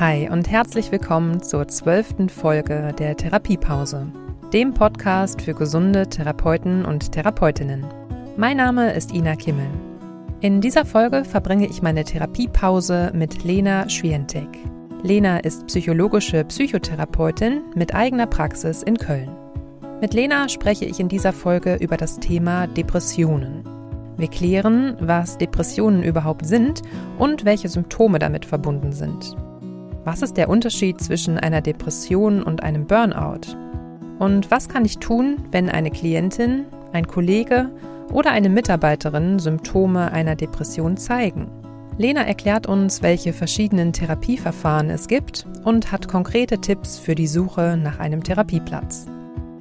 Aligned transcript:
Hi 0.00 0.30
und 0.30 0.50
herzlich 0.50 0.90
willkommen 0.92 1.42
zur 1.42 1.68
zwölften 1.68 2.30
Folge 2.30 2.94
der 2.98 3.18
Therapiepause, 3.18 4.10
dem 4.50 4.72
Podcast 4.72 5.42
für 5.42 5.52
gesunde 5.52 6.08
Therapeuten 6.08 6.86
und 6.86 7.12
Therapeutinnen. 7.12 7.84
Mein 8.38 8.56
Name 8.56 8.94
ist 8.94 9.12
Ina 9.12 9.36
Kimmel. 9.36 9.68
In 10.40 10.62
dieser 10.62 10.86
Folge 10.86 11.26
verbringe 11.26 11.66
ich 11.66 11.82
meine 11.82 12.02
Therapiepause 12.02 13.10
mit 13.14 13.44
Lena 13.44 13.90
Schwientek. 13.90 14.48
Lena 15.02 15.36
ist 15.40 15.66
psychologische 15.66 16.46
Psychotherapeutin 16.46 17.60
mit 17.74 17.94
eigener 17.94 18.26
Praxis 18.26 18.82
in 18.82 18.96
Köln. 18.96 19.36
Mit 20.00 20.14
Lena 20.14 20.48
spreche 20.48 20.86
ich 20.86 20.98
in 20.98 21.10
dieser 21.10 21.34
Folge 21.34 21.74
über 21.74 21.98
das 21.98 22.18
Thema 22.20 22.66
Depressionen. 22.68 23.64
Wir 24.16 24.28
klären, 24.28 24.96
was 24.98 25.36
Depressionen 25.36 26.02
überhaupt 26.02 26.46
sind 26.46 26.80
und 27.18 27.44
welche 27.44 27.68
Symptome 27.68 28.18
damit 28.18 28.46
verbunden 28.46 28.92
sind. 28.92 29.36
Was 30.10 30.22
ist 30.22 30.36
der 30.36 30.48
Unterschied 30.48 31.00
zwischen 31.00 31.38
einer 31.38 31.60
Depression 31.60 32.42
und 32.42 32.64
einem 32.64 32.84
Burnout? 32.84 33.56
Und 34.18 34.50
was 34.50 34.68
kann 34.68 34.84
ich 34.84 34.98
tun, 34.98 35.36
wenn 35.52 35.70
eine 35.70 35.92
Klientin, 35.92 36.64
ein 36.92 37.06
Kollege 37.06 37.70
oder 38.12 38.32
eine 38.32 38.48
Mitarbeiterin 38.48 39.38
Symptome 39.38 40.10
einer 40.10 40.34
Depression 40.34 40.96
zeigen? 40.96 41.48
Lena 41.96 42.22
erklärt 42.22 42.66
uns, 42.66 43.02
welche 43.02 43.32
verschiedenen 43.32 43.92
Therapieverfahren 43.92 44.90
es 44.90 45.06
gibt 45.06 45.46
und 45.62 45.92
hat 45.92 46.08
konkrete 46.08 46.58
Tipps 46.58 46.98
für 46.98 47.14
die 47.14 47.28
Suche 47.28 47.78
nach 47.80 48.00
einem 48.00 48.24
Therapieplatz. 48.24 49.06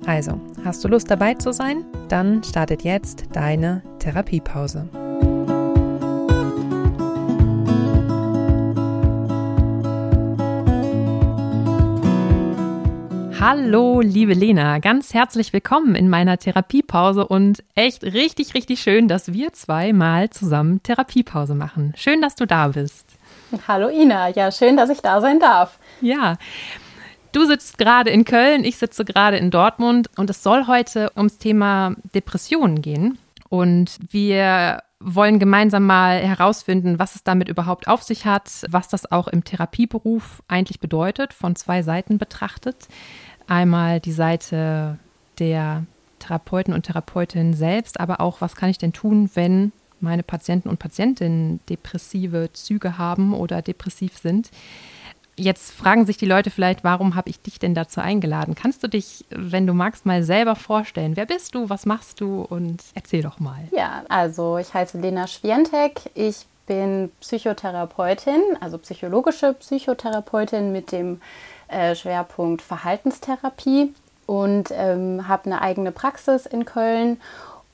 Also, 0.08 0.42
hast 0.66 0.84
du 0.84 0.88
Lust 0.88 1.12
dabei 1.12 1.36
zu 1.36 1.54
sein? 1.54 1.86
Dann 2.08 2.44
startet 2.44 2.84
jetzt 2.84 3.26
deine 3.34 3.84
Therapiepause. 4.00 4.90
Hallo, 13.42 14.02
liebe 14.02 14.34
Lena, 14.34 14.80
ganz 14.80 15.14
herzlich 15.14 15.54
willkommen 15.54 15.96
in 15.96 16.10
meiner 16.10 16.38
Therapiepause 16.38 17.26
und 17.26 17.64
echt 17.74 18.04
richtig, 18.04 18.54
richtig 18.54 18.82
schön, 18.82 19.08
dass 19.08 19.32
wir 19.32 19.54
zwei 19.54 19.94
mal 19.94 20.30
zusammen 20.30 20.84
Therapiepause 20.84 21.56
machen. 21.56 21.94
Schön, 21.96 22.22
dass 22.22 22.36
du 22.36 22.46
da 22.46 22.68
bist. 22.68 23.06
Hallo 23.66 23.88
Ina, 23.88 24.28
ja, 24.32 24.52
schön, 24.52 24.76
dass 24.76 24.90
ich 24.90 25.00
da 25.00 25.22
sein 25.22 25.40
darf. 25.40 25.80
Ja. 26.02 26.36
Du 27.32 27.46
sitzt 27.46 27.78
gerade 27.78 28.10
in 28.10 28.26
Köln, 28.26 28.66
ich 28.66 28.76
sitze 28.76 29.06
gerade 29.06 29.38
in 29.38 29.52
Dortmund 29.52 30.10
und 30.18 30.30
es 30.30 30.44
soll 30.44 30.68
heute 30.68 31.10
ums 31.16 31.38
Thema 31.38 31.96
Depressionen 32.14 32.82
gehen. 32.82 33.20
Und 33.48 34.00
wir 34.12 34.84
wollen 35.00 35.40
gemeinsam 35.40 35.86
mal 35.86 36.20
herausfinden, 36.20 37.00
was 37.00 37.16
es 37.16 37.24
damit 37.24 37.48
überhaupt 37.48 37.88
auf 37.88 38.04
sich 38.04 38.26
hat, 38.26 38.66
was 38.70 38.90
das 38.90 39.12
auch 39.12 39.30
im 39.30 39.46
Therapieberuf 39.46 40.44
eigentlich 40.50 40.82
bedeutet, 40.82 41.34
von 41.34 41.56
zwei 41.56 41.84
Seiten 41.84 42.18
betrachtet. 42.18 42.88
Einmal 43.50 44.00
die 44.00 44.12
Seite 44.12 45.00
der 45.40 45.86
Therapeuten 46.20 46.74
und 46.74 46.84
Therapeutinnen 46.84 47.54
selbst, 47.54 48.00
aber 48.00 48.22
auch, 48.22 48.42
was 48.42 48.56
kann 48.56 48.70
ich 48.70 48.78
denn 48.78 48.94
tun, 48.94 49.30
wenn 49.34 49.72
meine 50.00 50.24
Patienten 50.24 50.70
und 50.70 50.80
Patientinnen 50.80 51.60
depressive 51.68 52.50
Züge 52.54 52.98
haben 52.98 53.34
oder 53.34 53.62
depressiv 53.62 54.18
sind. 54.18 54.50
Jetzt 55.36 55.72
fragen 55.72 56.06
sich 56.06 56.18
die 56.18 56.26
Leute 56.26 56.52
vielleicht, 56.52 56.84
warum 56.84 57.16
habe 57.16 57.30
ich 57.30 57.42
dich 57.42 57.60
denn 57.60 57.74
dazu 57.74 58.02
eingeladen? 58.02 58.56
Kannst 58.56 58.84
du 58.84 58.88
dich, 58.88 59.26
wenn 59.30 59.66
du 59.66 59.74
magst, 59.74 60.06
mal 60.06 60.22
selber 60.22 60.56
vorstellen? 60.56 61.16
Wer 61.16 61.26
bist 61.26 61.56
du? 61.56 61.70
Was 61.70 61.86
machst 61.86 62.22
du? 62.22 62.42
Und 62.42 62.84
erzähl 62.94 63.24
doch 63.24 63.40
mal. 63.40 63.68
Ja, 63.72 64.04
also 64.10 64.58
ich 64.58 64.74
heiße 64.74 65.00
Lena 65.00 65.28
Schwientek. 65.28 66.12
Ich 66.14 66.46
bin 66.68 67.10
Psychotherapeutin, 67.22 68.42
also 68.60 68.78
psychologische 68.78 69.54
Psychotherapeutin 69.54 70.72
mit 70.72 70.92
dem 70.92 71.20
äh, 71.70 71.96
Schwerpunkt 71.96 72.62
Verhaltenstherapie 72.62 73.94
und 74.26 74.70
ähm, 74.72 75.28
habe 75.28 75.46
eine 75.46 75.62
eigene 75.62 75.92
Praxis 75.92 76.46
in 76.46 76.66
Köln. 76.66 77.20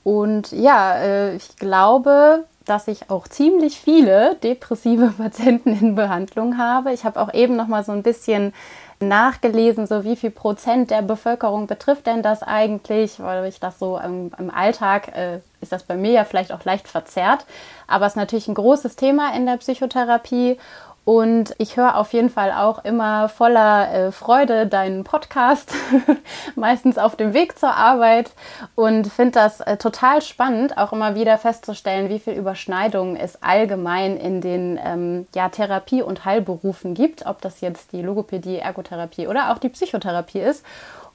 Und 0.04 0.52
ja, 0.52 0.96
äh, 0.96 1.36
ich 1.36 1.56
glaube, 1.56 2.44
dass 2.64 2.88
ich 2.88 3.10
auch 3.10 3.28
ziemlich 3.28 3.80
viele 3.80 4.36
depressive 4.36 5.12
Patienten 5.18 5.78
in 5.78 5.94
Behandlung 5.94 6.58
habe. 6.58 6.92
Ich 6.92 7.04
habe 7.04 7.20
auch 7.20 7.32
eben 7.32 7.56
noch 7.56 7.68
mal 7.68 7.84
so 7.84 7.92
ein 7.92 8.02
bisschen 8.02 8.52
nachgelesen, 9.00 9.86
so 9.86 10.04
wie 10.04 10.16
viel 10.16 10.30
Prozent 10.30 10.90
der 10.90 11.02
Bevölkerung 11.02 11.66
betrifft 11.66 12.06
denn 12.06 12.22
das 12.22 12.42
eigentlich, 12.42 13.20
weil 13.20 13.44
ich 13.46 13.60
das 13.60 13.78
so 13.78 13.98
im, 13.98 14.32
im 14.38 14.50
Alltag 14.50 15.14
äh, 15.14 15.40
ist 15.60 15.72
das 15.72 15.82
bei 15.82 15.96
mir 15.96 16.12
ja 16.12 16.24
vielleicht 16.24 16.52
auch 16.52 16.64
leicht 16.64 16.88
verzerrt, 16.88 17.44
aber 17.86 18.06
es 18.06 18.12
ist 18.12 18.16
natürlich 18.16 18.48
ein 18.48 18.54
großes 18.54 18.96
Thema 18.96 19.34
in 19.34 19.44
der 19.44 19.58
Psychotherapie 19.58 20.58
und 21.06 21.54
ich 21.58 21.76
höre 21.76 21.96
auf 21.96 22.12
jeden 22.12 22.30
Fall 22.30 22.50
auch 22.50 22.84
immer 22.84 23.28
voller 23.28 23.94
äh, 23.94 24.10
Freude 24.10 24.66
deinen 24.66 25.04
Podcast, 25.04 25.72
meistens 26.56 26.98
auf 26.98 27.14
dem 27.14 27.32
Weg 27.32 27.56
zur 27.56 27.72
Arbeit 27.72 28.32
und 28.74 29.06
finde 29.06 29.30
das 29.30 29.60
äh, 29.60 29.76
total 29.76 30.20
spannend, 30.20 30.76
auch 30.76 30.92
immer 30.92 31.14
wieder 31.14 31.38
festzustellen, 31.38 32.08
wie 32.08 32.18
viel 32.18 32.32
Überschneidungen 32.32 33.14
es 33.14 33.40
allgemein 33.40 34.16
in 34.16 34.40
den 34.40 34.80
ähm, 34.84 35.26
ja, 35.32 35.48
Therapie- 35.48 36.02
und 36.02 36.24
Heilberufen 36.24 36.94
gibt, 36.94 37.24
ob 37.24 37.40
das 37.40 37.60
jetzt 37.60 37.92
die 37.92 38.02
Logopädie, 38.02 38.56
Ergotherapie 38.56 39.28
oder 39.28 39.52
auch 39.52 39.58
die 39.58 39.68
Psychotherapie 39.68 40.40
ist. 40.40 40.64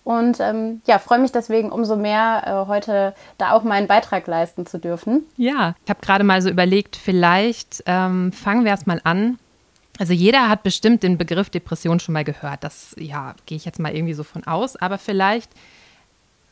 Und 0.05 0.39
ähm, 0.39 0.81
ja, 0.87 0.99
freue 0.99 1.19
mich 1.19 1.33
deswegen 1.33 1.69
umso 1.69 1.97
mehr, 1.97 2.43
äh, 2.45 2.69
heute 2.69 3.13
da 3.37 3.51
auch 3.51 3.63
meinen 3.63 3.87
Beitrag 3.87 4.25
leisten 4.25 4.65
zu 4.65 4.79
dürfen. 4.79 5.25
Ja, 5.35 5.75
ich 5.83 5.89
habe 5.89 5.99
gerade 6.01 6.23
mal 6.23 6.41
so 6.41 6.49
überlegt, 6.49 6.95
vielleicht 6.95 7.83
ähm, 7.87 8.31
fangen 8.31 8.63
wir 8.63 8.71
erst 8.71 8.87
mal 8.87 9.01
an 9.03 9.37
also 9.99 10.13
jeder 10.13 10.49
hat 10.49 10.63
bestimmt 10.63 11.03
den 11.03 11.17
Begriff 11.17 11.49
Depression 11.49 11.99
schon 11.99 12.13
mal 12.13 12.23
gehört. 12.23 12.63
Das, 12.63 12.95
ja, 12.97 13.35
gehe 13.45 13.57
ich 13.57 13.65
jetzt 13.65 13.79
mal 13.79 13.93
irgendwie 13.93 14.13
so 14.13 14.23
von 14.23 14.45
aus. 14.45 14.75
Aber 14.75 14.97
vielleicht 14.97 15.51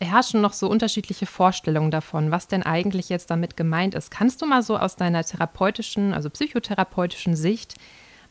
herrschen 0.01 0.41
noch 0.41 0.53
so 0.53 0.69
unterschiedliche 0.69 1.25
Vorstellungen 1.25 1.91
davon, 1.91 2.31
was 2.31 2.47
denn 2.47 2.63
eigentlich 2.63 3.09
jetzt 3.09 3.29
damit 3.29 3.57
gemeint 3.57 3.95
ist. 3.95 4.11
Kannst 4.11 4.41
du 4.41 4.45
mal 4.45 4.63
so 4.63 4.77
aus 4.77 4.95
deiner 4.95 5.23
therapeutischen, 5.23 6.13
also 6.13 6.29
psychotherapeutischen 6.29 7.35
Sicht 7.35 7.75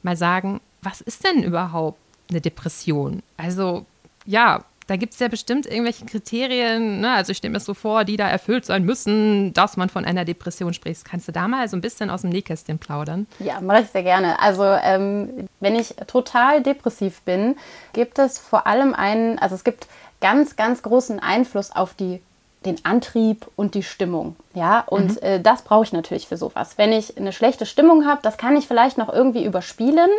mal 0.02 0.16
sagen, 0.16 0.60
was 0.82 1.00
ist 1.00 1.24
denn 1.24 1.42
überhaupt 1.42 1.98
eine 2.30 2.40
Depression? 2.40 3.22
Also 3.36 3.86
ja, 4.24 4.64
da 4.88 4.96
gibt 4.96 5.12
es 5.12 5.20
ja 5.20 5.28
bestimmt 5.28 5.66
irgendwelche 5.66 6.06
Kriterien, 6.06 7.00
ne? 7.00 7.12
also 7.12 7.30
ich 7.30 7.38
stelle 7.38 7.52
mir 7.52 7.60
so 7.60 7.74
vor, 7.74 8.04
die 8.04 8.16
da 8.16 8.26
erfüllt 8.26 8.64
sein 8.64 8.84
müssen, 8.84 9.52
dass 9.52 9.76
man 9.76 9.90
von 9.90 10.06
einer 10.06 10.24
Depression 10.24 10.72
spricht. 10.72 11.04
Kannst 11.04 11.28
du 11.28 11.32
da 11.32 11.46
mal 11.46 11.68
so 11.68 11.76
ein 11.76 11.82
bisschen 11.82 12.08
aus 12.08 12.22
dem 12.22 12.30
Nähkästchen 12.30 12.78
plaudern? 12.78 13.26
Ja, 13.38 13.60
mache 13.60 13.82
ich 13.82 13.88
sehr 13.88 14.02
gerne. 14.02 14.40
Also 14.40 14.64
ähm, 14.64 15.46
wenn 15.60 15.76
ich 15.76 15.94
total 16.06 16.62
depressiv 16.62 17.20
bin, 17.20 17.56
gibt 17.92 18.18
es 18.18 18.38
vor 18.38 18.66
allem 18.66 18.94
einen, 18.94 19.38
also 19.38 19.54
es 19.54 19.62
gibt 19.62 19.86
ganz, 20.22 20.56
ganz 20.56 20.82
großen 20.82 21.20
Einfluss 21.20 21.70
auf 21.70 21.92
die 21.94 22.20
den 22.64 22.84
Antrieb 22.84 23.46
und 23.54 23.74
die 23.74 23.84
Stimmung. 23.84 24.34
Ja, 24.54 24.80
und 24.80 25.12
mhm. 25.12 25.18
äh, 25.22 25.40
das 25.40 25.62
brauche 25.62 25.84
ich 25.84 25.92
natürlich 25.92 26.26
für 26.26 26.36
sowas. 26.36 26.76
Wenn 26.76 26.92
ich 26.92 27.16
eine 27.16 27.32
schlechte 27.32 27.66
Stimmung 27.66 28.04
habe, 28.04 28.20
das 28.22 28.36
kann 28.36 28.56
ich 28.56 28.66
vielleicht 28.66 28.98
noch 28.98 29.12
irgendwie 29.12 29.44
überspielen, 29.44 30.10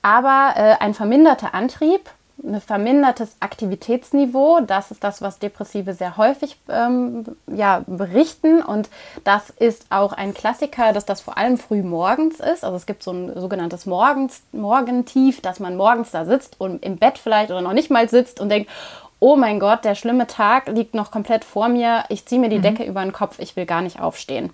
aber 0.00 0.54
äh, 0.56 0.76
ein 0.80 0.94
verminderter 0.94 1.54
Antrieb 1.54 2.08
ein 2.42 2.60
vermindertes 2.60 3.36
Aktivitätsniveau. 3.40 4.60
Das 4.60 4.90
ist 4.90 5.02
das, 5.02 5.22
was 5.22 5.38
Depressive 5.38 5.94
sehr 5.94 6.16
häufig 6.16 6.58
ähm, 6.68 7.24
ja, 7.46 7.82
berichten. 7.86 8.62
Und 8.62 8.90
das 9.24 9.50
ist 9.50 9.86
auch 9.90 10.12
ein 10.12 10.34
Klassiker, 10.34 10.92
dass 10.92 11.06
das 11.06 11.20
vor 11.20 11.38
allem 11.38 11.56
früh 11.56 11.82
morgens 11.82 12.40
ist. 12.40 12.64
Also 12.64 12.76
es 12.76 12.86
gibt 12.86 13.02
so 13.02 13.12
ein 13.12 13.32
sogenanntes 13.40 13.86
Morgens, 13.86 14.42
Morgentief, 14.52 15.40
dass 15.40 15.60
man 15.60 15.76
morgens 15.76 16.10
da 16.10 16.24
sitzt 16.24 16.60
und 16.60 16.84
im 16.84 16.98
Bett 16.98 17.18
vielleicht 17.18 17.50
oder 17.50 17.62
noch 17.62 17.72
nicht 17.72 17.90
mal 17.90 18.08
sitzt 18.08 18.40
und 18.40 18.50
denkt, 18.50 18.70
oh 19.18 19.36
mein 19.36 19.58
Gott, 19.58 19.84
der 19.84 19.94
schlimme 19.94 20.26
Tag 20.26 20.68
liegt 20.68 20.94
noch 20.94 21.10
komplett 21.10 21.44
vor 21.44 21.68
mir. 21.68 22.04
Ich 22.10 22.26
ziehe 22.26 22.40
mir 22.40 22.50
die 22.50 22.58
mhm. 22.58 22.62
Decke 22.62 22.84
über 22.84 23.02
den 23.02 23.12
Kopf, 23.12 23.38
ich 23.38 23.56
will 23.56 23.66
gar 23.66 23.80
nicht 23.80 24.00
aufstehen. 24.00 24.52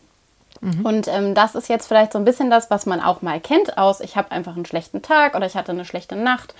Mhm. 0.60 0.86
Und 0.86 1.08
ähm, 1.08 1.34
das 1.34 1.56
ist 1.56 1.68
jetzt 1.68 1.88
vielleicht 1.88 2.12
so 2.12 2.18
ein 2.18 2.24
bisschen 2.24 2.48
das, 2.48 2.70
was 2.70 2.86
man 2.86 3.00
auch 3.00 3.22
mal 3.22 3.40
kennt 3.40 3.76
aus, 3.76 4.00
ich 4.00 4.16
habe 4.16 4.30
einfach 4.30 4.54
einen 4.54 4.66
schlechten 4.66 5.02
Tag 5.02 5.34
oder 5.34 5.46
ich 5.46 5.56
hatte 5.56 5.72
eine 5.72 5.84
schlechte 5.84 6.14
Nacht 6.14 6.54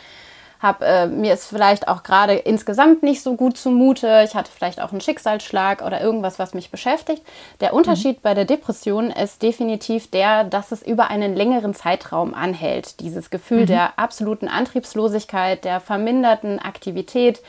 hab, 0.63 0.81
äh, 0.83 1.07
mir 1.09 1.35
ist 1.35 1.49
vielleicht 1.49 1.89
auch 1.89 2.05
gerade 2.05 2.35
insgesamt 2.35 3.03
nicht 3.03 3.23
so 3.23 3.35
gut 3.35 3.59
zumute, 3.59 4.23
ich 4.25 4.37
hatte 4.37 4.53
vielleicht 4.53 4.81
auch 4.81 4.93
einen 4.93 5.01
Schicksalsschlag 5.01 5.83
oder 5.83 6.01
irgendwas, 6.01 6.39
was 6.39 6.55
mich 6.55 6.71
beschäftigt. 6.71 7.23
Der 7.61 7.75
Unterschied 7.75 8.19
mhm. 8.19 8.23
bei 8.23 8.35
der 8.35 8.45
Depression 8.45 9.11
ist 9.11 9.43
definitiv 9.43 10.11
der, 10.11 10.45
dass 10.45 10.71
es 10.71 10.83
über 10.83 11.11
einen 11.11 11.35
längeren 11.35 11.75
Zeitraum 11.75 12.33
anhält. 12.33 13.01
Dieses 13.01 13.31
Gefühl 13.31 13.63
mhm. 13.63 13.67
der 13.67 13.99
absoluten 13.99 14.47
Antriebslosigkeit, 14.47 15.65
der 15.65 15.81
verminderten 15.81 16.61
Aktivität, 16.61 17.43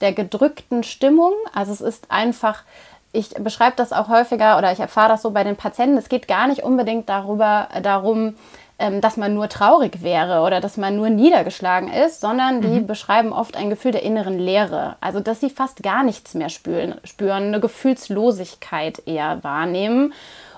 der 0.00 0.12
gedrückten 0.12 0.84
Stimmung. 0.84 1.32
Also 1.52 1.72
es 1.72 1.80
ist 1.80 2.10
einfach 2.10 2.62
ich 3.12 3.30
beschreibe 3.30 3.74
das 3.74 3.92
auch 3.92 4.08
häufiger 4.08 4.56
oder 4.56 4.70
ich 4.70 4.78
erfahre 4.78 5.08
das 5.08 5.22
so 5.22 5.32
bei 5.32 5.42
den 5.42 5.56
Patienten. 5.56 5.98
Es 5.98 6.08
geht 6.08 6.28
gar 6.28 6.46
nicht 6.46 6.62
unbedingt 6.62 7.08
darüber, 7.08 7.68
darum, 7.82 8.36
ähm, 8.80 9.00
dass 9.00 9.16
man 9.16 9.34
nur 9.34 9.48
traurig 9.48 10.02
wäre 10.02 10.40
oder 10.40 10.60
dass 10.60 10.76
man 10.76 10.96
nur 10.96 11.10
niedergeschlagen 11.10 11.92
ist, 11.92 12.20
sondern 12.20 12.62
die 12.62 12.80
mhm. 12.80 12.86
beschreiben 12.86 13.32
oft 13.32 13.56
ein 13.56 13.70
Gefühl 13.70 13.92
der 13.92 14.02
inneren 14.02 14.38
Leere. 14.38 14.96
Also, 15.00 15.20
dass 15.20 15.40
sie 15.40 15.50
fast 15.50 15.82
gar 15.82 16.02
nichts 16.02 16.34
mehr 16.34 16.48
spüren, 16.48 16.96
spüren 17.04 17.44
eine 17.44 17.60
Gefühlslosigkeit 17.60 19.02
eher 19.06 19.44
wahrnehmen. 19.44 20.12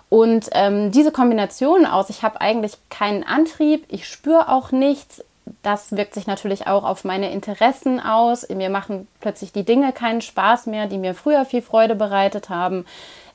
Und 0.08 0.50
ähm, 0.52 0.92
diese 0.92 1.10
Kombination 1.10 1.84
aus, 1.84 2.10
ich 2.10 2.22
habe 2.22 2.40
eigentlich 2.40 2.74
keinen 2.90 3.24
Antrieb, 3.24 3.84
ich 3.88 4.06
spüre 4.06 4.48
auch 4.48 4.70
nichts, 4.70 5.24
das 5.62 5.92
wirkt 5.92 6.14
sich 6.14 6.26
natürlich 6.26 6.66
auch 6.66 6.84
auf 6.84 7.04
meine 7.04 7.32
Interessen 7.32 7.98
aus. 7.98 8.48
Mir 8.48 8.70
machen 8.70 9.08
plötzlich 9.20 9.52
die 9.52 9.64
Dinge 9.64 9.92
keinen 9.92 10.20
Spaß 10.20 10.66
mehr, 10.66 10.86
die 10.86 10.98
mir 10.98 11.14
früher 11.14 11.44
viel 11.44 11.62
Freude 11.62 11.94
bereitet 11.94 12.48
haben. 12.48 12.84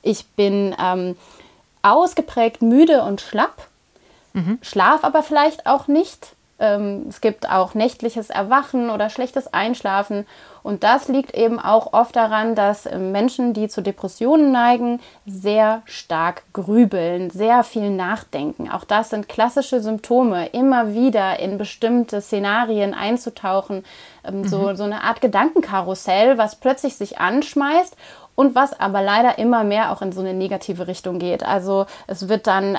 Ich 0.02 0.26
bin 0.28 0.74
ähm, 0.82 1.16
ausgeprägt 1.82 2.62
müde 2.62 3.02
und 3.02 3.20
schlapp, 3.20 3.68
mhm. 4.38 4.58
schlaf 4.62 5.04
aber 5.04 5.22
vielleicht 5.22 5.66
auch 5.66 5.88
nicht. 5.88 6.34
Ähm, 6.60 7.06
es 7.08 7.20
gibt 7.20 7.48
auch 7.48 7.74
nächtliches 7.74 8.30
Erwachen 8.30 8.90
oder 8.90 9.10
schlechtes 9.10 9.52
Einschlafen. 9.52 10.26
Und 10.64 10.82
das 10.82 11.06
liegt 11.08 11.34
eben 11.36 11.60
auch 11.60 11.92
oft 11.92 12.16
daran, 12.16 12.56
dass 12.56 12.84
äh, 12.84 12.98
Menschen, 12.98 13.54
die 13.54 13.68
zu 13.68 13.80
Depressionen 13.80 14.50
neigen, 14.50 15.00
sehr 15.24 15.82
stark 15.84 16.42
grübeln, 16.52 17.30
sehr 17.30 17.62
viel 17.62 17.90
nachdenken. 17.90 18.68
Auch 18.70 18.84
das 18.84 19.10
sind 19.10 19.28
klassische 19.28 19.80
Symptome, 19.80 20.48
immer 20.48 20.94
wieder 20.94 21.38
in 21.38 21.58
bestimmte 21.58 22.20
Szenarien 22.20 22.92
einzutauchen. 22.92 23.84
Ähm, 24.24 24.40
mhm. 24.40 24.48
so, 24.48 24.74
so 24.74 24.82
eine 24.82 25.04
Art 25.04 25.20
Gedankenkarussell, 25.20 26.38
was 26.38 26.56
plötzlich 26.56 26.96
sich 26.96 27.18
anschmeißt 27.18 27.96
und 28.38 28.54
was 28.54 28.78
aber 28.78 29.02
leider 29.02 29.36
immer 29.38 29.64
mehr 29.64 29.90
auch 29.90 30.00
in 30.00 30.12
so 30.12 30.20
eine 30.20 30.32
negative 30.32 30.86
Richtung 30.86 31.18
geht. 31.18 31.42
Also 31.42 31.86
es 32.06 32.28
wird 32.28 32.46
dann 32.46 32.78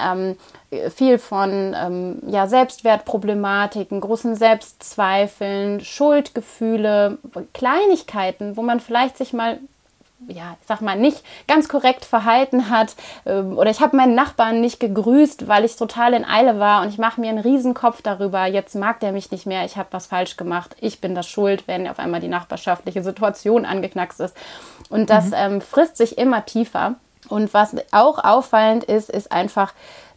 ähm, 0.71 0.89
viel 0.89 1.17
von 1.17 1.75
ähm, 1.77 2.21
ja, 2.27 2.47
Selbstwertproblematiken, 2.47 3.99
großen 3.99 4.37
Selbstzweifeln, 4.37 5.81
Schuldgefühle, 5.81 7.17
Kleinigkeiten, 7.53 8.55
wo 8.55 8.61
man 8.61 8.79
vielleicht 8.79 9.17
sich 9.17 9.33
mal 9.33 9.59
ja, 10.27 10.57
ich 10.59 10.67
sag 10.67 10.81
mal, 10.81 10.97
nicht 10.97 11.23
ganz 11.47 11.69
korrekt 11.69 12.05
verhalten 12.05 12.69
hat 12.69 12.95
ähm, 13.25 13.57
oder 13.57 13.71
ich 13.71 13.79
habe 13.79 13.95
meinen 13.95 14.15
Nachbarn 14.15 14.61
nicht 14.61 14.79
gegrüßt, 14.79 15.47
weil 15.47 15.63
ich 15.63 15.75
total 15.75 16.13
in 16.13 16.25
Eile 16.25 16.59
war 16.59 16.81
und 16.81 16.89
ich 16.89 16.97
mache 16.97 17.21
mir 17.21 17.29
einen 17.29 17.39
Riesenkopf 17.39 18.01
darüber, 18.01 18.45
jetzt 18.45 18.75
mag 18.75 18.99
der 18.99 19.11
mich 19.11 19.31
nicht 19.31 19.45
mehr, 19.45 19.65
ich 19.65 19.77
habe 19.77 19.89
was 19.91 20.07
falsch 20.07 20.35
gemacht, 20.35 20.75
ich 20.81 20.99
bin 20.99 21.15
das 21.15 21.27
schuld, 21.27 21.67
wenn 21.67 21.87
auf 21.87 21.99
einmal 21.99 22.19
die 22.19 22.27
nachbarschaftliche 22.27 23.03
Situation 23.03 23.65
angeknackst 23.65 24.19
ist. 24.19 24.35
Und 24.89 25.09
das 25.09 25.27
mhm. 25.27 25.35
ähm, 25.35 25.61
frisst 25.61 25.97
sich 25.97 26.17
immer 26.17 26.45
tiefer. 26.45 26.95
Und 27.29 27.53
was 27.53 27.75
auch 27.91 28.23
auffallend 28.23 28.83
ist, 28.83 29.09
ist 29.09 29.31
einfach, 29.31 29.73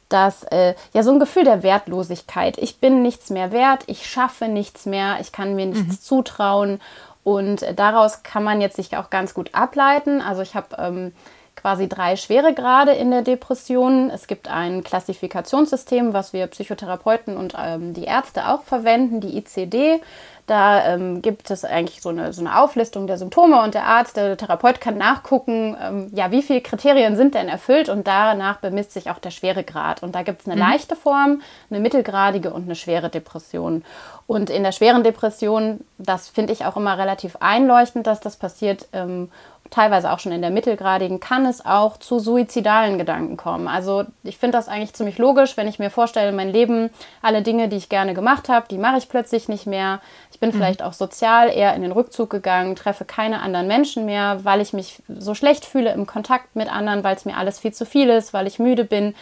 dass 0.08 0.44
äh, 0.44 0.74
ja 0.92 1.02
so 1.02 1.12
ein 1.12 1.20
Gefühl 1.20 1.44
der 1.44 1.62
Wertlosigkeit. 1.62 2.58
Ich 2.58 2.78
bin 2.78 3.02
nichts 3.02 3.30
mehr 3.30 3.52
wert, 3.52 3.84
ich 3.86 4.06
schaffe 4.06 4.48
nichts 4.48 4.86
mehr, 4.86 5.18
ich 5.20 5.32
kann 5.32 5.54
mir 5.54 5.66
nichts 5.66 5.86
mhm. 5.86 6.00
zutrauen 6.00 6.80
und 7.24 7.64
daraus 7.76 8.22
kann 8.22 8.44
man 8.44 8.60
jetzt 8.60 8.76
sich 8.76 8.96
auch 8.96 9.10
ganz 9.10 9.34
gut 9.34 9.50
ableiten. 9.54 10.20
Also 10.20 10.42
ich 10.42 10.54
habe 10.54 10.76
ähm, 10.78 11.12
quasi 11.54 11.88
drei 11.88 12.16
Schweregrade 12.16 12.92
in 12.92 13.10
der 13.10 13.22
Depression. 13.22 14.10
Es 14.10 14.26
gibt 14.26 14.48
ein 14.48 14.82
Klassifikationssystem, 14.82 16.12
was 16.12 16.32
wir 16.32 16.46
Psychotherapeuten 16.48 17.36
und 17.36 17.54
ähm, 17.56 17.94
die 17.94 18.04
Ärzte 18.04 18.48
auch 18.48 18.62
verwenden, 18.62 19.20
die 19.20 19.36
ICD. 19.38 20.00
Da 20.46 20.94
ähm, 20.94 21.22
gibt 21.22 21.50
es 21.50 21.64
eigentlich 21.64 22.02
so 22.02 22.08
eine, 22.08 22.32
so 22.32 22.40
eine 22.40 22.60
Auflistung 22.60 23.06
der 23.06 23.16
Symptome 23.16 23.62
und 23.62 23.74
der 23.74 23.84
Arzt, 23.84 24.16
der 24.16 24.36
Therapeut 24.36 24.80
kann 24.80 24.98
nachgucken, 24.98 25.76
ähm, 25.80 26.10
ja, 26.12 26.32
wie 26.32 26.42
viele 26.42 26.60
Kriterien 26.60 27.14
sind 27.16 27.34
denn 27.34 27.48
erfüllt 27.48 27.88
und 27.88 28.06
danach 28.08 28.58
bemisst 28.58 28.92
sich 28.92 29.08
auch 29.08 29.18
der 29.18 29.30
Schweregrad. 29.30 30.02
Und 30.02 30.14
da 30.14 30.22
gibt 30.22 30.42
es 30.42 30.46
eine 30.46 30.56
mhm. 30.56 30.68
leichte 30.68 30.96
Form, 30.96 31.42
eine 31.70 31.80
mittelgradige 31.80 32.52
und 32.52 32.64
eine 32.64 32.74
schwere 32.74 33.08
Depression. 33.08 33.84
Und 34.26 34.50
in 34.50 34.62
der 34.62 34.72
schweren 34.72 35.04
Depression, 35.04 35.80
das 35.98 36.28
finde 36.28 36.52
ich 36.52 36.64
auch 36.64 36.76
immer 36.76 36.98
relativ 36.98 37.36
einleuchtend, 37.40 38.06
dass 38.06 38.20
das 38.20 38.36
passiert, 38.36 38.88
ähm, 38.92 39.30
teilweise 39.72 40.12
auch 40.12 40.18
schon 40.18 40.32
in 40.32 40.42
der 40.42 40.50
mittelgradigen, 40.50 41.18
kann 41.18 41.46
es 41.46 41.64
auch 41.64 41.96
zu 41.96 42.18
suizidalen 42.18 42.98
Gedanken 42.98 43.36
kommen. 43.36 43.66
Also 43.66 44.04
ich 44.22 44.36
finde 44.36 44.58
das 44.58 44.68
eigentlich 44.68 44.92
ziemlich 44.92 45.18
logisch, 45.18 45.56
wenn 45.56 45.66
ich 45.66 45.78
mir 45.78 45.90
vorstelle, 45.90 46.30
mein 46.30 46.50
Leben, 46.50 46.90
alle 47.22 47.42
Dinge, 47.42 47.68
die 47.68 47.78
ich 47.78 47.88
gerne 47.88 48.12
gemacht 48.12 48.48
habe, 48.48 48.66
die 48.70 48.78
mache 48.78 48.98
ich 48.98 49.08
plötzlich 49.08 49.48
nicht 49.48 49.66
mehr. 49.66 50.00
Ich 50.30 50.38
bin 50.38 50.50
mhm. 50.50 50.54
vielleicht 50.54 50.82
auch 50.82 50.92
sozial 50.92 51.48
eher 51.48 51.74
in 51.74 51.82
den 51.82 51.92
Rückzug 51.92 52.28
gegangen, 52.28 52.76
treffe 52.76 53.06
keine 53.06 53.40
anderen 53.40 53.66
Menschen 53.66 54.04
mehr, 54.04 54.40
weil 54.42 54.60
ich 54.60 54.74
mich 54.74 55.02
so 55.08 55.34
schlecht 55.34 55.64
fühle 55.64 55.92
im 55.92 56.06
Kontakt 56.06 56.54
mit 56.54 56.70
anderen, 56.70 57.02
weil 57.02 57.16
es 57.16 57.24
mir 57.24 57.38
alles 57.38 57.58
viel 57.58 57.72
zu 57.72 57.86
viel 57.86 58.10
ist, 58.10 58.34
weil 58.34 58.46
ich 58.46 58.58
müde 58.58 58.84
bin. 58.84 59.14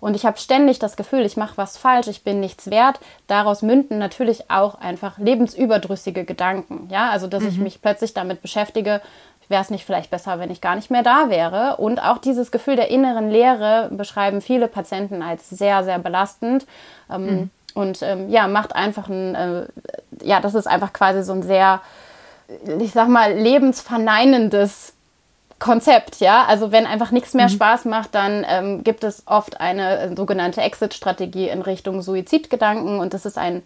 Und 0.00 0.14
ich 0.14 0.24
habe 0.24 0.38
ständig 0.38 0.78
das 0.78 0.96
Gefühl, 0.96 1.26
ich 1.26 1.36
mache 1.36 1.56
was 1.56 1.76
falsch, 1.76 2.06
ich 2.06 2.22
bin 2.22 2.40
nichts 2.40 2.70
wert. 2.70 3.00
Daraus 3.26 3.62
münden 3.62 3.98
natürlich 3.98 4.50
auch 4.50 4.76
einfach 4.76 5.18
lebensüberdrüssige 5.18 6.24
Gedanken. 6.24 6.88
Ja, 6.90 7.10
also 7.10 7.26
dass 7.26 7.42
mhm. 7.42 7.48
ich 7.48 7.58
mich 7.58 7.82
plötzlich 7.82 8.14
damit 8.14 8.40
beschäftige, 8.40 9.02
wäre 9.48 9.62
es 9.62 9.70
nicht 9.70 9.84
vielleicht 9.84 10.10
besser, 10.10 10.38
wenn 10.38 10.50
ich 10.50 10.60
gar 10.60 10.76
nicht 10.76 10.90
mehr 10.90 11.02
da 11.02 11.30
wäre. 11.30 11.76
Und 11.76 12.02
auch 12.02 12.18
dieses 12.18 12.50
Gefühl 12.50 12.76
der 12.76 12.90
inneren 12.90 13.30
Leere 13.30 13.88
beschreiben 13.90 14.40
viele 14.40 14.68
Patienten 14.68 15.22
als 15.22 15.48
sehr, 15.48 15.84
sehr 15.84 15.98
belastend. 15.98 16.66
Ähm, 17.10 17.24
mhm. 17.24 17.50
Und 17.74 18.02
ähm, 18.02 18.28
ja, 18.28 18.48
macht 18.48 18.74
einfach 18.74 19.08
ein, 19.08 19.34
äh, 19.34 19.66
ja, 20.22 20.40
das 20.40 20.54
ist 20.54 20.66
einfach 20.66 20.92
quasi 20.92 21.22
so 21.22 21.32
ein 21.32 21.42
sehr, 21.42 21.80
ich 22.80 22.92
sag 22.92 23.08
mal, 23.08 23.32
lebensverneinendes 23.32 24.94
Konzept, 25.58 26.20
ja. 26.20 26.44
Also 26.44 26.72
wenn 26.72 26.86
einfach 26.86 27.10
nichts 27.10 27.34
mehr 27.34 27.48
mhm. 27.48 27.52
Spaß 27.52 27.84
macht, 27.86 28.14
dann 28.14 28.44
ähm, 28.48 28.84
gibt 28.84 29.04
es 29.04 29.22
oft 29.26 29.60
eine 29.60 29.98
äh, 29.98 30.16
sogenannte 30.16 30.60
Exit-Strategie 30.60 31.48
in 31.48 31.62
Richtung 31.62 32.02
Suizidgedanken 32.02 33.00
und 33.00 33.14
das 33.14 33.26
ist 33.26 33.38
ein 33.38 33.62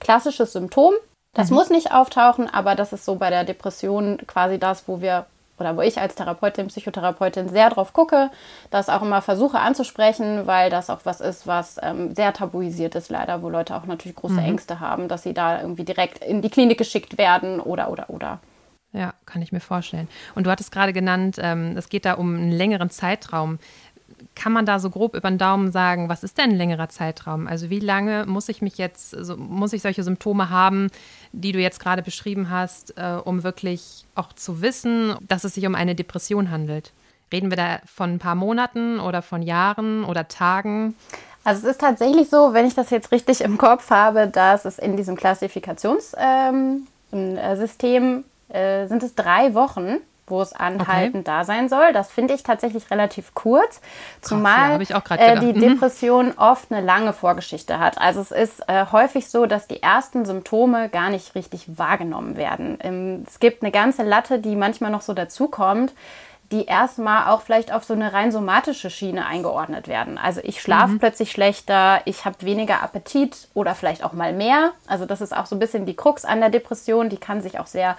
klassisches 0.00 0.52
Symptom. 0.52 0.94
Das 1.36 1.50
mhm. 1.50 1.56
muss 1.56 1.70
nicht 1.70 1.92
auftauchen, 1.92 2.52
aber 2.52 2.74
das 2.74 2.94
ist 2.94 3.04
so 3.04 3.16
bei 3.16 3.28
der 3.28 3.44
Depression 3.44 4.18
quasi 4.26 4.58
das, 4.58 4.88
wo 4.88 5.02
wir 5.02 5.26
oder 5.58 5.76
wo 5.76 5.80
ich 5.80 5.98
als 5.98 6.14
Therapeutin, 6.14 6.66
Psychotherapeutin 6.68 7.48
sehr 7.48 7.70
drauf 7.70 7.92
gucke, 7.92 8.30
das 8.70 8.88
auch 8.88 9.02
immer 9.02 9.22
versuche 9.22 9.58
anzusprechen, 9.58 10.46
weil 10.46 10.70
das 10.70 10.90
auch 10.90 11.00
was 11.04 11.20
ist, 11.20 11.46
was 11.46 11.78
ähm, 11.82 12.14
sehr 12.14 12.32
tabuisiert 12.32 12.94
ist 12.94 13.10
leider, 13.10 13.42
wo 13.42 13.48
Leute 13.48 13.74
auch 13.74 13.86
natürlich 13.86 14.16
große 14.16 14.34
mhm. 14.34 14.46
Ängste 14.46 14.80
haben, 14.80 15.08
dass 15.08 15.22
sie 15.22 15.34
da 15.34 15.60
irgendwie 15.60 15.84
direkt 15.84 16.22
in 16.24 16.42
die 16.42 16.50
Klinik 16.50 16.78
geschickt 16.78 17.18
werden 17.18 17.60
oder 17.60 17.90
oder 17.90 18.10
oder. 18.10 18.40
Ja, 18.92 19.12
kann 19.26 19.42
ich 19.42 19.52
mir 19.52 19.60
vorstellen. 19.60 20.08
Und 20.34 20.46
du 20.46 20.50
hattest 20.50 20.72
gerade 20.72 20.94
genannt, 20.94 21.36
ähm, 21.38 21.76
es 21.76 21.90
geht 21.90 22.06
da 22.06 22.14
um 22.14 22.34
einen 22.34 22.50
längeren 22.50 22.88
Zeitraum. 22.88 23.58
Kann 24.36 24.52
man 24.52 24.66
da 24.66 24.78
so 24.78 24.90
grob 24.90 25.16
über 25.16 25.28
den 25.30 25.38
Daumen 25.38 25.72
sagen, 25.72 26.08
was 26.08 26.22
ist 26.22 26.38
denn 26.38 26.50
ein 26.50 26.56
längerer 26.56 26.88
Zeitraum? 26.88 27.48
Also 27.48 27.70
wie 27.70 27.80
lange 27.80 28.26
muss 28.26 28.48
ich 28.48 28.62
mich 28.62 28.76
jetzt, 28.78 29.10
so, 29.10 29.36
muss 29.36 29.72
ich 29.72 29.82
solche 29.82 30.04
Symptome 30.04 30.50
haben, 30.50 30.88
die 31.32 31.52
du 31.52 31.58
jetzt 31.58 31.80
gerade 31.80 32.02
beschrieben 32.02 32.50
hast, 32.50 32.96
äh, 32.98 33.18
um 33.24 33.42
wirklich 33.42 34.04
auch 34.14 34.32
zu 34.34 34.60
wissen, 34.60 35.16
dass 35.26 35.44
es 35.44 35.54
sich 35.54 35.66
um 35.66 35.74
eine 35.74 35.94
Depression 35.94 36.50
handelt? 36.50 36.92
Reden 37.32 37.50
wir 37.50 37.56
da 37.56 37.78
von 37.86 38.14
ein 38.14 38.18
paar 38.18 38.34
Monaten 38.34 39.00
oder 39.00 39.22
von 39.22 39.42
Jahren 39.42 40.04
oder 40.04 40.28
Tagen? 40.28 40.94
Also 41.42 41.66
es 41.66 41.72
ist 41.72 41.80
tatsächlich 41.80 42.28
so, 42.28 42.52
wenn 42.52 42.66
ich 42.66 42.74
das 42.74 42.90
jetzt 42.90 43.12
richtig 43.12 43.40
im 43.40 43.56
Kopf 43.56 43.90
habe, 43.90 44.26
dass 44.26 44.64
es 44.64 44.78
in 44.78 44.96
diesem 44.96 45.16
Klassifikationssystem 45.16 46.84
ähm, 47.12 48.24
äh, 48.48 48.82
äh, 48.82 48.86
sind 48.86 49.02
es 49.02 49.14
drei 49.14 49.54
Wochen, 49.54 49.96
wo 50.26 50.40
es 50.42 50.52
anhaltend 50.52 51.28
okay. 51.28 51.36
da 51.38 51.44
sein 51.44 51.68
soll. 51.68 51.92
Das 51.92 52.10
finde 52.10 52.34
ich 52.34 52.42
tatsächlich 52.42 52.90
relativ 52.90 53.34
kurz, 53.34 53.80
zumal 54.20 54.78
Krass, 54.78 54.90
ja, 54.90 55.16
äh, 55.16 55.38
die 55.40 55.52
mhm. 55.52 55.60
Depression 55.60 56.32
oft 56.36 56.72
eine 56.72 56.84
lange 56.84 57.12
Vorgeschichte 57.12 57.78
hat. 57.78 57.98
Also 57.98 58.20
es 58.20 58.30
ist 58.30 58.68
äh, 58.68 58.86
häufig 58.90 59.28
so, 59.28 59.46
dass 59.46 59.68
die 59.68 59.82
ersten 59.82 60.24
Symptome 60.24 60.88
gar 60.88 61.10
nicht 61.10 61.34
richtig 61.34 61.78
wahrgenommen 61.78 62.36
werden. 62.36 62.78
Ähm, 62.82 63.24
es 63.26 63.38
gibt 63.40 63.62
eine 63.62 63.70
ganze 63.70 64.02
Latte, 64.02 64.38
die 64.38 64.56
manchmal 64.56 64.90
noch 64.90 65.02
so 65.02 65.14
dazukommt 65.14 65.92
die 66.52 66.66
erstmal 66.66 67.28
auch 67.28 67.42
vielleicht 67.42 67.72
auf 67.72 67.84
so 67.84 67.94
eine 67.94 68.12
rein 68.12 68.30
somatische 68.30 68.90
Schiene 68.90 69.26
eingeordnet 69.26 69.88
werden. 69.88 70.16
Also 70.16 70.40
ich 70.44 70.60
schlafe 70.60 70.94
mhm. 70.94 70.98
plötzlich 70.98 71.32
schlechter, 71.32 72.00
ich 72.04 72.24
habe 72.24 72.36
weniger 72.42 72.82
Appetit 72.82 73.48
oder 73.54 73.74
vielleicht 73.74 74.04
auch 74.04 74.12
mal 74.12 74.32
mehr. 74.32 74.72
Also 74.86 75.06
das 75.06 75.20
ist 75.20 75.36
auch 75.36 75.46
so 75.46 75.56
ein 75.56 75.58
bisschen 75.58 75.86
die 75.86 75.96
Krux 75.96 76.24
an 76.24 76.40
der 76.40 76.50
Depression, 76.50 77.08
die 77.08 77.16
kann 77.16 77.40
sich 77.40 77.58
auch 77.58 77.66
sehr 77.66 77.96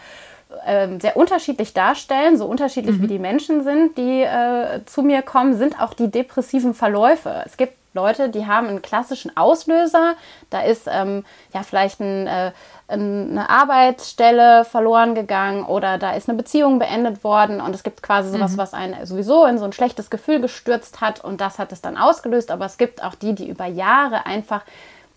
ähm, 0.66 1.00
sehr 1.00 1.18
unterschiedlich 1.18 1.74
darstellen, 1.74 2.38
so 2.38 2.46
unterschiedlich 2.46 2.98
mhm. 2.98 3.02
wie 3.04 3.08
die 3.08 3.20
Menschen 3.20 3.64
sind, 3.64 3.98
die 3.98 4.22
äh, 4.22 4.86
zu 4.86 5.04
mir 5.04 5.22
kommen, 5.22 5.56
sind 5.56 5.80
auch 5.82 5.94
die 5.94 6.10
depressiven 6.10 6.74
Verläufe. 6.74 7.44
Es 7.46 7.58
gibt 7.58 7.74
Leute, 7.94 8.30
die 8.30 8.46
haben 8.46 8.68
einen 8.68 8.82
klassischen 8.82 9.36
Auslöser. 9.36 10.14
Da 10.50 10.62
ist 10.62 10.88
ähm, 10.90 11.26
ja 11.54 11.64
vielleicht 11.64 12.00
ein, 12.00 12.28
äh, 12.28 12.52
eine 12.88 13.50
Arbeitsstelle 13.50 14.64
verloren 14.66 15.16
gegangen 15.16 15.66
oder 15.66 15.98
da 15.98 16.14
ist 16.14 16.30
eine 16.30 16.38
Beziehung 16.38 16.80
beendet 16.80 17.24
worden 17.24 17.60
und 17.60 17.74
es 17.74 17.84
gibt 17.84 18.04
quasi 18.04 18.30
sowas, 18.30 18.54
mhm. 18.54 18.58
was 18.58 18.74
einen 18.74 19.06
sowieso 19.06 19.46
in 19.46 19.58
so 19.58 19.66
ein 19.66 19.74
schlechtes 19.74 20.10
Gefühl 20.10 20.40
gestürzt 20.40 21.02
hat 21.02 21.24
und 21.24 21.42
das 21.42 21.60
hat 21.60 21.72
es 21.72 21.82
dann 21.82 21.98
ausgelöst. 21.98 22.52
Aber 22.52 22.66
es 22.66 22.78
gibt 22.78 23.04
auch 23.04 23.16
die, 23.16 23.34
die 23.34 23.50
über 23.50 23.66
Jahre 23.66 24.26
einfach 24.26 24.62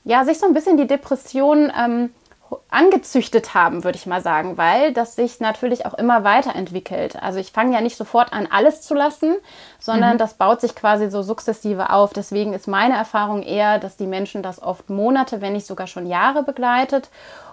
ja 0.04 0.24
sich 0.24 0.38
so 0.38 0.46
ein 0.46 0.54
bisschen 0.54 0.78
die 0.78 0.86
Depression 0.86 1.70
ähm, 1.78 2.10
angezüchtet 2.68 3.54
haben, 3.54 3.84
würde 3.84 3.96
ich 3.96 4.06
mal 4.06 4.22
sagen, 4.22 4.56
weil 4.56 4.92
das 4.92 5.16
sich 5.16 5.40
natürlich 5.40 5.86
auch 5.86 5.94
immer 5.94 6.24
weiterentwickelt. 6.24 7.20
Also 7.22 7.38
ich 7.38 7.52
fange 7.52 7.74
ja 7.74 7.80
nicht 7.80 7.96
sofort 7.96 8.32
an, 8.32 8.48
alles 8.50 8.82
zu 8.82 8.94
lassen, 8.94 9.36
sondern 9.78 10.14
mhm. 10.14 10.18
das 10.18 10.34
baut 10.34 10.60
sich 10.60 10.74
quasi 10.74 11.10
so 11.10 11.22
sukzessive 11.22 11.90
auf. 11.90 12.12
Deswegen 12.12 12.52
ist 12.52 12.68
meine 12.68 12.94
Erfahrung 12.94 13.42
eher, 13.42 13.78
dass 13.78 13.96
die 13.96 14.06
Menschen 14.06 14.42
das 14.42 14.62
oft 14.62 14.90
Monate, 14.90 15.40
wenn 15.40 15.52
nicht 15.52 15.66
sogar 15.66 15.86
schon 15.86 16.06
Jahre 16.06 16.42
begleitet 16.42 17.08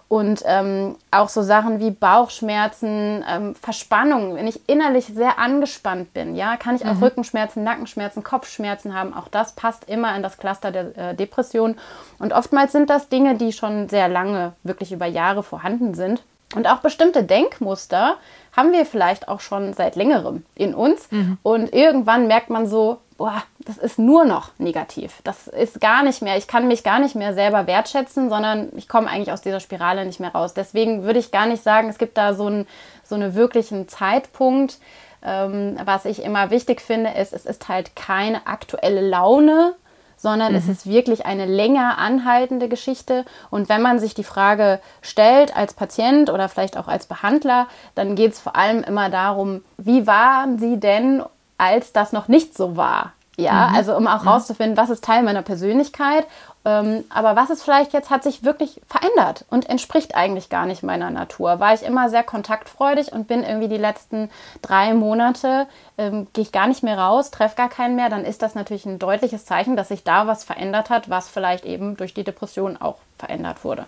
Und 0.09 0.41
ähm, 0.45 0.95
auch 1.11 1.27
so 1.27 1.41
Sachen 1.41 1.81
wie 1.81 1.91
Bauchschmerzen, 1.91 3.25
ähm, 3.29 3.55
Verspannungen, 3.55 4.37
wenn 4.37 4.47
ich 4.47 4.61
innerlich 4.69 5.05
sehr 5.05 5.37
angespannt 5.37 6.13
bin, 6.13 6.35
ja, 6.35 6.55
kann 6.55 6.77
ich 6.77 6.85
auch 6.85 6.93
mhm. 6.93 7.03
Rückenschmerzen, 7.03 7.63
Nackenschmerzen, 7.63 8.23
Kopfschmerzen 8.23 8.93
haben. 8.93 9.13
Auch 9.13 9.27
das 9.27 9.51
passt 9.51 9.89
immer 9.89 10.15
in 10.15 10.23
das 10.23 10.37
Cluster 10.37 10.71
der 10.71 10.97
äh, 10.97 11.15
Depression. 11.15 11.75
Und 12.19 12.31
oftmals 12.31 12.71
sind 12.71 12.89
das 12.89 13.09
Dinge, 13.09 13.35
die 13.35 13.51
schon 13.51 13.89
sehr 13.89 14.07
lange, 14.07 14.53
wirklich 14.63 14.93
über 14.93 15.07
Jahre 15.07 15.43
vorhanden 15.43 15.93
sind. 15.93 16.23
Und 16.55 16.67
auch 16.67 16.79
bestimmte 16.79 17.23
Denkmuster 17.23 18.15
haben 18.55 18.71
wir 18.71 18.85
vielleicht 18.85 19.27
auch 19.27 19.41
schon 19.41 19.73
seit 19.73 19.97
längerem 19.97 20.45
in 20.55 20.73
uns. 20.73 21.11
Mhm. 21.11 21.37
Und 21.43 21.73
irgendwann 21.73 22.27
merkt 22.27 22.49
man 22.49 22.67
so, 22.67 22.99
boah, 23.17 23.43
das 23.59 23.77
ist 23.77 23.99
nur 23.99 24.25
noch 24.25 24.51
negativ. 24.57 25.21
Das 25.23 25.47
ist 25.47 25.81
gar 25.81 26.03
nicht 26.03 26.21
mehr, 26.21 26.37
ich 26.37 26.47
kann 26.47 26.67
mich 26.67 26.83
gar 26.83 26.99
nicht 26.99 27.15
mehr 27.15 27.33
selber 27.33 27.67
wertschätzen, 27.67 28.29
sondern 28.29 28.69
ich 28.75 28.87
komme 28.87 29.09
eigentlich 29.09 29.31
aus 29.31 29.41
dieser 29.41 29.59
Spirale 29.59 30.05
nicht 30.05 30.19
mehr 30.19 30.31
raus. 30.31 30.53
Deswegen 30.53 31.03
würde 31.03 31.19
ich 31.19 31.31
gar 31.31 31.47
nicht 31.47 31.63
sagen, 31.63 31.89
es 31.89 31.97
gibt 31.97 32.17
da 32.17 32.33
so, 32.33 32.47
ein, 32.47 32.67
so 33.03 33.15
einen 33.15 33.35
wirklichen 33.35 33.87
Zeitpunkt. 33.87 34.77
Ähm, 35.23 35.77
was 35.83 36.05
ich 36.05 36.23
immer 36.23 36.51
wichtig 36.51 36.79
finde, 36.79 37.11
ist, 37.11 37.33
es 37.33 37.45
ist 37.45 37.67
halt 37.67 37.95
keine 37.95 38.45
aktuelle 38.45 39.01
Laune, 39.01 39.73
sondern 40.15 40.51
mhm. 40.51 40.57
es 40.57 40.67
ist 40.67 40.87
wirklich 40.87 41.25
eine 41.25 41.45
länger 41.45 41.97
anhaltende 41.97 42.69
Geschichte. 42.69 43.25
Und 43.49 43.69
wenn 43.69 43.81
man 43.81 43.99
sich 43.99 44.13
die 44.13 44.23
Frage 44.23 44.79
stellt 45.01 45.55
als 45.55 45.73
Patient 45.73 46.29
oder 46.29 46.49
vielleicht 46.49 46.77
auch 46.77 46.87
als 46.87 47.07
Behandler, 47.07 47.67
dann 47.95 48.15
geht 48.15 48.33
es 48.33 48.39
vor 48.39 48.55
allem 48.55 48.83
immer 48.83 49.09
darum, 49.09 49.63
wie 49.77 50.05
waren 50.05 50.59
Sie 50.59 50.79
denn 50.79 51.23
als 51.57 51.93
das 51.93 52.13
noch 52.13 52.27
nicht 52.27 52.55
so 52.55 52.77
war. 52.77 53.13
Ja, 53.39 53.67
mhm. 53.67 53.75
also 53.75 53.95
um 53.95 54.07
auch 54.07 54.25
rauszufinden, 54.25 54.77
was 54.77 54.89
ist 54.89 55.03
Teil 55.03 55.21
meiner 55.21 55.43
Persönlichkeit, 55.43 56.25
ähm, 56.65 57.03
aber 57.09 57.35
was 57.35 57.51
ist 57.51 57.61
vielleicht 57.61 57.93
jetzt, 57.93 58.09
hat 58.09 58.23
sich 58.23 58.43
wirklich 58.43 58.81
verändert 58.87 59.45
und 59.51 59.69
entspricht 59.69 60.15
eigentlich 60.15 60.49
gar 60.49 60.65
nicht 60.65 60.81
meiner 60.81 61.11
Natur. 61.11 61.59
War 61.59 61.75
ich 61.75 61.83
immer 61.83 62.09
sehr 62.09 62.23
kontaktfreudig 62.23 63.11
und 63.13 63.27
bin 63.27 63.43
irgendwie 63.43 63.67
die 63.67 63.77
letzten 63.77 64.31
drei 64.63 64.95
Monate, 64.95 65.67
ähm, 65.99 66.27
gehe 66.33 66.41
ich 66.41 66.51
gar 66.51 66.65
nicht 66.65 66.81
mehr 66.81 66.97
raus, 66.97 67.29
treffe 67.29 67.55
gar 67.55 67.69
keinen 67.69 67.95
mehr, 67.95 68.09
dann 68.09 68.25
ist 68.25 68.41
das 68.41 68.55
natürlich 68.55 68.87
ein 68.87 68.97
deutliches 68.97 69.45
Zeichen, 69.45 69.75
dass 69.75 69.89
sich 69.89 70.03
da 70.03 70.25
was 70.25 70.43
verändert 70.43 70.89
hat, 70.89 71.07
was 71.07 71.29
vielleicht 71.29 71.63
eben 71.63 71.95
durch 71.95 72.15
die 72.15 72.23
Depression 72.23 72.75
auch 72.75 72.97
verändert 73.19 73.63
wurde. 73.63 73.85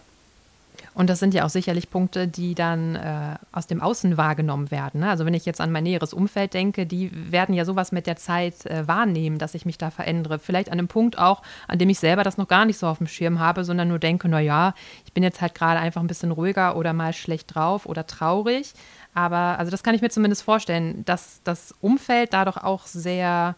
Und 0.99 1.09
das 1.09 1.19
sind 1.19 1.33
ja 1.33 1.45
auch 1.45 1.49
sicherlich 1.49 1.89
Punkte, 1.89 2.27
die 2.27 2.55
dann 2.55 2.95
äh, 2.95 3.35
aus 3.53 3.67
dem 3.67 3.81
Außen 3.81 4.17
wahrgenommen 4.17 4.69
werden. 4.69 4.99
Ne? 4.99 5.09
Also 5.09 5.25
wenn 5.25 5.33
ich 5.33 5.45
jetzt 5.45 5.61
an 5.61 5.71
mein 5.71 5.85
näheres 5.85 6.13
Umfeld 6.13 6.53
denke, 6.53 6.85
die 6.85 7.09
werden 7.31 7.55
ja 7.55 7.63
sowas 7.63 7.93
mit 7.93 8.05
der 8.05 8.17
Zeit 8.17 8.65
äh, 8.65 8.85
wahrnehmen, 8.85 9.37
dass 9.37 9.55
ich 9.55 9.65
mich 9.65 9.77
da 9.77 9.91
verändere. 9.91 10.39
Vielleicht 10.39 10.67
an 10.67 10.77
einem 10.77 10.89
Punkt 10.89 11.17
auch, 11.17 11.41
an 11.69 11.79
dem 11.79 11.87
ich 11.87 11.99
selber 11.99 12.23
das 12.23 12.37
noch 12.37 12.49
gar 12.49 12.65
nicht 12.65 12.77
so 12.77 12.85
auf 12.85 12.97
dem 12.97 13.07
Schirm 13.07 13.39
habe, 13.39 13.63
sondern 13.63 13.87
nur 13.87 13.97
denke, 13.97 14.27
na 14.27 14.41
ja, 14.41 14.73
ich 15.05 15.13
bin 15.13 15.23
jetzt 15.23 15.39
halt 15.39 15.55
gerade 15.55 15.79
einfach 15.79 16.01
ein 16.01 16.07
bisschen 16.07 16.31
ruhiger 16.31 16.75
oder 16.75 16.91
mal 16.91 17.13
schlecht 17.13 17.55
drauf 17.55 17.85
oder 17.85 18.05
traurig. 18.05 18.73
Aber 19.13 19.57
also 19.57 19.71
das 19.71 19.83
kann 19.83 19.95
ich 19.95 20.01
mir 20.01 20.09
zumindest 20.09 20.43
vorstellen, 20.43 21.05
dass 21.05 21.39
das 21.45 21.73
Umfeld 21.79 22.33
da 22.33 22.43
doch 22.43 22.57
auch 22.57 22.85
sehr, 22.87 23.55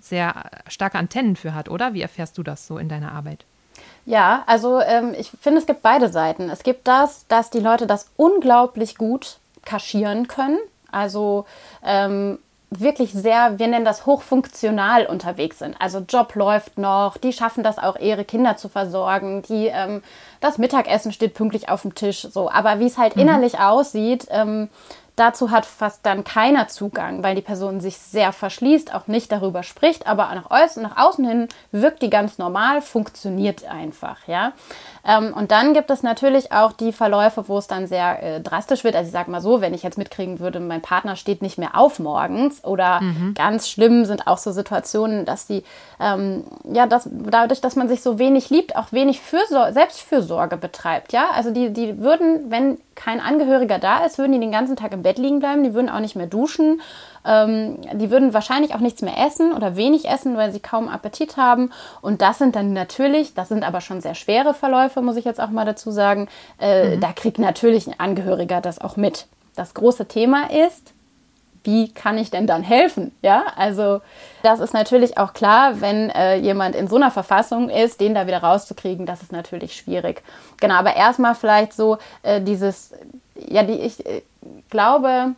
sehr 0.00 0.50
starke 0.66 0.96
Antennen 0.96 1.36
für 1.36 1.52
hat, 1.52 1.68
oder? 1.68 1.92
Wie 1.92 2.00
erfährst 2.00 2.38
du 2.38 2.42
das 2.42 2.66
so 2.66 2.78
in 2.78 2.88
deiner 2.88 3.12
Arbeit? 3.12 3.44
Ja, 4.10 4.42
also 4.46 4.80
ähm, 4.80 5.14
ich 5.16 5.30
finde, 5.40 5.60
es 5.60 5.66
gibt 5.66 5.82
beide 5.82 6.08
Seiten. 6.08 6.50
Es 6.50 6.64
gibt 6.64 6.88
das, 6.88 7.28
dass 7.28 7.50
die 7.50 7.60
Leute 7.60 7.86
das 7.86 8.10
unglaublich 8.16 8.98
gut 8.98 9.38
kaschieren 9.64 10.26
können. 10.26 10.58
Also 10.90 11.46
ähm, 11.84 12.40
wirklich 12.70 13.12
sehr, 13.12 13.60
wir 13.60 13.68
nennen 13.68 13.84
das 13.84 14.06
hochfunktional 14.06 15.06
unterwegs 15.06 15.60
sind. 15.60 15.76
Also 15.78 16.00
Job 16.00 16.34
läuft 16.34 16.76
noch, 16.76 17.18
die 17.18 17.32
schaffen 17.32 17.62
das 17.62 17.78
auch, 17.78 17.96
ihre 18.00 18.24
Kinder 18.24 18.56
zu 18.56 18.68
versorgen, 18.68 19.42
die 19.42 19.68
ähm, 19.68 20.02
das 20.40 20.58
Mittagessen 20.58 21.12
steht 21.12 21.34
pünktlich 21.34 21.68
auf 21.68 21.82
dem 21.82 21.94
Tisch, 21.94 22.22
so. 22.22 22.50
Aber 22.50 22.80
wie 22.80 22.86
es 22.86 22.98
halt 22.98 23.14
mhm. 23.14 23.22
innerlich 23.22 23.60
aussieht, 23.60 24.26
ähm, 24.30 24.70
Dazu 25.16 25.50
hat 25.50 25.66
fast 25.66 26.06
dann 26.06 26.24
keiner 26.24 26.68
Zugang, 26.68 27.22
weil 27.22 27.34
die 27.34 27.42
Person 27.42 27.80
sich 27.80 27.98
sehr 27.98 28.32
verschließt, 28.32 28.94
auch 28.94 29.06
nicht 29.06 29.30
darüber 29.32 29.62
spricht, 29.62 30.06
aber 30.06 30.34
nach 30.34 30.50
außen, 30.50 30.82
nach 30.82 30.96
außen 30.96 31.26
hin 31.26 31.48
wirkt 31.72 32.02
die 32.02 32.10
ganz 32.10 32.38
normal, 32.38 32.80
funktioniert 32.80 33.64
einfach, 33.64 34.26
ja. 34.26 34.52
Ähm, 35.04 35.32
und 35.34 35.50
dann 35.50 35.72
gibt 35.74 35.90
es 35.90 36.02
natürlich 36.02 36.52
auch 36.52 36.72
die 36.72 36.92
Verläufe, 36.92 37.48
wo 37.48 37.58
es 37.58 37.66
dann 37.66 37.86
sehr 37.86 38.22
äh, 38.22 38.40
drastisch 38.40 38.84
wird. 38.84 38.94
Also 38.94 39.08
ich 39.08 39.12
sage 39.12 39.30
mal 39.30 39.40
so, 39.40 39.60
wenn 39.60 39.74
ich 39.74 39.82
jetzt 39.82 39.98
mitkriegen 39.98 40.40
würde, 40.40 40.60
mein 40.60 40.82
Partner 40.82 41.16
steht 41.16 41.42
nicht 41.42 41.58
mehr 41.58 41.76
auf 41.76 41.98
morgens 41.98 42.64
oder 42.64 43.00
mhm. 43.00 43.34
ganz 43.34 43.68
schlimm 43.68 44.04
sind 44.04 44.26
auch 44.26 44.38
so 44.38 44.52
Situationen, 44.52 45.24
dass 45.24 45.46
die, 45.46 45.64
ähm, 45.98 46.44
ja, 46.64 46.86
dass, 46.86 47.08
dadurch, 47.10 47.60
dass 47.60 47.76
man 47.76 47.88
sich 47.88 48.02
so 48.02 48.18
wenig 48.18 48.50
liebt, 48.50 48.76
auch 48.76 48.92
wenig 48.92 49.20
Fürsor 49.20 49.72
Selbstfürsorge 49.72 50.56
betreibt, 50.56 51.12
ja. 51.12 51.30
Also 51.34 51.50
die, 51.50 51.72
die 51.72 51.98
würden, 51.98 52.50
wenn 52.50 52.78
kein 52.94 53.20
Angehöriger 53.20 53.78
da 53.78 54.04
ist, 54.04 54.18
würden 54.18 54.32
die 54.32 54.40
den 54.40 54.52
ganzen 54.52 54.76
Tag 54.76 54.92
im 54.92 55.02
Bett 55.02 55.18
liegen 55.18 55.38
bleiben, 55.38 55.64
die 55.64 55.74
würden 55.74 55.88
auch 55.88 56.00
nicht 56.00 56.16
mehr 56.16 56.26
duschen 56.26 56.82
ähm, 57.24 57.78
die 57.94 58.10
würden 58.10 58.34
wahrscheinlich 58.34 58.74
auch 58.74 58.80
nichts 58.80 59.02
mehr 59.02 59.18
essen 59.18 59.52
oder 59.52 59.76
wenig 59.76 60.08
essen, 60.08 60.36
weil 60.36 60.52
sie 60.52 60.60
kaum 60.60 60.88
Appetit 60.88 61.36
haben. 61.36 61.70
Und 62.00 62.22
das 62.22 62.38
sind 62.38 62.56
dann 62.56 62.72
natürlich, 62.72 63.34
das 63.34 63.48
sind 63.48 63.64
aber 63.64 63.80
schon 63.80 64.00
sehr 64.00 64.14
schwere 64.14 64.54
Verläufe, 64.54 65.02
muss 65.02 65.16
ich 65.16 65.24
jetzt 65.24 65.40
auch 65.40 65.50
mal 65.50 65.66
dazu 65.66 65.90
sagen. 65.90 66.28
Äh, 66.60 66.96
mhm. 66.96 67.00
Da 67.00 67.12
kriegt 67.12 67.38
natürlich 67.38 67.86
ein 67.86 67.98
Angehöriger 67.98 68.60
das 68.60 68.80
auch 68.80 68.96
mit. 68.96 69.26
Das 69.54 69.74
große 69.74 70.06
Thema 70.06 70.50
ist, 70.50 70.92
wie 71.64 71.92
kann 71.92 72.16
ich 72.16 72.30
denn 72.30 72.46
dann 72.46 72.62
helfen? 72.62 73.12
Ja, 73.22 73.44
also 73.56 74.00
das 74.42 74.60
ist 74.60 74.72
natürlich 74.72 75.18
auch 75.18 75.34
klar, 75.34 75.80
wenn 75.80 76.08
äh, 76.10 76.36
jemand 76.36 76.74
in 76.74 76.88
so 76.88 76.96
einer 76.96 77.10
Verfassung 77.10 77.68
ist, 77.68 78.00
den 78.00 78.14
da 78.14 78.26
wieder 78.26 78.42
rauszukriegen, 78.42 79.04
das 79.04 79.22
ist 79.22 79.32
natürlich 79.32 79.76
schwierig. 79.76 80.22
Genau, 80.60 80.74
aber 80.74 80.96
erstmal 80.96 81.34
vielleicht 81.34 81.74
so 81.74 81.98
äh, 82.22 82.40
dieses, 82.40 82.92
ja, 83.34 83.62
die, 83.62 83.74
ich 83.74 84.04
äh, 84.06 84.22
glaube, 84.70 85.34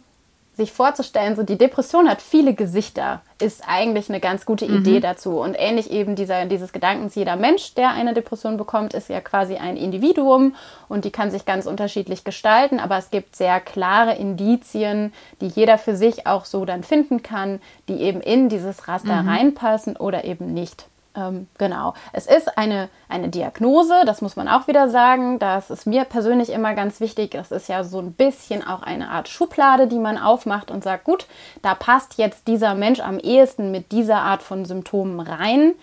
sich 0.55 0.71
vorzustellen, 0.71 1.35
so 1.35 1.43
die 1.43 1.57
Depression 1.57 2.09
hat 2.09 2.21
viele 2.21 2.53
Gesichter, 2.53 3.23
ist 3.41 3.63
eigentlich 3.67 4.11
eine 4.11 4.21
ganz 4.21 4.45
gute 4.45 4.67
mhm. 4.67 4.79
Idee 4.79 5.01
dazu. 5.01 5.41
Und 5.41 5.57
ähnlich 5.59 5.91
eben 5.91 6.15
dieser, 6.15 6.45
dieses 6.45 6.73
Gedankens, 6.73 7.15
jeder 7.15 7.37
Mensch, 7.37 7.75
der 7.75 7.91
eine 7.93 8.13
Depression 8.13 8.59
bekommt, 8.59 8.93
ist 8.93 9.09
ja 9.09 9.21
quasi 9.23 9.57
ein 9.57 9.79
Individuum 9.79 10.55
und 10.89 11.07
die 11.07 11.11
kann 11.11 11.31
sich 11.31 11.47
ganz 11.47 11.65
unterschiedlich 11.65 12.25
gestalten, 12.25 12.81
aber 12.81 12.99
es 12.99 13.11
gibt 13.11 13.35
sehr 13.35 13.61
klare 13.61 14.15
Indizien, 14.15 15.15
die 15.41 15.47
jeder 15.47 15.79
für 15.79 15.97
sich 15.97 16.27
auch 16.27 16.45
so 16.45 16.67
dann 16.67 16.83
finden 16.83 17.23
kann, 17.23 17.61
die 17.89 18.03
eben 18.03 18.21
in 18.21 18.51
dieses 18.51 18.89
Raster 18.89 19.23
mhm. 19.23 19.29
reinpassen 19.29 19.97
oder 19.97 20.25
eben 20.25 20.53
nicht. 20.53 20.87
Ähm, 21.15 21.47
genau. 21.59 21.95
Es 22.13 22.27
ist 22.27 22.57
eine, 22.57 22.89
eine 23.09 23.29
Diagnose, 23.29 24.03
das 24.07 24.23
muss 24.23 24.37
man 24.37 24.49
auch 24.49 24.67
wieder 24.67 24.89
sagen. 24.89 25.39
Das 25.39 25.71
ist 25.71 25.87
mir 25.87 26.05
persönlich 26.05 26.51
immer 26.51 26.75
ganz 26.75 27.01
wichtig. 27.01 27.33
Das 27.33 27.51
ist 27.51 27.69
ja 27.69 27.85
so 27.85 27.99
ein 27.99 28.13
bisschen 28.13 28.67
auch 28.67 28.83
eine 28.83 29.11
Art 29.11 29.29
Schublade, 29.29 29.87
die 29.87 29.99
man 29.99 30.19
aufmacht 30.19 30.71
und 30.71 30.83
sagt, 30.83 31.05
gut, 31.05 31.27
da 31.61 31.75
passt 31.75 32.19
jetzt 32.19 32.49
dieser 32.49 32.75
Mensch 32.75 33.01
am 33.01 33.19
ehesten 33.19 33.71
mit 33.71 33.93
dieser 33.93 34.23
Art 34.23 34.43
von 34.43 34.65
Symptomen 34.65 35.21
rein. 35.21 35.75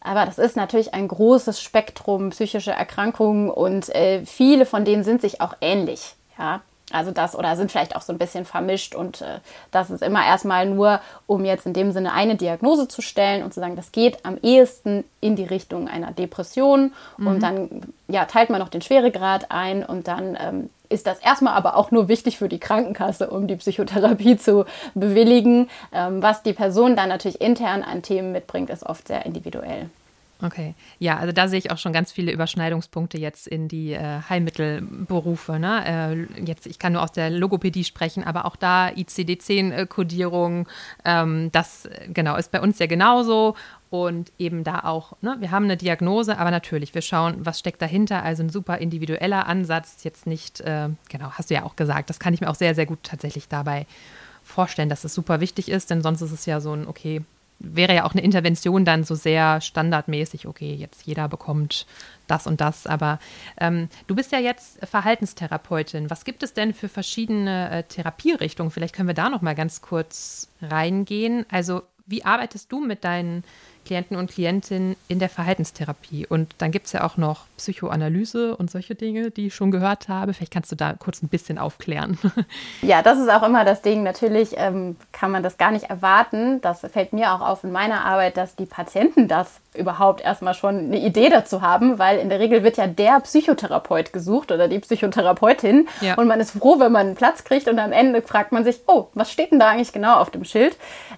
Aber 0.00 0.24
das 0.24 0.38
ist 0.38 0.56
natürlich 0.56 0.94
ein 0.94 1.08
großes 1.08 1.60
Spektrum 1.60 2.30
psychischer 2.30 2.74
Erkrankungen 2.74 3.50
und 3.50 3.88
äh, 3.88 4.24
viele 4.24 4.64
von 4.64 4.84
denen 4.84 5.02
sind 5.02 5.20
sich 5.20 5.40
auch 5.40 5.54
ähnlich. 5.60 6.14
Ja, 6.38 6.60
also 6.92 7.10
das 7.10 7.34
oder 7.34 7.56
sind 7.56 7.72
vielleicht 7.72 7.96
auch 7.96 8.02
so 8.02 8.12
ein 8.12 8.18
bisschen 8.18 8.44
vermischt 8.44 8.94
und 8.94 9.20
äh, 9.20 9.40
das 9.72 9.90
ist 9.90 10.02
immer 10.02 10.24
erstmal 10.24 10.66
nur, 10.66 11.00
um 11.26 11.44
jetzt 11.44 11.66
in 11.66 11.72
dem 11.72 11.90
Sinne 11.90 12.12
eine 12.12 12.36
Diagnose 12.36 12.86
zu 12.86 13.02
stellen 13.02 13.42
und 13.42 13.52
zu 13.52 13.60
sagen, 13.60 13.74
das 13.74 13.90
geht 13.90 14.24
am 14.24 14.38
ehesten 14.40 15.04
in 15.20 15.34
die 15.34 15.44
Richtung 15.44 15.88
einer 15.88 16.12
Depression 16.12 16.92
mhm. 17.16 17.26
und 17.26 17.42
dann 17.42 17.68
ja, 18.06 18.24
teilt 18.26 18.50
man 18.50 18.60
noch 18.60 18.68
den 18.68 18.82
Schweregrad 18.82 19.50
ein 19.50 19.84
und 19.84 20.06
dann 20.06 20.38
ähm, 20.40 20.70
ist 20.88 21.08
das 21.08 21.18
erstmal 21.18 21.54
aber 21.54 21.76
auch 21.76 21.90
nur 21.90 22.06
wichtig 22.06 22.38
für 22.38 22.48
die 22.48 22.60
Krankenkasse, 22.60 23.30
um 23.30 23.48
die 23.48 23.56
Psychotherapie 23.56 24.36
zu 24.36 24.64
bewilligen. 24.94 25.68
Ähm, 25.92 26.22
was 26.22 26.44
die 26.44 26.52
Person 26.52 26.94
dann 26.94 27.08
natürlich 27.08 27.40
intern 27.40 27.82
an 27.82 28.02
Themen 28.02 28.30
mitbringt, 28.30 28.70
ist 28.70 28.86
oft 28.86 29.08
sehr 29.08 29.26
individuell. 29.26 29.90
Okay, 30.42 30.74
ja, 30.98 31.16
also 31.16 31.32
da 31.32 31.48
sehe 31.48 31.58
ich 31.58 31.70
auch 31.70 31.78
schon 31.78 31.94
ganz 31.94 32.12
viele 32.12 32.30
Überschneidungspunkte 32.30 33.16
jetzt 33.16 33.46
in 33.46 33.68
die 33.68 33.92
äh, 33.92 34.20
Heilmittelberufe. 34.28 35.58
Ne? 35.58 36.28
Äh, 36.38 36.42
jetzt, 36.44 36.66
ich 36.66 36.78
kann 36.78 36.92
nur 36.92 37.02
aus 37.02 37.12
der 37.12 37.30
Logopädie 37.30 37.84
sprechen, 37.84 38.22
aber 38.22 38.44
auch 38.44 38.56
da 38.56 38.88
ICD-10-Kodierung, 38.88 40.68
ähm, 41.06 41.50
das 41.52 41.88
genau 42.12 42.36
ist 42.36 42.52
bei 42.52 42.60
uns 42.60 42.78
ja 42.78 42.86
genauso 42.86 43.56
und 43.88 44.30
eben 44.38 44.62
da 44.62 44.80
auch, 44.80 45.14
ne, 45.22 45.36
wir 45.40 45.50
haben 45.52 45.64
eine 45.64 45.78
Diagnose, 45.78 46.38
aber 46.38 46.50
natürlich, 46.50 46.94
wir 46.94 47.02
schauen, 47.02 47.46
was 47.46 47.58
steckt 47.58 47.80
dahinter, 47.80 48.22
also 48.22 48.42
ein 48.42 48.50
super 48.50 48.76
individueller 48.76 49.46
Ansatz, 49.46 50.04
jetzt 50.04 50.26
nicht, 50.26 50.60
äh, 50.60 50.90
genau, 51.08 51.30
hast 51.30 51.48
du 51.48 51.54
ja 51.54 51.62
auch 51.62 51.76
gesagt, 51.76 52.10
das 52.10 52.18
kann 52.18 52.34
ich 52.34 52.42
mir 52.42 52.50
auch 52.50 52.56
sehr, 52.56 52.74
sehr 52.74 52.86
gut 52.86 52.98
tatsächlich 53.02 53.48
dabei 53.48 53.86
vorstellen, 54.42 54.90
dass 54.90 55.04
es 55.04 55.14
super 55.14 55.40
wichtig 55.40 55.70
ist, 55.70 55.90
denn 55.90 56.02
sonst 56.02 56.20
ist 56.20 56.32
es 56.32 56.44
ja 56.44 56.60
so 56.60 56.72
ein, 56.72 56.86
okay, 56.86 57.22
wäre 57.58 57.94
ja 57.94 58.04
auch 58.04 58.12
eine 58.12 58.22
Intervention 58.22 58.84
dann 58.84 59.04
so 59.04 59.14
sehr 59.14 59.60
standardmäßig, 59.60 60.46
okay, 60.46 60.74
jetzt 60.74 61.06
jeder 61.06 61.28
bekommt 61.28 61.86
das 62.26 62.46
und 62.46 62.60
das. 62.60 62.86
Aber 62.86 63.18
ähm, 63.58 63.88
du 64.06 64.14
bist 64.14 64.32
ja 64.32 64.38
jetzt 64.38 64.84
Verhaltenstherapeutin. 64.86 66.10
Was 66.10 66.24
gibt 66.24 66.42
es 66.42 66.54
denn 66.54 66.74
für 66.74 66.88
verschiedene 66.88 67.70
äh, 67.70 67.82
Therapierichtungen? 67.84 68.70
Vielleicht 68.70 68.94
können 68.94 69.08
wir 69.08 69.14
da 69.14 69.30
noch 69.30 69.42
mal 69.42 69.54
ganz 69.54 69.80
kurz 69.80 70.48
reingehen. 70.60 71.46
Also 71.50 71.82
wie 72.06 72.24
arbeitest 72.24 72.70
du 72.70 72.80
mit 72.80 73.04
deinen 73.04 73.42
Klienten 73.86 74.16
und 74.16 74.30
Klientinnen 74.30 74.96
in 75.08 75.18
der 75.18 75.28
Verhaltenstherapie. 75.28 76.26
Und 76.26 76.54
dann 76.58 76.70
gibt 76.70 76.86
es 76.86 76.92
ja 76.92 77.04
auch 77.04 77.16
noch 77.16 77.46
Psychoanalyse 77.56 78.56
und 78.56 78.70
solche 78.70 78.94
Dinge, 78.94 79.30
die 79.30 79.46
ich 79.46 79.54
schon 79.54 79.70
gehört 79.70 80.08
habe. 80.08 80.34
Vielleicht 80.34 80.52
kannst 80.52 80.70
du 80.72 80.76
da 80.76 80.92
kurz 80.92 81.22
ein 81.22 81.28
bisschen 81.28 81.58
aufklären. 81.58 82.18
Ja, 82.82 83.02
das 83.02 83.18
ist 83.18 83.30
auch 83.30 83.42
immer 83.42 83.64
das 83.64 83.82
Ding. 83.82 84.02
Natürlich 84.02 84.50
ähm, 84.56 84.96
kann 85.12 85.30
man 85.30 85.42
das 85.42 85.56
gar 85.56 85.70
nicht 85.70 85.84
erwarten. 85.84 86.60
Das 86.60 86.80
fällt 86.80 87.12
mir 87.12 87.32
auch 87.32 87.40
auf 87.40 87.64
in 87.64 87.72
meiner 87.72 88.04
Arbeit, 88.04 88.36
dass 88.36 88.54
die 88.56 88.66
Patienten 88.66 89.28
das 89.28 89.60
überhaupt 89.76 90.20
erstmal 90.20 90.54
schon 90.54 90.78
eine 90.78 90.98
Idee 90.98 91.28
dazu 91.28 91.62
haben, 91.62 91.98
weil 91.98 92.18
in 92.18 92.28
der 92.28 92.40
Regel 92.40 92.62
wird 92.62 92.76
ja 92.76 92.86
der 92.86 93.20
Psychotherapeut 93.20 94.12
gesucht 94.12 94.52
oder 94.52 94.68
die 94.68 94.78
Psychotherapeutin 94.78 95.88
ja. 96.00 96.14
und 96.14 96.26
man 96.26 96.40
ist 96.40 96.52
froh, 96.52 96.78
wenn 96.78 96.92
man 96.92 97.06
einen 97.06 97.16
Platz 97.16 97.44
kriegt 97.44 97.68
und 97.68 97.78
am 97.78 97.92
Ende 97.92 98.22
fragt 98.22 98.52
man 98.52 98.64
sich, 98.64 98.80
oh, 98.86 99.08
was 99.14 99.30
steht 99.30 99.52
denn 99.52 99.58
da 99.58 99.68
eigentlich 99.68 99.92
genau 99.92 100.16
auf 100.16 100.30
dem 100.30 100.44
Schild? 100.44 100.76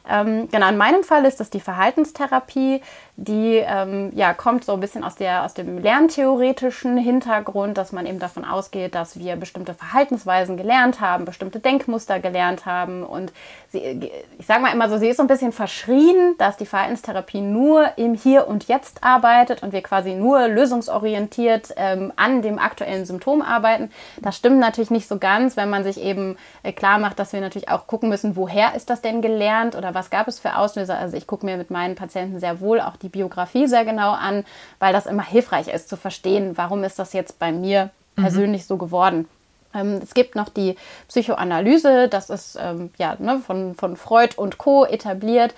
Ähm, 0.08 0.48
genau, 0.50 0.68
in 0.68 0.76
meinem 0.76 1.02
Fall 1.02 1.24
ist 1.24 1.40
das 1.40 1.50
die 1.50 1.60
Verhaltenstherapie 1.60 2.82
die 3.20 3.56
ähm, 3.56 4.12
ja, 4.14 4.32
kommt 4.32 4.64
so 4.64 4.74
ein 4.74 4.78
bisschen 4.78 5.02
aus, 5.02 5.16
der, 5.16 5.44
aus 5.44 5.52
dem 5.52 5.78
lerntheoretischen 5.78 6.96
Hintergrund, 6.96 7.76
dass 7.76 7.90
man 7.90 8.06
eben 8.06 8.20
davon 8.20 8.44
ausgeht, 8.44 8.94
dass 8.94 9.18
wir 9.18 9.34
bestimmte 9.34 9.74
Verhaltensweisen 9.74 10.56
gelernt 10.56 11.00
haben, 11.00 11.24
bestimmte 11.24 11.58
Denkmuster 11.58 12.20
gelernt 12.20 12.64
haben. 12.64 13.02
Und 13.02 13.32
sie, 13.70 14.12
ich 14.38 14.46
sage 14.46 14.62
mal 14.62 14.72
immer 14.72 14.88
so, 14.88 14.98
sie 14.98 15.08
ist 15.08 15.16
so 15.16 15.24
ein 15.24 15.26
bisschen 15.26 15.50
verschrien, 15.50 16.36
dass 16.38 16.58
die 16.58 16.64
Verhaltenstherapie 16.64 17.40
nur 17.40 17.98
im 17.98 18.14
Hier 18.14 18.46
und 18.46 18.68
Jetzt 18.68 19.02
arbeitet 19.02 19.64
und 19.64 19.72
wir 19.72 19.82
quasi 19.82 20.14
nur 20.14 20.46
lösungsorientiert 20.46 21.74
ähm, 21.76 22.12
an 22.14 22.40
dem 22.40 22.60
aktuellen 22.60 23.04
Symptom 23.04 23.42
arbeiten. 23.42 23.90
Das 24.22 24.36
stimmt 24.36 24.60
natürlich 24.60 24.92
nicht 24.92 25.08
so 25.08 25.18
ganz, 25.18 25.56
wenn 25.56 25.70
man 25.70 25.82
sich 25.82 26.00
eben 26.00 26.36
äh, 26.62 26.70
klar 26.70 27.00
macht, 27.00 27.18
dass 27.18 27.32
wir 27.32 27.40
natürlich 27.40 27.68
auch 27.68 27.88
gucken 27.88 28.10
müssen, 28.10 28.36
woher 28.36 28.76
ist 28.76 28.90
das 28.90 29.02
denn 29.02 29.22
gelernt 29.22 29.74
oder 29.74 29.92
was 29.92 30.10
gab 30.10 30.28
es 30.28 30.38
für 30.38 30.56
Auslöser. 30.56 30.96
Also 30.96 31.16
ich 31.16 31.26
gucke 31.26 31.44
mir 31.44 31.56
mit 31.56 31.72
meinen 31.72 31.96
Patienten 31.96 32.38
sehr 32.38 32.60
wohl 32.60 32.80
auch 32.80 32.94
die 32.94 33.07
die 33.08 33.18
Biografie 33.18 33.66
sehr 33.66 33.84
genau 33.84 34.12
an, 34.12 34.44
weil 34.78 34.92
das 34.92 35.06
immer 35.06 35.24
hilfreich 35.24 35.68
ist 35.68 35.88
zu 35.88 35.96
verstehen, 35.96 36.56
warum 36.56 36.84
ist 36.84 36.98
das 36.98 37.12
jetzt 37.12 37.38
bei 37.38 37.52
mir 37.52 37.90
mhm. 38.16 38.22
persönlich 38.22 38.62
mhm. 38.62 38.66
so 38.66 38.76
geworden. 38.76 39.28
Ähm, 39.74 40.00
es 40.02 40.14
gibt 40.14 40.34
noch 40.34 40.48
die 40.48 40.76
Psychoanalyse, 41.08 42.08
das 42.08 42.30
ist 42.30 42.58
ähm, 42.60 42.90
ja, 42.98 43.16
ne, 43.18 43.40
von, 43.44 43.74
von 43.74 43.96
Freud 43.96 44.34
und 44.36 44.58
Co. 44.58 44.84
etabliert, 44.84 45.54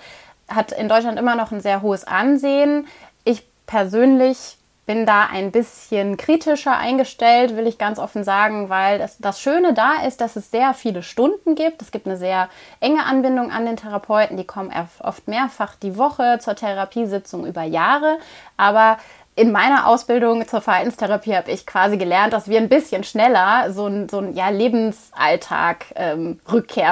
hat 0.47 0.71
in 0.71 0.89
Deutschland 0.89 1.19
immer 1.19 1.35
noch 1.35 1.51
ein 1.51 1.61
sehr 1.61 1.81
hohes 1.81 2.05
Ansehen. 2.05 2.87
Ich 3.23 3.43
persönlich 3.65 4.57
bin 4.85 5.05
da 5.05 5.27
ein 5.31 5.51
bisschen 5.51 6.17
kritischer 6.17 6.75
eingestellt, 6.77 7.55
will 7.55 7.67
ich 7.67 7.77
ganz 7.77 7.99
offen 7.99 8.23
sagen, 8.23 8.69
weil 8.69 8.97
das, 8.97 9.17
das 9.19 9.39
Schöne 9.39 9.73
da 9.73 10.01
ist, 10.05 10.21
dass 10.21 10.35
es 10.35 10.51
sehr 10.51 10.73
viele 10.73 11.03
Stunden 11.03 11.55
gibt. 11.55 11.81
Es 11.81 11.91
gibt 11.91 12.07
eine 12.07 12.17
sehr 12.17 12.49
enge 12.79 13.05
Anbindung 13.05 13.51
an 13.51 13.65
den 13.65 13.77
Therapeuten, 13.77 14.37
die 14.37 14.43
kommen 14.43 14.71
oft 14.99 15.27
mehrfach 15.27 15.75
die 15.75 15.97
Woche 15.97 16.39
zur 16.39 16.55
Therapiesitzung 16.55 17.45
über 17.45 17.63
Jahre. 17.63 18.17
Aber 18.57 18.97
in 19.35 19.51
meiner 19.51 19.87
Ausbildung 19.87 20.45
zur 20.47 20.61
Verhaltenstherapie 20.61 21.35
habe 21.35 21.51
ich 21.51 21.65
quasi 21.65 21.97
gelernt, 21.97 22.33
dass 22.33 22.49
wir 22.49 22.59
ein 22.59 22.67
bisschen 22.67 23.03
schneller 23.03 23.71
so 23.71 23.87
ein, 23.87 24.09
so 24.09 24.17
ein 24.17 24.33
ja, 24.33 24.49
Lebensalltag 24.49 25.85
ähm, 25.95 26.39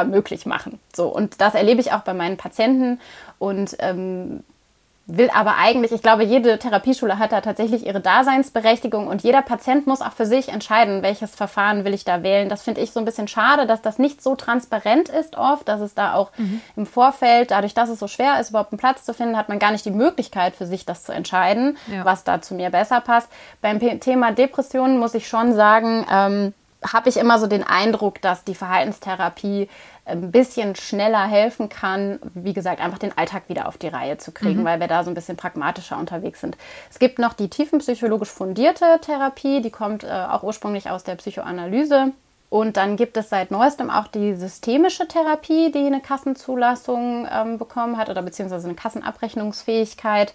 möglich 0.06 0.46
machen. 0.46 0.80
So, 0.96 1.08
und 1.10 1.42
das 1.42 1.54
erlebe 1.54 1.82
ich 1.82 1.92
auch 1.92 2.02
bei 2.02 2.14
meinen 2.14 2.38
Patienten. 2.38 3.02
Und 3.40 3.76
ähm, 3.80 4.44
will 5.18 5.30
aber 5.34 5.58
eigentlich, 5.58 5.92
ich 5.92 6.02
glaube, 6.02 6.24
jede 6.24 6.60
Therapieschule 6.60 7.18
hat 7.18 7.32
da 7.32 7.42
tatsächlich 7.42 7.86
ihre 7.86 8.00
Daseinsberechtigung 8.00 9.08
und 9.08 9.24
jeder 9.24 9.42
Patient 9.42 9.88
muss 9.88 10.02
auch 10.02 10.14
für 10.14 10.26
sich 10.26 10.50
entscheiden, 10.50 11.02
welches 11.02 11.36
Verfahren 11.36 11.84
will 11.84 11.94
ich 11.94 12.06
da 12.06 12.22
wählen. 12.22 12.48
Das 12.48 12.62
finde 12.62 12.82
ich 12.82 12.92
so 12.92 13.00
ein 13.00 13.06
bisschen 13.06 13.28
schade, 13.28 13.66
dass 13.66 13.82
das 13.82 13.98
nicht 13.98 14.22
so 14.22 14.36
transparent 14.36 15.10
ist 15.10 15.36
oft, 15.36 15.68
dass 15.68 15.82
es 15.82 15.96
da 15.96 16.14
auch 16.14 16.32
mhm. 16.38 16.62
im 16.76 16.86
Vorfeld, 16.86 17.52
dadurch, 17.52 17.74
dass 17.74 17.90
es 17.90 18.00
so 18.00 18.08
schwer 18.08 18.40
ist, 18.40 18.52
überhaupt 18.52 18.72
einen 18.72 18.80
Platz 18.80 19.04
zu 19.04 19.14
finden, 19.14 19.36
hat 19.36 19.50
man 19.50 19.60
gar 19.60 19.72
nicht 19.72 19.86
die 19.86 19.92
Möglichkeit 19.92 20.56
für 20.56 20.68
sich 20.68 20.86
das 20.86 21.04
zu 21.04 21.12
entscheiden, 21.12 21.78
ja. 21.92 22.06
was 22.06 22.24
da 22.24 22.42
zu 22.42 22.54
mir 22.54 22.70
besser 22.70 23.02
passt. 23.02 23.30
Beim 23.62 23.80
Thema 24.00 24.32
Depressionen 24.32 25.00
muss 25.00 25.16
ich 25.16 25.28
schon 25.28 25.54
sagen, 25.54 26.06
ähm, 26.12 26.54
habe 26.82 27.10
ich 27.10 27.18
immer 27.18 27.40
so 27.40 27.48
den 27.48 27.64
Eindruck, 27.64 28.22
dass 28.22 28.44
die 28.44 28.56
Verhaltenstherapie 28.56 29.70
ein 30.10 30.32
bisschen 30.32 30.76
schneller 30.76 31.26
helfen 31.28 31.70
kann, 31.70 32.20
wie 32.34 32.54
gesagt, 32.54 32.82
einfach 32.82 32.98
den 33.00 33.18
Alltag 33.18 33.44
wieder 33.48 33.68
auf 33.68 33.78
die 33.78 33.88
Reihe 33.88 34.18
zu 34.18 34.32
kriegen, 34.32 34.62
mhm. 34.62 34.66
weil 34.66 34.80
wir 34.80 34.88
da 34.88 35.04
so 35.04 35.12
ein 35.12 35.16
bisschen 35.16 35.38
pragmatischer 35.38 35.98
unterwegs 35.98 36.42
sind. 36.42 36.58
Es 36.90 37.00
gibt 37.00 37.20
noch 37.20 37.34
die 37.34 37.50
tiefenpsychologisch 37.50 38.30
fundierte 38.30 39.00
Therapie, 39.02 39.62
die 39.62 39.72
kommt 39.72 40.04
äh, 40.04 40.08
auch 40.08 40.44
ursprünglich 40.44 40.90
aus 40.90 41.04
der 41.04 41.16
Psychoanalyse. 41.16 42.12
Und 42.50 42.78
dann 42.78 42.96
gibt 42.96 43.16
es 43.16 43.30
seit 43.30 43.52
neuestem 43.52 43.92
auch 43.92 44.08
die 44.08 44.34
systemische 44.34 45.08
Therapie, 45.08 45.72
die 45.72 45.86
eine 45.86 46.02
Kassenzulassung 46.02 47.28
ähm, 47.32 47.60
bekommen 47.60 47.98
hat 47.98 48.10
oder 48.10 48.24
beziehungsweise 48.24 48.68
eine 48.68 48.76
Kassenabrechnungsfähigkeit. 48.76 50.34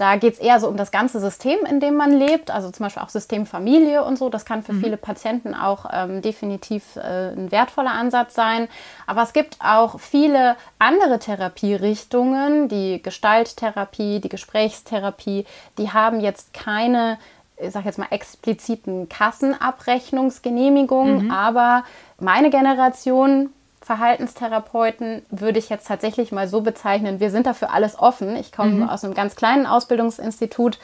Da 0.00 0.16
geht 0.16 0.34
es 0.34 0.38
eher 0.38 0.60
so 0.60 0.68
um 0.68 0.76
das 0.78 0.92
ganze 0.92 1.20
System, 1.20 1.58
in 1.68 1.78
dem 1.78 1.94
man 1.94 2.10
lebt, 2.10 2.50
also 2.50 2.70
zum 2.70 2.84
Beispiel 2.84 3.02
auch 3.02 3.10
System 3.10 3.44
Familie 3.44 4.02
und 4.02 4.16
so. 4.16 4.30
Das 4.30 4.46
kann 4.46 4.62
für 4.62 4.72
mhm. 4.72 4.80
viele 4.80 4.96
Patienten 4.96 5.54
auch 5.54 5.84
ähm, 5.92 6.22
definitiv 6.22 6.96
äh, 6.96 7.32
ein 7.32 7.52
wertvoller 7.52 7.92
Ansatz 7.92 8.34
sein. 8.34 8.68
Aber 9.06 9.22
es 9.22 9.34
gibt 9.34 9.58
auch 9.60 10.00
viele 10.00 10.56
andere 10.78 11.18
Therapierichtungen, 11.18 12.68
die 12.68 13.02
Gestalttherapie, 13.02 14.20
die 14.20 14.30
Gesprächstherapie, 14.30 15.44
die 15.76 15.92
haben 15.92 16.20
jetzt 16.20 16.54
keine 16.54 17.18
ich 17.62 17.72
sage 17.72 17.84
jetzt 17.84 17.98
mal 17.98 18.08
expliziten 18.08 19.10
Kassenabrechnungsgenehmigungen, 19.10 21.26
mhm. 21.26 21.30
aber 21.30 21.84
meine 22.18 22.48
Generation 22.48 23.50
Verhaltenstherapeuten 23.82 25.22
würde 25.30 25.58
ich 25.58 25.70
jetzt 25.70 25.88
tatsächlich 25.88 26.32
mal 26.32 26.48
so 26.48 26.60
bezeichnen, 26.60 27.20
wir 27.20 27.30
sind 27.30 27.46
dafür 27.46 27.72
alles 27.72 27.98
offen. 27.98 28.36
Ich 28.36 28.52
komme 28.52 28.72
mhm. 28.72 28.88
aus 28.88 29.04
einem 29.04 29.14
ganz 29.14 29.36
kleinen 29.36 29.66
Ausbildungsinstitut, 29.66 30.78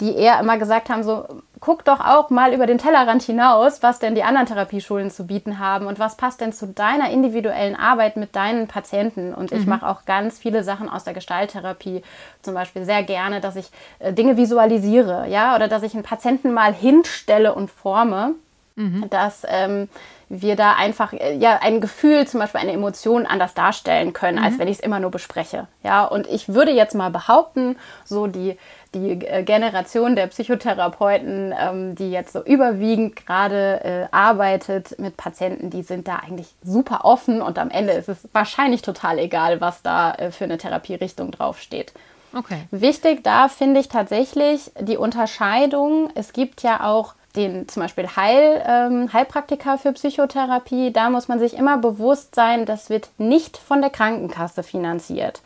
die 0.00 0.14
eher 0.14 0.38
immer 0.38 0.58
gesagt 0.58 0.90
haben, 0.90 1.02
so 1.02 1.24
guck 1.58 1.84
doch 1.84 2.00
auch 2.00 2.28
mal 2.28 2.52
über 2.52 2.66
den 2.66 2.78
Tellerrand 2.78 3.22
hinaus, 3.22 3.82
was 3.82 3.98
denn 3.98 4.14
die 4.14 4.22
anderen 4.22 4.46
Therapieschulen 4.46 5.10
zu 5.10 5.26
bieten 5.26 5.58
haben 5.58 5.86
und 5.86 5.98
was 5.98 6.16
passt 6.16 6.40
denn 6.40 6.52
zu 6.52 6.66
deiner 6.68 7.10
individuellen 7.10 7.74
Arbeit 7.74 8.16
mit 8.16 8.36
deinen 8.36 8.68
Patienten. 8.68 9.32
Und 9.34 9.52
ich 9.52 9.64
mhm. 9.64 9.70
mache 9.70 9.88
auch 9.88 10.04
ganz 10.04 10.38
viele 10.38 10.62
Sachen 10.64 10.88
aus 10.90 11.04
der 11.04 11.14
Gestalttherapie, 11.14 12.02
zum 12.42 12.54
Beispiel 12.54 12.84
sehr 12.84 13.02
gerne, 13.02 13.40
dass 13.40 13.56
ich 13.56 13.70
äh, 13.98 14.12
Dinge 14.12 14.36
visualisiere, 14.36 15.28
ja, 15.28 15.56
oder 15.56 15.66
dass 15.66 15.82
ich 15.82 15.94
einen 15.94 16.02
Patienten 16.02 16.52
mal 16.52 16.74
hinstelle 16.74 17.54
und 17.54 17.70
forme, 17.70 18.34
mhm. 18.76 19.08
dass 19.08 19.44
ähm, 19.48 19.88
wir 20.28 20.56
da 20.56 20.74
einfach 20.74 21.12
äh, 21.12 21.36
ja 21.36 21.58
ein 21.60 21.80
Gefühl, 21.80 22.26
zum 22.26 22.40
Beispiel 22.40 22.60
eine 22.60 22.72
Emotion 22.72 23.26
anders 23.26 23.54
darstellen 23.54 24.12
können, 24.12 24.38
mhm. 24.38 24.44
als 24.44 24.58
wenn 24.58 24.68
ich 24.68 24.78
es 24.78 24.84
immer 24.84 25.00
nur 25.00 25.10
bespreche. 25.10 25.68
Ja, 25.82 26.04
und 26.04 26.26
ich 26.26 26.48
würde 26.48 26.72
jetzt 26.72 26.94
mal 26.94 27.10
behaupten, 27.10 27.76
so 28.04 28.26
die 28.26 28.56
die 28.94 29.26
äh, 29.26 29.42
Generation 29.42 30.16
der 30.16 30.26
Psychotherapeuten, 30.28 31.54
ähm, 31.58 31.94
die 31.94 32.10
jetzt 32.10 32.32
so 32.32 32.42
überwiegend 32.42 33.16
gerade 33.16 33.84
äh, 33.84 34.06
arbeitet 34.10 34.98
mit 34.98 35.16
Patienten, 35.16 35.70
die 35.70 35.82
sind 35.82 36.08
da 36.08 36.16
eigentlich 36.16 36.54
super 36.62 37.04
offen 37.04 37.42
und 37.42 37.58
am 37.58 37.70
Ende 37.70 37.92
ist 37.92 38.08
es 38.08 38.28
wahrscheinlich 38.32 38.82
total 38.82 39.18
egal, 39.18 39.60
was 39.60 39.82
da 39.82 40.12
äh, 40.12 40.30
für 40.30 40.44
eine 40.44 40.58
Therapierichtung 40.58 41.30
draufsteht. 41.30 41.92
Okay. 42.34 42.66
Wichtig 42.70 43.22
da 43.22 43.48
finde 43.48 43.80
ich 43.80 43.88
tatsächlich 43.88 44.70
die 44.80 44.96
Unterscheidung. 44.96 46.10
Es 46.14 46.32
gibt 46.32 46.62
ja 46.62 46.84
auch 46.84 47.14
den 47.36 47.68
zum 47.68 47.82
Beispiel 47.82 48.08
Heil, 48.16 48.62
ähm, 48.66 49.12
Heilpraktiker 49.12 49.78
für 49.78 49.92
Psychotherapie, 49.92 50.92
da 50.92 51.10
muss 51.10 51.28
man 51.28 51.38
sich 51.38 51.54
immer 51.54 51.78
bewusst 51.78 52.34
sein, 52.34 52.66
das 52.66 52.90
wird 52.90 53.10
nicht 53.18 53.56
von 53.56 53.80
der 53.80 53.90
Krankenkasse 53.90 54.62
finanziert. 54.62 55.40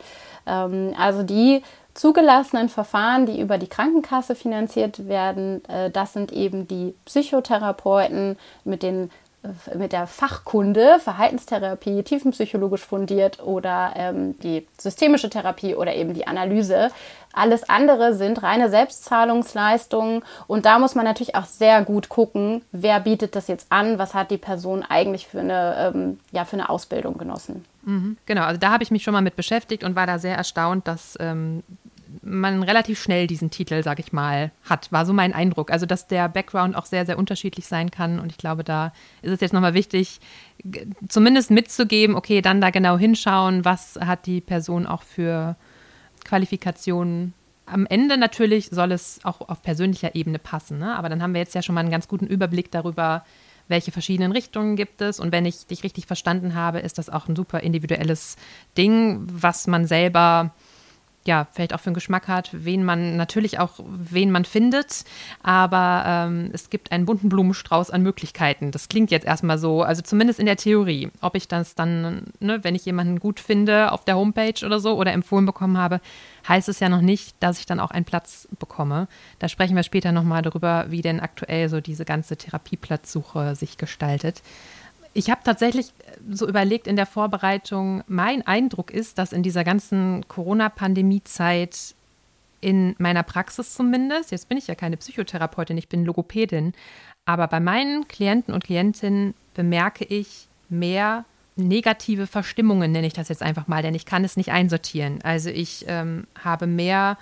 Ähm, 0.47 0.93
also 0.97 1.23
die 1.23 1.61
zugelassenen 1.93 2.69
Verfahren, 2.69 3.25
die 3.25 3.39
über 3.39 3.57
die 3.57 3.67
Krankenkasse 3.67 4.35
finanziert 4.35 5.07
werden, 5.07 5.63
äh, 5.65 5.91
das 5.91 6.13
sind 6.13 6.31
eben 6.31 6.67
die 6.67 6.95
Psychotherapeuten 7.05 8.37
mit 8.63 8.81
den 8.83 9.11
mit 9.73 9.91
der 9.91 10.05
Fachkunde, 10.05 10.99
Verhaltenstherapie, 10.99 12.03
tiefenpsychologisch 12.03 12.85
fundiert 12.85 13.41
oder 13.41 13.93
ähm, 13.95 14.39
die 14.39 14.67
systemische 14.77 15.29
Therapie 15.29 15.73
oder 15.73 15.95
eben 15.95 16.13
die 16.13 16.27
Analyse. 16.27 16.91
Alles 17.33 17.67
andere 17.67 18.13
sind 18.13 18.43
reine 18.43 18.69
Selbstzahlungsleistungen 18.69 20.21
und 20.47 20.65
da 20.65 20.77
muss 20.77 20.95
man 20.95 21.05
natürlich 21.05 21.35
auch 21.35 21.45
sehr 21.45 21.83
gut 21.83 22.09
gucken, 22.09 22.61
wer 22.71 22.99
bietet 22.99 23.35
das 23.35 23.47
jetzt 23.47 23.71
an, 23.71 23.97
was 23.97 24.13
hat 24.13 24.29
die 24.31 24.37
Person 24.37 24.83
eigentlich 24.83 25.27
für 25.27 25.39
eine, 25.39 25.93
ähm, 25.95 26.19
ja, 26.31 26.45
für 26.45 26.57
eine 26.57 26.69
Ausbildung 26.69 27.17
genossen. 27.17 27.65
Mhm, 27.83 28.17
genau, 28.25 28.43
also 28.43 28.59
da 28.59 28.71
habe 28.71 28.83
ich 28.83 28.91
mich 28.91 29.01
schon 29.01 29.13
mal 29.13 29.21
mit 29.21 29.35
beschäftigt 29.35 29.83
und 29.83 29.95
war 29.95 30.05
da 30.05 30.19
sehr 30.19 30.35
erstaunt, 30.35 30.87
dass 30.87 31.17
ähm, 31.19 31.63
man 32.21 32.61
relativ 32.63 33.01
schnell 33.01 33.27
diesen 33.27 33.49
Titel, 33.49 33.81
sag 33.83 33.99
ich 33.99 34.13
mal, 34.13 34.51
hat, 34.69 34.91
war 34.91 35.05
so 35.05 35.13
mein 35.13 35.33
Eindruck. 35.33 35.71
Also, 35.71 35.85
dass 35.85 36.07
der 36.07 36.29
Background 36.29 36.75
auch 36.75 36.85
sehr, 36.85 37.05
sehr 37.05 37.17
unterschiedlich 37.17 37.65
sein 37.67 37.89
kann. 37.89 38.19
Und 38.19 38.31
ich 38.31 38.37
glaube, 38.37 38.63
da 38.63 38.93
ist 39.21 39.31
es 39.31 39.41
jetzt 39.41 39.53
nochmal 39.53 39.73
wichtig, 39.73 40.19
zumindest 41.07 41.51
mitzugeben, 41.51 42.15
okay, 42.15 42.41
dann 42.41 42.61
da 42.61 42.69
genau 42.69 42.97
hinschauen, 42.97 43.65
was 43.65 43.97
hat 43.99 44.25
die 44.25 44.41
Person 44.41 44.85
auch 44.85 45.03
für 45.03 45.55
Qualifikationen. 46.23 47.33
Am 47.65 47.85
Ende 47.85 48.17
natürlich 48.17 48.67
soll 48.69 48.91
es 48.91 49.19
auch 49.23 49.47
auf 49.49 49.61
persönlicher 49.61 50.13
Ebene 50.15 50.39
passen, 50.39 50.77
ne? 50.79 50.95
aber 50.95 51.09
dann 51.09 51.23
haben 51.23 51.33
wir 51.33 51.39
jetzt 51.39 51.55
ja 51.55 51.61
schon 51.61 51.73
mal 51.73 51.81
einen 51.81 51.91
ganz 51.91 52.07
guten 52.07 52.27
Überblick 52.27 52.69
darüber, 52.69 53.23
welche 53.67 53.91
verschiedenen 53.91 54.31
Richtungen 54.31 54.75
gibt 54.75 55.01
es. 55.01 55.19
Und 55.19 55.31
wenn 55.31 55.45
ich 55.45 55.65
dich 55.65 55.83
richtig 55.83 56.05
verstanden 56.05 56.53
habe, 56.53 56.79
ist 56.79 56.97
das 56.97 57.09
auch 57.09 57.27
ein 57.27 57.35
super 57.35 57.61
individuelles 57.61 58.35
Ding, 58.77 59.21
was 59.31 59.65
man 59.67 59.85
selber 59.85 60.53
ja, 61.25 61.47
vielleicht 61.51 61.73
auch 61.73 61.79
für 61.79 61.87
einen 61.87 61.95
Geschmack 61.95 62.27
hat, 62.27 62.49
wen 62.51 62.83
man 62.83 63.15
natürlich 63.15 63.59
auch, 63.59 63.79
wen 63.85 64.31
man 64.31 64.43
findet. 64.43 65.03
Aber 65.43 66.03
ähm, 66.05 66.49
es 66.53 66.69
gibt 66.69 66.91
einen 66.91 67.05
bunten 67.05 67.29
Blumenstrauß 67.29 67.91
an 67.91 68.01
Möglichkeiten. 68.01 68.71
Das 68.71 68.89
klingt 68.89 69.11
jetzt 69.11 69.25
erstmal 69.25 69.59
so, 69.59 69.83
also 69.83 70.01
zumindest 70.01 70.39
in 70.39 70.47
der 70.47 70.57
Theorie. 70.57 71.11
Ob 71.21 71.35
ich 71.35 71.47
das 71.47 71.75
dann, 71.75 72.23
ne, 72.39 72.63
wenn 72.63 72.75
ich 72.75 72.85
jemanden 72.85 73.19
gut 73.19 73.39
finde 73.39 73.91
auf 73.91 74.03
der 74.03 74.15
Homepage 74.15 74.65
oder 74.65 74.79
so 74.79 74.95
oder 74.95 75.13
empfohlen 75.13 75.45
bekommen 75.45 75.77
habe, 75.77 76.01
heißt 76.47 76.69
es 76.69 76.79
ja 76.79 76.89
noch 76.89 77.01
nicht, 77.01 77.35
dass 77.39 77.59
ich 77.59 77.67
dann 77.67 77.79
auch 77.79 77.91
einen 77.91 78.05
Platz 78.05 78.47
bekomme. 78.59 79.07
Da 79.37 79.47
sprechen 79.47 79.75
wir 79.75 79.83
später 79.83 80.11
nochmal 80.11 80.41
darüber, 80.41 80.85
wie 80.89 81.01
denn 81.01 81.19
aktuell 81.19 81.69
so 81.69 81.81
diese 81.81 82.05
ganze 82.05 82.35
Therapieplatzsuche 82.35 83.55
sich 83.55 83.77
gestaltet. 83.77 84.41
Ich 85.13 85.29
habe 85.29 85.41
tatsächlich 85.43 85.87
äh, 85.87 86.17
so 86.31 86.47
überlegt 86.47 86.87
in 86.87 86.95
der 86.95 87.05
Vorbereitung, 87.05 88.03
mein 88.07 88.45
Eindruck 88.45 88.91
ist, 88.91 89.17
dass 89.17 89.33
in 89.33 89.43
dieser 89.43 89.63
ganzen 89.63 90.27
Corona-Pandemie-Zeit 90.27 91.95
in 92.61 92.95
meiner 92.99 93.23
Praxis 93.23 93.73
zumindest, 93.73 94.31
jetzt 94.31 94.47
bin 94.47 94.57
ich 94.57 94.67
ja 94.67 94.75
keine 94.75 94.97
Psychotherapeutin, 94.97 95.77
ich 95.77 95.89
bin 95.89 96.05
Logopädin, 96.05 96.73
aber 97.25 97.47
bei 97.47 97.59
meinen 97.59 98.07
Klienten 98.07 98.53
und 98.53 98.63
Klientinnen 98.63 99.33
bemerke 99.55 100.05
ich 100.05 100.47
mehr 100.69 101.25
negative 101.55 102.27
Verstimmungen, 102.27 102.91
nenne 102.91 103.07
ich 103.07 103.13
das 103.13 103.29
jetzt 103.29 103.41
einfach 103.41 103.67
mal, 103.67 103.81
denn 103.81 103.95
ich 103.95 104.05
kann 104.05 104.23
es 104.23 104.37
nicht 104.37 104.51
einsortieren. 104.51 105.21
Also 105.23 105.49
ich 105.49 105.85
ähm, 105.87 106.27
habe 106.41 106.67
mehr 106.67 107.17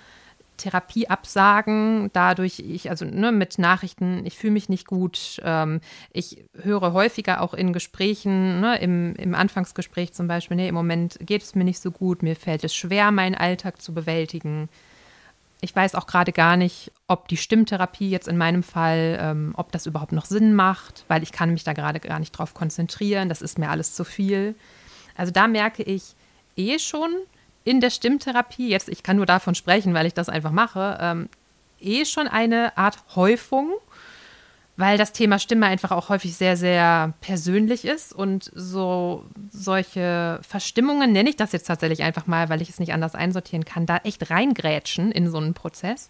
Therapieabsagen, 0.59 2.11
dadurch 2.13 2.59
ich, 2.59 2.89
also 2.89 3.05
ne, 3.05 3.31
mit 3.31 3.57
Nachrichten, 3.57 4.25
ich 4.25 4.37
fühle 4.37 4.53
mich 4.53 4.69
nicht 4.69 4.85
gut. 4.85 5.41
Ähm, 5.43 5.81
ich 6.13 6.43
höre 6.61 6.93
häufiger 6.93 7.41
auch 7.41 7.53
in 7.53 7.73
Gesprächen, 7.73 8.59
ne, 8.59 8.79
im, 8.79 9.15
im 9.15 9.33
Anfangsgespräch 9.33 10.13
zum 10.13 10.27
Beispiel, 10.27 10.57
nee, 10.57 10.67
im 10.67 10.75
Moment 10.75 11.17
geht 11.21 11.41
es 11.41 11.55
mir 11.55 11.63
nicht 11.63 11.79
so 11.79 11.89
gut, 11.91 12.21
mir 12.21 12.35
fällt 12.35 12.63
es 12.63 12.75
schwer, 12.75 13.11
meinen 13.11 13.35
Alltag 13.35 13.81
zu 13.81 13.93
bewältigen. 13.93 14.69
Ich 15.61 15.75
weiß 15.75 15.95
auch 15.95 16.07
gerade 16.07 16.31
gar 16.31 16.55
nicht, 16.55 16.91
ob 17.07 17.27
die 17.27 17.37
Stimmtherapie 17.37 18.09
jetzt 18.09 18.27
in 18.27 18.37
meinem 18.37 18.63
Fall, 18.63 19.17
ähm, 19.19 19.53
ob 19.57 19.71
das 19.71 19.85
überhaupt 19.85 20.13
noch 20.13 20.25
Sinn 20.25 20.53
macht, 20.53 21.03
weil 21.07 21.23
ich 21.23 21.31
kann 21.31 21.51
mich 21.51 21.63
da 21.63 21.73
gerade 21.73 21.99
gar 21.99 22.19
nicht 22.19 22.31
drauf 22.31 22.53
konzentrieren. 22.53 23.27
Das 23.27 23.41
ist 23.41 23.59
mir 23.59 23.69
alles 23.69 23.93
zu 23.93 24.05
viel. 24.05 24.55
Also 25.17 25.33
da 25.33 25.47
merke 25.47 25.83
ich 25.83 26.15
eh 26.55 26.79
schon, 26.79 27.09
in 27.69 27.81
der 27.81 27.91
Stimmtherapie, 27.91 28.67
jetzt 28.67 28.89
ich 28.89 29.03
kann 29.03 29.17
nur 29.17 29.27
davon 29.27 29.53
sprechen, 29.53 29.93
weil 29.93 30.07
ich 30.07 30.15
das 30.15 30.27
einfach 30.27 30.49
mache, 30.49 30.97
ähm, 30.99 31.29
eh 31.79 32.03
schon 32.03 32.27
eine 32.27 32.75
Art 32.79 32.97
Häufung, 33.15 33.73
weil 34.75 34.97
das 34.97 35.13
Thema 35.13 35.37
Stimme 35.37 35.67
einfach 35.67 35.91
auch 35.91 36.09
häufig 36.09 36.35
sehr, 36.35 36.57
sehr 36.57 37.13
persönlich 37.21 37.85
ist 37.85 38.11
und 38.11 38.49
so 38.55 39.23
solche 39.51 40.39
Verstimmungen, 40.41 41.11
nenne 41.11 41.29
ich 41.29 41.35
das 41.35 41.51
jetzt 41.51 41.67
tatsächlich 41.67 42.01
einfach 42.01 42.25
mal, 42.25 42.49
weil 42.49 42.63
ich 42.63 42.69
es 42.69 42.79
nicht 42.79 42.91
anders 42.91 43.13
einsortieren 43.13 43.65
kann, 43.65 43.85
da 43.85 43.97
echt 43.97 44.31
reingrätschen 44.31 45.11
in 45.11 45.29
so 45.29 45.37
einen 45.37 45.53
Prozess. 45.53 46.09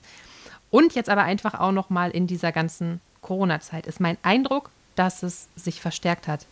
Und 0.69 0.95
jetzt 0.95 1.09
aber 1.09 1.23
einfach 1.23 1.59
auch 1.59 1.73
noch 1.73 1.89
mal 1.89 2.09
in 2.09 2.25
dieser 2.25 2.53
ganzen 2.53 3.01
Corona-Zeit 3.19 3.85
ist 3.85 3.99
mein 3.99 4.17
Eindruck, 4.21 4.69
dass 4.95 5.23
es 5.23 5.49
sich 5.57 5.81
verstärkt 5.81 6.29
hat. 6.29 6.45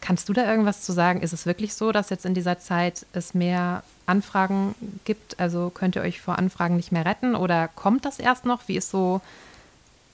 Kannst 0.00 0.28
du 0.28 0.32
da 0.32 0.48
irgendwas 0.48 0.82
zu 0.82 0.92
sagen? 0.92 1.20
Ist 1.20 1.32
es 1.32 1.44
wirklich 1.44 1.74
so, 1.74 1.92
dass 1.92 2.10
jetzt 2.10 2.24
in 2.24 2.34
dieser 2.34 2.58
Zeit 2.58 3.04
es 3.12 3.34
mehr 3.34 3.82
Anfragen 4.06 4.74
gibt? 5.04 5.38
Also 5.40 5.70
könnt 5.70 5.96
ihr 5.96 6.02
euch 6.02 6.20
vor 6.20 6.38
Anfragen 6.38 6.76
nicht 6.76 6.92
mehr 6.92 7.04
retten 7.04 7.34
oder 7.34 7.68
kommt 7.68 8.04
das 8.04 8.18
erst 8.18 8.44
noch? 8.44 8.68
Wie 8.68 8.76
ist 8.76 8.90
so 8.90 9.20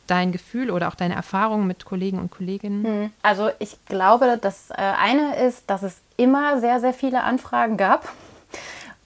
dein 0.07 0.33
Gefühl 0.33 0.71
oder 0.71 0.89
auch 0.89 0.95
deine 0.95 1.15
Erfahrung 1.15 1.67
mit 1.67 1.85
Kollegen 1.85 2.19
und 2.19 2.31
Kolleginnen? 2.31 2.85
Hm. 2.85 3.11
Also 3.23 3.51
ich 3.59 3.77
glaube, 3.87 4.39
das 4.41 4.71
äh, 4.71 4.75
eine 4.75 5.37
ist, 5.37 5.69
dass 5.69 5.83
es 5.83 5.97
immer 6.17 6.61
sehr, 6.61 6.81
sehr 6.81 6.95
viele 6.95 7.23
Anfragen 7.23 7.77
gab 7.77 8.09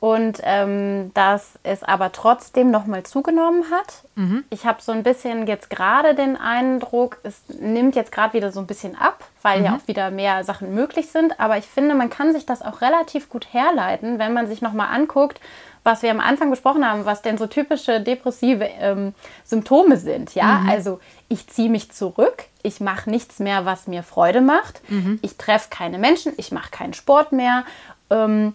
und 0.01 0.41
ähm, 0.45 1.13
dass 1.15 1.59
es 1.65 1.83
aber 1.83 2.13
trotzdem 2.13 2.71
nochmal 2.71 3.03
zugenommen 3.03 3.65
hat. 3.71 4.05
Mhm. 4.15 4.45
Ich 4.49 4.65
habe 4.65 4.81
so 4.81 4.93
ein 4.93 5.03
bisschen 5.03 5.47
jetzt 5.49 5.71
gerade 5.71 6.15
den 6.15 6.37
Eindruck, 6.37 7.19
es 7.25 7.43
nimmt 7.61 7.97
jetzt 7.97 8.13
gerade 8.13 8.35
wieder 8.35 8.53
so 8.53 8.61
ein 8.61 8.69
bisschen 8.69 8.97
ab, 8.97 9.25
weil 9.43 9.59
mhm. 9.59 9.65
ja 9.65 9.77
auch 9.77 9.89
wieder 9.89 10.11
mehr 10.11 10.45
Sachen 10.45 10.73
möglich 10.73 11.11
sind. 11.11 11.41
Aber 11.41 11.59
ich 11.59 11.67
finde, 11.67 11.97
man 11.97 12.11
kann 12.11 12.33
sich 12.33 12.47
das 12.47 12.63
auch 12.63 12.81
relativ 12.81 13.29
gut 13.29 13.53
herleiten, 13.53 14.21
wenn 14.21 14.33
man 14.33 14.47
sich 14.47 14.63
nochmal 14.63 14.95
anguckt, 14.95 15.41
was 15.83 16.03
wir 16.03 16.13
am 16.13 16.21
Anfang 16.21 16.51
besprochen 16.51 16.89
haben, 16.89 17.05
was 17.05 17.23
denn 17.23 17.39
so 17.39 17.49
typische 17.49 18.01
depressive 18.01 18.69
ähm, 18.79 19.15
Symptome 19.45 19.97
sind. 19.97 20.35
Ja, 20.35 20.61
mhm. 20.61 20.69
also 20.69 21.01
ich 21.29 21.49
ziehe 21.49 21.71
mich 21.71 21.91
zurück, 21.91 22.45
ich 22.63 22.81
mache 22.81 23.11
nichts 23.11 23.41
mehr, 23.41 23.65
was 23.65 23.89
mir 23.89 24.05
Freude 24.05 24.43
macht, 24.43 24.81
mhm. 24.91 25.19
ich 25.23 25.39
treffe 25.39 25.69
keine 25.71 25.99
Menschen, 25.99 26.35
ich 26.37 26.53
mache 26.53 26.71
keinen 26.71 26.95
Sport 26.95 27.33
mehr. 27.33 27.65
Ähm, 28.11 28.55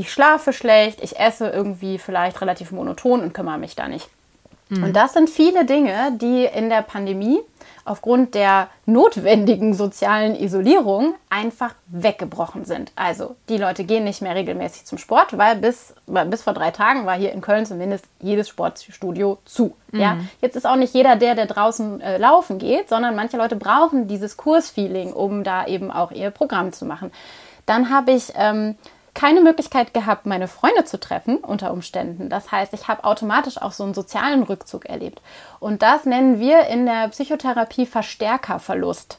ich 0.00 0.12
schlafe 0.12 0.52
schlecht, 0.52 1.02
ich 1.02 1.18
esse 1.18 1.48
irgendwie 1.48 1.98
vielleicht 1.98 2.40
relativ 2.40 2.72
monoton 2.72 3.20
und 3.20 3.34
kümmere 3.34 3.58
mich 3.58 3.76
da 3.76 3.88
nicht. 3.88 4.08
Mhm. 4.70 4.84
Und 4.84 4.96
das 4.96 5.12
sind 5.12 5.28
viele 5.28 5.64
Dinge, 5.64 6.12
die 6.20 6.44
in 6.44 6.70
der 6.70 6.82
Pandemie 6.82 7.40
aufgrund 7.84 8.34
der 8.34 8.68
notwendigen 8.86 9.74
sozialen 9.74 10.36
Isolierung 10.36 11.14
einfach 11.28 11.74
weggebrochen 11.86 12.64
sind. 12.64 12.92
Also 12.94 13.36
die 13.48 13.56
Leute 13.56 13.84
gehen 13.84 14.04
nicht 14.04 14.22
mehr 14.22 14.34
regelmäßig 14.34 14.84
zum 14.84 14.98
Sport, 14.98 15.36
weil 15.36 15.56
bis, 15.56 15.94
bis 16.06 16.42
vor 16.42 16.52
drei 16.52 16.70
Tagen 16.70 17.04
war 17.04 17.16
hier 17.16 17.32
in 17.32 17.40
Köln 17.40 17.66
zumindest 17.66 18.04
jedes 18.20 18.48
Sportstudio 18.48 19.38
zu. 19.44 19.74
Mhm. 19.90 20.00
Ja? 20.00 20.16
Jetzt 20.40 20.56
ist 20.56 20.66
auch 20.66 20.76
nicht 20.76 20.94
jeder 20.94 21.16
der, 21.16 21.34
der 21.34 21.46
draußen 21.46 22.00
äh, 22.00 22.18
laufen 22.18 22.58
geht, 22.58 22.88
sondern 22.88 23.16
manche 23.16 23.36
Leute 23.36 23.56
brauchen 23.56 24.08
dieses 24.08 24.36
Kursfeeling, 24.36 25.12
um 25.12 25.42
da 25.42 25.66
eben 25.66 25.90
auch 25.90 26.12
ihr 26.12 26.30
Programm 26.30 26.72
zu 26.72 26.84
machen. 26.84 27.10
Dann 27.66 27.90
habe 27.90 28.12
ich 28.12 28.32
ähm, 28.36 28.76
keine 29.14 29.40
Möglichkeit 29.40 29.92
gehabt, 29.94 30.26
meine 30.26 30.48
Freunde 30.48 30.84
zu 30.84 30.98
treffen 30.98 31.38
unter 31.38 31.72
Umständen. 31.72 32.28
Das 32.28 32.52
heißt, 32.52 32.72
ich 32.72 32.88
habe 32.88 33.04
automatisch 33.04 33.60
auch 33.60 33.72
so 33.72 33.84
einen 33.84 33.94
sozialen 33.94 34.42
Rückzug 34.42 34.86
erlebt. 34.86 35.20
Und 35.58 35.82
das 35.82 36.04
nennen 36.04 36.38
wir 36.38 36.66
in 36.66 36.86
der 36.86 37.08
Psychotherapie 37.08 37.86
Verstärkerverlust. 37.86 39.18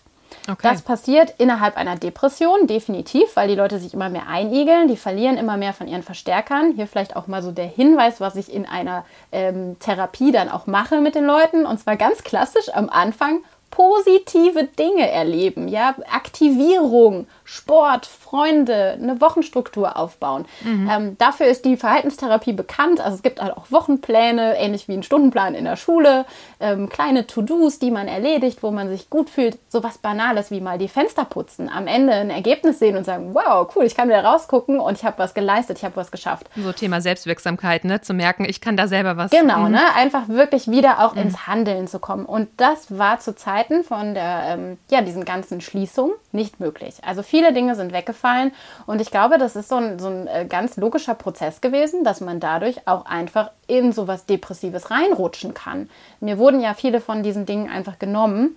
Okay. 0.50 0.60
Das 0.64 0.82
passiert 0.82 1.36
innerhalb 1.38 1.78
einer 1.78 1.96
Depression, 1.96 2.66
definitiv, 2.66 3.36
weil 3.36 3.48
die 3.48 3.56
Leute 3.56 3.80
sich 3.80 3.94
immer 3.94 4.10
mehr 4.10 4.28
einigeln, 4.28 4.88
die 4.88 4.98
verlieren 4.98 5.38
immer 5.38 5.58
mehr 5.58 5.74
von 5.74 5.88
ihren 5.88 6.04
Verstärkern. 6.04 6.74
Hier 6.76 6.88
vielleicht 6.88 7.16
auch 7.16 7.28
mal 7.28 7.44
so 7.44 7.52
der 7.52 7.68
Hinweis, 7.68 8.22
was 8.22 8.36
ich 8.36 8.52
in 8.52 8.66
einer 8.66 9.06
ähm, 9.32 9.78
Therapie 9.80 10.32
dann 10.32 10.50
auch 10.50 10.68
mache 10.68 11.02
mit 11.02 11.16
den 11.16 11.26
Leuten. 11.26 11.66
Und 11.66 11.80
zwar 11.80 11.96
ganz 11.96 12.24
klassisch 12.24 12.70
am 12.74 12.90
Anfang 12.90 13.44
positive 13.72 14.66
Dinge 14.66 15.10
erleben, 15.10 15.70
ja, 15.70 15.96
Aktivierung, 16.12 17.26
Sport, 17.52 18.06
Freunde, 18.06 18.98
eine 19.02 19.22
Wochenstruktur 19.22 19.98
aufbauen. 19.98 20.46
Mhm. 20.64 20.90
Ähm, 20.92 21.18
dafür 21.18 21.48
ist 21.48 21.66
die 21.66 21.78
Verhaltenstherapie 21.78 22.54
bekannt. 22.54 23.00
Also 23.00 23.16
es 23.16 23.24
gibt 23.24 23.42
halt 23.42 23.56
auch 23.56 23.72
Wochenpläne, 23.72 24.58
ähnlich 24.58 24.88
wie 24.88 24.94
ein 24.94 25.04
Stundenplan 25.04 25.56
in 25.56 25.66
der 25.66 25.76
Schule, 25.76 26.26
ähm, 26.60 26.90
kleine 26.90 27.28
To-Dos, 27.28 27.80
die 27.80 27.92
man 27.92 28.08
erledigt, 28.08 28.64
wo 28.64 28.72
man 28.72 28.90
sich 28.90 29.10
gut 29.10 29.30
fühlt. 29.30 29.58
So 29.70 29.84
was 29.84 29.98
Banales 29.98 30.52
wie 30.52 30.62
mal 30.62 30.78
die 30.78 30.88
Fenster 30.88 31.26
putzen, 31.26 31.70
am 31.70 31.88
Ende 31.88 32.14
ein 32.14 32.30
Ergebnis 32.30 32.80
sehen 32.80 32.98
und 32.98 33.06
sagen, 33.06 33.34
wow, 33.34 33.70
cool, 33.76 33.86
ich 33.86 33.96
kann 33.96 34.10
wieder 34.10 34.24
rausgucken 34.24 34.80
und 34.80 34.98
ich 34.98 35.06
habe 35.06 35.20
was 35.20 35.34
geleistet, 35.34 35.78
ich 35.78 35.86
habe 35.86 35.96
was 35.96 36.12
geschafft. 36.12 36.48
So 36.56 36.72
Thema 36.72 37.02
Selbstwirksamkeit, 37.02 37.86
ne, 37.86 38.02
zu 38.02 38.14
merken, 38.14 38.46
ich 38.46 38.62
kann 38.62 38.76
da 38.76 38.88
selber 38.88 39.18
was. 39.18 39.32
Genau, 39.32 39.60
mhm. 39.60 39.72
ne, 39.72 39.82
einfach 39.96 40.28
wirklich 40.28 40.70
wieder 40.70 41.06
auch 41.06 41.16
mhm. 41.16 41.22
ins 41.22 41.48
Handeln 41.48 41.88
zu 41.88 42.00
kommen. 42.00 42.26
Und 42.26 42.50
das 42.58 42.98
war 42.98 43.20
Zeit 43.20 43.62
Zeiten 43.62 43.84
von 43.84 44.14
der, 44.14 44.44
ähm, 44.48 44.78
ja, 44.90 45.02
diesen 45.02 45.26
ganzen 45.26 45.62
Schließungen 45.62 46.14
nicht 46.32 46.60
möglich. 46.60 46.96
Also 47.04 47.22
viele 47.22 47.41
Dinge 47.50 47.76
sind 47.76 47.94
weggefallen 47.94 48.52
und 48.86 49.02
ich 49.02 49.10
glaube, 49.10 49.38
das 49.38 49.56
ist 49.56 49.70
so 49.70 49.76
ein, 49.76 49.98
so 49.98 50.08
ein 50.08 50.28
äh, 50.28 50.46
ganz 50.48 50.78
logischer 50.78 51.16
Prozess 51.16 51.62
gewesen, 51.62 52.04
dass 52.04 52.22
man 52.22 52.40
dadurch 52.40 52.88
auch 52.88 53.06
einfach 53.06 53.52
in 53.68 53.92
sowas 53.92 54.26
Depressives 54.26 54.92
reinrutschen 54.92 55.54
kann. 55.54 55.90
Mir 56.20 56.38
wurden 56.38 56.62
ja 56.62 56.76
viele 56.76 57.02
von 57.02 57.24
diesen 57.24 57.46
Dingen 57.46 57.70
einfach 57.70 57.98
genommen 57.98 58.56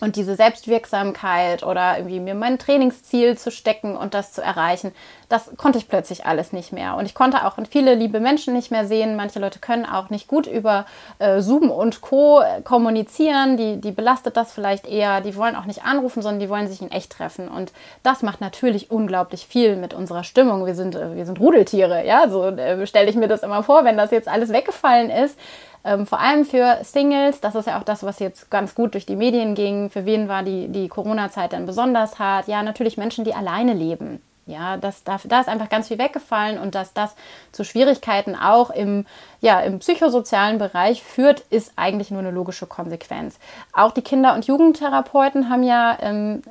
und 0.00 0.16
diese 0.16 0.34
Selbstwirksamkeit 0.34 1.62
oder 1.62 1.96
irgendwie 1.98 2.18
mir 2.18 2.34
mein 2.34 2.58
Trainingsziel 2.58 3.38
zu 3.38 3.52
stecken 3.52 3.96
und 3.96 4.12
das 4.12 4.32
zu 4.32 4.42
erreichen, 4.42 4.92
das 5.28 5.50
konnte 5.56 5.78
ich 5.78 5.88
plötzlich 5.88 6.26
alles 6.26 6.52
nicht 6.52 6.72
mehr. 6.72 6.96
Und 6.96 7.06
ich 7.06 7.14
konnte 7.14 7.46
auch 7.46 7.56
viele 7.70 7.94
liebe 7.94 8.18
Menschen 8.18 8.54
nicht 8.54 8.72
mehr 8.72 8.86
sehen. 8.86 9.14
Manche 9.14 9.38
Leute 9.38 9.60
können 9.60 9.86
auch 9.86 10.10
nicht 10.10 10.26
gut 10.26 10.48
über 10.48 10.84
äh, 11.20 11.40
Zoom 11.40 11.70
und 11.70 12.00
Co. 12.00 12.42
kommunizieren. 12.64 13.56
Die, 13.56 13.80
die 13.80 13.92
belastet 13.92 14.36
das 14.36 14.52
vielleicht 14.52 14.86
eher. 14.86 15.20
Die 15.20 15.36
wollen 15.36 15.56
auch 15.56 15.64
nicht 15.64 15.84
anrufen, 15.84 16.22
sondern 16.22 16.40
die 16.40 16.50
wollen 16.50 16.68
sich 16.68 16.82
in 16.82 16.90
echt 16.90 17.12
treffen. 17.12 17.48
Und 17.48 17.72
das 18.02 18.22
macht 18.22 18.40
natürlich 18.40 18.90
unglaublich 18.90 19.46
viel 19.46 19.76
mit 19.76 19.94
unserer 19.94 20.24
Stimmung. 20.24 20.66
Wir 20.66 20.74
sind, 20.74 20.96
äh, 20.96 21.14
wir 21.14 21.24
sind 21.24 21.38
Rudeltiere, 21.38 22.04
ja. 22.04 22.28
So 22.28 22.46
äh, 22.48 22.86
stelle 22.86 23.08
ich 23.08 23.16
mir 23.16 23.28
das 23.28 23.44
immer 23.44 23.62
vor, 23.62 23.84
wenn 23.84 23.96
das 23.96 24.10
jetzt 24.10 24.28
alles 24.28 24.52
weggefallen 24.52 25.10
ist 25.10 25.38
ähm, 25.84 26.06
vor 26.06 26.20
allem 26.20 26.44
für 26.44 26.78
Singles, 26.82 27.40
das 27.40 27.54
ist 27.54 27.66
ja 27.66 27.78
auch 27.78 27.84
das, 27.84 28.02
was 28.02 28.18
jetzt 28.18 28.50
ganz 28.50 28.74
gut 28.74 28.94
durch 28.94 29.04
die 29.04 29.16
Medien 29.16 29.54
ging. 29.54 29.90
Für 29.90 30.06
wen 30.06 30.28
war 30.28 30.42
die, 30.42 30.68
die 30.68 30.88
Corona-Zeit 30.88 31.52
dann 31.52 31.66
besonders 31.66 32.18
hart? 32.18 32.48
Ja, 32.48 32.62
natürlich 32.62 32.96
Menschen, 32.96 33.24
die 33.24 33.34
alleine 33.34 33.74
leben. 33.74 34.22
Ja, 34.46 34.76
das, 34.76 35.04
da, 35.04 35.18
da 35.24 35.40
ist 35.40 35.48
einfach 35.48 35.70
ganz 35.70 35.88
viel 35.88 35.98
weggefallen 35.98 36.58
und 36.58 36.74
dass 36.74 36.92
das 36.92 37.14
zu 37.50 37.64
Schwierigkeiten 37.64 38.36
auch 38.36 38.68
im, 38.68 39.06
ja, 39.40 39.60
im 39.60 39.78
psychosozialen 39.78 40.58
Bereich 40.58 41.02
führt, 41.02 41.40
ist 41.48 41.72
eigentlich 41.76 42.10
nur 42.10 42.20
eine 42.20 42.30
logische 42.30 42.66
Konsequenz. 42.66 43.38
Auch 43.72 43.92
die 43.92 44.02
Kinder- 44.02 44.34
und 44.34 44.46
Jugendtherapeuten 44.46 45.48
haben 45.48 45.62
ja 45.62 45.96
ähm, 45.98 46.42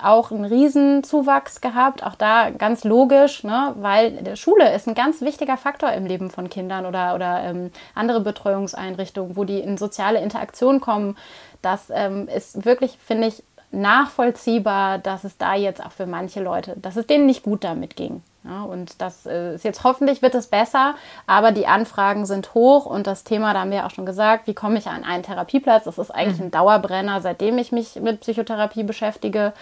auch 0.00 0.30
einen 0.30 0.44
Riesenzuwachs 0.44 1.60
gehabt, 1.60 2.04
auch 2.04 2.14
da 2.14 2.50
ganz 2.50 2.84
logisch, 2.84 3.42
ne, 3.42 3.74
weil 3.80 4.12
die 4.12 4.36
Schule 4.36 4.72
ist 4.72 4.86
ein 4.86 4.94
ganz 4.94 5.20
wichtiger 5.20 5.56
Faktor 5.56 5.92
im 5.92 6.06
Leben 6.06 6.30
von 6.30 6.48
Kindern 6.48 6.86
oder, 6.86 7.16
oder 7.16 7.42
ähm, 7.42 7.72
andere 7.96 8.20
Betreuungseinrichtungen, 8.20 9.36
wo 9.36 9.42
die 9.42 9.58
in 9.58 9.76
soziale 9.76 10.20
Interaktion 10.20 10.80
kommen. 10.80 11.16
Das 11.62 11.90
ähm, 11.90 12.28
ist 12.28 12.64
wirklich, 12.64 12.96
finde 13.04 13.26
ich, 13.26 13.42
nachvollziehbar, 13.72 14.98
dass 14.98 15.24
es 15.24 15.36
da 15.36 15.54
jetzt 15.54 15.84
auch 15.84 15.92
für 15.92 16.06
manche 16.06 16.42
Leute, 16.42 16.74
dass 16.76 16.96
es 16.96 17.06
denen 17.06 17.26
nicht 17.26 17.42
gut 17.42 17.64
damit 17.64 17.96
ging. 17.96 18.22
Ja, 18.42 18.62
und 18.62 19.00
das 19.02 19.26
äh, 19.26 19.54
ist 19.54 19.64
jetzt 19.64 19.84
hoffentlich 19.84 20.22
wird 20.22 20.34
es 20.34 20.46
besser, 20.46 20.94
aber 21.26 21.52
die 21.52 21.66
Anfragen 21.66 22.24
sind 22.24 22.54
hoch 22.54 22.86
und 22.86 23.06
das 23.06 23.22
Thema, 23.22 23.52
da 23.52 23.60
haben 23.60 23.70
wir 23.70 23.84
auch 23.86 23.90
schon 23.90 24.06
gesagt, 24.06 24.46
wie 24.46 24.54
komme 24.54 24.78
ich 24.78 24.86
an 24.86 25.04
einen 25.04 25.22
Therapieplatz? 25.22 25.84
Das 25.84 25.98
ist 25.98 26.10
eigentlich 26.10 26.38
mhm. 26.38 26.46
ein 26.46 26.50
Dauerbrenner, 26.50 27.20
seitdem 27.20 27.58
ich 27.58 27.70
mich 27.70 27.96
mit 27.96 28.20
Psychotherapie 28.20 28.82
beschäftige. 28.82 29.52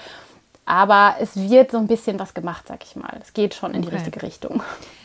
Aber 0.65 1.17
es 1.19 1.35
wird 1.37 1.73
so 1.73 1.79
ein 1.79 1.87
bisschen 1.87 2.19
was 2.19 2.35
gemacht, 2.35 2.67
sag 2.69 2.85
ich 2.85 2.95
mal. 2.95 3.19
Es 3.21 3.33
geht 3.33 3.55
schon 3.55 3.73
in 3.73 3.81
okay. 3.81 3.91
die 3.91 3.97
richtige 3.97 4.23
Richtung. 4.23 4.63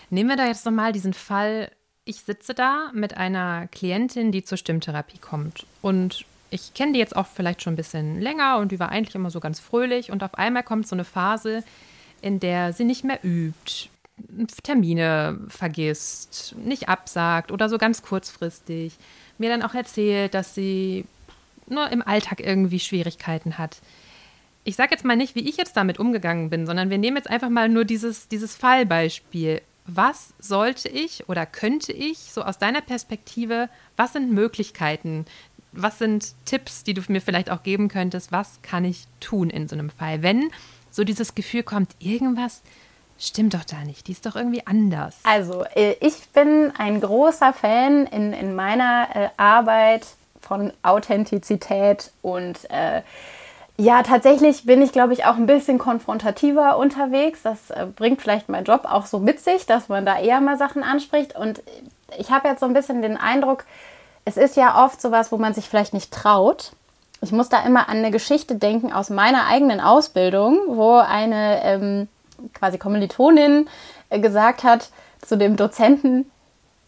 Nehmen 0.09 0.29
wir 0.29 0.37
da 0.37 0.45
jetzt 0.45 0.65
nochmal 0.65 0.91
diesen 0.91 1.13
Fall, 1.13 1.71
ich 2.05 2.21
sitze 2.21 2.53
da 2.53 2.91
mit 2.93 3.17
einer 3.17 3.67
Klientin, 3.67 4.31
die 4.31 4.43
zur 4.43 4.57
Stimmtherapie 4.57 5.17
kommt 5.17 5.65
und 5.81 6.25
ich 6.53 6.73
kenne 6.73 6.93
die 6.93 6.99
jetzt 6.99 7.15
auch 7.15 7.27
vielleicht 7.27 7.61
schon 7.61 7.73
ein 7.73 7.77
bisschen 7.77 8.21
länger 8.21 8.57
und 8.57 8.71
die 8.71 8.79
war 8.79 8.89
eigentlich 8.89 9.15
immer 9.15 9.31
so 9.31 9.39
ganz 9.39 9.59
fröhlich 9.59 10.11
und 10.11 10.23
auf 10.23 10.35
einmal 10.35 10.63
kommt 10.63 10.87
so 10.87 10.95
eine 10.95 11.03
Phase, 11.03 11.63
in 12.21 12.39
der 12.39 12.73
sie 12.73 12.83
nicht 12.83 13.03
mehr 13.03 13.19
übt, 13.23 13.89
Termine 14.61 15.39
vergisst, 15.47 16.55
nicht 16.57 16.87
absagt 16.87 17.51
oder 17.51 17.67
so 17.67 17.77
ganz 17.79 18.03
kurzfristig. 18.03 18.93
Mir 19.39 19.49
dann 19.49 19.63
auch 19.63 19.73
erzählt, 19.73 20.35
dass 20.35 20.53
sie 20.53 21.05
nur 21.67 21.89
im 21.89 22.03
Alltag 22.03 22.39
irgendwie 22.39 22.79
Schwierigkeiten 22.79 23.57
hat. 23.57 23.77
Ich 24.63 24.75
sage 24.75 24.91
jetzt 24.91 25.03
mal 25.03 25.17
nicht, 25.17 25.35
wie 25.35 25.49
ich 25.49 25.57
jetzt 25.57 25.75
damit 25.75 25.99
umgegangen 25.99 26.49
bin, 26.51 26.67
sondern 26.67 26.89
wir 26.91 26.99
nehmen 26.99 27.17
jetzt 27.17 27.29
einfach 27.29 27.49
mal 27.49 27.67
nur 27.67 27.85
dieses, 27.85 28.27
dieses 28.27 28.55
Fallbeispiel. 28.55 29.61
Was 29.85 30.33
sollte 30.39 30.87
ich 30.87 31.27
oder 31.27 31.45
könnte 31.45 31.91
ich 31.91 32.19
so 32.19 32.43
aus 32.43 32.59
deiner 32.59 32.81
Perspektive, 32.81 33.67
was 33.97 34.13
sind 34.13 34.31
Möglichkeiten, 34.31 35.25
was 35.73 35.99
sind 35.99 36.33
Tipps, 36.45 36.83
die 36.83 36.93
du 36.93 37.01
mir 37.07 37.21
vielleicht 37.21 37.49
auch 37.49 37.63
geben 37.63 37.87
könntest? 37.87 38.31
Was 38.31 38.61
kann 38.61 38.85
ich 38.85 39.05
tun 39.19 39.49
in 39.49 39.67
so 39.67 39.75
einem 39.75 39.89
Fall, 39.89 40.21
wenn 40.21 40.49
so 40.91 41.03
dieses 41.03 41.35
Gefühl 41.35 41.63
kommt, 41.63 41.95
irgendwas 41.99 42.61
stimmt 43.19 43.53
doch 43.53 43.63
da 43.63 43.83
nicht, 43.85 44.07
die 44.07 44.11
ist 44.11 44.25
doch 44.25 44.35
irgendwie 44.35 44.65
anders. 44.65 45.17
Also, 45.23 45.65
äh, 45.75 45.95
ich 46.01 46.29
bin 46.29 46.71
ein 46.77 46.99
großer 46.99 47.53
Fan 47.53 48.05
in, 48.07 48.33
in 48.33 48.55
meiner 48.55 49.07
äh, 49.13 49.29
Arbeit 49.37 50.05
von 50.41 50.73
Authentizität 50.83 52.11
und 52.21 52.69
äh, 52.69 53.01
ja, 53.77 54.03
tatsächlich 54.03 54.65
bin 54.65 54.81
ich, 54.81 54.91
glaube 54.91 55.13
ich, 55.13 55.25
auch 55.25 55.35
ein 55.35 55.47
bisschen 55.47 55.79
konfrontativer 55.79 56.77
unterwegs. 56.77 57.41
Das 57.41 57.71
äh, 57.71 57.87
bringt 57.87 58.21
vielleicht 58.21 58.47
mein 58.47 58.65
Job 58.65 58.85
auch 58.85 59.07
so 59.07 59.17
mit 59.19 59.39
sich, 59.39 59.65
dass 59.65 59.89
man 59.89 60.05
da 60.05 60.19
eher 60.19 60.41
mal 60.41 60.57
Sachen 60.57 60.83
anspricht. 60.83 61.35
Und 61.35 61.63
ich 62.19 62.29
habe 62.29 62.47
jetzt 62.47 62.59
so 62.59 62.67
ein 62.67 62.73
bisschen 62.73 63.01
den 63.01 63.17
Eindruck, 63.17 63.65
es 64.25 64.37
ist 64.37 64.55
ja 64.55 64.83
oft 64.85 65.01
sowas, 65.01 65.31
wo 65.31 65.37
man 65.37 65.53
sich 65.53 65.69
vielleicht 65.69 65.93
nicht 65.93 66.11
traut. 66.11 66.71
Ich 67.21 67.31
muss 67.31 67.49
da 67.49 67.65
immer 67.65 67.89
an 67.89 67.97
eine 67.97 68.11
Geschichte 68.11 68.55
denken 68.55 68.91
aus 68.91 69.09
meiner 69.09 69.47
eigenen 69.47 69.79
Ausbildung, 69.79 70.59
wo 70.67 70.95
eine 70.97 71.63
ähm, 71.63 72.07
quasi 72.53 72.77
Kommilitonin 72.77 73.69
äh, 74.09 74.19
gesagt 74.19 74.63
hat 74.63 74.89
zu 75.21 75.37
dem 75.37 75.55
Dozenten, 75.55 76.29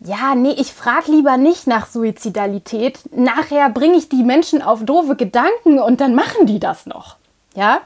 ja, 0.02 0.36
nee, 0.36 0.52
ich 0.52 0.74
frage 0.74 1.12
lieber 1.12 1.38
nicht 1.38 1.68
nach 1.68 1.88
Suizidalität. 1.88 3.00
Nachher 3.16 3.70
bringe 3.70 3.98
ich 3.98 4.10
die 4.10 4.24
Menschen 4.24 4.62
auf 4.62 4.84
doofe 4.84 5.16
Gedanken 5.16 5.80
und 5.80 6.02
dann 6.02 6.16
machen 6.16 6.46
die 6.46 6.60
das 6.60 6.86
noch. 6.86 7.16
Ja? 7.56 7.80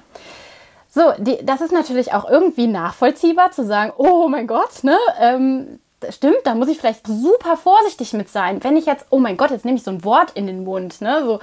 So, 0.90 1.14
die, 1.20 1.38
das 1.44 1.62
ist 1.62 1.72
natürlich 1.72 2.14
auch 2.14 2.28
irgendwie 2.28 2.68
nachvollziehbar 2.68 3.52
zu 3.52 3.64
sagen, 3.64 3.94
oh 3.98 4.28
mein 4.28 4.48
Gott, 4.48 4.84
ne? 4.84 4.98
Ähm, 5.20 5.80
stimmt, 6.10 6.40
da 6.44 6.56
muss 6.56 6.70
ich 6.70 6.78
vielleicht 6.78 7.06
super 7.08 7.58
vorsichtig 7.58 8.14
mit 8.14 8.30
sein. 8.30 8.64
Wenn 8.64 8.78
ich 8.78 8.86
jetzt, 8.86 9.06
oh 9.10 9.20
mein 9.20 9.38
Gott, 9.38 9.52
jetzt 9.52 9.66
nehme 9.66 9.78
ich 9.78 9.84
so 9.84 9.92
ein 9.92 10.04
Wort 10.04 10.32
in 10.32 10.48
den 10.48 10.64
Mund, 10.64 11.02
ne? 11.02 11.24
So, 11.24 11.40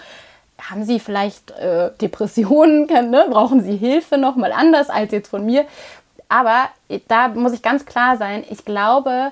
haben 0.71 0.85
Sie 0.85 1.01
vielleicht 1.01 1.51
äh, 1.53 1.91
Depressionen, 2.01 2.87
ne? 3.11 3.27
brauchen 3.31 3.63
Sie 3.63 3.77
Hilfe 3.77 4.19
nochmal 4.19 4.53
anders 4.53 4.91
als 4.91 5.13
jetzt 5.13 5.29
von 5.29 5.45
mir. 5.45 5.67
Aber 6.29 6.69
da 7.09 7.29
muss 7.29 7.53
ich 7.53 7.63
ganz 7.63 7.87
klar 7.87 8.17
sein, 8.17 8.45
ich 8.51 8.65
glaube, 8.65 9.31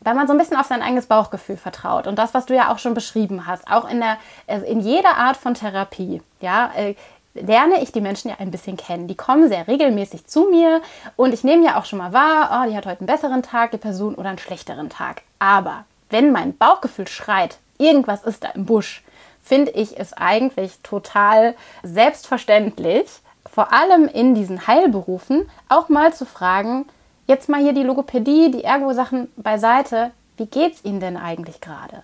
wenn 0.00 0.16
man 0.16 0.26
so 0.26 0.34
ein 0.34 0.38
bisschen 0.38 0.56
auf 0.56 0.66
sein 0.66 0.82
eigenes 0.82 1.06
Bauchgefühl 1.06 1.56
vertraut 1.56 2.06
und 2.06 2.16
das, 2.16 2.34
was 2.34 2.46
du 2.46 2.54
ja 2.54 2.72
auch 2.72 2.78
schon 2.78 2.94
beschrieben 2.94 3.46
hast, 3.46 3.68
auch 3.70 3.88
in, 3.88 4.00
der, 4.00 4.18
also 4.46 4.66
in 4.66 4.80
jeder 4.80 5.16
Art 5.16 5.36
von 5.36 5.54
Therapie, 5.54 6.22
ja, 6.40 6.70
äh, 6.76 6.94
lerne 7.34 7.82
ich 7.82 7.92
die 7.92 8.00
Menschen 8.00 8.28
ja 8.28 8.36
ein 8.38 8.50
bisschen 8.50 8.76
kennen. 8.76 9.08
Die 9.08 9.16
kommen 9.16 9.48
sehr 9.48 9.66
regelmäßig 9.68 10.26
zu 10.26 10.48
mir 10.50 10.82
und 11.16 11.32
ich 11.32 11.44
nehme 11.44 11.64
ja 11.64 11.78
auch 11.78 11.84
schon 11.84 11.98
mal 11.98 12.12
wahr, 12.12 12.62
oh, 12.62 12.70
die 12.70 12.76
hat 12.76 12.86
heute 12.86 13.00
einen 13.00 13.06
besseren 13.06 13.42
Tag, 13.42 13.70
die 13.70 13.78
Person 13.78 14.14
oder 14.14 14.28
einen 14.28 14.38
schlechteren 14.38 14.90
Tag. 14.90 15.22
Aber 15.38 15.84
wenn 16.10 16.32
mein 16.32 16.56
Bauchgefühl 16.56 17.08
schreit, 17.08 17.58
irgendwas 17.78 18.22
ist 18.24 18.44
da 18.44 18.48
im 18.50 18.66
Busch, 18.66 19.02
finde 19.42 19.72
ich 19.72 19.98
es 19.98 20.12
eigentlich 20.12 20.78
total 20.82 21.54
selbstverständlich, 21.82 23.08
vor 23.50 23.72
allem 23.72 24.08
in 24.08 24.34
diesen 24.34 24.66
Heilberufen 24.66 25.50
auch 25.68 25.88
mal 25.88 26.12
zu 26.12 26.24
fragen, 26.24 26.86
jetzt 27.26 27.48
mal 27.48 27.60
hier 27.60 27.72
die 27.72 27.82
Logopädie, 27.82 28.50
die 28.50 28.64
Ergo-Sachen 28.64 29.30
beiseite, 29.36 30.12
wie 30.36 30.46
geht's 30.46 30.84
Ihnen 30.84 31.00
denn 31.00 31.16
eigentlich 31.16 31.60
gerade? 31.60 32.02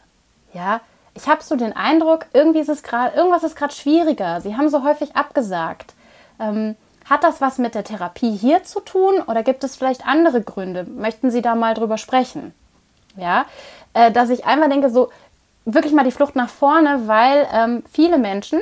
Ja, 0.53 0.81
ich 1.18 1.28
habe 1.28 1.42
so 1.42 1.57
den 1.57 1.74
Eindruck, 1.74 2.26
irgendwie 2.33 2.61
ist 2.61 2.68
es 2.68 2.83
gerade, 2.83 3.16
irgendwas 3.16 3.42
ist 3.42 3.57
gerade 3.57 3.74
schwieriger. 3.74 4.40
Sie 4.40 4.57
haben 4.57 4.68
so 4.68 4.85
häufig 4.85 5.16
abgesagt. 5.16 5.94
Ähm, 6.40 6.76
hat 7.11 7.24
das 7.24 7.40
was 7.40 7.59
mit 7.59 7.74
der 7.74 7.85
Therapie 7.85 8.37
hier 8.37 8.62
zu 8.62 8.81
tun 8.81 9.20
oder 9.26 9.42
gibt 9.42 9.64
es 9.64 9.76
vielleicht 9.76 10.07
andere 10.07 10.42
Gründe? 10.42 10.85
Möchten 10.85 11.31
Sie 11.31 11.42
da 11.42 11.54
mal 11.54 11.74
drüber 11.74 11.98
sprechen? 11.98 12.54
Ja, 13.16 13.46
äh, 13.94 14.12
dass 14.12 14.31
ich 14.31 14.44
einmal 14.44 14.68
denke, 14.68 14.90
so 14.90 15.11
wirklich 15.64 15.92
mal 15.92 16.04
die 16.04 16.12
Flucht 16.12 16.37
nach 16.37 16.48
vorne, 16.48 17.02
weil 17.07 17.48
ähm, 17.52 17.83
viele 17.90 18.18
Menschen 18.18 18.61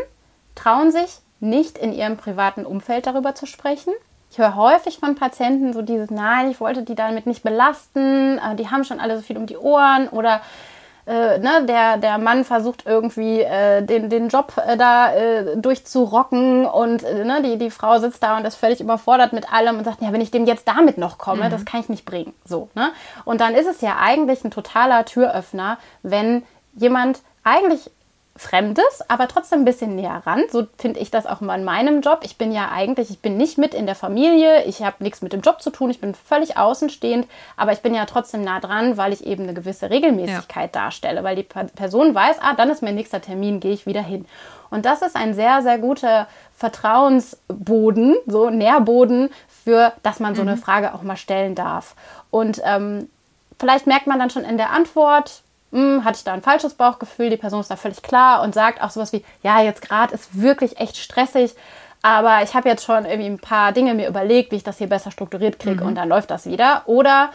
trauen 0.55 0.91
sich 0.91 1.19
nicht 1.41 1.77
in 1.77 1.93
ihrem 1.93 2.17
privaten 2.17 2.65
Umfeld 2.65 3.07
darüber 3.07 3.35
zu 3.35 3.45
sprechen. 3.47 3.93
Ich 4.31 4.39
höre 4.39 4.57
häufig 4.57 4.99
von 4.99 5.15
Patienten 5.15 5.73
so 5.73 5.83
dieses, 5.83 6.11
nein, 6.11 6.51
ich 6.51 6.61
wollte 6.61 6.83
die 6.83 6.95
damit 6.95 7.27
nicht 7.27 7.43
belasten, 7.43 8.39
äh, 8.39 8.57
die 8.57 8.71
haben 8.71 8.85
schon 8.85 9.01
alle 9.01 9.17
so 9.17 9.23
viel 9.23 9.37
um 9.37 9.47
die 9.47 9.59
Ohren 9.59 10.09
oder 10.09 10.41
äh, 11.07 11.39
ne, 11.39 11.65
der, 11.67 11.99
der 11.99 12.19
Mann 12.19 12.45
versucht 12.45 12.85
irgendwie 12.85 13.41
äh, 13.41 13.83
den, 13.83 14.11
den 14.11 14.29
Job 14.29 14.53
äh, 14.67 14.77
da 14.77 15.15
äh, 15.15 15.57
durchzurocken 15.57 16.67
und 16.67 17.05
äh, 17.05 17.25
ne, 17.25 17.43
die, 17.43 17.59
die 17.59 17.71
Frau 17.71 17.99
sitzt 17.99 18.23
da 18.23 18.37
und 18.37 18.45
ist 18.45 18.57
völlig 18.57 18.81
überfordert 18.81 19.33
mit 19.33 19.53
allem 19.53 19.79
und 19.79 19.85
sagt, 19.85 20.03
ja, 20.03 20.13
wenn 20.13 20.21
ich 20.21 20.33
dem 20.33 20.47
jetzt 20.47 20.67
damit 20.67 20.99
noch 20.99 21.19
komme, 21.19 21.45
mhm. 21.45 21.51
das 21.51 21.65
kann 21.65 21.81
ich 21.81 21.89
nicht 21.89 22.05
bringen. 22.05 22.35
So, 22.45 22.69
ne? 22.75 22.91
Und 23.25 23.41
dann 23.41 23.55
ist 23.55 23.67
es 23.67 23.81
ja 23.81 23.97
eigentlich 24.01 24.45
ein 24.45 24.51
totaler 24.51 25.05
Türöffner, 25.05 25.79
wenn 26.03 26.43
jemand 26.75 27.21
eigentlich 27.45 27.91
Fremdes, 28.37 29.03
aber 29.09 29.29
trotzdem 29.29 29.61
ein 29.61 29.65
bisschen 29.65 29.97
näher 29.97 30.23
ran. 30.25 30.43
So 30.51 30.67
finde 30.79 31.01
ich 31.01 31.11
das 31.11 31.27
auch 31.27 31.41
immer 31.41 31.55
in 31.55 31.65
meinem 31.65 32.01
Job. 32.01 32.21
Ich 32.23 32.37
bin 32.37 32.53
ja 32.53 32.71
eigentlich, 32.71 33.11
ich 33.11 33.21
bin 33.21 33.37
nicht 33.37 33.59
mit 33.59 33.75
in 33.75 33.87
der 33.87 33.95
Familie, 33.95 34.65
ich 34.65 34.83
habe 34.83 35.03
nichts 35.03 35.23
mit 35.23 35.33
dem 35.33 35.41
Job 35.41 35.63
zu 35.63 35.71
tun, 35.71 35.91
ich 35.91 36.01
bin 36.01 36.15
völlig 36.15 36.57
außenstehend, 36.57 37.27
aber 37.57 37.73
ich 37.73 37.81
bin 37.81 37.95
ja 37.95 38.05
trotzdem 38.05 38.43
nah 38.43 38.61
dran, 38.61 38.97
weil 38.97 39.13
ich 39.13 39.27
eben 39.27 39.45
eine 39.45 39.55
gewisse 39.55 39.91
Regelmäßigkeit 39.91 40.75
ja. 40.75 40.83
darstelle, 40.83 41.25
weil 41.25 41.37
die 41.37 41.43
Person 41.43 42.15
weiß, 42.15 42.37
ah, 42.41 42.55
dann 42.55 42.71
ist 42.71 42.83
mein 42.83 42.95
nächster 42.95 43.21
Termin, 43.21 43.61
gehe 43.61 43.73
ich 43.73 43.87
wieder 43.87 44.03
hin. 44.03 44.27
Und 44.71 44.85
das 44.85 45.03
ist 45.03 45.17
ein 45.17 45.35
sehr, 45.35 45.63
sehr 45.63 45.79
guter 45.79 46.27
Vertrauensboden, 46.57 48.17
so 48.27 48.51
Nährboden, 48.51 49.31
für 49.49 49.93
dass 50.03 50.21
man 50.21 50.35
so 50.35 50.43
eine 50.43 50.57
mhm. 50.57 50.61
Frage 50.61 50.95
auch 50.95 51.03
mal 51.03 51.17
stellen 51.17 51.55
darf. 51.55 51.95
Und 52.31 52.61
ähm, 52.65 53.09
vielleicht 53.59 53.87
merkt 53.87 54.07
man 54.07 54.19
dann 54.19 54.31
schon 54.31 54.45
in 54.45 54.57
der 54.57 54.71
Antwort, 54.71 55.43
hm, 55.73 56.05
hatte 56.05 56.19
ich 56.19 56.25
da 56.25 56.33
ein 56.33 56.43
falsches 56.43 56.75
Bauchgefühl, 56.75 57.31
die 57.31 57.37
Person 57.37 57.61
ist 57.61 57.71
da 57.71 57.77
völlig 57.77 58.03
klar 58.03 58.43
und 58.43 58.55
sagt 58.55 58.83
auch 58.83 58.91
sowas 58.91 59.13
wie, 59.13 59.25
ja, 59.43 59.61
jetzt 59.61 59.83
gerade 59.83 60.15
ist 60.15 60.41
wirklich 60.41 60.79
echt 60.79 60.97
stressig, 60.97 61.55
aber 62.03 62.43
ich 62.43 62.55
habe 62.55 62.69
jetzt 62.69 62.85
schon 62.85 63.05
irgendwie 63.05 63.29
ein 63.29 63.39
paar 63.39 63.73
Dinge 63.73 63.95
mir 63.95 64.09
überlegt, 64.09 64.53
wie 64.53 64.57
ich 64.57 64.65
das 64.65 64.79
hier 64.79 64.89
besser 64.89 65.11
strukturiert 65.11 65.59
kriege 65.59 65.83
mhm. 65.83 65.89
und 65.89 65.95
dann 65.97 66.09
läuft 66.09 66.31
das 66.31 66.47
wieder. 66.47 66.83
Oder 66.87 67.31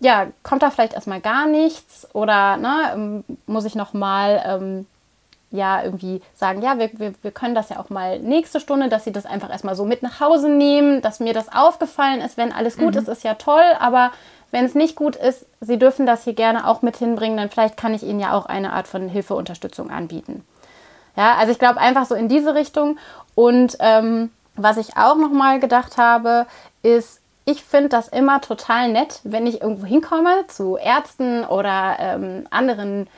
ja, 0.00 0.28
kommt 0.42 0.62
da 0.62 0.70
vielleicht 0.70 0.94
erstmal 0.94 1.20
gar 1.20 1.46
nichts 1.46 2.08
oder 2.12 2.56
ne, 2.56 2.90
ähm, 2.94 3.24
muss 3.46 3.66
ich 3.66 3.74
nochmal 3.74 4.42
ähm, 4.44 4.86
ja 5.50 5.82
irgendwie 5.82 6.22
sagen, 6.34 6.62
ja, 6.62 6.78
wir, 6.78 6.90
wir, 6.94 7.14
wir 7.22 7.30
können 7.30 7.54
das 7.54 7.68
ja 7.68 7.78
auch 7.78 7.90
mal 7.90 8.18
nächste 8.18 8.60
Stunde, 8.60 8.88
dass 8.88 9.04
sie 9.04 9.12
das 9.12 9.26
einfach 9.26 9.50
erstmal 9.50 9.76
so 9.76 9.84
mit 9.84 10.02
nach 10.02 10.20
Hause 10.20 10.48
nehmen, 10.48 11.02
dass 11.02 11.20
mir 11.20 11.34
das 11.34 11.52
aufgefallen 11.52 12.20
ist, 12.20 12.36
wenn 12.36 12.52
alles 12.52 12.78
gut 12.78 12.94
mhm. 12.94 13.00
ist, 13.00 13.08
ist 13.08 13.24
ja 13.24 13.34
toll, 13.34 13.62
aber 13.78 14.10
wenn 14.50 14.64
es 14.64 14.74
nicht 14.74 14.96
gut 14.96 15.16
ist, 15.16 15.46
Sie 15.60 15.78
dürfen 15.78 16.06
das 16.06 16.24
hier 16.24 16.34
gerne 16.34 16.66
auch 16.66 16.82
mit 16.82 16.96
hinbringen, 16.96 17.36
dann 17.36 17.50
vielleicht 17.50 17.76
kann 17.76 17.94
ich 17.94 18.02
Ihnen 18.02 18.20
ja 18.20 18.32
auch 18.32 18.46
eine 18.46 18.72
Art 18.72 18.88
von 18.88 19.08
Hilfeunterstützung 19.08 19.90
anbieten. 19.90 20.44
Ja, 21.16 21.34
also 21.34 21.52
ich 21.52 21.58
glaube 21.58 21.80
einfach 21.80 22.06
so 22.06 22.14
in 22.14 22.28
diese 22.28 22.54
Richtung. 22.54 22.98
Und 23.34 23.76
ähm, 23.80 24.30
was 24.56 24.76
ich 24.76 24.96
auch 24.96 25.16
nochmal 25.16 25.60
gedacht 25.60 25.96
habe, 25.96 26.46
ist, 26.82 27.20
ich 27.44 27.64
finde 27.64 27.88
das 27.88 28.08
immer 28.08 28.40
total 28.40 28.90
nett, 28.90 29.20
wenn 29.24 29.46
ich 29.46 29.60
irgendwo 29.60 29.86
hinkomme 29.86 30.46
zu 30.48 30.76
Ärzten 30.76 31.44
oder 31.44 31.96
ähm, 31.98 32.46
anderen 32.50 33.08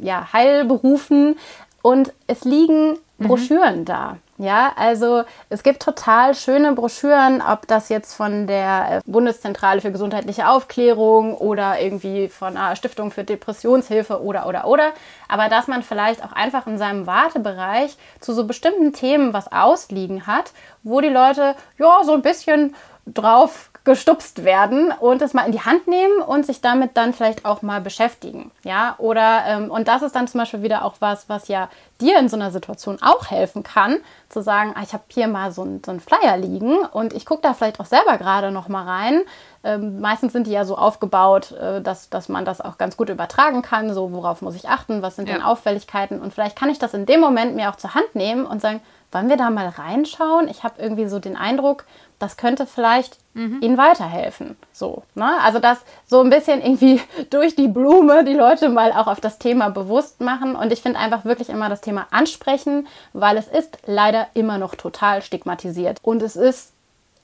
ja, 0.00 0.32
Heilberufen 0.32 1.36
und 1.82 2.12
es 2.26 2.44
liegen. 2.44 2.98
Broschüren 3.22 3.80
mhm. 3.80 3.84
da. 3.84 4.16
Ja, 4.38 4.72
also 4.74 5.22
es 5.50 5.62
gibt 5.62 5.82
total 5.82 6.34
schöne 6.34 6.72
Broschüren, 6.72 7.42
ob 7.42 7.66
das 7.68 7.88
jetzt 7.90 8.14
von 8.14 8.46
der 8.46 8.86
äh, 8.90 9.00
Bundeszentrale 9.06 9.80
für 9.80 9.92
gesundheitliche 9.92 10.48
Aufklärung 10.48 11.36
oder 11.36 11.80
irgendwie 11.80 12.28
von 12.28 12.56
einer 12.56 12.74
Stiftung 12.74 13.10
für 13.10 13.24
Depressionshilfe 13.24 14.20
oder 14.22 14.46
oder 14.46 14.66
oder. 14.66 14.92
Aber 15.28 15.48
dass 15.48 15.68
man 15.68 15.82
vielleicht 15.82 16.24
auch 16.24 16.32
einfach 16.32 16.66
in 16.66 16.76
seinem 16.76 17.06
Wartebereich 17.06 17.96
zu 18.20 18.32
so 18.32 18.44
bestimmten 18.44 18.92
Themen 18.92 19.32
was 19.32 19.52
ausliegen 19.52 20.26
hat, 20.26 20.52
wo 20.82 21.00
die 21.00 21.08
Leute 21.08 21.54
ja 21.78 22.02
so 22.02 22.12
ein 22.12 22.22
bisschen 22.22 22.74
drauf 23.06 23.70
gestupst 23.84 24.44
werden 24.44 24.92
und 24.92 25.22
es 25.22 25.34
mal 25.34 25.44
in 25.44 25.52
die 25.52 25.60
Hand 25.60 25.88
nehmen 25.88 26.22
und 26.22 26.46
sich 26.46 26.60
damit 26.60 26.96
dann 26.96 27.12
vielleicht 27.12 27.44
auch 27.44 27.62
mal 27.62 27.80
beschäftigen. 27.80 28.52
Ja, 28.62 28.94
oder 28.98 29.42
ähm, 29.46 29.70
und 29.72 29.88
das 29.88 30.02
ist 30.02 30.14
dann 30.14 30.28
zum 30.28 30.38
Beispiel 30.38 30.62
wieder 30.62 30.84
auch 30.84 30.94
was, 31.00 31.28
was 31.28 31.48
ja 31.48 31.68
dir 32.00 32.18
in 32.18 32.28
so 32.28 32.36
einer 32.36 32.52
Situation 32.52 32.98
auch 33.02 33.30
helfen 33.30 33.64
kann, 33.64 33.98
zu 34.28 34.40
sagen, 34.40 34.72
ah, 34.76 34.82
ich 34.84 34.92
habe 34.92 35.02
hier 35.08 35.26
mal 35.26 35.50
so 35.50 35.64
ein, 35.64 35.82
so 35.84 35.90
ein 35.90 35.98
Flyer 35.98 36.36
liegen 36.36 36.78
und 36.78 37.12
ich 37.12 37.26
gucke 37.26 37.42
da 37.42 37.54
vielleicht 37.54 37.80
auch 37.80 37.86
selber 37.86 38.18
gerade 38.18 38.52
noch 38.52 38.68
mal 38.68 38.84
rein. 38.84 39.22
Ähm, 39.64 40.00
meistens 40.00 40.32
sind 40.32 40.46
die 40.46 40.52
ja 40.52 40.64
so 40.64 40.76
aufgebaut, 40.76 41.52
äh, 41.52 41.80
dass, 41.80 42.08
dass 42.08 42.28
man 42.28 42.44
das 42.44 42.60
auch 42.60 42.78
ganz 42.78 42.96
gut 42.96 43.08
übertragen 43.08 43.62
kann. 43.62 43.92
So, 43.94 44.12
worauf 44.12 44.42
muss 44.42 44.54
ich 44.54 44.68
achten? 44.68 45.02
Was 45.02 45.16
sind 45.16 45.28
ja. 45.28 45.34
denn 45.34 45.42
Auffälligkeiten? 45.42 46.20
Und 46.20 46.32
vielleicht 46.32 46.56
kann 46.56 46.70
ich 46.70 46.78
das 46.78 46.94
in 46.94 47.06
dem 47.06 47.20
Moment 47.20 47.56
mir 47.56 47.70
auch 47.70 47.76
zur 47.76 47.94
Hand 47.94 48.14
nehmen 48.14 48.46
und 48.46 48.60
sagen, 48.60 48.80
wollen 49.12 49.28
wir 49.28 49.36
da 49.36 49.50
mal 49.50 49.68
reinschauen? 49.68 50.48
Ich 50.48 50.64
habe 50.64 50.80
irgendwie 50.80 51.06
so 51.06 51.18
den 51.18 51.36
Eindruck, 51.36 51.84
das 52.22 52.36
könnte 52.36 52.66
vielleicht 52.66 53.18
mhm. 53.34 53.58
ihnen 53.60 53.76
weiterhelfen. 53.76 54.56
So, 54.72 55.02
ne? 55.14 55.40
Also 55.42 55.58
das 55.58 55.78
so 56.06 56.20
ein 56.20 56.30
bisschen 56.30 56.62
irgendwie 56.62 57.00
durch 57.30 57.56
die 57.56 57.68
Blume 57.68 58.24
die 58.24 58.34
Leute 58.34 58.68
mal 58.68 58.92
auch 58.92 59.08
auf 59.08 59.20
das 59.20 59.38
Thema 59.38 59.70
bewusst 59.70 60.20
machen. 60.20 60.54
Und 60.54 60.72
ich 60.72 60.82
finde 60.82 61.00
einfach 61.00 61.24
wirklich 61.24 61.48
immer 61.48 61.68
das 61.68 61.80
Thema 61.80 62.06
ansprechen, 62.10 62.86
weil 63.12 63.36
es 63.36 63.48
ist 63.48 63.78
leider 63.86 64.28
immer 64.34 64.58
noch 64.58 64.74
total 64.76 65.22
stigmatisiert. 65.22 65.98
Und 66.02 66.22
es 66.22 66.36
ist 66.36 66.72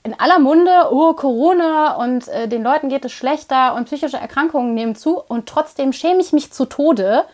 in 0.03 0.19
aller 0.19 0.39
Munde, 0.39 0.71
oh, 0.91 1.13
Corona 1.13 1.95
und 1.95 2.27
äh, 2.29 2.47
den 2.47 2.63
Leuten 2.63 2.89
geht 2.89 3.05
es 3.05 3.11
schlechter 3.11 3.75
und 3.75 3.85
psychische 3.85 4.17
Erkrankungen 4.17 4.73
nehmen 4.73 4.95
zu. 4.95 5.21
Und 5.21 5.47
trotzdem 5.47 5.93
schäme 5.93 6.21
ich 6.21 6.33
mich 6.33 6.51
zu 6.51 6.65
Tode, 6.65 7.25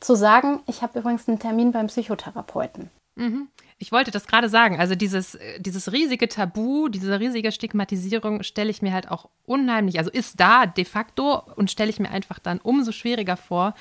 zu 0.00 0.14
sagen, 0.14 0.60
ich 0.66 0.82
habe 0.82 0.98
übrigens 0.98 1.28
einen 1.28 1.38
Termin 1.38 1.72
beim 1.72 1.86
Psychotherapeuten. 1.86 2.90
Mhm. 3.16 3.48
Ich 3.78 3.92
wollte 3.92 4.10
das 4.10 4.26
gerade 4.26 4.48
sagen. 4.48 4.78
Also 4.78 4.94
dieses, 4.94 5.34
äh, 5.34 5.60
dieses 5.60 5.92
riesige 5.92 6.28
Tabu, 6.28 6.88
diese 6.88 7.18
riesige 7.18 7.52
Stigmatisierung 7.52 8.42
stelle 8.42 8.70
ich 8.70 8.82
mir 8.82 8.92
halt 8.92 9.10
auch 9.10 9.28
unheimlich, 9.46 9.98
also 9.98 10.10
ist 10.10 10.40
da 10.40 10.66
de 10.66 10.84
facto 10.84 11.42
und 11.56 11.70
stelle 11.70 11.90
ich 11.90 12.00
mir 12.00 12.10
einfach 12.10 12.38
dann 12.38 12.58
umso 12.60 12.92
schwieriger 12.92 13.36
vor, 13.36 13.74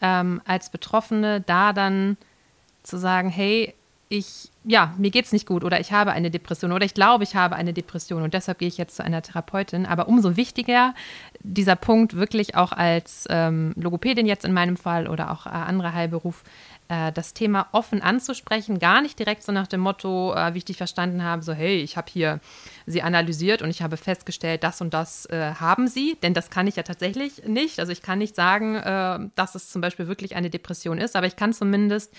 ähm, 0.00 0.42
als 0.44 0.70
Betroffene 0.70 1.40
da 1.40 1.72
dann 1.72 2.16
zu 2.82 2.98
sagen, 2.98 3.30
hey, 3.30 3.74
ich, 4.08 4.50
ja, 4.64 4.94
mir 4.98 5.10
geht's 5.10 5.32
nicht 5.32 5.46
gut 5.46 5.64
oder 5.64 5.80
ich 5.80 5.90
habe 5.90 6.12
eine 6.12 6.30
Depression 6.30 6.70
oder 6.70 6.84
ich 6.84 6.94
glaube, 6.94 7.24
ich 7.24 7.34
habe 7.34 7.56
eine 7.56 7.72
Depression 7.72 8.22
und 8.22 8.34
deshalb 8.34 8.58
gehe 8.58 8.68
ich 8.68 8.78
jetzt 8.78 8.96
zu 8.96 9.04
einer 9.04 9.20
Therapeutin. 9.20 9.84
Aber 9.84 10.06
umso 10.06 10.36
wichtiger 10.36 10.94
dieser 11.40 11.74
Punkt 11.74 12.14
wirklich 12.14 12.54
auch 12.54 12.70
als 12.72 13.26
ähm, 13.30 13.72
Logopädin 13.76 14.26
jetzt 14.26 14.44
in 14.44 14.52
meinem 14.52 14.76
Fall 14.76 15.08
oder 15.08 15.32
auch 15.32 15.46
äh, 15.46 15.50
anderer 15.50 15.92
Heilberuf, 15.92 16.44
das 16.88 17.34
Thema 17.34 17.66
offen 17.72 18.00
anzusprechen, 18.00 18.78
gar 18.78 19.02
nicht 19.02 19.18
direkt 19.18 19.42
so 19.42 19.52
nach 19.52 19.66
dem 19.66 19.80
Motto, 19.80 20.34
äh, 20.34 20.54
wie 20.54 20.58
ich 20.58 20.64
dich 20.64 20.76
verstanden 20.76 21.22
habe, 21.22 21.42
so 21.42 21.52
hey, 21.52 21.78
ich 21.80 21.96
habe 21.96 22.10
hier 22.10 22.40
sie 22.86 23.02
analysiert 23.02 23.62
und 23.62 23.70
ich 23.70 23.82
habe 23.82 23.96
festgestellt, 23.96 24.62
das 24.62 24.80
und 24.80 24.94
das 24.94 25.26
äh, 25.26 25.54
haben 25.54 25.88
sie, 25.88 26.16
denn 26.22 26.34
das 26.34 26.50
kann 26.50 26.66
ich 26.66 26.76
ja 26.76 26.84
tatsächlich 26.84 27.44
nicht. 27.44 27.80
Also 27.80 27.90
ich 27.90 28.02
kann 28.02 28.18
nicht 28.18 28.36
sagen, 28.36 28.76
äh, 28.76 29.18
dass 29.34 29.54
es 29.54 29.70
zum 29.70 29.80
Beispiel 29.80 30.06
wirklich 30.06 30.36
eine 30.36 30.50
Depression 30.50 30.98
ist, 30.98 31.16
aber 31.16 31.26
ich 31.26 31.36
kann 31.36 31.52
zumindest, 31.52 32.14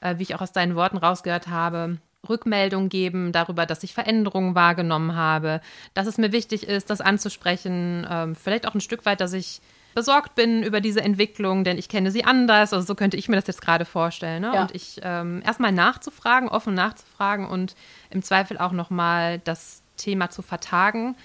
äh, 0.00 0.16
wie 0.18 0.22
ich 0.22 0.34
auch 0.34 0.40
aus 0.40 0.52
deinen 0.52 0.76
Worten 0.76 0.96
rausgehört 0.96 1.48
habe, 1.48 1.98
Rückmeldung 2.28 2.88
geben 2.88 3.32
darüber, 3.32 3.66
dass 3.66 3.82
ich 3.82 3.94
Veränderungen 3.94 4.54
wahrgenommen 4.54 5.14
habe, 5.14 5.60
dass 5.92 6.06
es 6.06 6.18
mir 6.18 6.32
wichtig 6.32 6.66
ist, 6.68 6.90
das 6.90 7.00
anzusprechen, 7.00 8.06
ähm, 8.08 8.34
vielleicht 8.34 8.66
auch 8.66 8.74
ein 8.74 8.80
Stück 8.80 9.04
weit, 9.06 9.20
dass 9.20 9.32
ich 9.32 9.60
besorgt 9.94 10.34
bin 10.34 10.62
über 10.62 10.80
diese 10.80 11.00
Entwicklung, 11.00 11.64
denn 11.64 11.78
ich 11.78 11.88
kenne 11.88 12.10
sie 12.10 12.24
anders. 12.24 12.72
Also 12.72 12.86
so 12.86 12.94
könnte 12.94 13.16
ich 13.16 13.28
mir 13.28 13.36
das 13.36 13.46
jetzt 13.46 13.62
gerade 13.62 13.84
vorstellen. 13.84 14.42
Ne? 14.42 14.52
Ja. 14.54 14.62
Und 14.62 14.74
ich 14.74 15.00
ähm, 15.02 15.42
erstmal 15.44 15.72
nachzufragen, 15.72 16.48
offen 16.48 16.74
nachzufragen 16.74 17.46
und 17.46 17.74
im 18.10 18.22
Zweifel 18.22 18.58
auch 18.58 18.72
nochmal 18.72 19.38
das 19.38 19.82
Thema 19.96 20.30
zu 20.30 20.42
vertagen. 20.42 21.16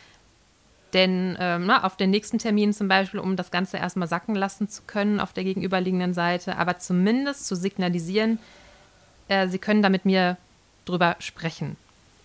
Denn 0.93 1.37
ähm, 1.39 1.65
na, 1.65 1.83
auf 1.83 1.97
den 1.97 2.09
nächsten 2.09 2.39
Termin 2.39 2.73
zum 2.73 2.87
Beispiel, 2.87 3.19
um 3.19 3.35
das 3.35 3.51
Ganze 3.51 3.77
erstmal 3.77 4.07
sacken 4.07 4.35
lassen 4.35 4.69
zu 4.69 4.81
können 4.87 5.19
auf 5.19 5.33
der 5.33 5.43
gegenüberliegenden 5.43 6.13
Seite, 6.13 6.57
aber 6.57 6.79
zumindest 6.79 7.45
zu 7.47 7.55
signalisieren, 7.55 8.39
äh, 9.27 9.47
sie 9.47 9.59
können 9.59 9.81
da 9.83 9.89
mit 9.89 10.05
mir 10.05 10.37
drüber 10.85 11.15
sprechen. 11.19 11.77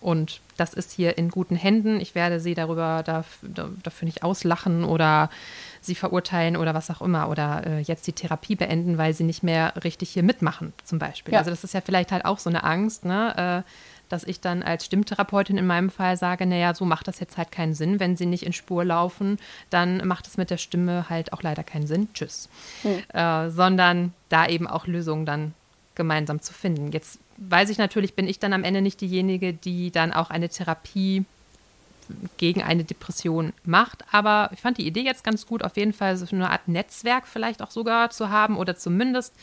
Und 0.05 0.39
das 0.55 0.75
ist 0.75 0.91
hier 0.91 1.17
in 1.17 1.31
guten 1.31 1.55
Händen. 1.55 1.99
Ich 1.99 2.13
werde 2.13 2.39
sie 2.39 2.53
darüber 2.53 3.01
dafür, 3.03 4.05
nicht 4.05 4.21
auslachen 4.21 4.83
oder 4.83 5.31
sie 5.81 5.95
verurteilen 5.95 6.57
oder 6.57 6.75
was 6.75 6.91
auch 6.91 7.01
immer 7.01 7.27
oder 7.27 7.65
äh, 7.65 7.79
jetzt 7.79 8.05
die 8.05 8.13
Therapie 8.13 8.55
beenden, 8.55 8.99
weil 8.99 9.15
sie 9.15 9.23
nicht 9.23 9.41
mehr 9.41 9.73
richtig 9.83 10.11
hier 10.11 10.21
mitmachen, 10.21 10.73
zum 10.83 10.99
Beispiel. 10.99 11.33
Ja. 11.33 11.39
Also 11.39 11.49
das 11.49 11.63
ist 11.63 11.73
ja 11.73 11.81
vielleicht 11.81 12.11
halt 12.11 12.23
auch 12.23 12.37
so 12.37 12.51
eine 12.51 12.63
Angst, 12.63 13.03
ne? 13.03 13.63
Äh, 13.65 13.69
dass 14.07 14.25
ich 14.25 14.39
dann 14.39 14.61
als 14.61 14.85
Stimmtherapeutin 14.85 15.57
in 15.57 15.65
meinem 15.65 15.89
Fall 15.89 16.17
sage, 16.17 16.45
naja, 16.45 16.75
so 16.75 16.85
macht 16.85 17.07
das 17.07 17.19
jetzt 17.19 17.37
halt 17.37 17.51
keinen 17.51 17.73
Sinn. 17.73 17.99
Wenn 17.99 18.15
sie 18.15 18.27
nicht 18.27 18.45
in 18.45 18.53
Spur 18.53 18.85
laufen, 18.85 19.39
dann 19.71 20.05
macht 20.05 20.27
es 20.27 20.37
mit 20.37 20.51
der 20.51 20.57
Stimme 20.57 21.09
halt 21.09 21.33
auch 21.33 21.41
leider 21.41 21.63
keinen 21.63 21.87
Sinn. 21.87 22.09
Tschüss. 22.13 22.47
Mhm. 22.83 23.01
Äh, 23.11 23.49
sondern 23.49 24.13
da 24.29 24.45
eben 24.45 24.67
auch 24.67 24.85
Lösungen 24.85 25.25
dann 25.25 25.55
gemeinsam 25.95 26.41
zu 26.41 26.53
finden. 26.53 26.91
Jetzt 26.91 27.19
weiß 27.37 27.69
ich 27.69 27.77
natürlich, 27.77 28.15
bin 28.15 28.27
ich 28.27 28.39
dann 28.39 28.53
am 28.53 28.63
Ende 28.63 28.81
nicht 28.81 29.01
diejenige, 29.01 29.53
die 29.53 29.91
dann 29.91 30.13
auch 30.13 30.29
eine 30.29 30.49
Therapie 30.49 31.25
gegen 32.37 32.61
eine 32.61 32.83
Depression 32.83 33.53
macht. 33.63 34.03
Aber 34.11 34.49
ich 34.53 34.61
fand 34.61 34.77
die 34.77 34.87
Idee 34.87 35.03
jetzt 35.03 35.23
ganz 35.23 35.45
gut, 35.45 35.63
auf 35.63 35.77
jeden 35.77 35.93
Fall 35.93 36.17
so 36.17 36.27
eine 36.35 36.49
Art 36.49 36.67
Netzwerk 36.67 37.27
vielleicht 37.27 37.61
auch 37.61 37.71
sogar 37.71 38.09
zu 38.09 38.29
haben 38.29 38.57
oder 38.57 38.75
zumindest 38.75 39.33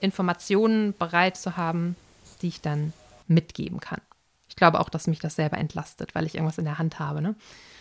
Informationen 0.00 0.94
bereit 0.98 1.36
zu 1.36 1.56
haben, 1.56 1.96
die 2.42 2.48
ich 2.48 2.60
dann 2.60 2.92
mitgeben 3.26 3.80
kann. 3.80 4.00
Ich 4.48 4.56
glaube 4.56 4.80
auch, 4.80 4.88
dass 4.88 5.06
mich 5.06 5.20
das 5.20 5.36
selber 5.36 5.58
entlastet, 5.58 6.14
weil 6.14 6.26
ich 6.26 6.34
irgendwas 6.34 6.58
in 6.58 6.64
der 6.64 6.78
Hand 6.78 6.98
habe. 6.98 7.22
Ne? 7.22 7.34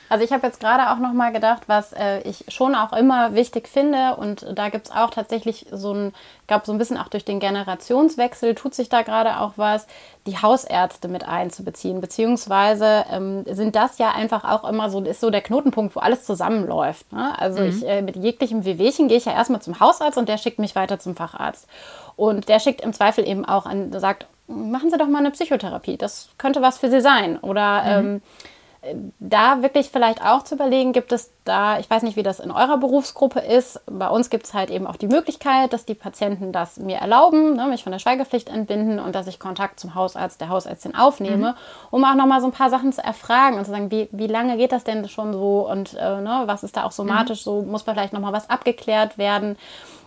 Also 0.09 0.25
ich 0.25 0.31
habe 0.31 0.45
jetzt 0.45 0.59
gerade 0.59 0.91
auch 0.91 0.97
noch 0.97 1.13
mal 1.13 1.31
gedacht, 1.31 1.63
was 1.67 1.93
äh, 1.93 2.21
ich 2.21 2.45
schon 2.47 2.73
auch 2.75 2.93
immer 2.93 3.35
wichtig 3.35 3.67
finde 3.67 4.15
und 4.15 4.45
da 4.55 4.69
gibt 4.69 4.87
es 4.87 4.91
auch 4.91 5.11
tatsächlich 5.11 5.67
so 5.71 5.93
ein, 5.93 6.13
gab 6.47 6.65
so 6.65 6.71
ein 6.71 6.79
bisschen 6.79 6.97
auch 6.97 7.07
durch 7.09 7.25
den 7.25 7.39
Generationswechsel 7.39 8.55
tut 8.55 8.73
sich 8.73 8.89
da 8.89 9.03
gerade 9.03 9.39
auch 9.39 9.53
was, 9.55 9.85
die 10.25 10.37
Hausärzte 10.37 11.07
mit 11.07 11.27
einzubeziehen, 11.27 12.01
beziehungsweise 12.01 13.05
ähm, 13.11 13.45
sind 13.45 13.75
das 13.75 13.99
ja 13.99 14.11
einfach 14.11 14.43
auch 14.43 14.67
immer 14.67 14.89
so, 14.89 15.01
ist 15.01 15.21
so 15.21 15.29
der 15.29 15.41
Knotenpunkt, 15.41 15.95
wo 15.95 15.99
alles 15.99 16.23
zusammenläuft. 16.23 17.11
Ne? 17.13 17.37
Also 17.37 17.61
mhm. 17.61 17.69
ich 17.69 17.87
äh, 17.87 18.01
mit 18.01 18.15
jeglichem 18.15 18.65
Wehwehchen 18.65 19.07
gehe 19.07 19.17
ich 19.17 19.25
ja 19.25 19.33
erstmal 19.33 19.61
zum 19.61 19.79
Hausarzt 19.79 20.17
und 20.17 20.27
der 20.27 20.37
schickt 20.37 20.59
mich 20.59 20.75
weiter 20.75 20.99
zum 20.99 21.15
Facharzt. 21.15 21.67
Und 22.15 22.49
der 22.49 22.59
schickt 22.59 22.81
im 22.81 22.93
Zweifel 22.93 23.27
eben 23.27 23.45
auch 23.45 23.65
an, 23.65 23.97
sagt, 23.99 24.25
machen 24.47 24.89
Sie 24.89 24.97
doch 24.97 25.07
mal 25.07 25.19
eine 25.19 25.31
Psychotherapie, 25.31 25.97
das 25.97 26.29
könnte 26.37 26.61
was 26.61 26.79
für 26.79 26.89
Sie 26.89 27.01
sein. 27.01 27.37
Oder 27.39 28.01
mhm. 28.01 28.07
ähm, 28.07 28.21
da 29.19 29.61
wirklich 29.61 29.89
vielleicht 29.89 30.23
auch 30.23 30.43
zu 30.43 30.55
überlegen, 30.55 30.93
gibt 30.93 31.11
es 31.11 31.31
da, 31.43 31.79
ich 31.79 31.89
weiß 31.89 32.03
nicht, 32.03 32.15
wie 32.15 32.23
das 32.23 32.39
in 32.39 32.49
eurer 32.49 32.77
Berufsgruppe 32.77 33.39
ist, 33.39 33.81
bei 33.87 34.07
uns 34.07 34.29
gibt 34.29 34.45
es 34.45 34.53
halt 34.53 34.69
eben 34.69 34.87
auch 34.87 34.95
die 34.95 35.07
Möglichkeit, 35.07 35.73
dass 35.73 35.85
die 35.85 35.95
Patienten 35.95 36.53
das 36.53 36.77
mir 36.77 36.97
erlauben, 36.97 37.57
ne, 37.57 37.67
mich 37.67 37.83
von 37.83 37.91
der 37.91 37.99
Schweigepflicht 37.99 38.47
entbinden 38.47 38.99
und 38.99 39.15
dass 39.15 39.27
ich 39.27 39.37
Kontakt 39.37 39.81
zum 39.81 39.95
Hausarzt, 39.95 40.39
der 40.39 40.47
Hausärztin 40.47 40.95
aufnehme, 40.95 41.51
mhm. 41.51 41.55
um 41.91 42.05
auch 42.05 42.15
nochmal 42.15 42.39
so 42.39 42.47
ein 42.47 42.53
paar 42.53 42.69
Sachen 42.69 42.93
zu 42.93 43.03
erfragen 43.03 43.57
und 43.57 43.65
zu 43.65 43.71
sagen, 43.71 43.91
wie, 43.91 44.07
wie 44.13 44.27
lange 44.27 44.55
geht 44.55 44.71
das 44.71 44.85
denn 44.85 45.09
schon 45.09 45.33
so 45.33 45.69
und 45.69 45.95
äh, 45.95 46.21
ne, 46.21 46.43
was 46.45 46.63
ist 46.63 46.77
da 46.77 46.85
auch 46.85 46.93
somatisch 46.93 47.41
mhm. 47.41 47.43
so, 47.43 47.61
muss 47.63 47.85
man 47.85 47.95
vielleicht 47.95 48.13
nochmal 48.13 48.33
was 48.33 48.49
abgeklärt 48.49 49.17
werden. 49.17 49.57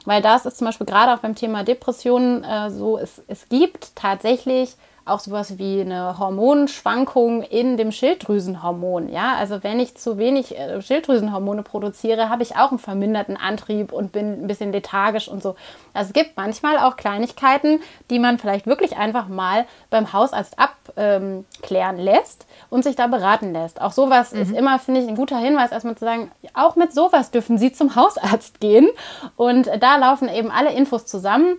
Weil 0.06 0.22
das 0.22 0.46
ist 0.46 0.56
zum 0.56 0.66
Beispiel 0.66 0.86
gerade 0.86 1.12
auch 1.12 1.18
beim 1.18 1.34
Thema 1.34 1.62
Depressionen 1.62 2.42
äh, 2.42 2.70
so, 2.70 2.98
es, 2.98 3.22
es 3.28 3.48
gibt 3.48 3.94
tatsächlich 3.94 4.76
auch 5.04 5.20
sowas 5.20 5.58
wie 5.58 5.80
eine 5.80 6.18
Hormonschwankung 6.18 7.42
in 7.42 7.76
dem 7.76 7.92
Schilddrüsenhormon. 7.92 9.08
Ja, 9.08 9.34
also 9.36 9.62
wenn 9.62 9.80
ich 9.80 9.96
zu 9.96 10.18
wenig 10.18 10.56
äh, 10.58 10.80
Schilddrüsenhormone 10.80 11.62
produziere, 11.62 12.28
habe 12.28 12.42
ich 12.42 12.56
auch 12.56 12.70
einen 12.70 12.78
verminderten 12.78 13.36
Antrieb 13.36 13.92
und 13.92 14.12
bin 14.12 14.44
ein 14.44 14.46
bisschen 14.46 14.72
lethargisch 14.72 15.28
und 15.28 15.42
so. 15.42 15.56
Also 15.92 16.08
es 16.08 16.12
gibt 16.12 16.36
manchmal 16.36 16.78
auch 16.78 16.96
Kleinigkeiten, 16.96 17.80
die 18.10 18.18
man 18.18 18.38
vielleicht 18.38 18.66
wirklich 18.66 18.96
einfach 18.96 19.28
mal 19.28 19.66
beim 19.90 20.12
Hausarzt 20.12 20.58
abklären 20.58 21.44
ähm, 21.98 22.04
lässt 22.04 22.46
und 22.70 22.84
sich 22.84 22.94
da 22.94 23.08
beraten 23.08 23.52
lässt. 23.52 23.80
Auch 23.80 23.92
sowas 23.92 24.32
mhm. 24.32 24.42
ist 24.42 24.52
immer, 24.52 24.78
finde 24.78 25.00
ich, 25.00 25.08
ein 25.08 25.16
guter 25.16 25.38
Hinweis, 25.38 25.72
erstmal 25.72 25.96
zu 25.96 26.04
sagen, 26.04 26.30
auch 26.54 26.76
mit 26.76 26.94
sowas 26.94 27.30
dürfen 27.30 27.58
Sie 27.58 27.72
zum 27.72 27.96
Hausarzt 27.96 28.60
gehen. 28.60 28.88
Und 29.36 29.68
da 29.80 29.96
laufen 29.96 30.28
eben 30.28 30.50
alle 30.50 30.72
Infos 30.72 31.06
zusammen 31.06 31.58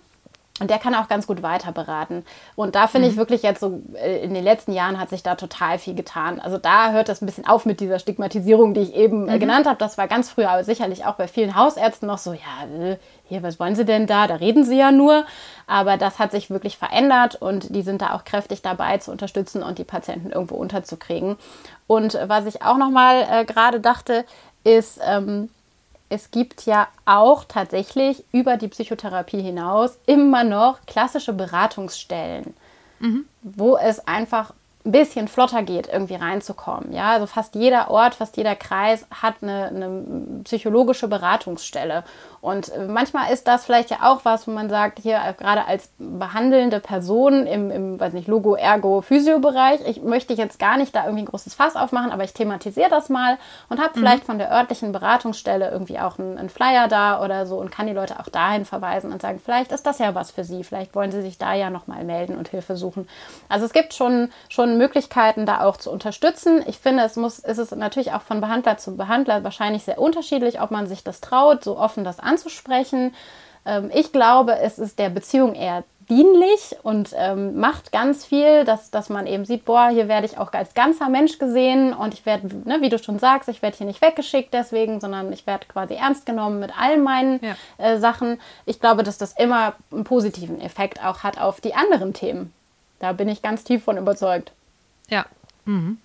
Und 0.60 0.70
der 0.70 0.78
kann 0.78 0.94
auch 0.94 1.08
ganz 1.08 1.26
gut 1.26 1.42
weiter 1.42 1.72
beraten. 1.72 2.24
Und 2.56 2.76
da 2.76 2.86
finde 2.86 3.08
mhm. 3.08 3.14
ich 3.14 3.18
wirklich 3.18 3.42
jetzt 3.42 3.60
so, 3.60 3.82
äh, 3.96 4.24
in 4.24 4.36
den 4.36 4.44
letzten 4.44 4.72
Jahren 4.72 5.00
hat 5.00 5.10
sich 5.10 5.24
da 5.24 5.34
total 5.34 5.80
viel 5.80 5.96
getan. 5.96 6.40
Also 6.40 6.60
da 6.60 6.92
hört 6.92 7.10
es 7.10 7.24
ein 7.24 7.26
bisschen 7.26 7.48
auf 7.48 7.66
mit 7.66 7.80
dieser 7.80 7.98
Stigmatisierung, 7.98 8.76
die 8.76 8.82
ich 8.82 8.94
eben 8.94 9.28
äh, 9.28 9.36
mhm. 9.36 9.40
genannt 9.40 9.66
habe. 9.66 9.80
Das 9.80 9.98
war 9.98 10.08
ganz 10.08 10.30
früher 10.30 10.52
aber 10.52 10.64
sicherlich 10.64 11.06
auch 11.06 11.16
bei 11.16 11.28
vielen 11.28 11.56
Hausärzten 11.56 12.08
noch 12.08 12.20
so, 12.20 12.34
ja, 12.34 12.84
äh, 12.84 12.98
hier, 13.26 13.42
was 13.42 13.60
wollen 13.60 13.76
Sie 13.76 13.84
denn 13.84 14.06
da? 14.06 14.28
Da 14.28 14.36
reden 14.36 14.64
Sie 14.64 14.78
ja 14.78 14.92
nur. 14.92 15.26
Aber 15.66 15.98
das 15.98 16.20
hat 16.20 16.32
sich 16.32 16.52
wirklich 16.52 16.78
verändert 16.78 17.34
und 17.34 17.76
die 17.76 17.82
sind 17.82 18.04
da 18.04 18.14
auch 18.14 18.24
kräftig 18.24 18.62
dabei 18.62 19.00
zu 19.00 19.10
unterstützen 19.10 19.64
und 19.64 19.80
die 19.80 19.84
Patienten 19.84 20.32
irgendwo 20.32 20.56
unterzukriegen. 20.56 21.38
Und 21.88 22.16
was 22.28 22.46
ich 22.46 22.62
auch 22.62 22.78
noch 22.78 22.92
mal 22.92 23.26
äh, 23.28 23.46
gerade 23.46 23.80
dachte, 23.80 24.24
ist, 24.64 25.00
ähm, 25.04 25.50
es 26.14 26.30
gibt 26.30 26.68
ja 26.68 26.90
auch 27.06 27.44
tatsächlich 27.44 28.24
über 28.32 28.58
die 28.58 28.68
Psychotherapie 28.68 29.42
hinaus 29.42 29.98
immer 30.06 30.44
noch 30.44 30.86
klassische 30.86 31.34
Beratungsstellen, 31.34 32.54
mhm. 33.00 33.26
wo 33.42 33.78
es 33.78 34.08
einfach 34.08 34.54
ein 34.86 34.92
bisschen 34.92 35.28
flotter 35.28 35.64
geht, 35.64 35.88
irgendwie 35.92 36.14
reinzukommen. 36.14 36.94
Ja, 36.94 37.14
also 37.14 37.26
fast 37.26 37.56
jeder 37.56 37.90
Ort, 37.90 38.14
fast 38.14 38.38
jeder 38.38 38.56
Kreis 38.56 39.08
hat 39.10 39.36
eine, 39.42 39.70
eine 39.70 40.42
psychologische 40.44 41.08
Beratungsstelle. 41.08 42.04
Und 42.44 42.74
äh, 42.74 42.88
manchmal 42.88 43.32
ist 43.32 43.48
das 43.48 43.64
vielleicht 43.64 43.90
ja 43.90 44.00
auch 44.02 44.26
was, 44.26 44.48
wo 44.50 44.52
man 44.52 44.70
sagt, 44.70 45.00
hier 45.00 45.16
äh, 45.16 45.34
gerade 45.34 45.66
als 45.66 45.90
behandelnde 45.98 46.82
Person 46.82 47.48
im, 47.48 47.72
im 47.72 47.98
weiß 47.98 48.12
nicht, 48.12 48.28
Logo, 48.28 48.56
Ergo, 48.56 49.00
Physio-Bereich, 49.00 49.80
ich 49.88 50.02
möchte 50.02 50.34
jetzt 50.34 50.60
gar 50.60 50.76
nicht 50.76 50.94
da 50.94 51.06
irgendwie 51.06 51.24
ein 51.24 51.28
großes 51.28 51.54
Fass 51.54 51.78
aufmachen, 51.78 52.12
aber 52.12 52.26
ich 52.26 52.34
thematisiere 52.34 52.90
das 52.90 53.08
mal 53.08 53.38
und 53.70 53.80
habe 53.80 53.92
mhm. 53.96 54.00
vielleicht 54.00 54.26
von 54.26 54.40
der 54.40 54.52
örtlichen 54.52 54.92
Beratungsstelle 54.92 55.72
irgendwie 55.72 56.00
auch 56.00 56.20
einen, 56.20 56.38
einen 56.38 56.50
Flyer 56.50 56.90
da 56.90 57.24
oder 57.24 57.46
so 57.46 57.56
und 57.56 57.72
kann 57.72 57.88
die 57.88 57.94
Leute 57.94 58.20
auch 58.20 58.28
dahin 58.28 58.66
verweisen 58.66 59.14
und 59.14 59.22
sagen, 59.22 59.40
vielleicht 59.42 59.72
ist 59.72 59.86
das 59.86 60.00
ja 60.00 60.14
was 60.14 60.32
für 60.32 60.44
sie, 60.44 60.66
vielleicht 60.66 60.96
wollen 60.96 61.14
sie 61.14 61.22
sich 61.22 61.38
da 61.38 61.54
ja 61.54 61.70
nochmal 61.70 62.04
melden 62.04 62.38
und 62.38 62.50
Hilfe 62.50 62.76
suchen. 62.76 63.08
Also 63.48 63.66
es 63.66 63.72
gibt 63.72 63.94
schon, 63.94 64.32
schon 64.50 64.78
Möglichkeiten, 64.78 65.46
da 65.46 65.62
auch 65.62 65.78
zu 65.78 65.90
unterstützen. 65.90 66.62
Ich 66.68 66.78
finde, 66.78 67.04
es 67.04 67.16
muss, 67.16 67.40
ist 67.40 67.58
es 67.58 67.72
natürlich 67.72 68.12
auch 68.12 68.22
von 68.22 68.42
Behandler 68.42 68.78
zu 68.78 68.98
Behandler 68.98 69.46
wahrscheinlich 69.46 69.86
sehr 69.86 69.98
unterschiedlich, 69.98 70.60
ob 70.60 70.72
man 70.72 70.88
sich 70.88 71.06
das 71.06 71.22
traut, 71.22 71.64
so 71.64 71.78
offen 71.78 72.04
das 72.04 72.20
anzunehmen 72.20 72.33
anzusprechen. 72.34 73.14
Ähm, 73.66 73.92
ich 73.94 74.12
glaube, 74.12 74.60
es 74.60 74.80
ist 74.80 75.00
der 75.00 75.10
Beziehung 75.10 75.56
eher 75.56 75.84
dienlich 76.10 76.76
und 76.84 77.12
ähm, 77.16 77.60
macht 77.60 77.92
ganz 77.92 78.26
viel, 78.26 78.66
dass, 78.66 78.92
dass 78.92 79.10
man 79.10 79.26
eben 79.26 79.46
sieht, 79.46 79.64
boah, 79.64 79.90
hier 79.90 80.08
werde 80.08 80.26
ich 80.26 80.38
auch 80.38 80.52
als 80.52 80.74
ganzer 80.74 81.08
Mensch 81.08 81.40
gesehen 81.40 81.94
und 81.94 82.14
ich 82.14 82.26
werde, 82.26 82.48
ne, 82.68 82.82
wie 82.82 82.90
du 82.90 83.00
schon 83.00 83.20
sagst, 83.20 83.48
ich 83.48 83.62
werde 83.62 83.78
hier 83.78 83.88
nicht 83.88 84.02
weggeschickt 84.02 84.54
deswegen, 84.54 85.00
sondern 85.00 85.32
ich 85.32 85.48
werde 85.48 85.66
quasi 85.68 85.94
ernst 85.94 86.26
genommen 86.26 86.60
mit 86.60 86.78
all 86.78 86.98
meinen 86.98 87.40
ja. 87.42 87.56
äh, 87.78 88.00
Sachen. 88.00 88.40
Ich 88.66 88.80
glaube, 88.82 89.04
dass 89.04 89.18
das 89.18 89.34
immer 89.38 89.76
einen 89.92 90.04
positiven 90.04 90.60
Effekt 90.60 91.04
auch 91.04 91.24
hat 91.24 91.40
auf 91.40 91.62
die 91.62 91.74
anderen 91.74 92.14
Themen. 92.14 92.54
Da 93.00 93.14
bin 93.14 93.30
ich 93.30 93.42
ganz 93.42 93.64
tief 93.64 93.84
von 93.84 93.98
überzeugt. 93.98 94.52
Ja. 95.10 95.26
Mhm. 95.66 95.98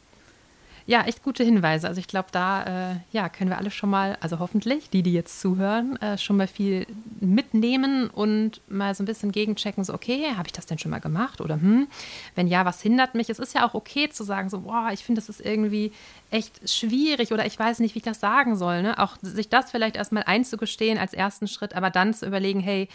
Ja, 0.89 1.03
echt 1.03 1.23
gute 1.23 1.45
Hinweise. 1.45 1.87
Also 1.87 2.01
ich 2.01 2.09
glaube, 2.09 2.29
da 2.33 2.93
äh, 2.93 2.97
ja, 3.13 3.29
können 3.29 3.51
wir 3.51 3.59
alle 3.59 3.71
schon 3.71 3.91
mal, 3.91 4.17
also 4.23 4.39
hoffentlich, 4.39 4.89
die, 4.89 5.03
die 5.03 5.13
jetzt 5.13 5.39
zuhören, 5.39 6.01
äh, 6.01 6.17
schon 6.17 6.39
mal 6.39 6.47
viel 6.47 6.87
mitnehmen 7.21 8.09
und 8.09 8.63
mal 8.71 8.95
so 8.95 9.03
ein 9.03 9.07
bisschen 9.07 9.31
gegenchecken, 9.31 9.85
so, 9.85 9.93
okay, 9.93 10.29
habe 10.35 10.49
ich 10.49 10.55
das 10.55 10.65
denn 10.65 10.79
schon 10.79 10.91
mal 10.91 11.01
gemacht? 11.01 11.43
Oder 11.43 11.57
hm, 11.57 11.89
wenn 12.37 12.47
ja, 12.47 12.65
was 12.65 12.81
hindert 12.81 13.15
mich? 13.15 13.29
Es 13.29 13.39
ist 13.39 13.55
ja 13.55 13.69
auch 13.69 13.75
okay 13.75 14.09
zu 14.09 14.25
sagen, 14.25 14.49
so, 14.49 14.61
boah, 14.61 14.89
ich 14.91 15.05
finde, 15.05 15.21
das 15.21 15.29
ist 15.29 15.45
irgendwie 15.45 15.93
echt 16.31 16.67
schwierig 16.67 17.33
oder 17.33 17.45
ich 17.45 17.59
weiß 17.59 17.81
nicht, 17.81 17.95
wie 17.95 17.99
ich 17.99 18.05
das 18.05 18.21
sagen 18.21 18.57
soll. 18.57 18.81
Ne? 18.81 18.99
Auch 18.99 19.19
sich 19.21 19.51
das 19.51 19.71
vielleicht 19.71 19.97
erstmal 19.97 20.23
einzugestehen 20.23 20.97
als 20.97 21.13
ersten 21.13 21.49
Schritt, 21.49 21.75
aber 21.75 21.91
dann 21.91 22.15
zu 22.15 22.25
überlegen, 22.25 22.61
hey, 22.61 22.89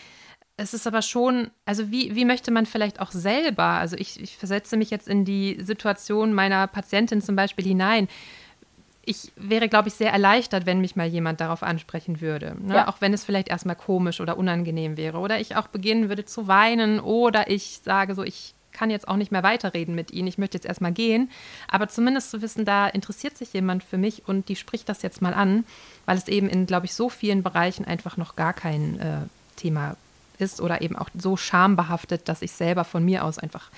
es 0.58 0.74
ist 0.74 0.86
aber 0.86 1.02
schon, 1.02 1.50
also 1.66 1.90
wie, 1.90 2.16
wie 2.16 2.26
möchte 2.26 2.52
man 2.52 2.66
vielleicht 2.66 3.00
auch 3.00 3.12
selber, 3.12 3.64
also 3.64 3.96
ich, 3.98 4.20
ich 4.22 4.38
versetze 4.38 4.78
mich 4.78 4.92
jetzt 4.92 5.08
in 5.08 5.26
die 5.26 5.58
Situation 5.60 6.34
meiner 6.34 6.68
Patientin 6.68 7.22
zum 7.22 7.36
Beispiel 7.36 7.66
hinein. 7.66 8.08
Ich 9.06 9.32
wäre, 9.36 9.68
glaube 9.68 9.90
ich, 9.90 9.96
sehr 9.96 10.12
erleichtert, 10.14 10.66
wenn 10.66 10.80
mich 10.80 10.96
mal 10.96 11.08
jemand 11.08 11.42
darauf 11.42 11.64
ansprechen 11.64 12.22
würde. 12.22 12.56
Ne? 12.62 12.76
Ja. 12.76 12.88
Auch 12.88 13.02
wenn 13.02 13.14
es 13.14 13.26
vielleicht 13.26 13.50
erstmal 13.50 13.76
komisch 13.76 14.22
oder 14.22 14.38
unangenehm 14.38 14.96
wäre. 14.96 15.18
Oder 15.18 15.42
ich 15.42 15.58
auch 15.58 15.68
beginnen 15.68 16.08
würde 16.08 16.24
zu 16.24 16.48
weinen. 16.48 17.02
Oder 17.02 17.50
ich 17.50 17.82
sage 17.84 18.16
so, 18.16 18.24
ich 18.24 18.54
kann 18.72 18.90
jetzt 18.90 19.10
auch 19.10 19.18
nicht 19.18 19.32
mehr 19.32 19.44
weiterreden 19.44 19.94
mit 19.94 20.12
Ihnen. 20.12 20.30
Ich 20.30 20.38
möchte 20.38 20.56
jetzt 20.56 20.66
erstmal 20.66 20.94
gehen. 20.94 21.30
Aber 21.68 21.90
zumindest 21.90 22.32
zu 22.32 22.42
wissen, 22.42 22.64
da 22.64 22.88
interessiert 22.88 23.38
sich 23.38 23.52
jemand 23.52 23.84
für 23.84 23.98
mich 23.98 24.26
und 24.26 24.48
die 24.48 24.56
spricht 24.56 24.88
das 24.88 25.02
jetzt 25.02 25.22
mal 25.22 25.34
an, 25.34 25.66
weil 26.06 26.18
es 26.18 26.30
eben 26.30 26.48
in, 26.48 26.66
glaube 26.66 26.86
ich, 26.86 26.94
so 26.94 27.10
vielen 27.10 27.44
Bereichen 27.44 27.84
einfach 27.84 28.16
noch 28.16 28.38
gar 28.38 28.54
kein 28.54 29.00
äh, 29.02 29.58
Thema 29.58 29.92
ist 29.92 30.13
oder 30.62 30.82
eben 30.82 30.96
auch 30.96 31.10
so 31.18 31.38
schambehaftet, 31.38 32.28
dass 32.30 32.42
ich 32.42 32.52
selber 32.52 32.84
von 32.84 33.04
mir 33.04 33.24
aus 33.24 33.40
einfach 33.40 33.70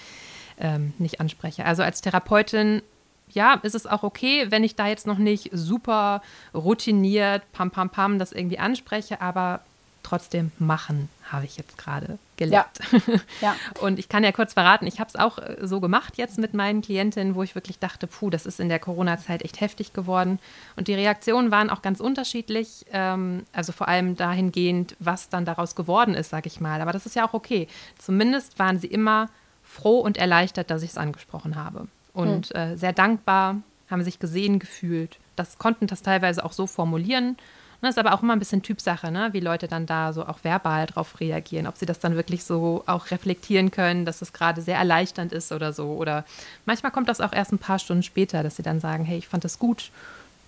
ähm, 0.59 0.93
nicht 0.97 1.19
anspreche. 1.19 1.65
Also 1.65 1.83
als 1.83 2.01
Therapeutin, 2.01 2.81
ja, 3.29 3.55
ist 3.63 3.75
es 3.75 3.87
auch 3.87 4.03
okay, 4.03 4.47
wenn 4.49 4.63
ich 4.63 4.75
da 4.75 4.87
jetzt 4.87 5.07
noch 5.07 5.17
nicht 5.17 5.49
super 5.51 6.21
routiniert, 6.53 7.43
pam, 7.51 7.71
pam, 7.71 7.89
pam, 7.89 8.19
das 8.19 8.31
irgendwie 8.31 8.59
anspreche, 8.59 9.21
aber 9.21 9.61
trotzdem 10.05 10.51
machen, 10.59 11.09
habe 11.31 11.45
ich 11.45 11.57
jetzt 11.57 11.77
gerade 11.77 12.19
gelernt. 12.37 12.67
Ja. 13.07 13.19
ja. 13.41 13.55
Und 13.81 13.99
ich 13.99 14.07
kann 14.07 14.23
ja 14.23 14.31
kurz 14.31 14.53
verraten, 14.53 14.85
ich 14.85 14.99
habe 14.99 15.09
es 15.09 15.15
auch 15.15 15.39
äh, 15.39 15.57
so 15.61 15.79
gemacht 15.81 16.17
jetzt 16.17 16.37
mit 16.37 16.53
meinen 16.53 16.81
Klientinnen, 16.81 17.35
wo 17.35 17.43
ich 17.43 17.55
wirklich 17.55 17.79
dachte, 17.79 18.07
puh, 18.07 18.29
das 18.29 18.45
ist 18.45 18.59
in 18.59 18.69
der 18.69 18.79
Corona-Zeit 18.79 19.41
echt 19.43 19.61
heftig 19.61 19.93
geworden. 19.93 20.39
Und 20.75 20.87
die 20.87 20.93
Reaktionen 20.93 21.51
waren 21.51 21.69
auch 21.69 21.81
ganz 21.81 21.99
unterschiedlich, 21.99 22.85
ähm, 22.91 23.45
also 23.51 23.71
vor 23.71 23.87
allem 23.87 24.15
dahingehend, 24.15 24.95
was 24.99 25.29
dann 25.29 25.45
daraus 25.45 25.75
geworden 25.75 26.13
ist, 26.13 26.29
sage 26.29 26.47
ich 26.47 26.61
mal. 26.61 26.81
Aber 26.81 26.91
das 26.91 27.05
ist 27.05 27.15
ja 27.15 27.27
auch 27.27 27.33
okay. 27.33 27.67
Zumindest 27.97 28.59
waren 28.59 28.79
sie 28.79 28.87
immer 28.87 29.29
froh 29.63 29.99
und 29.99 30.17
erleichtert, 30.17 30.69
dass 30.69 30.83
ich 30.83 30.91
es 30.91 30.97
angesprochen 30.97 31.55
habe. 31.55 31.87
Und 32.13 32.49
hm. 32.49 32.55
äh, 32.55 32.77
sehr 32.77 32.93
dankbar, 32.93 33.57
haben 33.89 34.03
sich 34.03 34.19
gesehen 34.19 34.59
gefühlt. 34.59 35.17
Das 35.35 35.57
konnten 35.57 35.87
das 35.87 36.01
teilweise 36.01 36.45
auch 36.45 36.53
so 36.53 36.67
formulieren 36.67 37.37
das 37.81 37.91
ist 37.91 37.97
aber 37.97 38.13
auch 38.13 38.23
immer 38.23 38.33
ein 38.33 38.39
bisschen 38.39 38.63
Typsache, 38.63 39.11
ne? 39.11 39.29
wie 39.33 39.39
Leute 39.39 39.67
dann 39.67 39.85
da 39.85 40.13
so 40.13 40.25
auch 40.25 40.43
verbal 40.43 40.85
drauf 40.87 41.19
reagieren. 41.19 41.67
Ob 41.67 41.77
sie 41.77 41.85
das 41.85 41.99
dann 41.99 42.15
wirklich 42.15 42.43
so 42.43 42.83
auch 42.85 43.11
reflektieren 43.11 43.71
können, 43.71 44.05
dass 44.05 44.21
es 44.21 44.33
gerade 44.33 44.61
sehr 44.61 44.77
erleichternd 44.77 45.31
ist 45.33 45.51
oder 45.51 45.73
so. 45.73 45.93
Oder 45.93 46.25
manchmal 46.65 46.91
kommt 46.91 47.09
das 47.09 47.21
auch 47.21 47.33
erst 47.33 47.51
ein 47.51 47.59
paar 47.59 47.79
Stunden 47.79 48.03
später, 48.03 48.43
dass 48.43 48.55
sie 48.55 48.63
dann 48.63 48.79
sagen, 48.79 49.05
hey, 49.05 49.17
ich 49.17 49.27
fand 49.27 49.43
das 49.43 49.59
gut, 49.59 49.91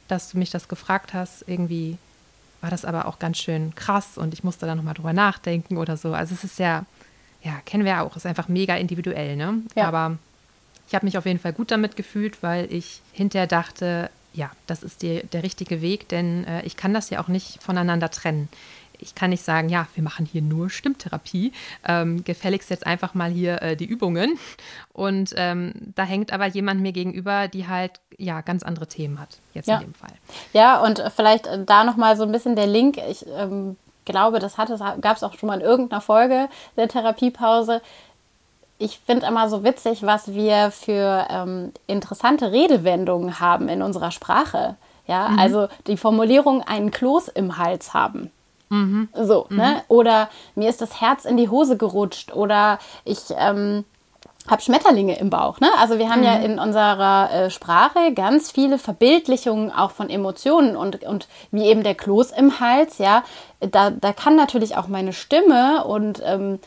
dass 0.07 0.31
du 0.31 0.37
mich 0.37 0.49
das 0.49 0.67
gefragt 0.67 1.13
hast. 1.13 1.43
Irgendwie 1.47 1.97
war 2.61 2.69
das 2.69 2.85
aber 2.85 3.07
auch 3.07 3.19
ganz 3.19 3.37
schön 3.37 3.75
krass 3.75 4.17
und 4.17 4.33
ich 4.33 4.43
musste 4.43 4.65
da 4.65 4.75
nochmal 4.75 4.95
drüber 4.95 5.13
nachdenken 5.13 5.77
oder 5.77 5.97
so. 5.97 6.13
Also 6.13 6.33
es 6.33 6.43
ist 6.43 6.59
ja, 6.59 6.85
ja, 7.43 7.53
kennen 7.65 7.85
wir 7.85 8.01
auch, 8.01 8.15
ist 8.15 8.25
einfach 8.25 8.47
mega 8.47 8.75
individuell, 8.75 9.35
ne? 9.35 9.61
Ja. 9.75 9.87
Aber 9.87 10.17
ich 10.87 10.95
habe 10.95 11.05
mich 11.05 11.17
auf 11.17 11.25
jeden 11.25 11.39
Fall 11.39 11.53
gut 11.53 11.71
damit 11.71 11.95
gefühlt, 11.95 12.41
weil 12.41 12.71
ich 12.71 13.01
hinterher 13.11 13.47
dachte, 13.47 14.09
ja, 14.37 14.51
das 14.67 14.83
ist 14.83 15.01
die, 15.01 15.23
der 15.33 15.43
richtige 15.43 15.81
Weg, 15.81 16.07
denn 16.09 16.45
äh, 16.45 16.61
ich 16.63 16.77
kann 16.77 16.93
das 16.93 17.09
ja 17.09 17.19
auch 17.19 17.27
nicht 17.27 17.61
voneinander 17.61 18.09
trennen. 18.11 18.49
Ich 18.99 19.13
kann 19.15 19.31
nicht 19.31 19.43
sagen, 19.43 19.69
ja, 19.69 19.87
wir 19.95 20.03
machen 20.03 20.27
hier 20.31 20.41
nur 20.41 20.69
Stimmtherapie, 20.69 21.51
ähm, 21.87 22.23
gefälligst 22.23 22.69
jetzt 22.69 22.85
einfach 22.85 23.13
mal 23.13 23.29
hier 23.29 23.61
äh, 23.61 23.75
die 23.75 23.85
Übungen. 23.85 24.39
Und 24.93 25.33
ähm, 25.37 25.73
da 25.95 26.03
hängt 26.03 26.31
aber 26.31 26.45
jemand 26.47 26.81
mir 26.81 26.93
gegenüber, 26.93 27.47
die 27.47 27.67
halt 27.67 27.99
ja 28.17 28.41
ganz 28.41 28.63
andere 28.63 28.87
Themen 28.87 29.19
hat, 29.19 29.39
jetzt 29.53 29.67
ja. 29.67 29.75
in 29.75 29.87
dem 29.87 29.93
Fall. 29.93 30.13
Ja, 30.53 30.83
und 30.83 31.03
vielleicht 31.15 31.47
äh, 31.47 31.63
da 31.63 31.83
nochmal 31.83 32.15
so 32.15 32.23
ein 32.23 32.31
bisschen 32.31 32.55
der 32.55 32.67
Link. 32.67 32.97
Ich 33.09 33.25
ähm, 33.27 33.75
glaube, 34.05 34.39
das 34.39 34.55
gab 34.55 35.17
es 35.17 35.23
auch 35.23 35.37
schon 35.37 35.47
mal 35.47 35.59
in 35.59 35.65
irgendeiner 35.65 36.01
Folge 36.01 36.49
der 36.75 36.87
Therapiepause 36.87 37.81
ich 38.79 38.99
finde 39.05 39.25
immer 39.27 39.49
so 39.49 39.63
witzig, 39.63 40.03
was 40.03 40.33
wir 40.33 40.71
für 40.71 41.25
ähm, 41.29 41.71
interessante 41.87 42.51
Redewendungen 42.51 43.39
haben 43.39 43.69
in 43.69 43.81
unserer 43.81 44.11
Sprache. 44.11 44.75
Ja, 45.07 45.29
mhm. 45.29 45.39
also 45.39 45.67
die 45.87 45.97
Formulierung 45.97 46.61
einen 46.61 46.91
Kloß 46.91 47.29
im 47.29 47.57
Hals 47.57 47.93
haben. 47.93 48.31
Mhm. 48.69 49.09
So, 49.13 49.47
mhm. 49.49 49.57
ne? 49.57 49.83
Oder 49.87 50.29
mir 50.55 50.69
ist 50.69 50.81
das 50.81 50.99
Herz 51.01 51.25
in 51.25 51.37
die 51.37 51.49
Hose 51.49 51.77
gerutscht 51.77 52.35
oder 52.35 52.79
ich 53.05 53.19
ähm, 53.37 53.85
habe 54.47 54.61
Schmetterlinge 54.61 55.17
im 55.17 55.29
Bauch. 55.29 55.59
Ne? 55.59 55.69
Also 55.77 55.97
wir 55.97 56.09
haben 56.09 56.23
ja 56.23 56.37
mhm. 56.37 56.45
in 56.45 56.59
unserer 56.59 57.31
äh, 57.31 57.49
Sprache 57.49 58.13
ganz 58.13 58.51
viele 58.51 58.77
Verbildlichungen 58.77 59.71
auch 59.71 59.91
von 59.91 60.09
Emotionen 60.09 60.75
und, 60.75 61.03
und 61.03 61.27
wie 61.51 61.65
eben 61.65 61.83
der 61.83 61.95
Kloß 61.95 62.31
im 62.31 62.59
Hals, 62.59 62.97
ja, 62.97 63.23
da, 63.59 63.89
da 63.89 64.13
kann 64.13 64.35
natürlich 64.35 64.77
auch 64.77 64.87
meine 64.87 65.13
Stimme 65.13 65.83
und 65.85 66.21
ähm, 66.23 66.55
äh, 66.55 66.59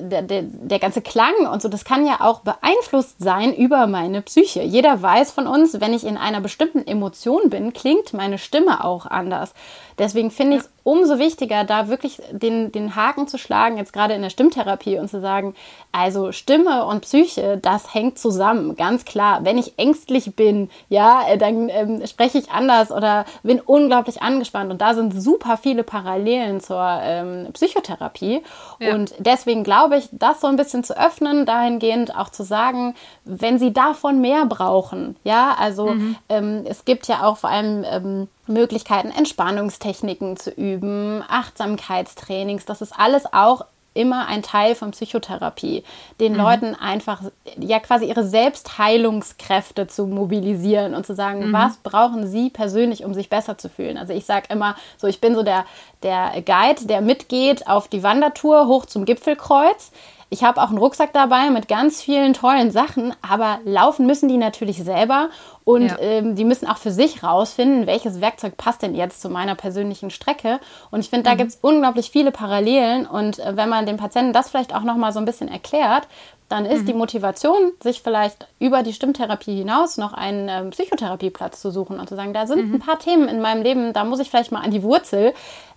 der, 0.00 0.22
der, 0.22 0.42
der 0.42 0.78
ganze 0.78 1.02
Klang 1.02 1.46
und 1.52 1.60
so, 1.60 1.68
das 1.68 1.84
kann 1.84 2.06
ja 2.06 2.20
auch 2.20 2.40
beeinflusst 2.40 3.16
sein 3.18 3.54
über 3.54 3.86
meine 3.86 4.22
Psyche. 4.22 4.62
Jeder 4.62 5.02
weiß 5.02 5.30
von 5.30 5.46
uns, 5.46 5.80
wenn 5.80 5.92
ich 5.92 6.04
in 6.04 6.16
einer 6.16 6.40
bestimmten 6.40 6.86
Emotion 6.86 7.50
bin, 7.50 7.72
klingt 7.74 8.14
meine 8.14 8.38
Stimme 8.38 8.82
auch 8.84 9.04
anders. 9.04 9.52
Deswegen 9.98 10.30
finde 10.30 10.56
ich 10.56 10.62
es 10.62 10.70
umso 10.84 11.18
wichtiger, 11.18 11.64
da 11.64 11.88
wirklich 11.88 12.20
den, 12.30 12.70
den 12.70 12.94
Haken 12.94 13.26
zu 13.26 13.38
schlagen, 13.38 13.78
jetzt 13.78 13.92
gerade 13.92 14.14
in 14.14 14.22
der 14.22 14.30
Stimmtherapie 14.30 14.98
und 14.98 15.08
zu 15.08 15.20
sagen, 15.20 15.54
also 15.92 16.30
Stimme 16.30 16.84
und 16.84 17.00
Psyche, 17.00 17.58
das 17.60 17.94
hängt 17.94 18.18
zusammen, 18.18 18.76
ganz 18.76 19.06
klar. 19.06 19.40
Wenn 19.44 19.56
ich 19.56 19.78
ängstlich 19.78 20.36
bin, 20.36 20.68
ja, 20.90 21.26
äh, 21.26 21.38
dann 21.38 21.70
ähm, 21.70 22.06
spreche 22.06 22.38
ich 22.38 22.50
anders 22.50 22.92
oder 22.92 23.24
bin 23.42 23.60
unglaublich 23.60 24.22
angespannt 24.22 24.70
und 24.70 24.80
da 24.80 24.94
sind 24.94 25.20
super 25.20 25.56
viele 25.56 25.84
Parallelen 25.84 26.60
zur 26.60 26.84
ähm, 27.02 27.48
Psychotherapie 27.54 28.42
ja. 28.78 28.94
und 28.94 29.14
deswegen 29.18 29.64
glaube 29.64 29.96
ich, 29.96 30.08
das 30.12 30.42
so 30.42 30.48
ein 30.48 30.56
bisschen 30.56 30.84
zu 30.84 30.98
öffnen, 30.98 31.46
dahingehend 31.46 32.14
auch 32.14 32.28
zu 32.28 32.42
sagen, 32.44 32.94
wenn 33.24 33.58
sie 33.58 33.72
davon 33.72 34.20
mehr 34.20 34.44
brauchen, 34.44 35.16
ja, 35.24 35.56
also 35.58 35.86
mhm. 35.86 36.16
ähm, 36.28 36.64
es 36.68 36.84
gibt 36.84 37.08
ja 37.08 37.22
auch 37.24 37.38
vor 37.38 37.48
allem 37.48 37.84
ähm, 37.88 38.28
Möglichkeiten, 38.46 39.10
Entspannungstechniken 39.10 40.36
zu 40.36 40.50
üben, 40.50 41.22
Achtsamkeitstrainings, 41.28 42.64
das 42.64 42.82
ist 42.82 42.92
alles 42.98 43.24
auch 43.32 43.64
immer 43.94 44.26
ein 44.26 44.42
Teil 44.42 44.74
von 44.74 44.90
Psychotherapie, 44.90 45.84
den 46.20 46.32
mhm. 46.32 46.38
Leuten 46.38 46.74
einfach 46.74 47.22
ja 47.58 47.78
quasi 47.78 48.06
ihre 48.06 48.24
Selbstheilungskräfte 48.24 49.86
zu 49.86 50.06
mobilisieren 50.06 50.94
und 50.94 51.06
zu 51.06 51.14
sagen, 51.14 51.48
mhm. 51.48 51.52
was 51.52 51.76
brauchen 51.78 52.26
sie 52.26 52.50
persönlich, 52.50 53.04
um 53.04 53.14
sich 53.14 53.30
besser 53.30 53.56
zu 53.56 53.68
fühlen. 53.68 53.96
Also 53.96 54.12
ich 54.12 54.26
sage 54.26 54.46
immer 54.50 54.74
so, 54.98 55.06
ich 55.06 55.20
bin 55.20 55.34
so 55.34 55.42
der, 55.42 55.64
der 56.02 56.32
Guide, 56.42 56.86
der 56.86 57.00
mitgeht 57.00 57.68
auf 57.68 57.88
die 57.88 58.02
Wandertour 58.02 58.66
hoch 58.66 58.86
zum 58.86 59.04
Gipfelkreuz. 59.04 59.92
Ich 60.30 60.42
habe 60.42 60.60
auch 60.62 60.68
einen 60.68 60.78
Rucksack 60.78 61.12
dabei 61.12 61.50
mit 61.50 61.68
ganz 61.68 62.02
vielen 62.02 62.34
tollen 62.34 62.70
Sachen, 62.70 63.14
aber 63.22 63.60
laufen 63.64 64.06
müssen 64.06 64.28
die 64.28 64.36
natürlich 64.36 64.82
selber 64.82 65.28
und 65.64 65.86
ja. 65.86 65.98
ähm, 65.98 66.36
die 66.36 66.44
müssen 66.44 66.66
auch 66.66 66.76
für 66.76 66.90
sich 66.90 67.22
rausfinden, 67.22 67.86
welches 67.86 68.20
Werkzeug 68.20 68.56
passt 68.56 68.82
denn 68.82 68.94
jetzt 68.94 69.22
zu 69.22 69.30
meiner 69.30 69.54
persönlichen 69.54 70.10
Strecke. 70.10 70.60
Und 70.90 71.00
ich 71.00 71.08
finde, 71.08 71.24
da 71.24 71.34
mhm. 71.34 71.38
gibt 71.38 71.50
es 71.50 71.58
unglaublich 71.62 72.10
viele 72.10 72.32
Parallelen. 72.32 73.06
Und 73.06 73.38
äh, 73.38 73.56
wenn 73.56 73.70
man 73.70 73.86
dem 73.86 73.96
Patienten 73.96 74.34
das 74.34 74.50
vielleicht 74.50 74.74
auch 74.74 74.82
nochmal 74.82 75.12
so 75.12 75.20
ein 75.20 75.24
bisschen 75.24 75.48
erklärt, 75.48 76.06
dann 76.50 76.66
ist 76.66 76.82
mhm. 76.82 76.86
die 76.86 76.94
Motivation, 76.94 77.72
sich 77.82 78.02
vielleicht 78.02 78.46
über 78.58 78.82
die 78.82 78.92
Stimmtherapie 78.92 79.56
hinaus 79.56 79.96
noch 79.96 80.12
einen 80.12 80.48
ähm, 80.50 80.70
Psychotherapieplatz 80.70 81.60
zu 81.60 81.70
suchen 81.70 81.98
und 81.98 82.08
zu 82.08 82.16
sagen, 82.16 82.34
da 82.34 82.46
sind 82.46 82.68
mhm. 82.68 82.74
ein 82.74 82.80
paar 82.80 82.98
Themen 82.98 83.28
in 83.28 83.40
meinem 83.40 83.62
Leben, 83.62 83.94
da 83.94 84.04
muss 84.04 84.20
ich 84.20 84.28
vielleicht 84.28 84.52
mal 84.52 84.60
an 84.60 84.70
die 84.70 84.82
Wurzel. 84.82 85.32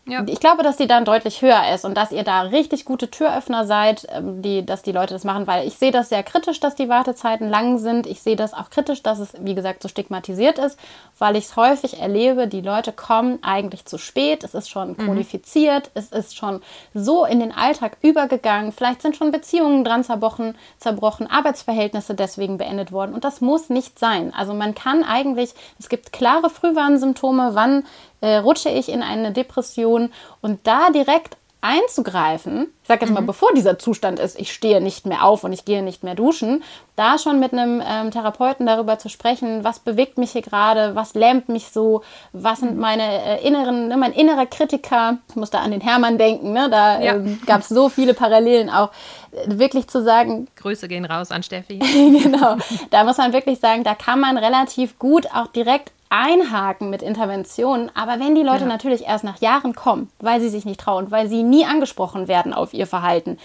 Ja. 0.08 0.24
Ich 0.26 0.39
glaube, 0.39 0.64
dass 0.64 0.78
die 0.78 0.88
dann 0.88 1.03
deutlich 1.03 1.41
höher 1.41 1.74
ist 1.74 1.84
und 1.84 1.95
dass 1.95 2.14
ihr 2.14 2.24
da 2.24 2.41
richtig 2.41 2.86
gute 2.86 3.12
Türöffner 3.12 3.66
seid, 3.66 4.08
ähm, 4.10 4.41
die, 4.41 4.66
dass 4.66 4.82
die 4.82 4.93
Leute 4.93 5.14
das 5.14 5.26
machen, 5.26 5.47
weil 5.47 5.68
ich 5.68 5.76
sehe 5.76 5.91
das 5.91 6.10
sehr 6.10 6.24
kritisch, 6.24 6.62
dass 6.62 6.76
die 6.76 6.88
Wartezeiten 6.88 7.49
lang 7.49 7.78
sind. 7.78 8.08
Ich 8.08 8.22
sehe 8.22 8.38
das 8.38 8.53
auch 8.53 8.70
kritisch, 8.70 9.03
dass 9.03 9.20
es, 9.20 9.34
wie 9.41 9.53
gesagt, 9.53 9.84
so 9.84 9.89
stigmatisiert 9.89 10.60
ist, 10.60 10.80
weil 11.20 11.36
ich 11.36 11.45
es 11.45 11.55
häufig 11.58 11.99
erlebe, 11.99 12.47
die 12.47 12.62
Leute 12.62 12.93
kommen 12.93 13.39
eigentlich 13.41 13.86
zu 13.86 13.97
spät, 13.97 14.45
es 14.45 14.53
ist 14.53 14.70
schon 14.70 14.95
chronifiziert, 14.95 15.88
mhm. 15.88 15.91
es 15.95 16.12
ist 16.12 16.38
schon 16.38 16.62
so 16.93 17.26
in 17.26 17.41
den 17.41 17.51
Alltag 17.51 17.97
übergegangen, 18.01 18.72
vielleicht 18.72 19.01
sind 19.01 19.18
schon 19.18 19.32
Beziehungen 19.32 19.84
dran 19.84 20.05
zerbrochen, 20.05 20.55
zerbrochen, 20.78 21.30
Arbeitsverhältnisse 21.30 22.16
deswegen 22.16 22.58
beendet 22.58 22.93
worden 22.93 23.14
und 23.14 23.26
das 23.26 23.41
muss 23.41 23.70
nicht 23.70 23.99
sein. 23.99 24.34
Also 24.34 24.53
man 24.53 24.74
kann 24.74 25.03
eigentlich, 25.03 25.53
es 25.80 25.89
gibt 25.89 26.14
klare 26.14 26.49
Frühwarnsymptome, 26.49 27.49
wann 27.53 27.84
äh, 28.22 28.38
rutsche 28.38 28.70
ich 28.70 28.89
in 28.89 29.03
eine 29.03 29.32
Depression 29.32 30.11
und 30.41 30.65
da 30.65 30.89
direkt 30.89 31.38
einzugreifen, 31.61 32.68
ich 32.84 32.88
sage 32.88 33.05
jetzt 33.05 33.13
mal, 33.13 33.22
mhm. 33.22 33.26
bevor 33.26 33.49
dieser 33.53 33.80
Zustand 33.80 34.20
ist, 34.20 34.39
ich 34.39 34.53
stehe 34.53 34.80
nicht 34.80 35.07
mehr 35.07 35.26
auf 35.26 35.43
und 35.43 35.51
ich 35.51 35.65
gehe 35.65 35.82
nicht 35.82 36.03
mehr 36.03 36.13
duschen, 36.13 36.63
da 36.95 37.18
schon 37.18 37.39
mit 37.39 37.51
einem 37.51 37.82
ähm, 37.86 38.11
Therapeuten 38.11 38.65
darüber 38.68 38.99
zu 38.99 39.09
sprechen, 39.09 39.63
was 39.63 39.80
bewegt 39.80 40.20
mich 40.20 40.32
hier 40.32 40.43
gerade, 40.43 40.95
was 40.95 41.15
lähmt 41.15 41.49
mich 41.49 41.70
so, 41.70 42.03
was 42.32 42.59
sind 42.59 42.76
mhm. 42.76 42.80
meine 42.80 43.03
äh, 43.03 43.45
inneren, 43.45 43.88
ne, 43.88 43.97
mein 43.97 44.13
innerer 44.13 44.45
Kritiker, 44.45 45.18
ich 45.30 45.36
muss 45.36 45.49
da 45.49 45.59
an 45.59 45.72
den 45.72 45.82
Hermann 45.82 46.20
denken, 46.20 46.53
ne, 46.53 46.70
da 46.70 47.01
ja. 47.01 47.15
ähm, 47.15 47.41
gab 47.47 47.61
es 47.61 47.70
so 47.70 47.89
viele 47.89 48.13
Parallelen 48.13 48.70
auch, 48.70 48.91
äh, 49.32 49.57
wirklich 49.57 49.88
zu 49.88 50.03
sagen. 50.03 50.47
Grüße 50.57 50.88
gehen 50.88 51.05
raus 51.05 51.32
an 51.32 51.41
Steffi. 51.41 51.80
genau, 52.24 52.57
da 52.91 53.03
muss 53.03 53.18
man 53.18 53.34
wirklich 53.34 53.59
sagen, 53.59 53.84
da 53.84 53.95
kann 53.95 54.20
man 54.20 54.38
relativ 54.38 54.99
gut 54.99 55.26
auch 55.34 55.47
direkt 55.47 55.91
einhaken 56.10 56.89
mit 56.89 57.01
Interventionen. 57.01 57.91
Aber 57.95 58.20
wenn 58.20 58.36
die 58.36 58.43
Leute 58.43 58.62
ja. 58.62 58.68
natürlich 58.68 59.05
erst 59.05 59.24
nach 59.24 59.41
Jahren 59.41 59.76
kommen, 59.76 60.10
weil 60.20 60.39
sie 60.39 60.49
sich 60.49 60.66
nicht 60.66 60.80
trauen, 60.80 61.12
weil 61.12 61.28
sie 61.28 61.43
nie 61.43 61.66
angesprochen 61.66 62.28
werden 62.28 62.53
auf 62.53 62.74
ihr 62.74 62.88
Verhalten, 62.88 63.38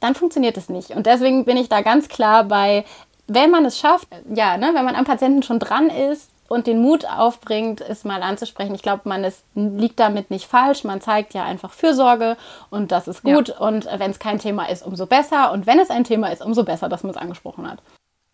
dann 0.00 0.14
funktioniert 0.14 0.56
es 0.56 0.68
nicht. 0.68 0.90
Und 0.90 1.06
deswegen 1.06 1.44
bin 1.44 1.56
ich 1.56 1.68
da 1.68 1.80
ganz 1.80 2.08
klar 2.08 2.44
bei, 2.44 2.84
wenn 3.26 3.50
man 3.50 3.64
es 3.64 3.78
schafft, 3.78 4.08
ja, 4.32 4.56
ne, 4.56 4.70
wenn 4.74 4.84
man 4.84 4.96
am 4.96 5.04
Patienten 5.04 5.42
schon 5.42 5.58
dran 5.58 5.88
ist 5.88 6.30
und 6.48 6.66
den 6.66 6.78
Mut 6.78 7.06
aufbringt, 7.06 7.80
es 7.80 8.04
mal 8.04 8.22
anzusprechen. 8.22 8.74
Ich 8.74 8.82
glaube, 8.82 9.08
man 9.08 9.24
ist, 9.24 9.44
liegt 9.54 9.98
damit 9.98 10.30
nicht 10.30 10.46
falsch. 10.46 10.84
Man 10.84 11.00
zeigt 11.00 11.32
ja 11.32 11.44
einfach 11.44 11.72
Fürsorge 11.72 12.36
und 12.70 12.92
das 12.92 13.08
ist 13.08 13.22
gut. 13.22 13.48
Ja. 13.48 13.58
Und 13.58 13.86
wenn 13.86 14.10
es 14.10 14.18
kein 14.18 14.38
Thema 14.38 14.68
ist, 14.68 14.84
umso 14.84 15.06
besser. 15.06 15.52
Und 15.52 15.66
wenn 15.66 15.78
es 15.78 15.90
ein 15.90 16.04
Thema 16.04 16.28
ist, 16.28 16.42
umso 16.42 16.64
besser, 16.64 16.88
dass 16.88 17.02
man 17.02 17.10
es 17.10 17.16
angesprochen 17.16 17.70
hat. 17.70 17.78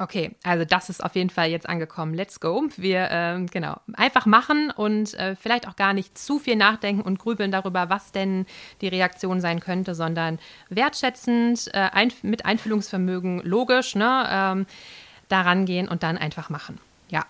Okay, 0.00 0.34
also 0.44 0.64
das 0.64 0.88
ist 0.88 1.04
auf 1.04 1.14
jeden 1.14 1.28
Fall 1.28 1.50
jetzt 1.50 1.68
angekommen. 1.68 2.14
Let's 2.14 2.40
go. 2.40 2.64
Wir, 2.78 3.08
ähm, 3.10 3.46
genau, 3.48 3.76
einfach 3.92 4.24
machen 4.24 4.70
und 4.74 5.12
äh, 5.12 5.36
vielleicht 5.36 5.68
auch 5.68 5.76
gar 5.76 5.92
nicht 5.92 6.16
zu 6.16 6.38
viel 6.38 6.56
nachdenken 6.56 7.02
und 7.02 7.18
grübeln 7.18 7.52
darüber, 7.52 7.90
was 7.90 8.10
denn 8.10 8.46
die 8.80 8.88
Reaktion 8.88 9.42
sein 9.42 9.60
könnte, 9.60 9.94
sondern 9.94 10.38
wertschätzend, 10.70 11.68
äh, 11.74 11.90
ein, 11.92 12.14
mit 12.22 12.46
Einfühlungsvermögen, 12.46 13.42
logisch, 13.44 13.94
ne, 13.94 14.26
ähm, 14.30 14.66
daran 15.28 15.66
gehen 15.66 15.86
und 15.86 16.02
dann 16.02 16.16
einfach 16.16 16.48
machen. 16.48 16.78
Ja. 17.10 17.26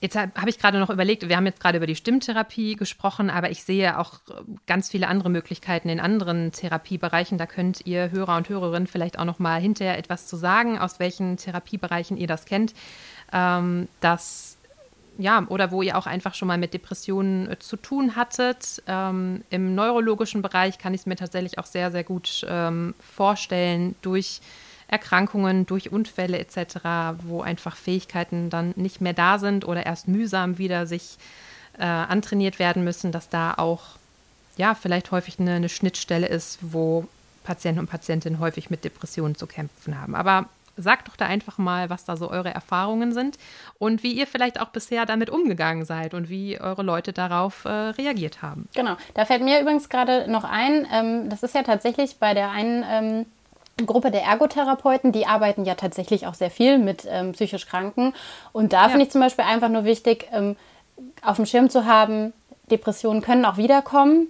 Jetzt 0.00 0.16
habe 0.16 0.48
ich 0.48 0.58
gerade 0.58 0.78
noch 0.78 0.90
überlegt, 0.90 1.28
wir 1.28 1.36
haben 1.36 1.46
jetzt 1.46 1.60
gerade 1.60 1.78
über 1.78 1.86
die 1.88 1.96
Stimmtherapie 1.96 2.76
gesprochen, 2.76 3.30
aber 3.30 3.50
ich 3.50 3.64
sehe 3.64 3.98
auch 3.98 4.20
ganz 4.66 4.90
viele 4.90 5.08
andere 5.08 5.28
Möglichkeiten 5.28 5.88
in 5.88 5.98
anderen 5.98 6.52
Therapiebereichen. 6.52 7.36
Da 7.36 7.46
könnt 7.46 7.84
ihr 7.84 8.12
Hörer 8.12 8.36
und 8.36 8.48
Hörerinnen 8.48 8.86
vielleicht 8.86 9.18
auch 9.18 9.24
noch 9.24 9.40
mal 9.40 9.60
hinterher 9.60 9.98
etwas 9.98 10.28
zu 10.28 10.36
sagen, 10.36 10.78
aus 10.78 11.00
welchen 11.00 11.36
Therapiebereichen 11.36 12.16
ihr 12.16 12.28
das 12.28 12.44
kennt. 12.44 12.74
Ähm, 13.32 13.88
das 14.00 14.58
ja, 15.18 15.44
oder 15.48 15.72
wo 15.72 15.82
ihr 15.82 15.98
auch 15.98 16.06
einfach 16.06 16.34
schon 16.34 16.46
mal 16.46 16.58
mit 16.58 16.72
Depressionen 16.72 17.50
äh, 17.50 17.58
zu 17.58 17.76
tun 17.76 18.14
hattet. 18.14 18.82
Ähm, 18.86 19.42
Im 19.50 19.74
neurologischen 19.74 20.42
Bereich 20.42 20.78
kann 20.78 20.94
ich 20.94 21.00
es 21.00 21.06
mir 21.06 21.16
tatsächlich 21.16 21.58
auch 21.58 21.66
sehr, 21.66 21.90
sehr 21.90 22.04
gut 22.04 22.46
ähm, 22.48 22.94
vorstellen, 23.00 23.96
durch 24.00 24.40
Erkrankungen 24.88 25.66
durch 25.66 25.92
Unfälle 25.92 26.38
etc., 26.38 27.18
wo 27.22 27.42
einfach 27.42 27.76
Fähigkeiten 27.76 28.50
dann 28.50 28.72
nicht 28.76 29.00
mehr 29.00 29.12
da 29.12 29.38
sind 29.38 29.66
oder 29.66 29.86
erst 29.86 30.08
mühsam 30.08 30.58
wieder 30.58 30.86
sich 30.86 31.18
äh, 31.78 31.84
antrainiert 31.84 32.58
werden 32.58 32.84
müssen, 32.84 33.12
dass 33.12 33.28
da 33.28 33.54
auch 33.54 33.82
ja 34.56 34.74
vielleicht 34.74 35.10
häufig 35.10 35.38
eine, 35.38 35.54
eine 35.54 35.68
Schnittstelle 35.68 36.26
ist, 36.26 36.58
wo 36.62 37.06
Patienten 37.44 37.80
und 37.80 37.88
Patientinnen 37.88 38.40
häufig 38.40 38.70
mit 38.70 38.84
Depressionen 38.84 39.34
zu 39.34 39.46
kämpfen 39.46 40.00
haben. 40.00 40.14
Aber 40.14 40.46
sagt 40.78 41.08
doch 41.08 41.16
da 41.16 41.26
einfach 41.26 41.58
mal, 41.58 41.90
was 41.90 42.04
da 42.04 42.16
so 42.16 42.30
eure 42.30 42.54
Erfahrungen 42.54 43.12
sind 43.12 43.36
und 43.78 44.02
wie 44.02 44.12
ihr 44.12 44.26
vielleicht 44.26 44.60
auch 44.60 44.68
bisher 44.68 45.06
damit 45.06 45.30
umgegangen 45.30 45.84
seid 45.84 46.14
und 46.14 46.28
wie 46.28 46.60
eure 46.60 46.82
Leute 46.82 47.12
darauf 47.12 47.64
äh, 47.64 47.68
reagiert 47.68 48.42
haben. 48.42 48.68
Genau, 48.74 48.96
da 49.14 49.24
fällt 49.24 49.42
mir 49.42 49.60
übrigens 49.60 49.88
gerade 49.88 50.30
noch 50.30 50.44
ein, 50.44 50.86
ähm, 50.92 51.30
das 51.30 51.42
ist 51.42 51.54
ja 51.54 51.62
tatsächlich 51.62 52.18
bei 52.18 52.34
der 52.34 52.50
einen 52.50 52.84
ähm, 52.88 53.26
Gruppe 53.86 54.10
der 54.10 54.22
Ergotherapeuten, 54.22 55.12
die 55.12 55.26
arbeiten 55.26 55.64
ja 55.64 55.74
tatsächlich 55.74 56.26
auch 56.26 56.34
sehr 56.34 56.50
viel 56.50 56.78
mit 56.78 57.06
ähm, 57.08 57.32
psychisch 57.32 57.66
Kranken. 57.66 58.14
Und 58.52 58.72
da 58.72 58.82
ja. 58.82 58.88
finde 58.88 59.06
ich 59.06 59.12
zum 59.12 59.20
Beispiel 59.20 59.44
einfach 59.44 59.68
nur 59.68 59.84
wichtig, 59.84 60.28
ähm, 60.32 60.56
auf 61.22 61.36
dem 61.36 61.46
Schirm 61.46 61.70
zu 61.70 61.84
haben, 61.86 62.32
Depressionen 62.70 63.22
können 63.22 63.44
auch 63.44 63.56
wiederkommen. 63.56 64.28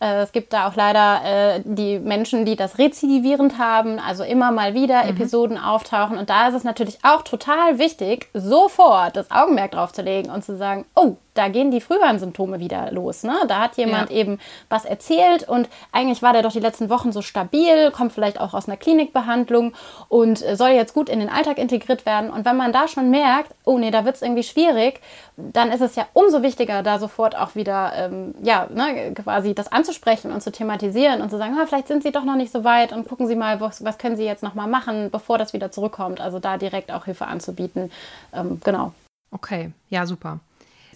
Äh, 0.00 0.22
es 0.22 0.32
gibt 0.32 0.52
da 0.52 0.68
auch 0.68 0.76
leider 0.76 1.20
äh, 1.24 1.60
die 1.64 1.98
Menschen, 1.98 2.44
die 2.44 2.56
das 2.56 2.78
rezidivierend 2.78 3.58
haben, 3.58 3.98
also 3.98 4.24
immer 4.24 4.52
mal 4.52 4.74
wieder 4.74 5.04
mhm. 5.04 5.10
Episoden 5.10 5.58
auftauchen. 5.58 6.18
Und 6.18 6.30
da 6.30 6.48
ist 6.48 6.54
es 6.54 6.64
natürlich 6.64 6.98
auch 7.02 7.22
total 7.22 7.78
wichtig, 7.78 8.28
sofort 8.34 9.16
das 9.16 9.30
Augenmerk 9.30 9.72
drauf 9.72 9.92
zu 9.92 10.02
legen 10.02 10.30
und 10.30 10.44
zu 10.44 10.56
sagen, 10.56 10.84
oh, 10.94 11.16
da 11.34 11.48
gehen 11.48 11.70
die 11.70 11.80
Frühwarnsymptome 11.80 12.58
wieder 12.58 12.90
los. 12.90 13.22
Ne? 13.22 13.34
Da 13.46 13.60
hat 13.60 13.76
jemand 13.76 14.10
ja. 14.10 14.16
eben 14.16 14.38
was 14.68 14.84
erzählt 14.84 15.48
und 15.48 15.68
eigentlich 15.92 16.22
war 16.22 16.32
der 16.32 16.42
doch 16.42 16.52
die 16.52 16.60
letzten 16.60 16.90
Wochen 16.90 17.12
so 17.12 17.22
stabil, 17.22 17.90
kommt 17.90 18.12
vielleicht 18.12 18.40
auch 18.40 18.54
aus 18.54 18.68
einer 18.68 18.76
Klinikbehandlung 18.76 19.72
und 20.08 20.44
äh, 20.44 20.56
soll 20.56 20.70
jetzt 20.70 20.94
gut 20.94 21.08
in 21.08 21.20
den 21.20 21.28
Alltag 21.28 21.58
integriert 21.58 22.06
werden. 22.06 22.30
Und 22.30 22.44
wenn 22.44 22.56
man 22.56 22.72
da 22.72 22.88
schon 22.88 23.10
merkt, 23.10 23.54
oh 23.64 23.78
nee, 23.78 23.90
da 23.90 24.04
wird 24.04 24.16
es 24.16 24.22
irgendwie 24.22 24.42
schwierig, 24.42 25.00
dann 25.36 25.70
ist 25.70 25.80
es 25.80 25.94
ja 25.94 26.06
umso 26.12 26.42
wichtiger, 26.42 26.82
da 26.82 26.98
sofort 26.98 27.36
auch 27.36 27.54
wieder, 27.54 27.92
ähm, 27.94 28.34
ja, 28.42 28.66
ne, 28.74 29.14
quasi 29.14 29.54
das 29.54 29.70
anzusprechen 29.70 30.32
und 30.32 30.42
zu 30.42 30.50
thematisieren 30.50 31.22
und 31.22 31.30
zu 31.30 31.38
sagen, 31.38 31.56
ah, 31.58 31.66
vielleicht 31.66 31.86
sind 31.86 32.02
Sie 32.02 32.10
doch 32.10 32.24
noch 32.24 32.36
nicht 32.36 32.52
so 32.52 32.64
weit 32.64 32.92
und 32.92 33.08
gucken 33.08 33.28
Sie 33.28 33.36
mal, 33.36 33.60
was, 33.60 33.84
was 33.84 33.98
können 33.98 34.16
Sie 34.16 34.24
jetzt 34.24 34.42
nochmal 34.42 34.66
machen, 34.66 35.10
bevor 35.10 35.38
das 35.38 35.52
wieder 35.52 35.70
zurückkommt. 35.70 36.20
Also 36.20 36.40
da 36.40 36.58
direkt 36.58 36.90
auch 36.90 37.04
Hilfe 37.04 37.26
anzubieten. 37.26 37.92
Ähm, 38.34 38.60
genau. 38.64 38.92
Okay, 39.30 39.70
ja, 39.90 40.06
super. 40.06 40.40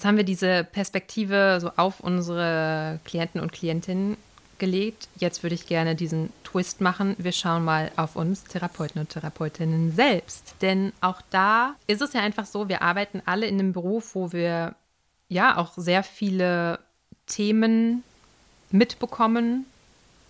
Jetzt 0.02 0.08
haben 0.08 0.16
wir 0.16 0.24
diese 0.24 0.64
Perspektive 0.64 1.58
so 1.60 1.70
auf 1.76 2.00
unsere 2.00 2.98
Klienten 3.04 3.40
und 3.40 3.52
Klientinnen 3.52 4.16
gelegt. 4.58 5.06
Jetzt 5.14 5.44
würde 5.44 5.54
ich 5.54 5.68
gerne 5.68 5.94
diesen 5.94 6.32
Twist 6.42 6.80
machen. 6.80 7.14
Wir 7.18 7.30
schauen 7.30 7.64
mal 7.64 7.92
auf 7.94 8.16
uns 8.16 8.42
Therapeuten 8.42 9.00
und 9.00 9.10
Therapeutinnen 9.10 9.92
selbst. 9.92 10.56
Denn 10.60 10.92
auch 11.00 11.22
da 11.30 11.76
ist 11.86 12.02
es 12.02 12.14
ja 12.14 12.20
einfach 12.20 12.46
so, 12.46 12.68
wir 12.68 12.82
arbeiten 12.82 13.22
alle 13.26 13.46
in 13.46 13.60
einem 13.60 13.72
Beruf, 13.72 14.16
wo 14.16 14.32
wir 14.32 14.74
ja 15.28 15.56
auch 15.56 15.74
sehr 15.76 16.02
viele 16.02 16.80
Themen 17.28 18.02
mitbekommen, 18.72 19.66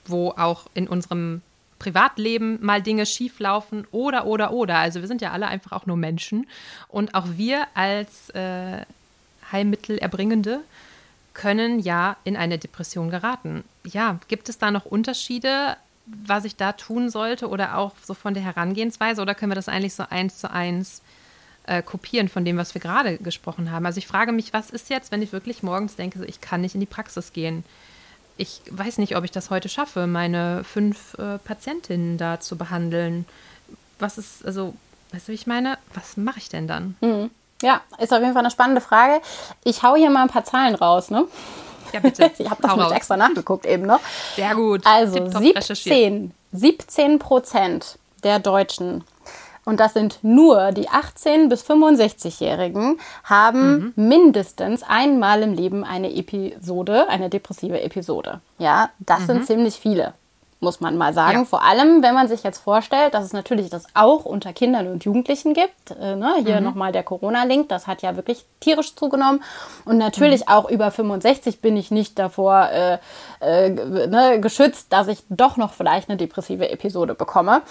wo 0.05 0.33
auch 0.33 0.67
in 0.75 0.87
unserem 0.87 1.41
Privatleben 1.79 2.59
mal 2.61 2.83
Dinge 2.83 3.07
schieflaufen 3.07 3.87
oder, 3.91 4.27
oder, 4.27 4.53
oder. 4.53 4.77
Also 4.77 5.01
wir 5.01 5.09
sind 5.09 5.23
ja 5.23 5.31
alle 5.31 5.47
einfach 5.47 5.73
auch 5.73 5.87
nur 5.87 5.97
Menschen. 5.97 6.47
Und 6.89 7.15
auch 7.15 7.27
wir 7.39 7.69
als 7.73 8.29
äh, 8.35 8.83
Heilmittelerbringende 9.53 10.61
können 11.35 11.79
ja 11.79 12.17
in 12.25 12.37
eine 12.37 12.59
Depression 12.59 13.11
geraten. 13.11 13.65
Ja, 13.85 14.19
gibt 14.29 14.49
es 14.49 14.59
da 14.59 14.71
noch 14.71 14.85
Unterschiede, 14.85 15.77
was 16.07 16.45
ich 16.45 16.57
da 16.57 16.73
tun 16.73 17.11
sollte 17.11 17.49
oder 17.49 17.79
auch 17.79 17.93
so 18.05 18.15
von 18.15 18.35
der 18.35 18.43
Herangehensweise 18.43 19.23
oder 19.23 19.35
können 19.35 19.53
wir 19.53 19.57
das 19.57 19.69
eigentlich 19.69 19.95
so 19.95 20.05
eins 20.09 20.39
zu 20.39 20.51
eins 20.51 21.01
äh, 21.67 21.83
kopieren 21.83 22.29
von 22.29 22.45
dem, 22.45 22.57
was 22.57 22.75
wir 22.75 22.81
gerade 22.81 23.19
gesprochen 23.19 23.71
haben? 23.71 23.87
Also 23.87 23.99
ich 23.99 24.07
frage 24.07 24.33
mich, 24.33 24.53
was 24.53 24.71
ist 24.71 24.91
jetzt, 24.91 25.13
wenn 25.13 25.23
ich 25.23 25.33
wirklich 25.33 25.63
morgens 25.63 25.97
denke, 25.97 26.25
ich 26.27 26.41
kann 26.41 26.61
nicht 26.61 26.75
in 26.75 26.81
die 26.81 26.87
Praxis 26.87 27.33
gehen? 27.33 27.65
Ich 28.37 28.63
weiß 28.71 28.99
nicht, 28.99 29.17
ob 29.17 29.25
ich 29.25 29.31
das 29.31 29.51
heute 29.51 29.69
schaffe, 29.69 30.07
meine 30.07 30.65
fünf 30.65 31.15
äh, 31.15 31.39
Patientinnen 31.39 32.19
da 32.19 32.41
zu 32.41 32.57
behandeln. 32.57 33.27
Was 33.99 34.19
ist, 34.19 34.45
also, 34.45 34.75
weißt 35.13 35.29
du, 35.29 35.33
wie 35.33 35.37
ich 35.37 35.47
meine? 35.47 35.79
Was 35.95 36.17
mache 36.17 36.39
ich 36.39 36.49
denn 36.49 36.67
dann? 36.67 36.97
Mhm. 37.01 37.31
Ja, 37.63 37.81
ist 37.99 38.13
auf 38.13 38.21
jeden 38.21 38.33
Fall 38.33 38.43
eine 38.43 38.51
spannende 38.51 38.81
Frage. 38.81 39.21
Ich 39.65 39.83
hau 39.83 39.95
hier 39.95 40.11
mal 40.11 40.23
ein 40.23 40.29
paar 40.29 40.45
Zahlen 40.45 40.75
raus, 40.75 41.11
ne? 41.11 41.25
Ja, 41.93 42.01
bitte. 42.01 42.31
ich 42.39 42.51
habe 42.51 42.63
das 42.63 42.77
nicht 42.77 42.93
extra 42.93 43.17
nachgeguckt 43.17 43.67
eben 43.67 43.87
noch. 43.87 44.01
Sehr 44.37 44.55
gut. 44.55 44.83
Also 44.85 45.27
17, 45.31 46.33
17 46.53 47.19
Prozent 47.19 47.99
der 48.23 48.39
Deutschen, 48.39 49.05
und 49.65 49.79
das 49.79 49.95
sind 49.95 50.19
nur 50.23 50.73
die 50.73 50.89
18- 50.89 51.49
bis 51.49 51.65
65-Jährigen, 51.65 52.99
haben 53.25 53.93
mhm. 53.97 54.09
mindestens 54.09 54.83
einmal 54.83 55.43
im 55.43 55.55
Leben 55.55 55.85
eine 55.85 56.13
Episode, 56.15 57.09
eine 57.09 57.31
depressive 57.31 57.81
Episode. 57.81 58.41
Ja, 58.59 58.91
das 58.99 59.21
mhm. 59.21 59.27
sind 59.27 59.47
ziemlich 59.47 59.77
viele 59.77 60.15
muss 60.63 60.81
man 60.81 60.97
mal 60.97 61.13
sagen. 61.13 61.41
Ja. 61.41 61.45
Vor 61.45 61.63
allem, 61.63 62.03
wenn 62.03 62.15
man 62.15 62.29
sich 62.29 62.43
jetzt 62.43 62.59
vorstellt, 62.59 63.15
dass 63.15 63.25
es 63.25 63.33
natürlich 63.33 63.69
das 63.69 63.85
auch 63.95 64.25
unter 64.25 64.53
Kindern 64.53 64.87
und 64.87 65.05
Jugendlichen 65.05 65.55
gibt. 65.55 65.91
Äh, 66.01 66.17
ne? 66.17 66.37
Hier 66.45 66.61
mhm. 66.61 66.65
nochmal 66.65 66.93
der 66.93 67.03
Corona-Link, 67.03 67.69
das 67.69 67.87
hat 67.87 68.03
ja 68.03 68.17
wirklich 68.17 68.45
tierisch 68.61 68.95
zugenommen. 68.95 69.43
Und 69.85 69.99
natürlich 69.99 70.43
mhm. 70.43 70.49
auch 70.49 70.71
über 70.71 70.91
65 70.91 71.61
bin 71.61 71.77
ich 71.77 71.91
nicht 71.91 72.19
davor 72.19 72.69
äh, 72.71 72.99
äh, 73.41 73.71
ne, 73.71 74.41
geschützt, 74.41 74.93
dass 74.93 75.09
ich 75.09 75.23
doch 75.29 75.57
noch 75.57 75.73
vielleicht 75.73 76.09
eine 76.09 76.17
depressive 76.17 76.71
Episode 76.71 77.15
bekomme. 77.15 77.63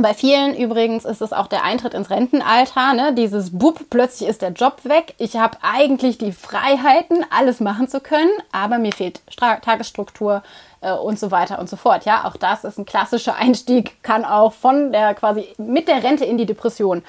Bei 0.00 0.14
vielen 0.14 0.54
übrigens 0.54 1.04
ist 1.04 1.20
es 1.20 1.32
auch 1.32 1.48
der 1.48 1.64
Eintritt 1.64 1.92
ins 1.92 2.08
Rentenalter, 2.08 2.94
ne? 2.94 3.12
dieses 3.14 3.58
Bub, 3.58 3.90
plötzlich 3.90 4.28
ist 4.28 4.42
der 4.42 4.52
Job 4.52 4.84
weg. 4.84 5.16
Ich 5.18 5.34
habe 5.34 5.58
eigentlich 5.62 6.18
die 6.18 6.30
Freiheiten, 6.30 7.26
alles 7.36 7.58
machen 7.58 7.88
zu 7.88 7.98
können, 7.98 8.30
aber 8.52 8.78
mir 8.78 8.92
fehlt 8.92 9.22
Stra 9.28 9.56
Tagesstruktur, 9.56 10.44
äh, 10.80 10.92
und 10.92 11.18
so 11.18 11.30
weiter 11.30 11.58
und 11.58 11.68
so 11.68 11.76
fort. 11.76 12.04
Ja, 12.04 12.24
auch 12.24 12.36
das 12.36 12.64
ist 12.64 12.78
ein 12.78 12.86
klassischer 12.86 13.36
Einstieg, 13.36 14.02
kann 14.02 14.24
auch 14.24 14.52
von 14.52 14.92
der 14.92 15.14
quasi 15.14 15.48
mit 15.58 15.88
der 15.88 16.02
Rente 16.02 16.24
in 16.24 16.38
die 16.38 16.46
Depression. 16.46 17.02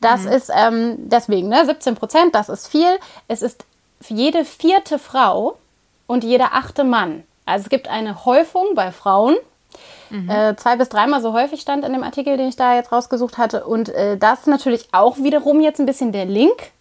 Das 0.00 0.22
mhm. 0.22 0.32
ist 0.32 0.50
ähm, 0.54 0.96
deswegen, 0.98 1.48
ne, 1.48 1.64
17 1.64 1.94
Prozent, 1.94 2.34
das 2.34 2.48
ist 2.48 2.68
viel. 2.68 2.98
Es 3.28 3.42
ist 3.42 3.64
jede 4.08 4.44
vierte 4.44 4.98
Frau 4.98 5.56
und 6.06 6.24
jeder 6.24 6.54
achte 6.54 6.84
Mann. 6.84 7.22
Also 7.46 7.64
es 7.64 7.70
gibt 7.70 7.88
eine 7.88 8.24
Häufung 8.24 8.74
bei 8.74 8.92
Frauen. 8.92 9.36
Mhm. 10.10 10.28
Äh, 10.28 10.56
zwei 10.56 10.76
bis 10.76 10.88
dreimal 10.88 11.22
so 11.22 11.32
häufig 11.32 11.60
stand 11.60 11.84
in 11.84 11.92
dem 11.92 12.02
Artikel, 12.02 12.36
den 12.36 12.48
ich 12.48 12.56
da 12.56 12.74
jetzt 12.74 12.92
rausgesucht 12.92 13.38
hatte. 13.38 13.64
Und 13.64 13.88
äh, 13.88 14.18
das 14.18 14.40
ist 14.40 14.46
natürlich 14.48 14.88
auch 14.92 15.16
wiederum 15.18 15.60
jetzt 15.60 15.80
ein 15.80 15.86
bisschen 15.86 16.12
der 16.12 16.26
Link 16.26 16.72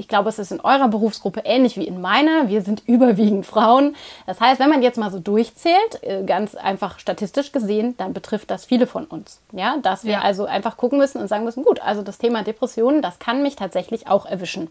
ich 0.00 0.08
glaube, 0.08 0.30
es 0.30 0.38
ist 0.38 0.50
in 0.50 0.60
eurer 0.60 0.88
Berufsgruppe 0.88 1.42
ähnlich 1.44 1.76
wie 1.76 1.86
in 1.86 2.00
meiner. 2.00 2.48
Wir 2.48 2.62
sind 2.62 2.82
überwiegend 2.86 3.44
Frauen. 3.44 3.94
Das 4.26 4.40
heißt, 4.40 4.58
wenn 4.58 4.70
man 4.70 4.82
jetzt 4.82 4.98
mal 4.98 5.10
so 5.10 5.18
durchzählt, 5.18 6.02
äh, 6.02 6.24
ganz 6.24 6.54
einfach 6.54 6.98
statistisch 6.98 7.52
gesehen, 7.52 7.96
dann 7.98 8.14
betrifft 8.14 8.50
das 8.50 8.64
viele 8.64 8.86
von 8.86 9.04
uns. 9.04 9.40
Ja, 9.52 9.76
dass 9.82 10.04
wir 10.04 10.14
ja. 10.14 10.20
also 10.22 10.46
einfach 10.46 10.78
gucken 10.78 10.98
müssen 10.98 11.20
und 11.20 11.28
sagen 11.28 11.44
müssen, 11.44 11.62
gut, 11.62 11.80
also 11.80 12.00
das 12.00 12.16
Thema 12.16 12.42
Depressionen, 12.42 13.02
das 13.02 13.18
kann 13.18 13.42
mich 13.42 13.56
tatsächlich 13.56 14.08
auch 14.08 14.24
erwischen. 14.24 14.70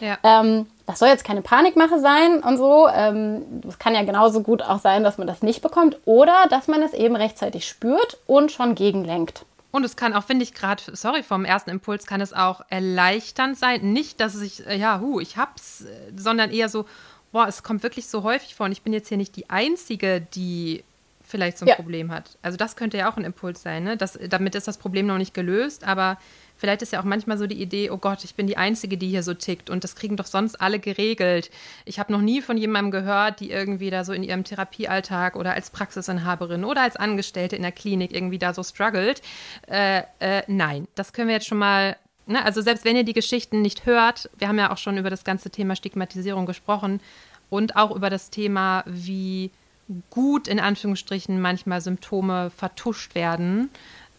Ja. 0.00 0.18
Ähm, 0.22 0.66
das 0.86 0.98
soll 0.98 1.08
jetzt 1.08 1.24
keine 1.24 1.42
Panikmache 1.42 1.98
sein 1.98 2.40
und 2.42 2.58
so. 2.58 2.86
Es 2.88 2.94
ähm, 2.94 3.62
kann 3.78 3.94
ja 3.94 4.02
genauso 4.02 4.42
gut 4.42 4.62
auch 4.62 4.80
sein, 4.80 5.02
dass 5.02 5.16
man 5.16 5.26
das 5.26 5.42
nicht 5.42 5.62
bekommt 5.62 5.96
oder 6.04 6.44
dass 6.50 6.68
man 6.68 6.82
es 6.82 6.92
eben 6.92 7.16
rechtzeitig 7.16 7.66
spürt 7.66 8.18
und 8.26 8.52
schon 8.52 8.74
gegenlenkt. 8.74 9.44
Und 9.70 9.84
es 9.84 9.96
kann 9.96 10.14
auch, 10.14 10.24
finde 10.24 10.44
ich 10.44 10.54
gerade, 10.54 10.82
sorry, 10.92 11.22
vom 11.22 11.44
ersten 11.44 11.70
Impuls 11.70 12.06
kann 12.06 12.20
es 12.20 12.32
auch 12.32 12.62
erleichternd 12.70 13.58
sein. 13.58 13.92
Nicht, 13.92 14.20
dass 14.20 14.40
ich, 14.40 14.66
äh, 14.66 14.76
ja, 14.76 15.00
hu, 15.00 15.20
ich 15.20 15.36
hab's, 15.36 15.82
äh, 15.82 16.12
sondern 16.16 16.50
eher 16.50 16.68
so, 16.68 16.86
boah, 17.32 17.46
es 17.46 17.62
kommt 17.62 17.82
wirklich 17.82 18.08
so 18.08 18.22
häufig 18.22 18.54
vor 18.54 18.66
und 18.66 18.72
ich 18.72 18.82
bin 18.82 18.92
jetzt 18.92 19.08
hier 19.08 19.18
nicht 19.18 19.36
die 19.36 19.50
Einzige, 19.50 20.20
die 20.20 20.84
vielleicht 21.22 21.58
so 21.58 21.66
ein 21.66 21.68
ja. 21.68 21.74
Problem 21.74 22.10
hat. 22.10 22.38
Also 22.40 22.56
das 22.56 22.76
könnte 22.76 22.96
ja 22.96 23.12
auch 23.12 23.18
ein 23.18 23.24
Impuls 23.24 23.62
sein, 23.62 23.84
ne? 23.84 23.96
Das, 23.98 24.18
damit 24.28 24.54
ist 24.54 24.66
das 24.66 24.78
Problem 24.78 25.06
noch 25.06 25.18
nicht 25.18 25.34
gelöst, 25.34 25.84
aber 25.84 26.16
Vielleicht 26.58 26.82
ist 26.82 26.92
ja 26.92 27.00
auch 27.00 27.04
manchmal 27.04 27.38
so 27.38 27.46
die 27.46 27.60
Idee, 27.60 27.90
oh 27.90 27.96
Gott, 27.96 28.24
ich 28.24 28.34
bin 28.34 28.46
die 28.46 28.56
Einzige, 28.56 28.98
die 28.98 29.08
hier 29.08 29.22
so 29.22 29.32
tickt 29.32 29.70
und 29.70 29.84
das 29.84 29.94
kriegen 29.96 30.16
doch 30.16 30.26
sonst 30.26 30.60
alle 30.60 30.78
geregelt. 30.80 31.50
Ich 31.84 31.98
habe 31.98 32.12
noch 32.12 32.20
nie 32.20 32.42
von 32.42 32.58
jemandem 32.58 32.90
gehört, 32.90 33.40
die 33.40 33.50
irgendwie 33.50 33.90
da 33.90 34.04
so 34.04 34.12
in 34.12 34.22
ihrem 34.22 34.44
Therapiealltag 34.44 35.36
oder 35.36 35.54
als 35.54 35.70
Praxisinhaberin 35.70 36.64
oder 36.64 36.82
als 36.82 36.96
Angestellte 36.96 37.56
in 37.56 37.62
der 37.62 37.72
Klinik 37.72 38.12
irgendwie 38.12 38.38
da 38.38 38.52
so 38.52 38.62
struggelt. 38.62 39.22
Äh, 39.68 40.02
äh, 40.18 40.42
nein, 40.48 40.88
das 40.94 41.12
können 41.12 41.28
wir 41.28 41.34
jetzt 41.34 41.46
schon 41.46 41.58
mal 41.58 41.96
Ne, 42.30 42.44
also 42.44 42.60
selbst 42.60 42.84
wenn 42.84 42.94
ihr 42.94 43.04
die 43.04 43.14
Geschichten 43.14 43.62
nicht 43.62 43.86
hört, 43.86 44.28
wir 44.36 44.48
haben 44.48 44.58
ja 44.58 44.70
auch 44.70 44.76
schon 44.76 44.98
über 44.98 45.08
das 45.08 45.24
ganze 45.24 45.48
Thema 45.48 45.74
Stigmatisierung 45.76 46.44
gesprochen 46.44 47.00
und 47.48 47.74
auch 47.74 47.96
über 47.96 48.10
das 48.10 48.28
Thema, 48.28 48.84
wie 48.84 49.50
gut 50.10 50.46
in 50.46 50.60
Anführungsstrichen 50.60 51.40
manchmal 51.40 51.80
Symptome 51.80 52.50
vertuscht 52.50 53.14
werden. 53.14 53.70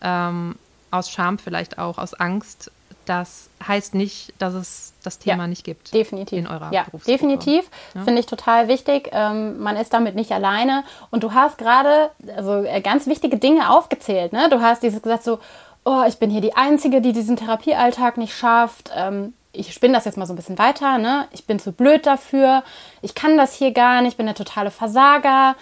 Ähm, 0.01 0.55
aus 0.91 1.09
Scham 1.09 1.39
vielleicht 1.39 1.77
auch, 1.77 1.97
aus 1.97 2.13
Angst, 2.13 2.71
das 3.09 3.49
heißt 3.67 3.95
nicht, 3.95 4.33
dass 4.37 4.53
es 4.53 4.93
das 5.03 5.17
Thema 5.17 5.43
ja, 5.43 5.47
nicht 5.47 5.63
gibt. 5.63 5.93
Definitiv. 5.95 6.37
In 6.37 6.47
eurer 6.47 6.71
ja, 6.71 6.85
definitiv. 7.07 7.67
Ja? 7.95 8.03
Finde 8.03 8.19
ich 8.19 8.27
total 8.27 8.67
wichtig. 8.67 9.09
Ähm, 9.11 9.59
man 9.59 9.77
ist 9.77 9.93
damit 9.93 10.13
nicht 10.13 10.31
alleine. 10.31 10.83
Und 11.09 11.23
du 11.23 11.33
hast 11.33 11.57
gerade 11.57 12.11
also, 12.35 12.63
äh, 12.63 12.81
ganz 12.81 13.07
wichtige 13.07 13.37
Dinge 13.37 13.71
aufgezählt. 13.71 14.31
Ne? 14.31 14.47
Du 14.51 14.61
hast 14.61 14.83
dieses 14.83 15.01
gesagt 15.01 15.23
so, 15.23 15.39
oh, 15.85 16.03
ich 16.07 16.19
bin 16.19 16.29
hier 16.29 16.41
die 16.41 16.55
Einzige, 16.55 17.01
die 17.01 17.11
diesen 17.11 17.35
Therapiealltag 17.35 18.17
nicht 18.17 18.35
schafft. 18.35 18.91
Ähm, 18.95 19.33
ich 19.53 19.73
spinne 19.73 19.95
das 19.95 20.05
jetzt 20.05 20.17
mal 20.17 20.27
so 20.27 20.33
ein 20.33 20.35
bisschen 20.35 20.59
weiter. 20.59 20.99
Ne? 20.99 21.27
Ich 21.31 21.47
bin 21.47 21.57
zu 21.57 21.71
blöd 21.71 22.05
dafür. 22.05 22.63
Ich 23.01 23.15
kann 23.15 23.37
das 23.37 23.55
hier 23.55 23.71
gar 23.71 24.01
nicht. 24.01 24.11
Ich 24.11 24.17
bin 24.17 24.27
der 24.27 24.35
totale 24.35 24.69
Versager 24.69 25.55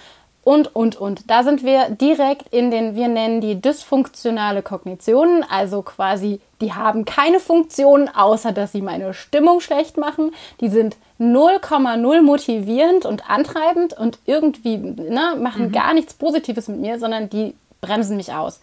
und, 0.48 0.74
und, 0.78 0.96
und. 0.96 1.30
Da 1.30 1.44
sind 1.44 1.66
wir 1.66 1.90
direkt 1.90 2.54
in 2.54 2.72
den, 2.72 2.96
wir 2.96 3.10
nennen 3.10 3.42
die 3.42 3.60
dysfunktionale 3.60 4.62
Kognition, 4.62 5.44
also 5.50 5.82
quasi, 5.82 6.40
die 6.62 6.72
haben 6.72 7.04
keine 7.04 7.42
Funktion, 7.42 8.08
außer 8.08 8.54
dass 8.54 8.72
sie 8.72 8.82
meine 8.82 9.14
Stimmung 9.14 9.60
schlecht 9.60 9.98
machen. 9.98 10.32
Die 10.62 10.70
sind 10.70 10.96
0,0 11.20 12.22
motivierend 12.22 13.06
und 13.06 13.30
antreibend 13.30 13.92
und 13.98 14.20
irgendwie 14.26 14.78
ne, 14.78 15.36
machen 15.38 15.66
mhm. 15.66 15.72
gar 15.74 15.94
nichts 15.94 16.14
Positives 16.14 16.70
mit 16.70 16.80
mir, 16.80 16.98
sondern 16.98 17.30
die 17.30 17.54
bremsen 17.82 18.16
mich 18.16 18.32
aus. 18.32 18.62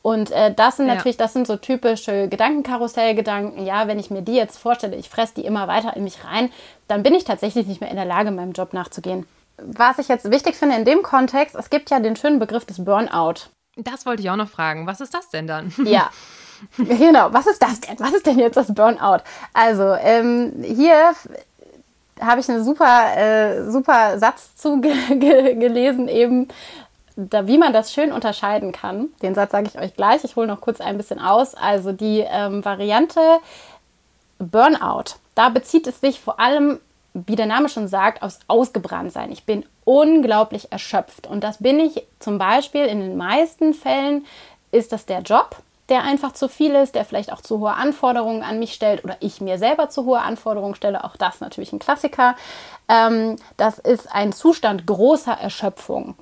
Und 0.00 0.30
äh, 0.30 0.54
das 0.54 0.78
sind 0.78 0.86
natürlich, 0.86 1.18
ja. 1.18 1.24
das 1.24 1.34
sind 1.34 1.46
so 1.46 1.56
typische 1.56 2.28
Gedankenkarussellgedanken. 2.28 3.66
Ja, 3.66 3.88
wenn 3.88 3.98
ich 3.98 4.10
mir 4.10 4.22
die 4.22 4.36
jetzt 4.36 4.56
vorstelle, 4.56 4.96
ich 4.96 5.10
fresse 5.10 5.34
die 5.34 5.44
immer 5.44 5.68
weiter 5.68 5.94
in 5.96 6.04
mich 6.04 6.24
rein, 6.24 6.50
dann 6.88 7.02
bin 7.02 7.14
ich 7.14 7.24
tatsächlich 7.24 7.66
nicht 7.66 7.82
mehr 7.82 7.90
in 7.90 7.96
der 7.96 8.06
Lage, 8.06 8.30
meinem 8.30 8.52
Job 8.52 8.72
nachzugehen 8.72 9.26
was 9.58 9.98
ich 9.98 10.08
jetzt 10.08 10.30
wichtig 10.30 10.56
finde 10.56 10.76
in 10.76 10.84
dem 10.84 11.02
Kontext, 11.02 11.54
es 11.54 11.70
gibt 11.70 11.90
ja 11.90 12.00
den 12.00 12.16
schönen 12.16 12.38
Begriff 12.38 12.64
des 12.64 12.84
Burnout. 12.84 13.48
Das 13.76 14.06
wollte 14.06 14.22
ich 14.22 14.30
auch 14.30 14.36
noch 14.36 14.48
fragen. 14.48 14.86
Was 14.86 15.00
ist 15.00 15.14
das 15.14 15.28
denn 15.30 15.46
dann? 15.46 15.72
Ja. 15.84 16.10
Genau, 16.78 17.34
was 17.34 17.46
ist 17.46 17.62
das 17.62 17.82
denn? 17.82 18.00
Was 18.00 18.14
ist 18.14 18.24
denn 18.24 18.38
jetzt 18.38 18.56
das 18.56 18.72
Burnout? 18.72 19.22
Also, 19.52 19.92
ähm, 19.92 20.54
hier 20.64 21.12
habe 22.18 22.40
ich 22.40 22.48
einen 22.48 22.64
super, 22.64 23.14
äh, 23.14 23.70
super 23.70 24.18
Satz 24.18 24.56
zu 24.56 24.80
gelesen, 24.80 26.08
eben, 26.08 26.48
da, 27.14 27.46
wie 27.46 27.58
man 27.58 27.74
das 27.74 27.92
schön 27.92 28.10
unterscheiden 28.10 28.72
kann. 28.72 29.08
Den 29.20 29.34
Satz 29.34 29.52
sage 29.52 29.68
ich 29.68 29.78
euch 29.78 29.94
gleich. 29.94 30.24
Ich 30.24 30.34
hole 30.36 30.46
noch 30.46 30.62
kurz 30.62 30.80
ein 30.80 30.96
bisschen 30.96 31.20
aus. 31.20 31.54
Also, 31.54 31.92
die 31.92 32.24
ähm, 32.26 32.64
Variante 32.64 33.20
Burnout, 34.38 35.16
da 35.34 35.50
bezieht 35.50 35.86
es 35.86 36.00
sich 36.00 36.20
vor 36.20 36.40
allem 36.40 36.80
wie 37.26 37.36
der 37.36 37.46
Name 37.46 37.68
schon 37.68 37.88
sagt, 37.88 38.22
aufs 38.22 38.40
Ausgebranntsein. 38.48 39.32
Ich 39.32 39.44
bin 39.44 39.64
unglaublich 39.84 40.72
erschöpft. 40.72 41.26
Und 41.26 41.42
das 41.42 41.58
bin 41.58 41.80
ich 41.80 42.02
zum 42.18 42.38
Beispiel 42.38 42.84
in 42.84 43.00
den 43.00 43.16
meisten 43.16 43.72
Fällen, 43.72 44.26
ist 44.72 44.92
das 44.92 45.06
der 45.06 45.20
Job, 45.20 45.56
der 45.88 46.02
einfach 46.02 46.32
zu 46.32 46.48
viel 46.48 46.74
ist, 46.74 46.94
der 46.94 47.04
vielleicht 47.04 47.32
auch 47.32 47.40
zu 47.40 47.60
hohe 47.60 47.74
Anforderungen 47.74 48.42
an 48.42 48.58
mich 48.58 48.74
stellt 48.74 49.04
oder 49.04 49.16
ich 49.20 49.40
mir 49.40 49.58
selber 49.58 49.88
zu 49.88 50.04
hohe 50.04 50.20
Anforderungen 50.20 50.74
stelle. 50.74 51.04
Auch 51.04 51.16
das 51.16 51.40
natürlich 51.40 51.72
ein 51.72 51.78
Klassiker. 51.78 52.34
Ähm, 52.88 53.36
das 53.56 53.78
ist 53.78 54.12
ein 54.12 54.32
Zustand 54.32 54.86
großer 54.86 55.32
Erschöpfung. 55.32 56.16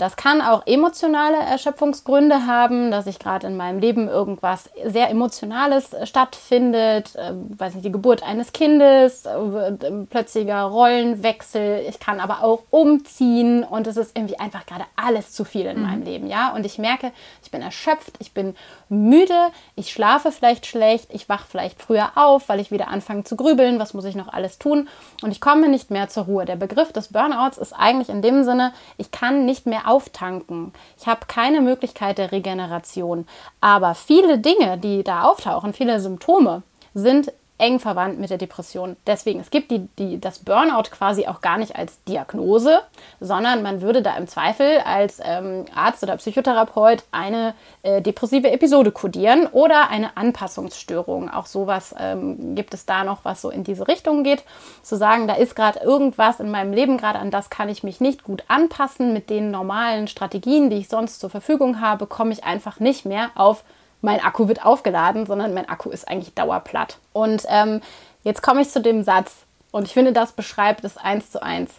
Das 0.00 0.16
kann 0.16 0.40
auch 0.40 0.66
emotionale 0.66 1.36
Erschöpfungsgründe 1.36 2.46
haben, 2.46 2.90
dass 2.90 3.06
ich 3.06 3.18
gerade 3.18 3.46
in 3.46 3.58
meinem 3.58 3.80
Leben 3.80 4.08
irgendwas 4.08 4.70
sehr 4.82 5.10
Emotionales 5.10 5.92
äh, 5.92 6.06
stattfindet, 6.06 7.14
äh, 7.16 7.32
weiß 7.34 7.74
nicht, 7.74 7.84
die 7.84 7.92
Geburt 7.92 8.22
eines 8.22 8.54
Kindes, 8.54 9.26
äh, 9.26 9.72
plötzlicher 10.08 10.62
Rollenwechsel. 10.62 11.84
Ich 11.86 12.00
kann 12.00 12.18
aber 12.18 12.42
auch 12.42 12.62
umziehen 12.70 13.62
und 13.62 13.86
es 13.86 13.98
ist 13.98 14.16
irgendwie 14.16 14.40
einfach 14.40 14.64
gerade 14.64 14.84
alles 14.96 15.32
zu 15.32 15.44
viel 15.44 15.66
in 15.66 15.76
mhm. 15.76 15.86
meinem 15.86 16.02
Leben, 16.02 16.26
ja. 16.28 16.54
Und 16.54 16.64
ich 16.64 16.78
merke, 16.78 17.12
ich 17.42 17.50
bin 17.50 17.60
erschöpft, 17.60 18.14
ich 18.20 18.32
bin 18.32 18.54
müde, 18.88 19.48
ich 19.76 19.92
schlafe 19.92 20.32
vielleicht 20.32 20.64
schlecht, 20.64 21.10
ich 21.12 21.28
wache 21.28 21.44
vielleicht 21.46 21.82
früher 21.82 22.12
auf, 22.14 22.48
weil 22.48 22.60
ich 22.60 22.70
wieder 22.70 22.88
anfange 22.88 23.24
zu 23.24 23.36
grübeln, 23.36 23.78
was 23.78 23.92
muss 23.92 24.06
ich 24.06 24.14
noch 24.16 24.32
alles 24.32 24.58
tun 24.58 24.88
und 25.22 25.30
ich 25.30 25.42
komme 25.42 25.68
nicht 25.68 25.90
mehr 25.90 26.08
zur 26.08 26.24
Ruhe. 26.24 26.46
Der 26.46 26.56
Begriff 26.56 26.90
des 26.90 27.08
Burnouts 27.08 27.58
ist 27.58 27.74
eigentlich 27.74 28.08
in 28.08 28.22
dem 28.22 28.44
Sinne, 28.44 28.72
ich 28.96 29.10
kann 29.10 29.44
nicht 29.44 29.66
mehr 29.66 29.89
auftanken. 29.90 30.72
Ich 30.98 31.06
habe 31.06 31.26
keine 31.26 31.60
Möglichkeit 31.60 32.18
der 32.18 32.32
Regeneration. 32.32 33.26
Aber 33.60 33.94
viele 33.94 34.38
Dinge, 34.38 34.78
die 34.78 35.02
da 35.02 35.24
auftauchen, 35.24 35.72
viele 35.72 36.00
Symptome, 36.00 36.62
sind 36.94 37.32
eng 37.60 37.78
verwandt 37.78 38.18
mit 38.18 38.30
der 38.30 38.38
Depression. 38.38 38.96
Deswegen, 39.06 39.40
es 39.40 39.50
gibt 39.50 39.70
die, 39.70 39.88
die, 39.98 40.20
das 40.20 40.40
Burnout 40.40 40.90
quasi 40.90 41.26
auch 41.26 41.40
gar 41.40 41.58
nicht 41.58 41.76
als 41.76 42.02
Diagnose, 42.04 42.80
sondern 43.20 43.62
man 43.62 43.82
würde 43.82 44.02
da 44.02 44.16
im 44.16 44.26
Zweifel 44.26 44.78
als 44.84 45.20
ähm, 45.22 45.66
Arzt 45.74 46.02
oder 46.02 46.16
Psychotherapeut 46.16 47.04
eine 47.12 47.54
äh, 47.82 48.02
depressive 48.02 48.50
Episode 48.50 48.90
kodieren 48.92 49.46
oder 49.46 49.90
eine 49.90 50.16
Anpassungsstörung. 50.16 51.30
Auch 51.30 51.46
sowas 51.46 51.94
ähm, 51.98 52.54
gibt 52.54 52.74
es 52.74 52.86
da 52.86 53.04
noch, 53.04 53.24
was 53.24 53.42
so 53.42 53.50
in 53.50 53.62
diese 53.62 53.86
Richtung 53.86 54.24
geht. 54.24 54.42
Zu 54.82 54.96
sagen, 54.96 55.28
da 55.28 55.34
ist 55.34 55.54
gerade 55.54 55.80
irgendwas 55.80 56.40
in 56.40 56.50
meinem 56.50 56.72
Leben, 56.72 56.96
gerade 56.96 57.18
an 57.18 57.30
das 57.30 57.50
kann 57.50 57.68
ich 57.68 57.82
mich 57.82 58.00
nicht 58.00 58.24
gut 58.24 58.44
anpassen 58.48 59.12
mit 59.12 59.30
den 59.30 59.50
normalen 59.50 60.08
Strategien, 60.08 60.70
die 60.70 60.78
ich 60.78 60.88
sonst 60.88 61.20
zur 61.20 61.30
Verfügung 61.30 61.80
habe, 61.80 62.06
komme 62.06 62.32
ich 62.32 62.44
einfach 62.44 62.80
nicht 62.80 63.04
mehr 63.04 63.30
auf 63.34 63.64
mein 64.02 64.20
Akku 64.20 64.48
wird 64.48 64.64
aufgeladen, 64.64 65.26
sondern 65.26 65.54
mein 65.54 65.68
Akku 65.68 65.90
ist 65.90 66.08
eigentlich 66.08 66.34
dauerplatt. 66.34 66.98
Und 67.12 67.44
ähm, 67.48 67.80
jetzt 68.24 68.42
komme 68.42 68.62
ich 68.62 68.70
zu 68.70 68.80
dem 68.80 69.04
Satz, 69.04 69.32
und 69.72 69.86
ich 69.86 69.92
finde, 69.92 70.12
das 70.12 70.32
beschreibt 70.32 70.84
es 70.84 70.96
eins 70.96 71.30
zu 71.30 71.42
eins. 71.42 71.70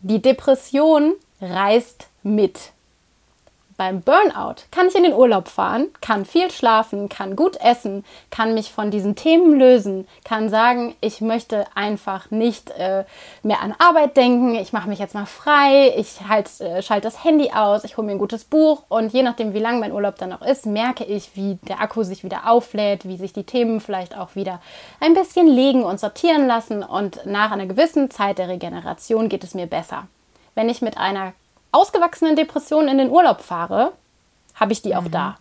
Die 0.00 0.22
Depression 0.22 1.12
reißt 1.40 2.06
mit 2.22 2.72
beim 3.80 4.02
Burnout 4.02 4.56
kann 4.70 4.88
ich 4.88 4.94
in 4.94 5.04
den 5.04 5.14
Urlaub 5.14 5.48
fahren, 5.48 5.88
kann 6.02 6.26
viel 6.26 6.50
schlafen, 6.50 7.08
kann 7.08 7.34
gut 7.34 7.56
essen, 7.62 8.04
kann 8.30 8.52
mich 8.52 8.70
von 8.70 8.90
diesen 8.90 9.16
Themen 9.16 9.58
lösen, 9.58 10.06
kann 10.22 10.50
sagen, 10.50 10.94
ich 11.00 11.22
möchte 11.22 11.64
einfach 11.74 12.30
nicht 12.30 12.68
äh, 12.72 13.04
mehr 13.42 13.62
an 13.62 13.74
Arbeit 13.78 14.18
denken, 14.18 14.54
ich 14.54 14.74
mache 14.74 14.86
mich 14.86 14.98
jetzt 14.98 15.14
mal 15.14 15.24
frei, 15.24 15.94
ich 15.96 16.20
halt, 16.28 16.60
äh, 16.60 16.82
schalte 16.82 17.08
das 17.08 17.24
Handy 17.24 17.52
aus, 17.54 17.84
ich 17.84 17.96
hole 17.96 18.04
mir 18.04 18.12
ein 18.12 18.18
gutes 18.18 18.44
Buch 18.44 18.82
und 18.90 19.14
je 19.14 19.22
nachdem, 19.22 19.54
wie 19.54 19.60
lang 19.60 19.80
mein 19.80 19.92
Urlaub 19.92 20.18
dann 20.18 20.28
noch 20.28 20.42
ist, 20.42 20.66
merke 20.66 21.04
ich, 21.04 21.30
wie 21.34 21.58
der 21.66 21.80
Akku 21.80 22.02
sich 22.02 22.22
wieder 22.22 22.50
auflädt, 22.50 23.08
wie 23.08 23.16
sich 23.16 23.32
die 23.32 23.44
Themen 23.44 23.80
vielleicht 23.80 24.14
auch 24.14 24.34
wieder 24.34 24.60
ein 25.00 25.14
bisschen 25.14 25.46
legen 25.46 25.84
und 25.84 25.98
sortieren 25.98 26.46
lassen 26.46 26.82
und 26.82 27.24
nach 27.24 27.50
einer 27.50 27.64
gewissen 27.64 28.10
Zeit 28.10 28.36
der 28.36 28.48
Regeneration 28.48 29.30
geht 29.30 29.42
es 29.42 29.54
mir 29.54 29.66
besser. 29.66 30.06
Wenn 30.54 30.68
ich 30.68 30.82
mit 30.82 30.98
einer 30.98 31.32
ausgewachsenen 31.72 32.36
Depressionen 32.36 32.88
in 32.88 32.98
den 32.98 33.10
Urlaub 33.10 33.40
fahre, 33.40 33.92
habe 34.54 34.72
ich 34.72 34.82
die 34.82 34.96
auch 34.96 35.02
mhm. 35.02 35.10
da. 35.10 35.36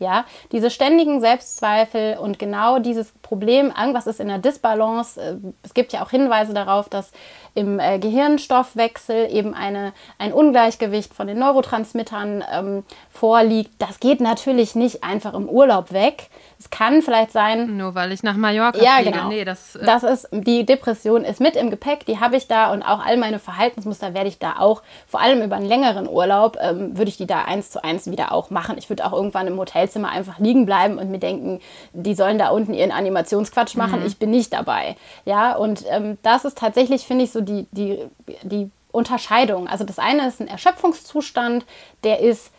Ja, 0.00 0.24
diese 0.50 0.70
ständigen 0.70 1.20
Selbstzweifel 1.20 2.16
und 2.16 2.38
genau 2.38 2.78
dieses 2.78 3.12
Problem, 3.20 3.70
irgendwas 3.78 4.06
ist 4.06 4.18
in 4.18 4.28
der 4.28 4.38
Disbalance. 4.38 5.20
Äh, 5.20 5.36
es 5.62 5.74
gibt 5.74 5.92
ja 5.92 6.02
auch 6.02 6.08
Hinweise 6.08 6.54
darauf, 6.54 6.88
dass 6.88 7.12
im 7.54 7.78
äh, 7.78 7.98
Gehirnstoffwechsel 7.98 9.30
eben 9.30 9.52
eine, 9.52 9.92
ein 10.16 10.32
Ungleichgewicht 10.32 11.12
von 11.12 11.26
den 11.26 11.38
Neurotransmittern 11.38 12.42
ähm, 12.50 12.84
vorliegt. 13.10 13.72
Das 13.78 14.00
geht 14.00 14.22
natürlich 14.22 14.74
nicht 14.74 15.04
einfach 15.04 15.34
im 15.34 15.50
Urlaub 15.50 15.92
weg. 15.92 16.30
Es 16.60 16.68
kann 16.68 17.00
vielleicht 17.00 17.32
sein. 17.32 17.78
Nur 17.78 17.94
weil 17.94 18.12
ich 18.12 18.22
nach 18.22 18.36
Mallorca 18.36 18.78
ja, 18.78 18.96
fliege. 18.96 19.12
Genau. 19.12 19.28
Nee, 19.28 19.46
das, 19.46 19.76
äh 19.76 19.84
das 19.86 20.02
ist, 20.02 20.28
die 20.30 20.66
Depression 20.66 21.24
ist 21.24 21.40
mit 21.40 21.56
im 21.56 21.70
Gepäck, 21.70 22.04
die 22.04 22.20
habe 22.20 22.36
ich 22.36 22.48
da 22.48 22.70
und 22.70 22.82
auch 22.82 23.02
all 23.02 23.16
meine 23.16 23.38
Verhaltensmuster 23.38 24.12
werde 24.12 24.28
ich 24.28 24.38
da 24.38 24.58
auch, 24.58 24.82
vor 25.08 25.22
allem 25.22 25.42
über 25.42 25.56
einen 25.56 25.64
längeren 25.64 26.06
Urlaub, 26.06 26.58
ähm, 26.60 26.98
würde 26.98 27.08
ich 27.08 27.16
die 27.16 27.26
da 27.26 27.44
eins 27.44 27.70
zu 27.70 27.82
eins 27.82 28.10
wieder 28.10 28.32
auch 28.32 28.50
machen. 28.50 28.76
Ich 28.76 28.90
würde 28.90 29.06
auch 29.06 29.14
irgendwann 29.14 29.46
im 29.46 29.56
Hotelzimmer 29.56 30.10
einfach 30.10 30.38
liegen 30.38 30.66
bleiben 30.66 30.98
und 30.98 31.10
mir 31.10 31.18
denken, 31.18 31.60
die 31.94 32.14
sollen 32.14 32.36
da 32.36 32.50
unten 32.50 32.74
ihren 32.74 32.92
Animationsquatsch 32.92 33.76
machen, 33.76 34.00
mhm. 34.00 34.06
ich 34.06 34.18
bin 34.18 34.30
nicht 34.30 34.52
dabei. 34.52 34.96
Ja, 35.24 35.56
und 35.56 35.84
ähm, 35.88 36.18
das 36.22 36.44
ist 36.44 36.58
tatsächlich, 36.58 37.06
finde 37.06 37.24
ich, 37.24 37.32
so 37.32 37.40
die, 37.40 37.68
die, 37.72 38.04
die 38.42 38.70
Unterscheidung. 38.92 39.66
Also 39.66 39.84
das 39.84 39.98
eine 39.98 40.28
ist 40.28 40.40
ein 40.40 40.48
Erschöpfungszustand, 40.48 41.64
der 42.04 42.20
ist 42.20 42.50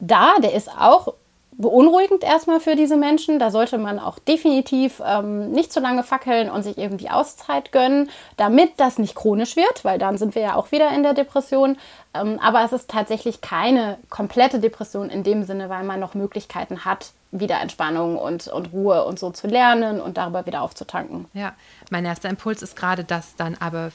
da, 0.00 0.34
der 0.42 0.54
ist 0.54 0.70
auch 0.70 1.14
beunruhigend 1.58 2.22
erstmal 2.22 2.60
für 2.60 2.76
diese 2.76 2.96
Menschen. 2.96 3.38
Da 3.38 3.50
sollte 3.50 3.78
man 3.78 3.98
auch 3.98 4.18
definitiv 4.20 5.02
ähm, 5.04 5.50
nicht 5.50 5.72
zu 5.72 5.80
lange 5.80 6.04
fackeln 6.04 6.48
und 6.50 6.62
sich 6.62 6.78
eben 6.78 6.96
die 6.96 7.10
Auszeit 7.10 7.72
gönnen, 7.72 8.10
damit 8.36 8.72
das 8.78 8.98
nicht 8.98 9.16
chronisch 9.16 9.56
wird, 9.56 9.84
weil 9.84 9.98
dann 9.98 10.16
sind 10.16 10.36
wir 10.36 10.42
ja 10.42 10.54
auch 10.54 10.70
wieder 10.70 10.90
in 10.92 11.02
der 11.02 11.14
Depression. 11.14 11.76
Ähm, 12.14 12.38
aber 12.40 12.64
es 12.64 12.72
ist 12.72 12.88
tatsächlich 12.88 13.40
keine 13.40 13.98
komplette 14.08 14.60
Depression 14.60 15.10
in 15.10 15.24
dem 15.24 15.42
Sinne, 15.42 15.68
weil 15.68 15.82
man 15.82 15.98
noch 15.98 16.14
Möglichkeiten 16.14 16.84
hat, 16.84 17.10
wieder 17.32 17.60
Entspannung 17.60 18.16
und, 18.16 18.46
und 18.46 18.72
Ruhe 18.72 19.04
und 19.04 19.18
so 19.18 19.30
zu 19.30 19.48
lernen 19.48 20.00
und 20.00 20.16
darüber 20.16 20.46
wieder 20.46 20.62
aufzutanken. 20.62 21.26
Ja, 21.34 21.54
mein 21.90 22.04
erster 22.04 22.28
Impuls 22.30 22.62
ist 22.62 22.76
gerade 22.76 23.02
das 23.02 23.34
dann 23.34 23.56
aber, 23.58 23.90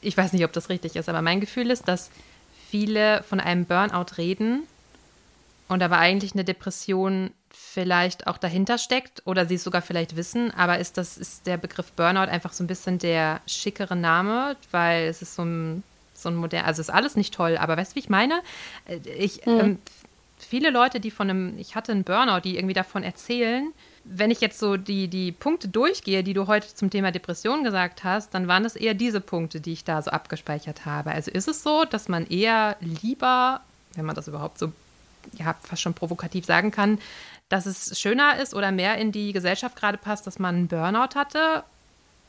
ich 0.00 0.16
weiß 0.16 0.32
nicht, 0.32 0.44
ob 0.44 0.54
das 0.54 0.70
richtig 0.70 0.96
ist, 0.96 1.10
aber 1.10 1.20
mein 1.20 1.40
Gefühl 1.40 1.70
ist, 1.70 1.86
dass 1.86 2.10
viele 2.70 3.22
von 3.24 3.40
einem 3.40 3.66
Burnout 3.66 4.16
reden 4.16 4.66
und 5.68 5.82
aber 5.82 5.98
eigentlich 5.98 6.34
eine 6.34 6.44
Depression 6.44 7.30
vielleicht 7.50 8.26
auch 8.26 8.38
dahinter 8.38 8.78
steckt 8.78 9.22
oder 9.24 9.46
sie 9.46 9.54
es 9.54 9.64
sogar 9.64 9.82
vielleicht 9.82 10.16
wissen, 10.16 10.50
aber 10.52 10.78
ist 10.78 10.98
das 10.98 11.16
ist 11.16 11.46
der 11.46 11.56
Begriff 11.56 11.92
Burnout 11.92 12.30
einfach 12.30 12.52
so 12.52 12.64
ein 12.64 12.66
bisschen 12.66 12.98
der 12.98 13.40
schickere 13.46 13.96
Name, 13.96 14.56
weil 14.70 15.04
es 15.06 15.22
ist 15.22 15.34
so 15.34 15.44
ein 15.44 15.82
so 16.14 16.28
ein 16.28 16.36
modern, 16.36 16.64
also 16.64 16.80
ist 16.80 16.90
alles 16.90 17.16
nicht 17.16 17.34
toll, 17.34 17.56
aber 17.56 17.76
weißt 17.76 17.92
du, 17.92 17.96
wie 17.96 18.00
ich 18.00 18.08
meine? 18.08 18.40
Äh, 18.86 18.98
ich 19.18 19.44
mhm. 19.46 19.60
ähm, 19.60 19.78
viele 20.38 20.70
Leute, 20.70 21.00
die 21.00 21.10
von 21.10 21.30
einem, 21.30 21.58
ich 21.58 21.74
hatte 21.74 21.92
einen 21.92 22.04
Burnout, 22.04 22.40
die 22.40 22.56
irgendwie 22.56 22.74
davon 22.74 23.02
erzählen, 23.02 23.72
wenn 24.04 24.30
ich 24.30 24.40
jetzt 24.40 24.58
so 24.58 24.76
die, 24.76 25.08
die 25.08 25.32
Punkte 25.32 25.68
durchgehe, 25.68 26.22
die 26.22 26.34
du 26.34 26.46
heute 26.46 26.72
zum 26.74 26.90
Thema 26.90 27.10
Depression 27.10 27.64
gesagt 27.64 28.04
hast, 28.04 28.34
dann 28.34 28.48
waren 28.48 28.64
es 28.64 28.76
eher 28.76 28.94
diese 28.94 29.20
Punkte, 29.20 29.60
die 29.60 29.72
ich 29.72 29.84
da 29.84 30.02
so 30.02 30.10
abgespeichert 30.10 30.84
habe. 30.84 31.12
Also 31.12 31.30
ist 31.30 31.48
es 31.48 31.62
so, 31.62 31.84
dass 31.84 32.08
man 32.08 32.26
eher 32.26 32.76
lieber, 32.80 33.62
wenn 33.94 34.04
man 34.04 34.14
das 34.14 34.28
überhaupt 34.28 34.58
so 34.58 34.72
ja, 35.38 35.54
fast 35.62 35.82
schon 35.82 35.94
provokativ 35.94 36.44
sagen 36.44 36.70
kann, 36.70 36.98
dass 37.48 37.66
es 37.66 37.98
schöner 37.98 38.38
ist 38.40 38.54
oder 38.54 38.72
mehr 38.72 38.96
in 38.96 39.12
die 39.12 39.32
Gesellschaft 39.32 39.76
gerade 39.76 39.98
passt, 39.98 40.26
dass 40.26 40.38
man 40.38 40.56
einen 40.56 40.68
Burnout 40.68 41.14
hatte 41.14 41.64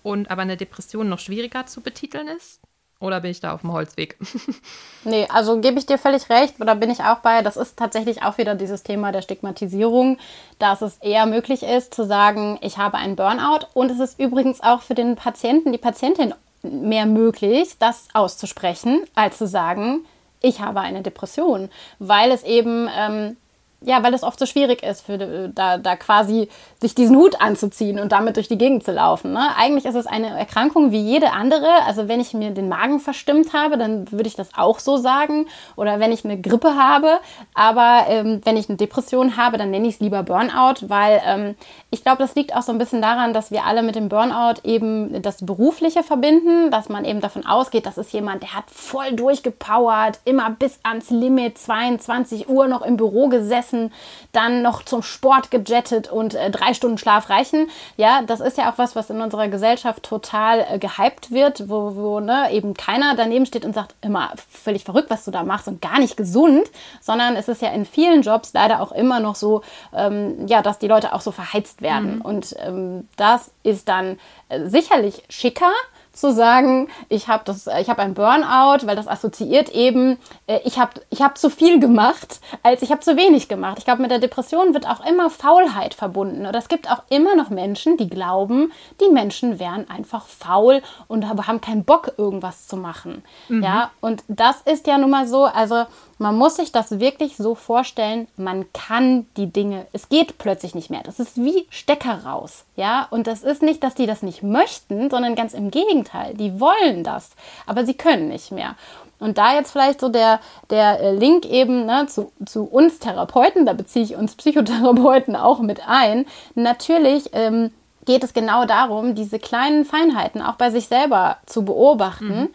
und 0.04 0.30
aber 0.30 0.44
eine 0.44 0.58
Depression 0.58 1.10
noch 1.10 1.20
schwieriger 1.20 1.66
zu 1.66 1.82
betiteln 1.82 2.28
ist? 2.28 2.60
Oder 3.00 3.20
bin 3.20 3.32
ich 3.32 3.42
da 3.42 3.54
auf 3.54 3.62
dem 3.62 3.74
Holzweg? 3.74 4.18
nee, 5.04 5.28
also 5.30 5.60
gebe 5.60 5.78
ich 5.78 5.86
dir 5.86 5.98
völlig 5.98 6.30
recht, 6.30 6.60
oder 6.62 6.76
bin 6.76 6.90
ich 6.90 7.02
auch 7.02 7.20
bei, 7.20 7.42
das 7.42 7.58
ist 7.58 7.78
tatsächlich 7.78 8.24
auch 8.24 8.38
wieder 8.38 8.56
dieses 8.56 8.84
Thema 8.84 9.12
der 9.12 9.22
Stigmatisierung, 9.22 10.18
dass 10.60 10.82
es 10.82 10.98
eher 10.98 11.26
möglich 11.26 11.64
ist 11.64 11.94
zu 11.94 12.06
sagen, 12.06 12.58
ich 12.62 12.78
habe 12.78 12.98
einen 12.98 13.16
Burnout 13.16 13.68
und 13.74 13.92
es 13.92 14.00
ist 14.00 14.20
übrigens 14.20 14.62
auch 14.62 14.82
für 14.82 14.96
den 14.96 15.16
Patienten, 15.16 15.72
die 15.74 15.78
Patientin 15.78 16.34
mehr 16.64 17.06
möglich, 17.06 17.76
das 17.80 18.08
auszusprechen, 18.14 19.04
als 19.14 19.38
zu 19.38 19.48
sagen, 19.48 20.06
ich 20.46 20.62
habe 20.62 20.82
eine 20.82 21.02
Depression, 21.02 21.70
weil 22.00 22.32
es 22.32 22.44
eben 22.44 22.88
ähm, 22.96 23.38
ja, 23.82 24.04
weil 24.04 24.14
es 24.14 24.24
oft 24.24 24.40
so 24.40 24.46
schwierig 24.46 24.84
ist, 24.84 25.02
für, 25.02 25.14
äh, 25.14 25.50
da, 25.54 25.78
da 25.78 25.96
quasi 25.96 26.50
sich 26.86 26.94
diesen 26.94 27.16
Hut 27.16 27.42
anzuziehen 27.42 28.00
und 28.00 28.12
damit 28.12 28.36
durch 28.36 28.48
die 28.48 28.60
Gegend 28.60 28.84
zu 28.84 28.92
laufen. 28.92 29.34
Ne? 29.34 29.50
Eigentlich 29.58 29.86
ist 29.86 29.96
es 29.96 30.06
eine 30.06 30.38
Erkrankung 30.38 30.92
wie 30.92 31.02
jede 31.02 31.32
andere. 31.32 31.68
Also 31.88 32.08
wenn 32.08 32.20
ich 32.20 32.36
mir 32.36 32.52
den 32.52 32.70
Magen 32.70 33.00
verstimmt 33.00 33.54
habe, 33.54 33.80
dann 33.80 34.12
würde 34.12 34.28
ich 34.28 34.36
das 34.36 34.50
auch 34.56 34.78
so 34.78 34.98
sagen. 34.98 35.48
Oder 35.76 36.00
wenn 36.00 36.12
ich 36.12 36.24
eine 36.24 36.40
Grippe 36.40 36.76
habe. 36.76 37.20
Aber 37.56 38.06
ähm, 38.08 38.42
wenn 38.44 38.56
ich 38.56 38.70
eine 38.70 38.78
Depression 38.78 39.36
habe, 39.36 39.58
dann 39.58 39.72
nenne 39.72 39.88
ich 39.88 39.96
es 39.96 40.00
lieber 40.00 40.22
Burnout, 40.22 40.88
weil 40.88 41.22
ähm, 41.26 41.56
ich 41.90 42.04
glaube, 42.04 42.20
das 42.20 42.36
liegt 42.36 42.56
auch 42.56 42.62
so 42.62 42.72
ein 42.72 42.78
bisschen 42.78 43.02
daran, 43.02 43.34
dass 43.34 43.50
wir 43.50 43.66
alle 43.66 43.82
mit 43.82 43.96
dem 43.96 44.08
Burnout 44.08 44.62
eben 44.64 45.24
das 45.24 45.44
Berufliche 45.44 46.04
verbinden, 46.04 46.70
dass 46.70 46.88
man 46.88 47.04
eben 47.04 47.20
davon 47.20 47.48
ausgeht, 47.48 47.88
das 47.88 47.98
ist 47.98 48.14
jemand, 48.14 48.44
der 48.44 48.54
hat 48.54 48.70
voll 48.70 49.14
durchgepowert, 49.14 50.20
immer 50.24 50.52
bis 50.52 50.80
ans 50.84 51.10
Limit, 51.10 51.58
22 51.58 52.48
Uhr 52.48 52.68
noch 52.68 52.84
im 52.84 52.96
Büro 52.96 53.28
gesessen 53.28 53.92
dann 54.36 54.62
noch 54.62 54.84
zum 54.84 55.02
Sport 55.02 55.50
gejettet 55.50 56.12
und 56.12 56.36
äh, 56.36 56.52
drei 56.52 56.74
Stunden 56.76 56.98
Schlaf 56.98 57.30
reichen. 57.30 57.70
Ja, 57.98 58.22
das 58.22 58.40
ist 58.40 58.58
ja 58.58 58.72
auch 58.72 58.78
was, 58.78 58.96
was 58.96 59.10
in 59.10 59.22
unserer 59.22 59.48
Gesellschaft 59.48 60.04
total 60.04 60.66
äh, 60.70 60.80
gehypt 60.80 61.32
wird, 61.32 61.70
wo, 61.70 61.96
wo 61.96 62.20
ne, 62.20 62.52
eben 62.52 62.74
keiner 62.74 63.16
daneben 63.16 63.46
steht 63.46 63.66
und 63.66 63.74
sagt, 63.74 63.96
immer 64.02 64.32
völlig 64.50 64.84
verrückt, 64.84 65.10
was 65.10 65.26
du 65.26 65.32
da 65.32 65.44
machst 65.44 65.68
und 65.68 65.82
gar 65.82 66.00
nicht 66.00 66.18
gesund, 66.18 66.70
sondern 67.02 67.36
es 67.36 67.48
ist 67.48 67.62
ja 67.62 67.70
in 67.70 67.86
vielen 67.86 68.22
Jobs 68.22 68.54
leider 68.54 68.82
auch 68.82 68.92
immer 68.92 69.20
noch 69.20 69.36
so, 69.36 69.62
ähm, 69.94 70.48
ja, 70.48 70.62
dass 70.62 70.80
die 70.80 70.88
Leute 70.88 71.14
auch 71.14 71.22
so 71.22 71.32
verheizt 71.32 71.82
werden. 71.82 72.16
Mhm. 72.16 72.22
Und 72.22 72.56
ähm, 72.60 73.08
das 73.16 73.52
ist 73.64 73.88
dann 73.90 74.20
äh, 74.50 74.68
sicherlich 74.68 75.24
schicker, 75.30 75.72
zu 76.16 76.34
sagen, 76.34 76.88
ich 77.10 77.28
habe 77.28 77.44
das, 77.46 77.68
ich 77.68 77.90
habe 77.90 78.02
ein 78.02 78.14
Burnout, 78.14 78.86
weil 78.86 78.96
das 78.96 79.08
assoziiert 79.08 79.70
eben, 79.70 80.18
äh, 80.48 80.60
ich 80.64 80.80
habe 80.80 81.02
ich 81.10 81.22
hab 81.22 81.38
zu 81.38 81.50
viel 81.50 81.80
gemacht, 81.80 82.40
als 82.64 82.82
ich 82.82 82.92
habe 82.92 83.02
zu 83.02 83.18
wenig 83.18 83.48
gemacht. 83.48 83.78
Ich 83.80 83.86
glaube, 83.86 84.02
mit 84.02 84.12
der 84.12 84.20
Depression 84.20 84.74
wird 84.74 84.88
auch 84.88 85.06
immer 85.06 85.30
Faulheit 85.30 85.94
verbunden. 85.94 86.46
Oder 86.46 86.60
es 86.60 86.68
gibt 86.68 86.90
auch 86.90 87.04
immer 87.10 87.36
noch 87.36 87.50
Menschen, 87.50 87.98
die 87.98 88.10
glauben, 88.10 88.72
die 89.02 89.12
Menschen 89.12 89.60
wären 89.60 89.90
einfach 89.90 90.26
faul 90.26 90.82
und 91.08 91.28
haben 91.28 91.62
keinen 91.62 91.84
Bock, 91.84 92.14
irgendwas 92.18 92.68
zu 92.68 92.78
machen. 92.78 93.24
Mhm. 93.50 93.64
Ja, 93.64 93.92
und 94.02 94.24
das 94.28 94.62
ist 94.62 94.88
ja 94.88 94.98
nun 94.98 95.10
mal 95.10 95.28
so, 95.28 95.46
also 95.46 95.86
man 96.18 96.36
muss 96.38 96.56
sich 96.56 96.72
das 96.72 97.00
wirklich 97.00 97.36
so 97.36 97.56
vorstellen, 97.56 98.28
man 98.38 98.72
kann 98.74 99.26
die 99.36 99.48
Dinge, 99.48 99.86
es 99.92 100.10
geht 100.10 100.38
plötzlich 100.38 100.74
nicht 100.74 100.90
mehr. 100.90 101.02
Das 101.04 101.20
ist 101.20 101.38
wie 101.38 101.66
Stecker 101.70 102.26
raus, 102.26 102.64
ja? 102.76 103.08
Und 103.10 103.28
das 103.28 103.44
ist 103.44 103.62
nicht, 103.62 103.84
dass 103.84 103.96
die 103.96 104.06
das 104.06 104.22
nicht 104.22 104.42
möchten, 104.42 105.10
sondern 105.10 105.36
ganz 105.36 105.54
im 105.54 105.72
Gegenteil, 105.72 106.34
die 106.34 106.60
wollen 106.60 107.04
das, 107.04 107.32
aber 107.66 107.86
sie 107.86 107.96
können 107.96 108.30
nicht 108.30 108.52
mehr. 108.52 108.76
Und 109.20 109.38
da 109.38 109.54
jetzt 109.54 109.72
vielleicht 109.72 110.02
so 110.02 110.10
der, 110.10 110.40
der 110.70 111.00
äh, 111.00 111.16
Link 111.16 111.46
eben 111.46 111.86
ne, 111.86 112.06
zu, 112.08 112.32
zu 112.46 112.64
uns 112.64 113.00
Therapeuten, 113.00 113.66
da 113.66 113.74
beziehe 113.74 114.04
ich 114.04 114.16
uns 114.16 114.36
Psychotherapeuten 114.36 115.36
auch 115.36 115.60
mit 115.60 115.88
ein. 115.88 116.26
Natürlich 116.54 117.30
ähm, 117.34 117.72
geht 118.06 118.24
es 118.24 118.34
genau 118.34 118.66
darum, 118.66 119.16
diese 119.16 119.40
kleinen 119.40 119.86
Feinheiten 119.86 120.42
auch 120.42 120.56
bei 120.56 120.70
sich 120.70 120.88
selber 120.88 121.38
zu 121.46 121.64
beobachten. 121.64 122.40
Mhm. 122.42 122.50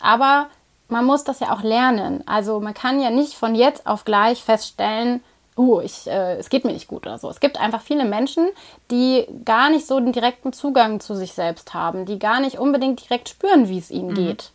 Aber 0.00 0.48
man 0.90 1.04
muss 1.04 1.24
das 1.24 1.40
ja 1.40 1.52
auch 1.54 1.62
lernen. 1.62 2.22
Also 2.26 2.60
man 2.60 2.74
kann 2.74 3.00
ja 3.00 3.10
nicht 3.10 3.34
von 3.34 3.54
jetzt 3.54 3.86
auf 3.86 4.04
gleich 4.04 4.42
feststellen, 4.42 5.22
uh, 5.56 5.80
ich, 5.80 6.06
äh, 6.06 6.36
es 6.36 6.48
geht 6.48 6.64
mir 6.64 6.72
nicht 6.72 6.88
gut 6.88 7.06
oder 7.06 7.18
so. 7.18 7.28
Es 7.28 7.40
gibt 7.40 7.60
einfach 7.60 7.82
viele 7.82 8.04
Menschen, 8.04 8.48
die 8.90 9.26
gar 9.44 9.70
nicht 9.70 9.86
so 9.86 10.00
den 10.00 10.12
direkten 10.12 10.52
Zugang 10.52 11.00
zu 11.00 11.14
sich 11.14 11.32
selbst 11.32 11.74
haben, 11.74 12.06
die 12.06 12.18
gar 12.18 12.40
nicht 12.40 12.58
unbedingt 12.58 13.02
direkt 13.04 13.28
spüren, 13.28 13.68
wie 13.68 13.78
es 13.78 13.90
ihnen 13.90 14.10
mhm. 14.10 14.14
geht. 14.14 14.52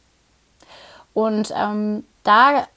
Und 1.14 1.54
ähm, 1.56 2.06
da 2.24 2.68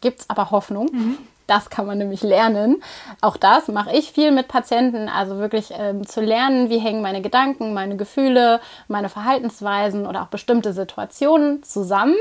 gibt 0.00 0.20
es 0.20 0.30
aber 0.30 0.50
Hoffnung. 0.50 0.88
Mhm. 0.92 1.18
Das 1.46 1.70
kann 1.70 1.86
man 1.86 1.98
nämlich 1.98 2.22
lernen. 2.22 2.82
Auch 3.20 3.36
das 3.36 3.68
mache 3.68 3.94
ich 3.96 4.12
viel 4.12 4.30
mit 4.32 4.48
Patienten. 4.48 5.08
Also 5.08 5.38
wirklich 5.38 5.72
ähm, 5.72 6.06
zu 6.06 6.20
lernen, 6.20 6.70
wie 6.70 6.78
hängen 6.78 7.02
meine 7.02 7.22
Gedanken, 7.22 7.74
meine 7.74 7.96
Gefühle, 7.96 8.60
meine 8.88 9.08
Verhaltensweisen 9.08 10.06
oder 10.06 10.22
auch 10.22 10.28
bestimmte 10.28 10.72
Situationen 10.72 11.62
zusammen 11.62 12.16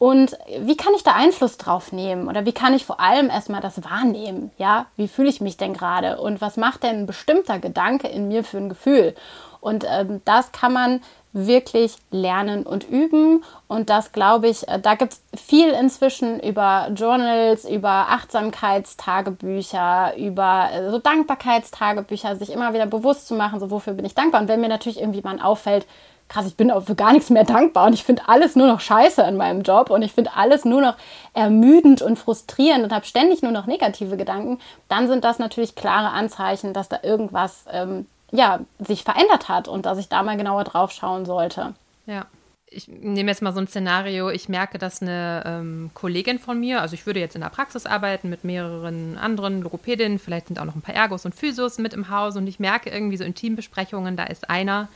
und 0.00 0.38
wie 0.60 0.78
kann 0.78 0.94
ich 0.96 1.02
da 1.02 1.12
Einfluss 1.12 1.58
drauf 1.58 1.92
nehmen? 1.92 2.26
Oder 2.26 2.46
wie 2.46 2.54
kann 2.54 2.72
ich 2.72 2.86
vor 2.86 3.00
allem 3.00 3.28
erstmal 3.28 3.60
das 3.60 3.84
wahrnehmen? 3.84 4.50
Ja, 4.56 4.86
wie 4.96 5.08
fühle 5.08 5.28
ich 5.28 5.42
mich 5.42 5.58
denn 5.58 5.74
gerade? 5.74 6.18
Und 6.22 6.40
was 6.40 6.56
macht 6.56 6.84
denn 6.84 7.00
ein 7.00 7.06
bestimmter 7.06 7.58
Gedanke 7.58 8.08
in 8.08 8.26
mir 8.26 8.42
für 8.42 8.56
ein 8.56 8.70
Gefühl? 8.70 9.14
Und 9.60 9.84
ähm, 9.86 10.22
das 10.24 10.52
kann 10.52 10.72
man 10.72 11.02
wirklich 11.32 11.96
lernen 12.10 12.64
und 12.64 12.88
üben. 12.88 13.44
Und 13.68 13.90
das 13.90 14.12
glaube 14.12 14.48
ich, 14.48 14.66
äh, 14.68 14.80
da 14.80 14.94
gibt 14.94 15.12
es 15.12 15.22
viel 15.40 15.70
inzwischen 15.70 16.40
über 16.40 16.90
Journals, 16.94 17.68
über 17.68 18.08
Achtsamkeitstagebücher, 18.10 20.16
über 20.16 20.70
äh, 20.72 20.90
so 20.90 20.98
Dankbarkeitstagebücher, 20.98 22.36
sich 22.36 22.50
immer 22.50 22.74
wieder 22.74 22.86
bewusst 22.86 23.28
zu 23.28 23.34
machen, 23.34 23.60
so 23.60 23.70
wofür 23.70 23.92
bin 23.92 24.04
ich 24.04 24.14
dankbar. 24.14 24.40
Und 24.40 24.48
wenn 24.48 24.60
mir 24.60 24.68
natürlich 24.68 25.00
irgendwie 25.00 25.22
mal 25.22 25.40
auffällt, 25.40 25.86
krass, 26.30 26.46
ich 26.46 26.56
bin 26.56 26.70
auch 26.70 26.84
für 26.84 26.94
gar 26.94 27.12
nichts 27.12 27.28
mehr 27.28 27.44
dankbar 27.44 27.86
und 27.86 27.92
ich 27.92 28.04
finde 28.04 28.22
alles 28.28 28.56
nur 28.56 28.68
noch 28.68 28.80
scheiße 28.80 29.22
in 29.22 29.36
meinem 29.36 29.62
Job 29.62 29.90
und 29.90 30.02
ich 30.02 30.12
finde 30.12 30.30
alles 30.36 30.64
nur 30.64 30.80
noch 30.80 30.94
ermüdend 31.34 32.02
und 32.02 32.18
frustrierend 32.18 32.84
und 32.84 32.92
habe 32.92 33.04
ständig 33.04 33.42
nur 33.42 33.52
noch 33.52 33.66
negative 33.66 34.16
Gedanken, 34.16 34.58
dann 34.88 35.08
sind 35.08 35.24
das 35.24 35.38
natürlich 35.38 35.74
klare 35.74 36.10
Anzeichen, 36.10 36.72
dass 36.72 36.88
da 36.88 37.00
irgendwas 37.02 37.64
ähm, 37.72 38.06
ja, 38.32 38.60
sich 38.78 39.04
verändert 39.04 39.48
hat 39.48 39.68
und 39.68 39.86
dass 39.86 39.98
ich 39.98 40.08
da 40.08 40.22
mal 40.22 40.36
genauer 40.36 40.64
drauf 40.64 40.92
schauen 40.92 41.24
sollte. 41.24 41.74
Ja. 42.06 42.26
Ich 42.72 42.86
nehme 42.86 43.28
jetzt 43.28 43.42
mal 43.42 43.52
so 43.52 43.58
ein 43.58 43.66
Szenario, 43.66 44.30
ich 44.30 44.48
merke, 44.48 44.78
dass 44.78 45.02
eine 45.02 45.42
ähm, 45.44 45.90
Kollegin 45.92 46.38
von 46.38 46.60
mir, 46.60 46.80
also 46.80 46.94
ich 46.94 47.04
würde 47.04 47.18
jetzt 47.18 47.34
in 47.34 47.40
der 47.40 47.48
Praxis 47.48 47.84
arbeiten 47.84 48.30
mit 48.30 48.44
mehreren 48.44 49.18
anderen 49.18 49.62
Logopädinnen, 49.62 50.20
vielleicht 50.20 50.46
sind 50.46 50.60
auch 50.60 50.64
noch 50.66 50.76
ein 50.76 50.80
paar 50.80 50.94
Ergos 50.94 51.24
und 51.24 51.34
Physios 51.34 51.78
mit 51.78 51.94
im 51.94 52.10
Haus 52.10 52.36
und 52.36 52.46
ich 52.46 52.60
merke 52.60 52.90
irgendwie 52.90 53.16
so 53.16 53.24
in 53.24 53.34
Teambesprechungen, 53.34 54.16
da 54.16 54.22
ist 54.22 54.48
einer, 54.48 54.86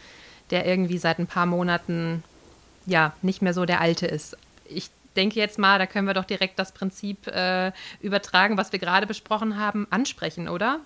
der 0.50 0.66
irgendwie 0.66 0.98
seit 0.98 1.18
ein 1.18 1.26
paar 1.26 1.46
Monaten 1.46 2.22
ja 2.86 3.12
nicht 3.22 3.42
mehr 3.42 3.54
so 3.54 3.64
der 3.64 3.80
alte 3.80 4.06
ist. 4.06 4.36
Ich 4.66 4.90
denke 5.16 5.40
jetzt 5.40 5.58
mal, 5.58 5.80
da 5.80 5.86
können 5.86 6.06
wir 6.06 6.14
doch 6.14 6.24
direkt 6.24 6.60
das 6.60 6.70
Prinzip 6.70 7.26
äh, 7.26 7.72
übertragen, 8.00 8.56
was 8.56 8.70
wir 8.70 8.78
gerade 8.78 9.08
besprochen 9.08 9.58
haben, 9.58 9.88
ansprechen, 9.90 10.48
oder? 10.48 10.78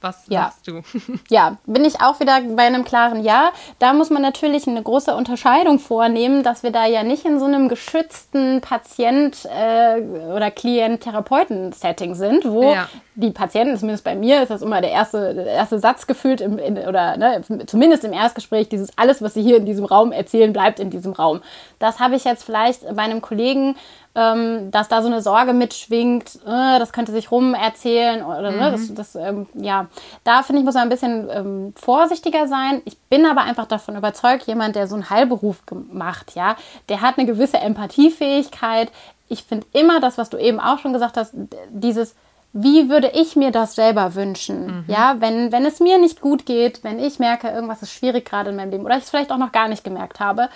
Was 0.00 0.26
ja. 0.28 0.42
sagst 0.42 0.68
du? 0.68 0.82
Ja, 1.30 1.56
bin 1.64 1.84
ich 1.84 2.00
auch 2.00 2.20
wieder 2.20 2.40
bei 2.40 2.64
einem 2.64 2.84
klaren 2.84 3.24
Ja. 3.24 3.50
Da 3.78 3.92
muss 3.92 4.10
man 4.10 4.22
natürlich 4.22 4.66
eine 4.68 4.82
große 4.82 5.14
Unterscheidung 5.14 5.78
vornehmen, 5.78 6.42
dass 6.42 6.62
wir 6.62 6.70
da 6.70 6.86
ja 6.86 7.02
nicht 7.02 7.24
in 7.24 7.38
so 7.38 7.46
einem 7.46 7.68
geschützten 7.68 8.60
Patient- 8.60 9.46
äh, 9.46 10.00
oder 10.34 10.50
Klient-Therapeuten-Setting 10.50 12.14
sind, 12.14 12.44
wo 12.44 12.74
ja. 12.74 12.88
die 13.14 13.30
Patienten, 13.30 13.76
zumindest 13.76 14.04
bei 14.04 14.14
mir, 14.14 14.42
ist 14.42 14.50
das 14.50 14.62
immer 14.62 14.80
der 14.80 14.90
erste, 14.90 15.34
der 15.34 15.46
erste 15.46 15.78
Satz 15.78 16.06
gefühlt, 16.06 16.40
im, 16.40 16.58
in, 16.58 16.76
oder 16.78 17.16
ne, 17.16 17.42
zumindest 17.66 18.04
im 18.04 18.12
Erstgespräch, 18.12 18.68
dieses 18.68 18.96
alles, 18.96 19.22
was 19.22 19.34
sie 19.34 19.42
hier 19.42 19.56
in 19.56 19.66
diesem 19.66 19.86
Raum 19.86 20.12
erzählen, 20.12 20.52
bleibt 20.52 20.78
in 20.78 20.90
diesem 20.90 21.12
Raum. 21.12 21.40
Das 21.78 22.00
habe 22.00 22.16
ich 22.16 22.24
jetzt 22.24 22.44
vielleicht 22.44 22.82
bei 22.94 23.02
einem 23.02 23.22
Kollegen 23.22 23.76
ähm, 24.16 24.70
dass 24.70 24.88
da 24.88 25.02
so 25.02 25.08
eine 25.08 25.20
Sorge 25.20 25.52
mitschwingt, 25.52 26.36
äh, 26.46 26.78
das 26.78 26.92
könnte 26.92 27.12
sich 27.12 27.30
rum 27.30 27.52
erzählen 27.52 28.24
oder 28.24 28.50
mhm. 28.50 28.58
ne, 28.58 28.70
das, 28.72 28.94
das 28.94 29.14
ähm, 29.14 29.46
ja, 29.54 29.88
da 30.24 30.42
finde 30.42 30.60
ich, 30.60 30.64
muss 30.64 30.74
man 30.74 30.84
ein 30.84 30.88
bisschen 30.88 31.28
ähm, 31.30 31.74
vorsichtiger 31.76 32.48
sein. 32.48 32.80
Ich 32.86 32.98
bin 32.98 33.26
aber 33.26 33.42
einfach 33.42 33.66
davon 33.66 33.94
überzeugt, 33.94 34.46
jemand, 34.46 34.74
der 34.74 34.88
so 34.88 34.94
einen 34.94 35.10
Heilberuf 35.10 35.58
macht, 35.92 36.34
ja, 36.34 36.56
der 36.88 37.02
hat 37.02 37.18
eine 37.18 37.26
gewisse 37.26 37.58
Empathiefähigkeit. 37.58 38.90
Ich 39.28 39.44
finde 39.44 39.66
immer 39.72 40.00
das, 40.00 40.16
was 40.16 40.30
du 40.30 40.38
eben 40.38 40.60
auch 40.60 40.78
schon 40.78 40.94
gesagt 40.94 41.18
hast, 41.18 41.34
dieses 41.68 42.14
wie 42.58 42.88
würde 42.88 43.10
ich 43.12 43.36
mir 43.36 43.50
das 43.50 43.74
selber 43.74 44.14
wünschen? 44.14 44.66
Mhm. 44.66 44.84
Ja, 44.86 45.16
wenn, 45.18 45.52
wenn 45.52 45.66
es 45.66 45.78
mir 45.78 45.98
nicht 45.98 46.22
gut 46.22 46.46
geht, 46.46 46.82
wenn 46.84 46.98
ich 46.98 47.18
merke, 47.18 47.48
irgendwas 47.48 47.82
ist 47.82 47.92
schwierig 47.92 48.24
gerade 48.24 48.48
in 48.48 48.56
meinem 48.56 48.70
Leben 48.70 48.86
oder 48.86 48.96
ich 48.96 49.04
es 49.04 49.10
vielleicht 49.10 49.30
auch 49.30 49.36
noch 49.36 49.52
gar 49.52 49.68
nicht 49.68 49.84
gemerkt 49.84 50.20
habe, 50.20 50.48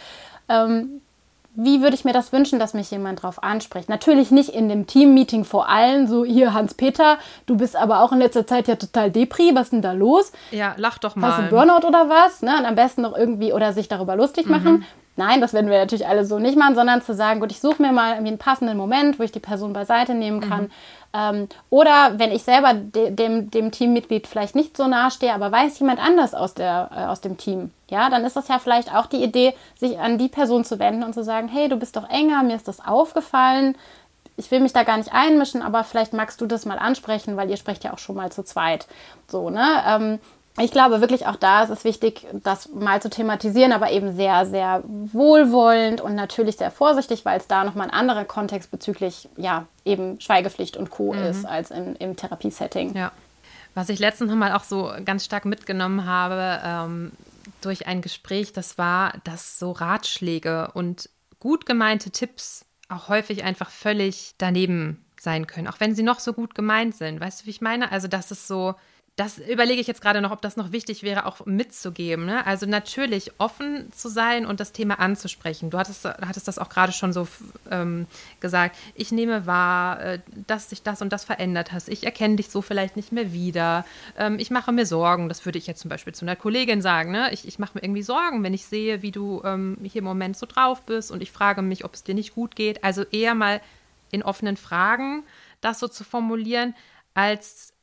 ähm, 0.49 1.03
wie 1.55 1.83
würde 1.83 1.95
ich 1.95 2.05
mir 2.05 2.13
das 2.13 2.33
wünschen, 2.33 2.59
dass 2.59 2.75
mich 2.75 2.91
jemand 2.91 3.21
darauf 3.21 3.43
anspricht? 3.43 3.89
Natürlich 3.89 4.31
nicht 4.31 4.51
in 4.51 4.69
dem 4.69 4.87
Team-Meeting 4.87 5.45
vor 5.45 5.69
allen, 5.69 6.07
so 6.07 6.25
hier 6.25 6.55
Hans-Peter, 6.55 7.19
du 7.47 7.57
bist 7.57 7.77
aber 7.77 8.03
auch 8.03 8.13
in 8.13 8.19
letzter 8.19 8.47
Zeit 8.47 8.69
ja 8.69 8.77
total 8.77 9.11
Depri, 9.11 9.51
was 9.55 9.65
ist 9.65 9.73
denn 9.73 9.83
da 9.83 9.93
los? 9.93 10.33
Ja, 10.53 10.75
lach 10.77 10.99
doch 10.99 11.17
mal. 11.17 11.37
Hast 11.37 11.45
du 11.45 11.51
Burnout 11.51 11.87
oder 11.87 12.09
was? 12.09 12.43
Ne? 12.43 12.57
Und 12.57 12.65
am 12.67 12.77
besten 12.77 13.03
noch 13.03 13.17
irgendwie 13.17 13.53
oder 13.53 13.73
sich 13.73 13.89
darüber 13.89 14.17
lustig 14.17 14.47
mhm. 14.47 14.85
Nein, 15.17 15.41
das 15.41 15.53
werden 15.53 15.71
wir 15.71 15.79
natürlich 15.79 16.07
alle 16.07 16.25
so 16.25 16.39
nicht 16.39 16.57
machen, 16.57 16.75
sondern 16.75 17.03
zu 17.03 17.15
sagen, 17.15 17.41
gut, 17.41 17.51
ich 17.53 17.61
suche 17.61 17.83
mir 17.83 17.93
mal 17.93 18.13
irgendwie 18.13 18.29
einen 18.29 18.39
passenden 18.39 18.77
Moment, 18.77 19.19
wo 19.19 19.23
ich 19.23 19.33
die 19.33 19.41
Person 19.41 19.73
beiseite 19.73 20.15
nehmen 20.15 20.41
kann. 20.41 20.63
Mhm. 20.63 20.71
Ähm, 21.13 21.49
oder 21.71 22.19
wenn 22.19 22.31
ich 22.31 22.45
selber 22.45 22.73
de 22.73 23.11
dem, 23.11 23.51
dem 23.51 23.73
Teammitglied 23.73 24.29
vielleicht 24.29 24.55
nicht 24.55 24.77
so 24.77 24.87
nahe 24.87 25.11
stehe, 25.11 25.35
aber 25.35 25.51
weiß 25.51 25.79
jemand 25.81 26.01
anders 26.01 26.35
aus, 26.35 26.55
der, 26.55 26.91
äh, 26.95 27.05
aus 27.07 27.21
dem 27.21 27.37
Team, 27.37 27.73
ja, 27.89 28.09
dann 28.09 28.25
ist 28.25 28.37
das 28.37 28.49
ja 28.49 28.61
vielleicht 28.61 28.95
auch 28.95 29.07
die 29.07 29.23
Idee, 29.23 29.55
sich 29.77 29.99
an 29.99 30.19
die 30.19 30.29
Person 30.29 30.65
zu 30.65 30.79
wenden 30.79 31.03
und 31.03 31.13
zu 31.13 31.25
sagen, 31.25 31.49
hey, 31.49 31.69
du 31.69 31.77
bist 31.77 31.97
doch 31.97 32.09
enger, 32.09 32.45
mir 32.45 32.55
ist 32.55 32.69
das 32.69 32.85
aufgefallen, 32.87 33.77
ich 34.37 34.51
will 34.51 34.61
mich 34.61 34.73
da 34.73 34.85
gar 34.85 34.97
nicht 34.97 35.13
einmischen, 35.13 35.63
aber 35.63 35.85
vielleicht 35.85 36.13
magst 36.13 36.41
du 36.41 36.47
das 36.47 36.65
mal 36.65 36.79
ansprechen, 36.79 37.37
weil 37.37 37.51
ihr 37.51 37.57
sprecht 37.57 37.85
ja 37.85 37.93
auch 37.93 37.99
schon 37.99 38.17
mal 38.17 38.33
zu 38.33 38.43
zweit. 38.43 38.87
So, 39.29 39.51
ne? 39.51 39.67
Ähm, 39.87 40.19
ich 40.59 40.73
glaube 40.73 41.01
wirklich 41.01 41.27
auch 41.27 41.37
da 41.37 41.63
ist 41.63 41.71
es 41.71 41.85
wichtig, 41.85 42.27
das 42.33 42.69
mal 42.71 43.01
zu 43.01 43.09
thematisieren, 43.09 43.73
aber 43.73 43.91
eben 43.91 44.15
sehr, 44.15 44.47
sehr 44.47 44.83
wohlwollend 44.85 46.01
und 46.01 46.15
natürlich 46.15 46.57
sehr 46.57 46.71
vorsichtig, 46.71 47.25
weil 47.25 47.39
es 47.39 47.47
da 47.47 47.65
nochmal 47.65 47.87
ein 47.89 47.95
anderer 47.95 48.25
Kontext 48.25 48.71
bezüglich, 48.71 49.29
ja, 49.37 49.67
eben 49.85 50.21
Schweigepflicht 50.21 50.77
und 50.77 50.91
Co. 50.91 51.13
Mhm. 51.13 51.23
ist 51.23 51.45
als 51.45 51.71
im, 51.71 51.95
im 51.97 52.17
Therapiesetting. 52.17 52.95
Ja. 52.97 53.13
Was 53.75 53.89
ich 53.89 54.01
letztens 54.01 54.31
nochmal 54.31 54.53
auch 54.53 54.65
so 54.65 54.93
ganz 55.05 55.25
stark 55.25 55.45
mitgenommen 55.45 56.05
habe 56.05 56.61
ähm, 56.65 57.13
durch 57.61 57.87
ein 57.87 58.03
Gespräch, 58.03 58.53
das 58.53 58.79
war, 58.79 59.15
dass 59.25 59.59
so 59.59 59.71
Ratschläge 59.71 60.73
und 60.75 61.09
gut 61.39 61.67
gemeinte 61.67 62.11
Tipps 62.11 62.65
auch 62.89 63.09
häufig 63.09 63.45
einfach 63.45 63.71
völlig 63.71 64.35
daneben 64.39 65.05
sein 65.19 65.47
können, 65.47 65.69
auch 65.69 65.81
wenn 65.81 65.95
sie 65.95 66.03
noch 66.03 66.19
so 66.19 66.33
gut 66.33 66.55
gemeint 66.55 66.97
sind. 66.97 67.21
Weißt 67.21 67.43
du, 67.43 67.47
wie 67.47 67.51
ich 67.51 67.61
meine? 67.61 67.93
Also, 67.93 68.09
dass 68.09 68.31
es 68.31 68.49
so, 68.49 68.75
das 69.21 69.37
überlege 69.37 69.83
ich 69.83 69.87
jetzt 69.87 70.01
gerade 70.01 70.23
noch, 70.23 70.31
ob 70.31 70.41
das 70.41 70.57
noch 70.57 70.73
wichtig 70.73 71.03
wäre, 71.03 71.27
auch 71.27 71.45
mitzugeben. 71.45 72.25
Ne? 72.25 72.47
Also 72.47 72.65
natürlich 72.65 73.33
offen 73.37 73.93
zu 73.93 74.09
sein 74.09 74.47
und 74.47 74.61
das 74.61 74.73
Thema 74.73 74.99
anzusprechen. 74.99 75.69
Du 75.69 75.77
hattest, 75.77 76.07
hattest 76.07 76.49
das 76.49 76.59
auch 76.59 76.71
gerade 76.71 76.93
schon 76.93 77.13
so 77.13 77.29
ähm, 77.71 78.07
gesagt. 78.41 78.79
Ich 78.95 79.13
nehme 79.13 79.45
wahr, 79.45 80.01
äh, 80.01 80.19
dass 80.47 80.71
sich 80.71 80.83
das 80.83 81.03
und 81.03 81.13
das 81.13 81.25
verändert 81.25 81.71
hast. 81.71 81.91
Ich 81.91 82.05
erkenne 82.05 82.37
dich 82.37 82.49
so 82.49 82.63
vielleicht 82.63 82.97
nicht 82.97 83.13
mehr 83.13 83.31
wieder. 83.31 83.85
Ähm, 84.17 84.39
ich 84.39 84.51
mache 84.51 84.73
mir 84.73 84.87
Sorgen. 84.87 85.29
Das 85.29 85.45
würde 85.45 85.59
ich 85.59 85.67
jetzt 85.67 85.81
zum 85.81 85.91
Beispiel 85.91 86.15
zu 86.15 86.25
einer 86.25 86.35
Kollegin 86.37 86.81
sagen. 86.81 87.11
Ne? 87.11 87.31
Ich, 87.31 87.47
ich 87.47 87.59
mache 87.59 87.73
mir 87.75 87.83
irgendwie 87.85 88.03
Sorgen, 88.03 88.43
wenn 88.43 88.55
ich 88.55 88.65
sehe, 88.65 89.03
wie 89.03 89.11
du 89.11 89.43
ähm, 89.45 89.77
hier 89.83 89.99
im 89.99 90.07
Moment 90.07 90.39
so 90.39 90.47
drauf 90.47 90.81
bist 90.87 91.11
und 91.11 91.23
ich 91.23 91.31
frage 91.31 91.61
mich, 91.61 91.85
ob 91.85 91.93
es 91.93 92.05
dir 92.05 92.15
nicht 92.15 92.35
gut 92.35 92.57
geht. 92.57 92.83
Also 92.85 93.03
eher 93.03 93.35
mal 93.35 93.61
in 94.11 94.23
offenen 94.23 94.57
Fragen 94.57 95.25
das 95.61 95.79
so 95.79 95.89
zu 95.89 96.05
formulieren, 96.05 96.75
als 97.13 97.75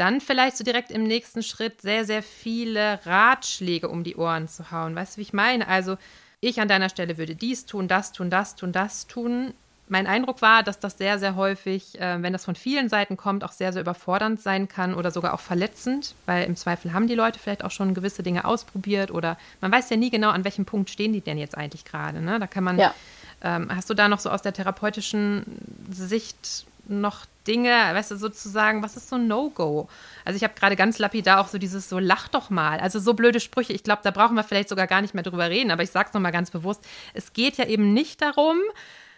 dann 0.00 0.20
vielleicht 0.20 0.56
so 0.56 0.64
direkt 0.64 0.90
im 0.90 1.04
nächsten 1.04 1.42
Schritt 1.42 1.82
sehr, 1.82 2.04
sehr 2.04 2.22
viele 2.22 3.00
Ratschläge 3.04 3.88
um 3.88 4.02
die 4.02 4.16
Ohren 4.16 4.48
zu 4.48 4.70
hauen. 4.70 4.96
Weißt 4.96 5.14
du, 5.14 5.18
wie 5.18 5.22
ich 5.22 5.32
meine? 5.32 5.68
Also 5.68 5.98
ich 6.40 6.60
an 6.60 6.68
deiner 6.68 6.88
Stelle 6.88 7.18
würde 7.18 7.34
dies 7.34 7.66
tun, 7.66 7.86
das 7.86 8.12
tun, 8.12 8.30
das 8.30 8.56
tun, 8.56 8.72
das 8.72 9.06
tun. 9.06 9.52
Mein 9.88 10.06
Eindruck 10.06 10.40
war, 10.40 10.62
dass 10.62 10.78
das 10.78 10.96
sehr, 10.96 11.18
sehr 11.18 11.34
häufig, 11.34 12.00
äh, 12.00 12.22
wenn 12.22 12.32
das 12.32 12.44
von 12.44 12.54
vielen 12.54 12.88
Seiten 12.88 13.16
kommt, 13.16 13.44
auch 13.44 13.52
sehr, 13.52 13.72
sehr 13.72 13.82
überfordernd 13.82 14.40
sein 14.40 14.68
kann 14.68 14.94
oder 14.94 15.10
sogar 15.10 15.34
auch 15.34 15.40
verletzend, 15.40 16.14
weil 16.26 16.44
im 16.44 16.56
Zweifel 16.56 16.92
haben 16.92 17.08
die 17.08 17.16
Leute 17.16 17.38
vielleicht 17.38 17.64
auch 17.64 17.72
schon 17.72 17.92
gewisse 17.92 18.22
Dinge 18.22 18.44
ausprobiert 18.44 19.10
oder 19.10 19.36
man 19.60 19.72
weiß 19.72 19.90
ja 19.90 19.96
nie 19.96 20.10
genau, 20.10 20.30
an 20.30 20.44
welchem 20.44 20.64
Punkt 20.64 20.88
stehen 20.90 21.12
die 21.12 21.20
denn 21.20 21.38
jetzt 21.38 21.58
eigentlich 21.58 21.84
gerade. 21.84 22.22
Ne? 22.22 22.38
Da 22.38 22.46
kann 22.46 22.64
man, 22.64 22.78
ja. 22.78 22.94
ähm, 23.42 23.68
hast 23.74 23.90
du 23.90 23.94
da 23.94 24.08
noch 24.08 24.20
so 24.20 24.30
aus 24.30 24.42
der 24.42 24.52
therapeutischen 24.52 25.44
Sicht 25.90 26.64
noch 26.90 27.26
Dinge, 27.46 27.70
weißt 27.70 28.10
du, 28.10 28.16
sozusagen, 28.16 28.82
was 28.82 28.96
ist 28.96 29.08
so 29.08 29.16
ein 29.16 29.26
No-Go? 29.26 29.88
Also 30.24 30.36
ich 30.36 30.44
habe 30.44 30.54
gerade 30.54 30.76
ganz 30.76 30.98
lapidar 30.98 31.40
auch 31.40 31.48
so 31.48 31.58
dieses 31.58 31.88
so, 31.88 31.98
lach 31.98 32.28
doch 32.28 32.50
mal. 32.50 32.80
Also 32.80 32.98
so 32.98 33.14
blöde 33.14 33.40
Sprüche, 33.40 33.72
ich 33.72 33.82
glaube, 33.82 34.02
da 34.04 34.10
brauchen 34.10 34.34
wir 34.36 34.44
vielleicht 34.44 34.68
sogar 34.68 34.86
gar 34.86 35.00
nicht 35.00 35.14
mehr 35.14 35.22
drüber 35.22 35.48
reden, 35.48 35.70
aber 35.70 35.82
ich 35.82 35.90
sage 35.90 36.08
es 36.08 36.14
nochmal 36.14 36.32
ganz 36.32 36.50
bewusst, 36.50 36.84
es 37.14 37.32
geht 37.32 37.56
ja 37.56 37.66
eben 37.66 37.94
nicht 37.94 38.20
darum, 38.20 38.58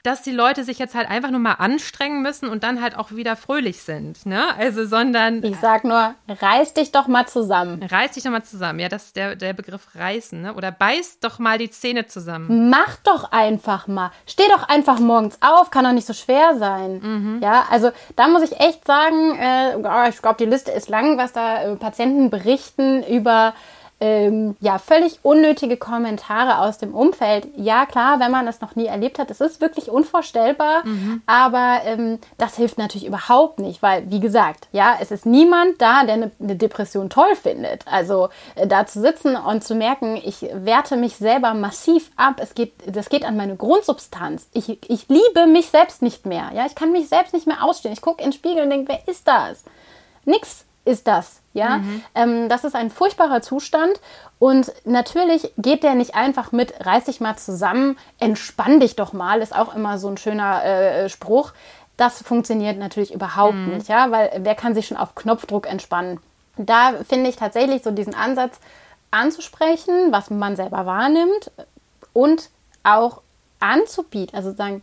dass 0.03 0.23
die 0.23 0.33
Leute 0.33 0.65
sich 0.65 0.79
jetzt 0.79 0.95
halt 0.95 1.09
einfach 1.09 1.31
nur 1.31 1.39
mal 1.39 1.55
anstrengen 1.55 2.23
müssen 2.23 2.49
und 2.49 2.65
dann 2.65 2.83
halt 2.83 2.97
auch 2.97 3.13
wieder 3.13 3.37
fröhlich 3.37 3.83
sind, 3.83 4.27
ne? 4.27 4.55
Also, 4.59 4.85
sondern. 4.85 5.43
Ich 5.45 5.57
sag 5.61 5.85
nur, 5.85 6.15
reiß 6.29 6.75
dich 6.75 6.91
doch 6.91 7.07
mal 7.07 7.27
zusammen. 7.27 7.83
Reiß 7.83 8.13
dich 8.13 8.25
doch 8.25 8.31
mal 8.31 8.43
zusammen. 8.43 8.81
Ja, 8.81 8.89
das 8.89 9.07
ist 9.07 9.17
der, 9.17 9.37
der 9.37 9.53
Begriff 9.53 9.95
reißen, 9.95 10.41
ne? 10.41 10.55
Oder 10.55 10.73
beiß 10.73 11.21
doch 11.21 11.39
mal 11.39 11.59
die 11.59 11.71
Zähne 11.71 12.07
zusammen. 12.07 12.69
Mach 12.69 12.97
doch 13.05 13.31
einfach 13.31 13.87
mal. 13.87 14.11
Steh 14.27 14.49
doch 14.49 14.69
einfach 14.69 14.99
morgens 14.99 15.39
auf, 15.41 15.71
kann 15.71 15.85
doch 15.85 15.93
nicht 15.93 16.07
so 16.07 16.15
schwer 16.15 16.57
sein. 16.59 17.01
Mhm. 17.03 17.41
Ja, 17.43 17.67
also 17.71 17.93
da 18.17 18.27
muss 18.27 18.43
ich 18.43 18.59
echt 18.59 18.85
sagen, 18.87 19.39
äh, 19.39 19.77
oh, 19.77 20.09
ich 20.09 20.21
glaube, 20.21 20.37
die 20.39 20.47
Liste 20.47 20.73
ist 20.73 20.89
lang, 20.89 21.17
was 21.17 21.33
da 21.33 21.63
äh, 21.63 21.77
Patienten 21.77 22.31
berichten 22.31 23.05
über 23.05 23.55
ähm, 24.03 24.57
ja, 24.59 24.81
völlig 24.81 25.21
unnötige 25.23 25.77
Kommentare 25.77 26.59
aus 26.59 26.77
dem 26.77 26.93
Umfeld. 26.93 27.47
Ja, 27.55 27.87
klar, 27.87 28.19
wenn 28.19 28.33
man 28.33 28.49
es 28.49 28.61
noch 28.61 28.75
nie 28.75 28.87
erlebt 28.87 29.21
hat, 29.21 29.31
es 29.31 29.41
ist 29.41 29.61
wirklich 29.61 29.91
unvorstellbar, 29.91 30.85
mhm. 30.85 31.23
aber 31.27 31.83
ähm, 31.85 32.19
das 32.37 32.57
hilft 32.57 32.79
natürlich 32.79 33.07
überhaupt 33.07 33.61
nicht, 33.61 33.81
weil, 33.81 34.11
wie 34.11 34.19
gesagt, 34.19 34.67
ja, 34.73 34.97
es 35.01 35.13
ist 35.13 35.25
niemand 35.25 35.81
da, 35.81 36.03
der 36.03 36.15
eine, 36.15 36.33
eine 36.41 36.57
Depression 36.57 37.11
toll 37.11 37.37
findet. 37.41 37.87
Also 37.87 38.31
äh, 38.57 38.67
da 38.67 38.87
zu 38.87 39.01
sitzen 39.01 39.37
und 39.37 39.63
zu 39.63 39.77
merken, 39.77 40.17
ich 40.17 40.49
werte 40.53 40.97
mich 40.97 41.15
selber 41.15 41.55
massiv 41.55 42.11
ab, 42.17 42.41
es 42.43 42.55
geht, 42.55 42.73
das 42.85 43.09
geht 43.09 43.25
an 43.25 43.37
meine 43.37 43.55
Grundsubstanz. 43.55 44.49
Ich, 44.53 44.69
ich 44.91 45.09
liebe 45.09 45.47
mich 45.47 45.69
selbst 45.69 46.03
nicht 46.03 46.27
mehr. 46.27 46.51
Ja, 46.57 46.67
ich 46.67 46.75
kann 46.75 46.91
mich 46.91 47.09
selbst 47.09 47.35
nicht 47.35 47.47
mehr 47.47 47.63
ausstehen. 47.63 47.93
Ich 47.93 48.03
gucke 48.03 48.21
in 48.21 48.31
den 48.31 48.37
Spiegel 48.37 48.65
und 48.65 48.71
denke, 48.71 48.95
wer 48.95 49.13
ist 49.13 49.29
das? 49.29 49.63
Nix 50.25 50.65
ist 50.85 51.07
das. 51.07 51.41
Ja, 51.55 51.79
mhm. 51.79 52.03
ähm, 52.15 52.49
das 52.49 52.65
ist 52.65 52.75
ein 52.75 52.91
furchtbarer 52.91 53.43
Zustand 53.43 54.01
und 54.39 54.73
natürlich 54.85 55.53
geht 55.59 55.83
der 55.83 55.95
nicht 55.95 56.15
einfach 56.15 56.51
mit, 56.51 56.75
reiß 56.85 57.05
dich 57.05 57.21
mal 57.21 57.37
zusammen, 57.37 57.99
entspann 58.19 58.81
dich 58.81 58.97
doch 58.97 59.13
mal, 59.13 59.43
ist 59.43 59.55
auch 59.55 59.75
immer 59.75 59.99
so 59.99 60.09
ein 60.09 60.17
schöner 60.17 60.65
äh, 60.65 61.09
Spruch. 61.11 61.53
Das 61.99 62.23
funktioniert 62.23 62.79
natürlich 62.79 63.13
überhaupt 63.13 63.55
mhm. 63.55 63.75
nicht, 63.75 63.89
ja, 63.89 64.11
weil 64.11 64.31
wer 64.39 64.55
kann 64.55 64.75
sich 64.75 64.87
schon 64.87 64.97
auf 64.97 65.15
Knopfdruck 65.15 65.69
entspannen? 65.69 66.21
Da 66.57 66.95
finde 67.09 67.29
ich 67.29 67.37
tatsächlich 67.37 67.83
so 67.83 67.91
diesen 67.91 68.15
Ansatz 68.15 68.59
anzusprechen, 69.11 70.11
was 70.11 70.31
man 70.31 70.57
selber 70.57 70.87
wahrnimmt 70.87 71.51
und 72.15 72.49
auch 72.83 73.21
anzubieten, 73.61 74.35
also 74.35 74.53
sagen, 74.53 74.83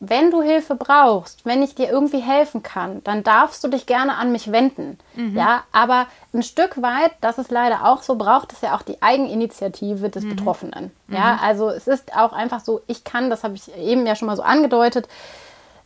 wenn 0.00 0.30
du 0.30 0.42
Hilfe 0.42 0.74
brauchst, 0.74 1.46
wenn 1.46 1.62
ich 1.62 1.74
dir 1.74 1.88
irgendwie 1.88 2.20
helfen 2.20 2.62
kann, 2.62 3.02
dann 3.04 3.22
darfst 3.22 3.64
du 3.64 3.68
dich 3.68 3.86
gerne 3.86 4.16
an 4.16 4.32
mich 4.32 4.52
wenden. 4.52 4.98
Mhm. 5.14 5.36
Ja, 5.36 5.64
aber 5.72 6.06
ein 6.34 6.42
Stück 6.42 6.82
weit, 6.82 7.12
das 7.20 7.38
ist 7.38 7.50
leider 7.50 7.86
auch 7.86 8.02
so, 8.02 8.16
braucht 8.16 8.52
es 8.52 8.60
ja 8.60 8.76
auch 8.76 8.82
die 8.82 9.00
Eigeninitiative 9.02 10.10
des 10.10 10.24
mhm. 10.24 10.36
Betroffenen. 10.36 10.90
Ja, 11.08 11.34
mhm. 11.34 11.38
also 11.42 11.70
es 11.70 11.86
ist 11.86 12.16
auch 12.16 12.32
einfach 12.32 12.60
so, 12.60 12.82
ich 12.86 13.04
kann, 13.04 13.30
das 13.30 13.44
habe 13.44 13.54
ich 13.54 13.74
eben 13.76 14.06
ja 14.06 14.16
schon 14.16 14.26
mal 14.26 14.36
so 14.36 14.42
angedeutet, 14.42 15.08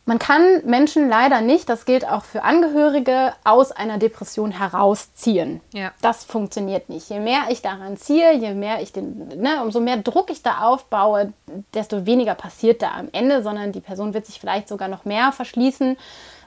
man 0.05 0.17
kann 0.17 0.65
Menschen 0.65 1.09
leider 1.09 1.41
nicht, 1.41 1.69
das 1.69 1.85
gilt 1.85 2.07
auch 2.07 2.23
für 2.23 2.43
Angehörige, 2.43 3.33
aus 3.43 3.71
einer 3.71 3.97
Depression 3.97 4.51
herausziehen. 4.51 5.61
Ja. 5.73 5.91
Das 6.01 6.23
funktioniert 6.23 6.89
nicht. 6.89 7.09
Je 7.09 7.19
mehr 7.19 7.43
ich 7.49 7.61
daran 7.61 7.97
ziehe, 7.97 8.33
je 8.33 8.53
mehr 8.53 8.81
ich 8.81 8.91
den, 8.91 9.27
ne, 9.39 9.61
umso 9.63 9.79
mehr 9.79 9.97
Druck 9.97 10.31
ich 10.31 10.41
da 10.41 10.61
aufbaue, 10.61 11.33
desto 11.73 12.05
weniger 12.05 12.33
passiert 12.33 12.81
da 12.81 12.91
am 12.91 13.09
Ende, 13.11 13.43
sondern 13.43 13.71
die 13.71 13.79
Person 13.79 14.13
wird 14.13 14.25
sich 14.25 14.39
vielleicht 14.39 14.67
sogar 14.67 14.87
noch 14.87 15.05
mehr 15.05 15.31
verschließen 15.31 15.97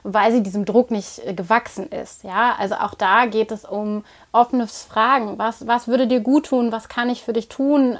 weil 0.07 0.31
sie 0.31 0.43
diesem 0.43 0.65
Druck 0.65 0.91
nicht 0.91 1.25
äh, 1.25 1.33
gewachsen 1.33 1.89
ist. 1.89 2.23
Ja, 2.23 2.55
also 2.59 2.75
auch 2.75 2.93
da 2.93 3.25
geht 3.25 3.51
es 3.51 3.65
um 3.65 4.05
offenes 4.31 4.83
Fragen. 4.83 5.39
Was, 5.39 5.67
was 5.67 5.87
würde 5.87 6.05
dir 6.05 6.19
gut 6.19 6.47
tun? 6.47 6.71
Was 6.71 6.89
kann 6.89 7.09
ich 7.09 7.23
für 7.23 7.33
dich 7.33 7.49
tun? 7.49 7.97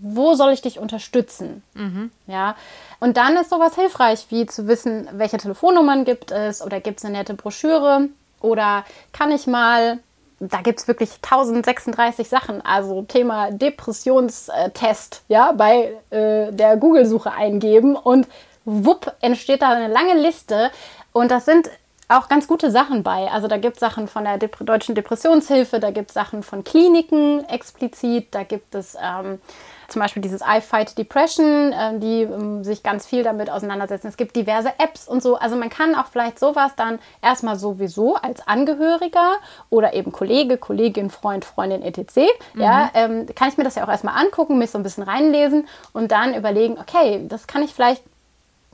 Wo 0.00 0.34
soll 0.34 0.52
ich 0.52 0.62
dich 0.62 0.78
unterstützen? 0.78 1.62
Mhm. 1.74 2.10
Ja, 2.26 2.56
und 2.98 3.18
dann 3.18 3.36
ist 3.36 3.50
sowas 3.50 3.74
hilfreich, 3.74 4.26
wie 4.30 4.46
zu 4.46 4.66
wissen, 4.66 5.06
welche 5.12 5.36
Telefonnummern 5.36 6.04
gibt 6.04 6.30
es 6.30 6.62
oder 6.62 6.80
gibt 6.80 6.98
es 7.00 7.04
eine 7.04 7.18
nette 7.18 7.34
Broschüre 7.34 8.08
oder 8.40 8.84
kann 9.12 9.30
ich 9.30 9.46
mal 9.46 9.98
da 10.40 10.60
gibt 10.60 10.80
es 10.80 10.88
wirklich 10.88 11.10
1036 11.22 12.28
Sachen. 12.28 12.60
Also 12.60 13.02
Thema 13.02 13.50
Depressionstest, 13.50 15.22
ja, 15.28 15.52
bei 15.52 15.96
äh, 16.10 16.52
der 16.52 16.76
Google-Suche 16.76 17.32
eingeben 17.32 17.96
und 17.96 18.26
wupp, 18.64 19.12
entsteht 19.20 19.62
da 19.62 19.70
eine 19.70 19.92
lange 19.92 20.14
Liste 20.14 20.70
und 21.14 21.30
das 21.30 21.46
sind 21.46 21.70
auch 22.08 22.28
ganz 22.28 22.46
gute 22.46 22.70
Sachen 22.70 23.02
bei. 23.02 23.28
Also 23.30 23.48
da 23.48 23.56
gibt 23.56 23.76
es 23.76 23.80
Sachen 23.80 24.08
von 24.08 24.24
der 24.24 24.36
Dep 24.36 24.58
Deutschen 24.60 24.94
Depressionshilfe, 24.94 25.80
da 25.80 25.90
gibt 25.90 26.10
es 26.10 26.14
Sachen 26.14 26.42
von 26.42 26.62
Kliniken 26.62 27.48
explizit, 27.48 28.34
da 28.34 28.42
gibt 28.42 28.74
es 28.74 28.94
ähm, 29.02 29.40
zum 29.88 30.02
Beispiel 30.02 30.20
dieses 30.20 30.42
I 30.42 30.60
Fight 30.60 30.98
Depression, 30.98 31.72
äh, 31.72 31.98
die 31.98 32.22
ähm, 32.22 32.62
sich 32.62 32.82
ganz 32.82 33.06
viel 33.06 33.22
damit 33.22 33.48
auseinandersetzen. 33.48 34.08
Es 34.08 34.16
gibt 34.16 34.36
diverse 34.36 34.72
Apps 34.78 35.08
und 35.08 35.22
so. 35.22 35.36
Also 35.36 35.56
man 35.56 35.70
kann 35.70 35.94
auch 35.94 36.06
vielleicht 36.06 36.38
sowas 36.38 36.72
dann 36.76 36.98
erstmal 37.22 37.56
sowieso 37.56 38.16
als 38.16 38.46
Angehöriger 38.46 39.36
oder 39.70 39.94
eben 39.94 40.12
Kollege, 40.12 40.58
Kollegin, 40.58 41.10
Freund, 41.10 41.44
Freundin, 41.44 41.82
etc. 41.82 42.16
Mhm. 42.54 42.60
Ja, 42.60 42.90
ähm, 42.94 43.26
kann 43.34 43.48
ich 43.48 43.56
mir 43.56 43.64
das 43.64 43.76
ja 43.76 43.84
auch 43.84 43.88
erstmal 43.88 44.22
angucken, 44.22 44.58
mich 44.58 44.70
so 44.70 44.78
ein 44.78 44.82
bisschen 44.82 45.04
reinlesen 45.04 45.66
und 45.92 46.12
dann 46.12 46.34
überlegen, 46.34 46.76
okay, 46.78 47.24
das 47.28 47.46
kann 47.46 47.62
ich 47.62 47.72
vielleicht 47.72 48.02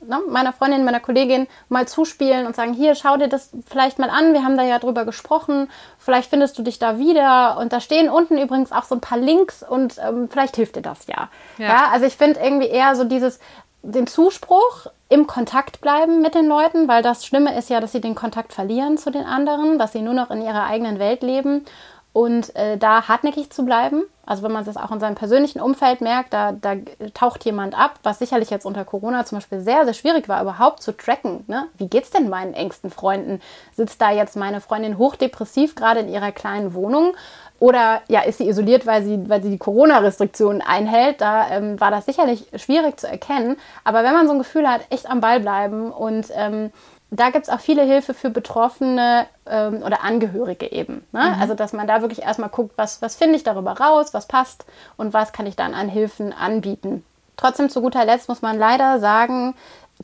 ne, 0.05 0.19
meiner 0.29 0.53
Freundin, 0.53 0.83
meiner 0.83 0.99
Kollegin 0.99 1.47
mal 1.69 1.87
zuspielen 1.87 2.45
und 2.45 2.55
sagen, 2.55 2.73
hier, 2.73 2.95
schau 2.95 3.17
dir 3.17 3.27
das 3.27 3.51
vielleicht 3.67 3.99
mal 3.99 4.09
an, 4.09 4.33
wir 4.33 4.43
haben 4.43 4.57
da 4.57 4.63
ja 4.63 4.79
drüber 4.79 5.05
gesprochen, 5.05 5.69
vielleicht 5.97 6.29
findest 6.29 6.57
du 6.57 6.63
dich 6.63 6.79
da 6.79 6.97
wieder 6.97 7.57
und 7.57 7.73
da 7.73 7.79
stehen 7.79 8.09
unten 8.09 8.37
übrigens 8.37 8.71
auch 8.71 8.83
so 8.83 8.95
ein 8.95 9.01
paar 9.01 9.17
Links 9.17 9.63
und 9.63 9.95
ähm, 10.05 10.29
vielleicht 10.29 10.55
hilft 10.55 10.75
dir 10.75 10.81
das 10.81 11.07
ja. 11.07 11.29
Ja, 11.57 11.67
ja 11.67 11.89
also 11.91 12.05
ich 12.05 12.17
finde 12.17 12.39
irgendwie 12.39 12.67
eher 12.67 12.95
so 12.95 13.03
dieses, 13.03 13.39
den 13.83 14.07
Zuspruch 14.07 14.87
im 15.09 15.27
Kontakt 15.27 15.81
bleiben 15.81 16.21
mit 16.21 16.35
den 16.35 16.47
Leuten, 16.47 16.87
weil 16.87 17.03
das 17.03 17.25
Schlimme 17.25 17.57
ist 17.57 17.69
ja, 17.69 17.79
dass 17.79 17.91
sie 17.91 18.01
den 18.01 18.15
Kontakt 18.15 18.53
verlieren 18.53 18.97
zu 18.97 19.11
den 19.11 19.25
anderen, 19.25 19.79
dass 19.79 19.91
sie 19.91 20.01
nur 20.01 20.13
noch 20.13 20.31
in 20.31 20.41
ihrer 20.41 20.65
eigenen 20.65 20.99
Welt 20.99 21.23
leben 21.23 21.65
und 22.13 22.55
äh, 22.55 22.77
da 22.77 23.07
hartnäckig 23.07 23.51
zu 23.51 23.65
bleiben. 23.65 24.03
Also 24.25 24.43
wenn 24.43 24.51
man 24.51 24.63
das 24.63 24.77
auch 24.77 24.91
in 24.91 24.99
seinem 24.99 25.15
persönlichen 25.15 25.59
Umfeld 25.59 26.01
merkt, 26.01 26.33
da, 26.33 26.51
da 26.51 26.75
taucht 27.13 27.43
jemand 27.43 27.77
ab, 27.77 27.99
was 28.03 28.19
sicherlich 28.19 28.49
jetzt 28.49 28.65
unter 28.65 28.85
Corona 28.85 29.25
zum 29.25 29.37
Beispiel 29.37 29.61
sehr, 29.61 29.83
sehr 29.83 29.93
schwierig 29.93 30.29
war, 30.29 30.41
überhaupt 30.41 30.83
zu 30.83 30.95
tracken. 30.95 31.43
Ne? 31.47 31.67
Wie 31.77 31.87
geht's 31.87 32.11
denn 32.11 32.29
meinen 32.29 32.53
engsten 32.53 32.91
Freunden? 32.91 33.41
Sitzt 33.75 34.01
da 34.01 34.11
jetzt 34.11 34.35
meine 34.35 34.61
Freundin 34.61 34.97
hochdepressiv 34.97 35.75
gerade 35.75 36.01
in 36.01 36.09
ihrer 36.09 36.31
kleinen 36.31 36.73
Wohnung? 36.73 37.13
Oder 37.59 38.01
ja, 38.07 38.21
ist 38.21 38.39
sie 38.39 38.47
isoliert, 38.47 38.87
weil 38.87 39.03
sie, 39.03 39.29
weil 39.29 39.43
sie 39.43 39.51
die 39.51 39.59
Corona-Restriktionen 39.59 40.63
einhält? 40.63 41.21
Da 41.21 41.49
ähm, 41.51 41.79
war 41.79 41.91
das 41.91 42.05
sicherlich 42.05 42.47
schwierig 42.55 42.99
zu 42.99 43.07
erkennen. 43.07 43.57
Aber 43.83 44.03
wenn 44.03 44.13
man 44.13 44.25
so 44.27 44.33
ein 44.33 44.39
Gefühl 44.39 44.67
hat, 44.67 44.81
echt 44.89 45.07
am 45.07 45.21
Ball 45.21 45.39
bleiben 45.39 45.91
und 45.91 46.27
ähm, 46.33 46.71
da 47.13 47.29
gibt 47.29 47.45
es 47.45 47.53
auch 47.53 47.59
viele 47.59 47.83
Hilfe 47.83 48.13
für 48.13 48.29
Betroffene 48.29 49.27
ähm, 49.45 49.83
oder 49.83 50.01
Angehörige 50.03 50.71
eben. 50.71 51.05
Ne? 51.11 51.33
Mhm. 51.35 51.41
Also, 51.41 51.53
dass 51.55 51.73
man 51.73 51.85
da 51.85 52.01
wirklich 52.01 52.21
erstmal 52.21 52.49
guckt, 52.49 52.73
was, 52.77 53.01
was 53.01 53.17
finde 53.17 53.35
ich 53.35 53.43
darüber 53.43 53.73
raus, 53.73 54.13
was 54.13 54.27
passt 54.27 54.65
und 54.95 55.13
was 55.13 55.33
kann 55.33 55.45
ich 55.45 55.57
dann 55.57 55.73
an 55.73 55.89
Hilfen 55.89 56.31
anbieten. 56.31 57.03
Trotzdem 57.35 57.69
zu 57.69 57.81
guter 57.81 58.05
Letzt 58.05 58.29
muss 58.29 58.41
man 58.41 58.57
leider 58.57 58.99
sagen, 58.99 59.55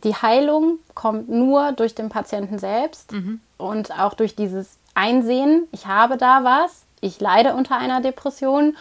die 0.04 0.16
Heilung 0.16 0.80
kommt 0.96 1.30
nur 1.30 1.72
durch 1.72 1.96
den 1.96 2.10
Patienten 2.10 2.60
selbst 2.60 3.14
mhm. 3.14 3.40
und 3.58 3.98
auch 3.98 4.14
durch 4.14 4.36
dieses 4.36 4.78
Einsehen, 4.94 5.68
ich 5.72 5.88
habe 5.88 6.18
da 6.18 6.44
was, 6.44 6.84
ich 7.00 7.22
leide 7.22 7.54
unter 7.54 7.78
einer 7.78 8.02
Depression 8.02 8.76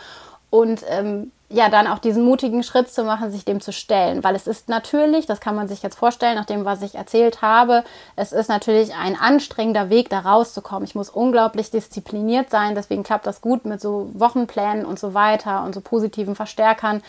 und 0.51 0.83
ähm, 0.89 1.31
ja, 1.49 1.69
dann 1.69 1.87
auch 1.87 2.01
diesen 2.01 2.25
mutigen 2.25 2.65
Schritt 2.65 2.91
zu 2.91 3.05
machen, 3.05 3.31
sich 3.31 3.45
dem 3.45 3.61
zu 3.61 3.73
stellen. 3.73 4.25
Weil 4.25 4.35
es 4.35 4.49
ist 4.49 4.69
natürlich, 4.69 5.27
das 5.27 5.41
kann 5.41 5.55
man 5.55 5.69
sich 5.69 5.83
jetzt 5.83 5.97
vorstellen, 5.97 6.35
nach 6.35 6.45
dem, 6.45 6.65
was 6.65 6.83
ich 6.83 6.97
erzählt 6.97 7.41
habe, 7.41 7.85
es 8.17 8.33
ist 8.33 8.49
natürlich 8.49 8.95
ein 8.95 9.19
anstrengender 9.19 9.89
Weg, 9.89 10.11
da 10.11 10.21
rauszukommen. 10.21 10.85
Ich 10.85 10.97
muss 10.97 11.09
unglaublich 11.09 11.71
diszipliniert 11.71 12.51
sein, 12.51 12.75
deswegen 12.75 13.05
klappt 13.05 13.27
das 13.27 13.41
gut 13.41 13.65
mit 13.65 13.81
so 13.81 14.11
Wochenplänen 14.15 14.85
und 14.85 14.99
so 14.99 15.15
weiter 15.15 15.63
und 15.63 15.75
so 15.75 15.81
positiven 15.81 16.35
Verstärkern. 16.35 17.01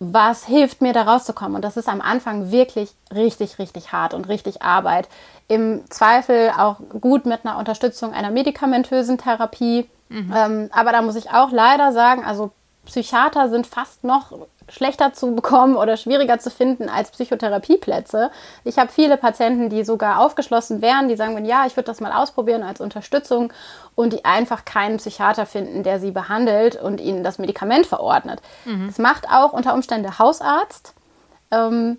Was 0.00 0.46
hilft 0.46 0.80
mir, 0.80 0.94
da 0.94 1.02
rauszukommen? 1.02 1.56
Und 1.56 1.62
das 1.62 1.76
ist 1.76 1.88
am 1.88 2.00
Anfang 2.00 2.50
wirklich 2.50 2.90
richtig, 3.12 3.58
richtig 3.58 3.92
hart 3.92 4.14
und 4.14 4.28
richtig 4.28 4.62
Arbeit. 4.62 5.08
Im 5.46 5.82
Zweifel 5.90 6.52
auch 6.56 6.76
gut 7.00 7.26
mit 7.26 7.44
einer 7.44 7.58
Unterstützung 7.58 8.14
einer 8.14 8.30
medikamentösen 8.30 9.18
Therapie. 9.18 9.90
Mhm. 10.08 10.32
Ähm, 10.34 10.70
aber 10.72 10.92
da 10.92 11.02
muss 11.02 11.16
ich 11.16 11.30
auch 11.30 11.50
leider 11.50 11.92
sagen, 11.92 12.24
also 12.24 12.52
Psychiater 12.88 13.50
sind 13.50 13.66
fast 13.66 14.02
noch 14.02 14.32
schlechter 14.68 15.12
zu 15.12 15.34
bekommen 15.34 15.76
oder 15.76 15.96
schwieriger 15.96 16.38
zu 16.38 16.50
finden 16.50 16.88
als 16.88 17.10
Psychotherapieplätze. 17.10 18.30
Ich 18.64 18.78
habe 18.78 18.90
viele 18.90 19.16
Patienten, 19.16 19.68
die 19.68 19.84
sogar 19.84 20.20
aufgeschlossen 20.20 20.80
wären, 20.82 21.08
die 21.08 21.16
sagen, 21.16 21.44
ja, 21.44 21.66
ich 21.66 21.76
würde 21.76 21.86
das 21.86 22.00
mal 22.00 22.12
ausprobieren 22.12 22.62
als 22.62 22.80
Unterstützung 22.80 23.52
und 23.94 24.14
die 24.14 24.24
einfach 24.24 24.64
keinen 24.64 24.96
Psychiater 24.96 25.44
finden, 25.44 25.82
der 25.82 26.00
sie 26.00 26.10
behandelt 26.10 26.76
und 26.76 27.00
ihnen 27.00 27.22
das 27.22 27.38
Medikament 27.38 27.86
verordnet. 27.86 28.40
Mhm. 28.64 28.86
Das 28.86 28.98
macht 28.98 29.28
auch 29.30 29.52
unter 29.52 29.74
Umständen 29.74 30.04
der 30.04 30.18
Hausarzt. 30.18 30.94
Ähm, 31.50 31.98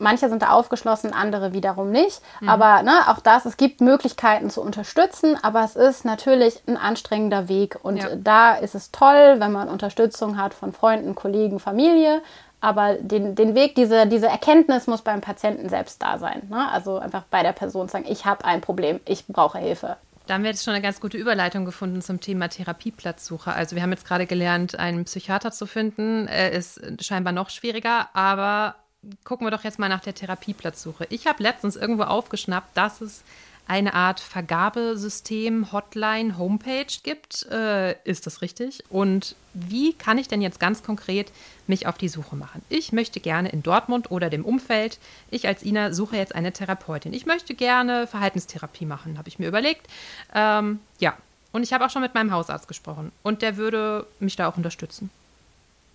manche 0.00 0.28
sind 0.28 0.42
da 0.42 0.50
aufgeschlossen, 0.50 1.12
andere 1.12 1.52
wiederum 1.52 1.90
nicht. 1.90 2.20
Mhm. 2.40 2.48
Aber 2.48 2.82
ne, 2.82 3.08
auch 3.08 3.20
das, 3.20 3.44
es 3.44 3.56
gibt 3.56 3.80
Möglichkeiten 3.80 4.50
zu 4.50 4.62
unterstützen, 4.62 5.38
aber 5.42 5.62
es 5.62 5.76
ist 5.76 6.04
natürlich 6.04 6.60
ein 6.66 6.76
anstrengender 6.76 7.48
Weg. 7.48 7.78
Und 7.82 7.98
ja. 7.98 8.08
da 8.16 8.54
ist 8.54 8.74
es 8.74 8.90
toll, 8.90 9.36
wenn 9.38 9.52
man 9.52 9.68
Unterstützung 9.68 10.36
hat 10.36 10.54
von 10.54 10.72
Freunden, 10.72 11.14
Kollegen, 11.14 11.60
Familie. 11.60 12.22
Aber 12.62 12.94
den, 12.94 13.34
den 13.34 13.54
Weg, 13.54 13.74
diese, 13.74 14.06
diese 14.06 14.26
Erkenntnis 14.26 14.86
muss 14.86 15.00
beim 15.02 15.20
Patienten 15.20 15.68
selbst 15.68 16.02
da 16.02 16.18
sein. 16.18 16.42
Ne? 16.50 16.68
Also 16.70 16.98
einfach 16.98 17.22
bei 17.30 17.42
der 17.42 17.52
Person 17.52 17.88
sagen, 17.88 18.04
ich 18.06 18.26
habe 18.26 18.44
ein 18.44 18.60
Problem, 18.60 19.00
ich 19.06 19.26
brauche 19.26 19.58
Hilfe. 19.58 19.96
Da 20.26 20.34
haben 20.34 20.44
wir 20.44 20.50
jetzt 20.50 20.62
schon 20.62 20.74
eine 20.74 20.82
ganz 20.82 21.00
gute 21.00 21.16
Überleitung 21.16 21.64
gefunden 21.64 22.02
zum 22.02 22.20
Thema 22.20 22.48
Therapieplatzsuche. 22.48 23.52
Also 23.52 23.74
wir 23.74 23.82
haben 23.82 23.90
jetzt 23.90 24.06
gerade 24.06 24.26
gelernt, 24.26 24.78
einen 24.78 25.04
Psychiater 25.04 25.50
zu 25.50 25.66
finden, 25.66 26.28
ist 26.28 26.80
scheinbar 27.00 27.32
noch 27.32 27.50
schwieriger, 27.50 28.10
aber 28.12 28.76
gucken 29.24 29.46
wir 29.46 29.50
doch 29.50 29.64
jetzt 29.64 29.78
mal 29.78 29.88
nach 29.88 30.00
der 30.00 30.14
Therapieplatzsuche. 30.14 31.06
Ich 31.10 31.26
habe 31.26 31.42
letztens 31.42 31.76
irgendwo 31.76 32.02
aufgeschnappt, 32.02 32.76
dass 32.76 33.00
es 33.00 33.22
eine 33.70 33.94
Art 33.94 34.18
Vergabesystem, 34.18 35.70
Hotline, 35.70 36.36
Homepage 36.38 36.92
gibt. 37.04 37.46
Äh, 37.52 37.92
ist 38.02 38.26
das 38.26 38.42
richtig? 38.42 38.82
Und 38.88 39.36
wie 39.54 39.92
kann 39.92 40.18
ich 40.18 40.26
denn 40.26 40.42
jetzt 40.42 40.58
ganz 40.58 40.82
konkret 40.82 41.30
mich 41.68 41.86
auf 41.86 41.96
die 41.96 42.08
Suche 42.08 42.34
machen? 42.34 42.62
Ich 42.68 42.92
möchte 42.92 43.20
gerne 43.20 43.50
in 43.50 43.62
Dortmund 43.62 44.10
oder 44.10 44.28
dem 44.28 44.44
Umfeld, 44.44 44.98
ich 45.30 45.46
als 45.46 45.62
Ina 45.62 45.92
suche 45.92 46.16
jetzt 46.16 46.34
eine 46.34 46.52
Therapeutin. 46.52 47.12
Ich 47.12 47.26
möchte 47.26 47.54
gerne 47.54 48.08
Verhaltenstherapie 48.08 48.86
machen, 48.86 49.18
habe 49.18 49.28
ich 49.28 49.38
mir 49.38 49.46
überlegt. 49.46 49.86
Ähm, 50.34 50.80
ja, 50.98 51.16
und 51.52 51.62
ich 51.62 51.72
habe 51.72 51.86
auch 51.86 51.90
schon 51.90 52.02
mit 52.02 52.14
meinem 52.14 52.32
Hausarzt 52.32 52.66
gesprochen 52.66 53.12
und 53.22 53.40
der 53.40 53.56
würde 53.56 54.04
mich 54.18 54.34
da 54.34 54.48
auch 54.48 54.56
unterstützen. 54.56 55.10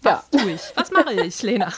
Was 0.06 0.28
ja. 0.32 0.39
tue 0.39 0.51
ich? 0.51 0.62
Was 0.76 0.91
mache 0.91 1.14
ich, 1.14 1.41
Lena? 1.41 1.70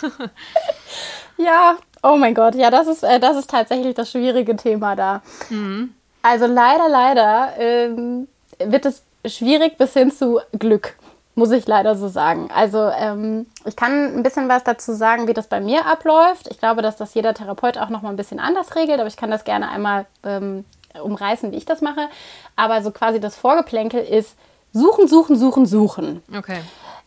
ja, 1.37 1.77
oh 2.03 2.17
mein 2.17 2.35
Gott, 2.35 2.55
ja, 2.55 2.69
das 2.69 2.87
ist, 2.87 3.03
äh, 3.03 3.19
das 3.19 3.37
ist 3.37 3.49
tatsächlich 3.49 3.95
das 3.95 4.11
schwierige 4.11 4.55
Thema 4.55 4.95
da. 4.95 5.21
Mhm. 5.49 5.93
Also 6.21 6.45
leider, 6.45 6.89
leider 6.89 7.53
ähm, 7.57 8.27
wird 8.59 8.85
es 8.85 9.03
schwierig 9.25 9.77
bis 9.77 9.93
hin 9.93 10.11
zu 10.11 10.41
Glück, 10.57 10.95
muss 11.35 11.51
ich 11.51 11.67
leider 11.67 11.95
so 11.95 12.09
sagen. 12.09 12.49
Also 12.53 12.89
ähm, 12.89 13.45
ich 13.65 13.75
kann 13.77 14.17
ein 14.17 14.23
bisschen 14.23 14.49
was 14.49 14.63
dazu 14.63 14.93
sagen, 14.93 15.27
wie 15.27 15.33
das 15.33 15.47
bei 15.47 15.61
mir 15.61 15.85
abläuft. 15.85 16.47
Ich 16.49 16.59
glaube, 16.59 16.81
dass 16.81 16.97
das 16.97 17.13
jeder 17.13 17.33
Therapeut 17.33 17.77
auch 17.77 17.89
noch 17.89 18.01
mal 18.01 18.09
ein 18.09 18.17
bisschen 18.17 18.39
anders 18.39 18.75
regelt, 18.75 18.99
aber 18.99 19.07
ich 19.07 19.17
kann 19.17 19.31
das 19.31 19.45
gerne 19.45 19.69
einmal 19.69 20.05
ähm, 20.23 20.65
umreißen, 21.01 21.51
wie 21.51 21.57
ich 21.57 21.65
das 21.65 21.81
mache. 21.81 22.09
Aber 22.57 22.81
so 22.81 22.91
quasi 22.91 23.21
das 23.21 23.37
Vorgeplänkel 23.37 24.03
ist 24.03 24.35
suchen, 24.73 25.07
suchen, 25.07 25.37
suchen, 25.37 25.65
suchen. 25.65 26.23
Okay. 26.35 26.59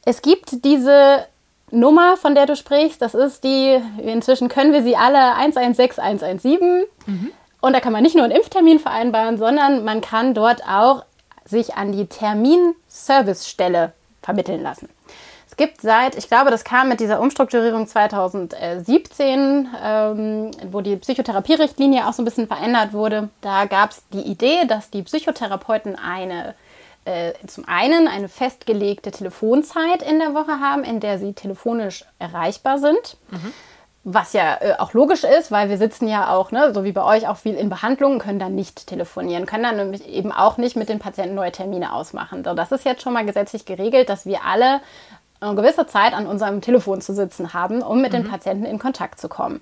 Es 0.04 0.22
gibt 0.22 0.64
diese 0.64 1.26
Nummer, 1.70 2.16
von 2.16 2.34
der 2.34 2.46
du 2.46 2.56
sprichst, 2.56 3.00
das 3.00 3.14
ist 3.14 3.44
die, 3.44 3.80
inzwischen 4.02 4.48
können 4.48 4.72
wir 4.72 4.82
sie 4.82 4.96
alle 4.96 5.36
116117. 5.36 6.84
Mhm. 7.06 7.32
Und 7.60 7.72
da 7.74 7.80
kann 7.80 7.92
man 7.92 8.02
nicht 8.02 8.14
nur 8.14 8.24
einen 8.24 8.34
Impftermin 8.34 8.78
vereinbaren, 8.78 9.38
sondern 9.38 9.84
man 9.84 10.00
kann 10.00 10.34
dort 10.34 10.62
auch 10.66 11.04
sich 11.44 11.74
an 11.74 11.92
die 11.92 12.06
Terminservicestelle 12.06 13.92
vermitteln 14.22 14.62
lassen. 14.62 14.88
Es 15.48 15.56
gibt 15.56 15.80
seit, 15.82 16.16
ich 16.16 16.28
glaube, 16.28 16.50
das 16.50 16.64
kam 16.64 16.88
mit 16.88 17.00
dieser 17.00 17.20
Umstrukturierung 17.20 17.86
2017, 17.86 19.68
ähm, 19.84 20.50
wo 20.70 20.80
die 20.80 20.96
Psychotherapierichtlinie 20.96 22.06
auch 22.06 22.12
so 22.12 22.22
ein 22.22 22.24
bisschen 22.24 22.46
verändert 22.46 22.92
wurde. 22.92 23.28
Da 23.40 23.66
gab 23.66 23.90
es 23.90 24.02
die 24.12 24.22
Idee, 24.22 24.64
dass 24.66 24.90
die 24.90 25.02
Psychotherapeuten 25.02 25.96
eine 25.96 26.54
äh, 27.04 27.32
zum 27.46 27.66
einen 27.66 28.08
eine 28.08 28.28
festgelegte 28.28 29.10
Telefonzeit 29.10 30.02
in 30.02 30.18
der 30.18 30.34
Woche 30.34 30.60
haben, 30.60 30.84
in 30.84 31.00
der 31.00 31.18
sie 31.18 31.32
telefonisch 31.32 32.04
erreichbar 32.18 32.78
sind. 32.78 33.16
Mhm. 33.30 33.52
Was 34.02 34.32
ja 34.32 34.56
äh, 34.60 34.74
auch 34.78 34.94
logisch 34.94 35.24
ist, 35.24 35.50
weil 35.50 35.68
wir 35.68 35.76
sitzen 35.76 36.08
ja 36.08 36.32
auch, 36.32 36.52
ne, 36.52 36.72
so 36.72 36.84
wie 36.84 36.92
bei 36.92 37.04
euch, 37.04 37.28
auch 37.28 37.36
viel 37.36 37.54
in 37.54 37.68
Behandlungen, 37.68 38.18
können 38.18 38.38
dann 38.38 38.54
nicht 38.54 38.86
telefonieren, 38.86 39.44
können 39.44 39.64
dann 39.64 39.76
nämlich 39.76 40.06
eben 40.08 40.32
auch 40.32 40.56
nicht 40.56 40.76
mit 40.76 40.88
den 40.88 40.98
Patienten 40.98 41.34
neue 41.34 41.52
Termine 41.52 41.92
ausmachen. 41.92 42.42
So, 42.44 42.54
das 42.54 42.72
ist 42.72 42.84
jetzt 42.84 43.02
schon 43.02 43.12
mal 43.12 43.26
gesetzlich 43.26 43.66
geregelt, 43.66 44.08
dass 44.08 44.24
wir 44.24 44.44
alle 44.44 44.80
eine 45.40 45.54
gewisse 45.54 45.86
Zeit 45.86 46.12
an 46.12 46.26
unserem 46.26 46.60
Telefon 46.60 47.00
zu 47.00 47.14
sitzen 47.14 47.54
haben, 47.54 47.82
um 47.82 48.00
mit 48.00 48.12
mhm. 48.12 48.22
den 48.22 48.30
Patienten 48.30 48.64
in 48.64 48.78
Kontakt 48.78 49.20
zu 49.20 49.28
kommen. 49.28 49.60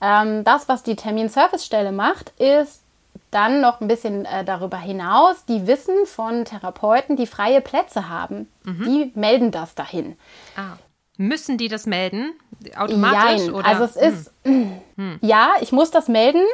Ähm, 0.00 0.44
das, 0.44 0.68
was 0.68 0.82
die 0.82 0.96
Terminservicestelle 0.96 1.92
macht, 1.92 2.32
ist 2.38 2.82
dann 3.30 3.60
noch 3.60 3.80
ein 3.80 3.88
bisschen 3.88 4.24
äh, 4.24 4.44
darüber 4.44 4.78
hinaus, 4.78 5.44
die 5.46 5.66
wissen 5.66 6.06
von 6.06 6.44
Therapeuten, 6.44 7.16
die 7.16 7.26
freie 7.26 7.60
Plätze 7.60 8.08
haben. 8.08 8.48
Mhm. 8.64 8.84
Die 8.84 9.12
melden 9.14 9.50
das 9.50 9.74
dahin. 9.74 10.16
Ah. 10.56 10.76
Müssen 11.16 11.58
die 11.58 11.68
das 11.68 11.86
melden? 11.86 12.32
Automatisch? 12.76 13.48
Oder? 13.48 13.66
Also 13.66 13.84
es 13.84 13.96
ist, 13.96 14.30
hm. 14.44 15.18
ja, 15.20 15.54
ich 15.60 15.72
muss 15.72 15.90
das 15.90 16.06
melden, 16.06 16.44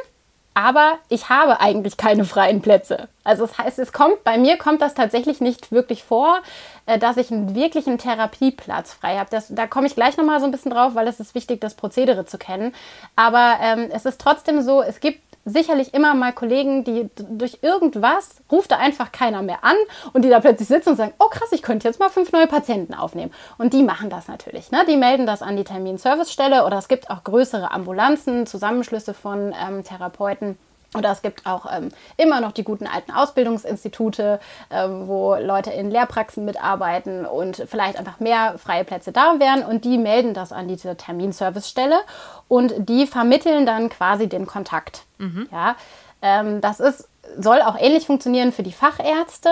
aber 0.55 0.99
ich 1.09 1.29
habe 1.29 1.59
eigentlich 1.59 1.97
keine 1.97 2.23
freien 2.23 2.61
Plätze. 2.61 3.09
Also 3.25 3.45
das 3.45 3.57
heißt, 3.57 3.77
es 3.77 3.91
kommt, 3.91 4.23
bei 4.23 4.37
mir 4.37 4.57
kommt 4.57 4.81
das 4.81 4.95
tatsächlich 4.95 5.41
nicht 5.41 5.71
wirklich 5.73 6.03
vor, 6.03 6.41
äh, 6.85 6.97
dass 6.97 7.17
ich 7.17 7.29
einen 7.29 7.55
wirklichen 7.55 7.97
Therapieplatz 7.97 8.93
frei 8.93 9.17
habe. 9.17 9.29
Da 9.49 9.67
komme 9.67 9.85
ich 9.85 9.95
gleich 9.95 10.15
nochmal 10.15 10.39
so 10.39 10.45
ein 10.45 10.51
bisschen 10.51 10.71
drauf, 10.71 10.95
weil 10.95 11.09
es 11.09 11.19
ist 11.19 11.35
wichtig, 11.35 11.59
das 11.59 11.75
Prozedere 11.75 12.25
zu 12.25 12.37
kennen. 12.37 12.73
Aber 13.17 13.57
ähm, 13.61 13.89
es 13.91 14.05
ist 14.05 14.21
trotzdem 14.21 14.61
so, 14.61 14.81
es 14.81 15.01
gibt 15.01 15.24
sicherlich 15.45 15.93
immer 15.93 16.15
mal 16.15 16.33
Kollegen, 16.33 16.83
die 16.83 17.09
durch 17.15 17.59
irgendwas 17.61 18.41
ruft 18.51 18.71
da 18.71 18.77
einfach 18.77 19.11
keiner 19.11 19.43
mehr 19.43 19.63
an 19.63 19.75
und 20.11 20.23
die 20.23 20.29
da 20.29 20.39
plötzlich 20.39 20.67
sitzen 20.67 20.89
und 20.89 20.95
sagen, 20.95 21.13
oh 21.19 21.27
krass, 21.29 21.51
ich 21.51 21.61
könnte 21.61 21.87
jetzt 21.87 21.99
mal 21.99 22.09
fünf 22.09 22.31
neue 22.31 22.47
Patienten 22.47 22.95
aufnehmen. 22.95 23.31
Und 23.59 23.73
die 23.73 23.83
machen 23.83 24.09
das 24.09 24.27
natürlich. 24.27 24.71
Ne? 24.71 24.83
Die 24.89 24.97
melden 24.97 25.27
das 25.27 25.43
an 25.43 25.55
die 25.55 25.63
Terminservicestelle 25.63 26.65
oder 26.65 26.77
es 26.77 26.87
gibt 26.87 27.11
auch 27.11 27.23
größere 27.23 27.71
Ambulanzen, 27.71 28.47
Zusammenschlüsse 28.47 29.13
von 29.13 29.53
ähm, 29.59 29.83
Therapeuten 29.83 30.57
oder 30.95 31.11
es 31.11 31.21
gibt 31.21 31.45
auch 31.45 31.65
ähm, 31.71 31.89
immer 32.17 32.41
noch 32.41 32.51
die 32.51 32.63
guten 32.63 32.87
alten 32.87 33.11
Ausbildungsinstitute, 33.11 34.39
ähm, 34.71 35.07
wo 35.07 35.35
Leute 35.35 35.71
in 35.71 35.91
Lehrpraxen 35.91 36.45
mitarbeiten 36.45 37.25
und 37.25 37.63
vielleicht 37.67 37.97
einfach 37.97 38.19
mehr 38.19 38.57
freie 38.57 38.83
Plätze 38.83 39.11
da 39.11 39.39
wären. 39.39 39.63
Und 39.63 39.85
die 39.85 39.97
melden 39.97 40.33
das 40.33 40.51
an 40.51 40.67
diese 40.67 40.95
Terminservicestelle 40.95 41.99
und 42.47 42.73
die 42.77 43.07
vermitteln 43.07 43.65
dann 43.65 43.89
quasi 43.89 44.27
den 44.27 44.45
Kontakt. 44.45 45.03
Mhm. 45.17 45.47
Ja, 45.51 45.75
ähm, 46.21 46.61
das 46.61 46.79
ist, 46.79 47.07
soll 47.37 47.61
auch 47.61 47.77
ähnlich 47.77 48.05
funktionieren 48.05 48.51
für 48.51 48.63
die 48.63 48.71
Fachärzte. 48.71 49.49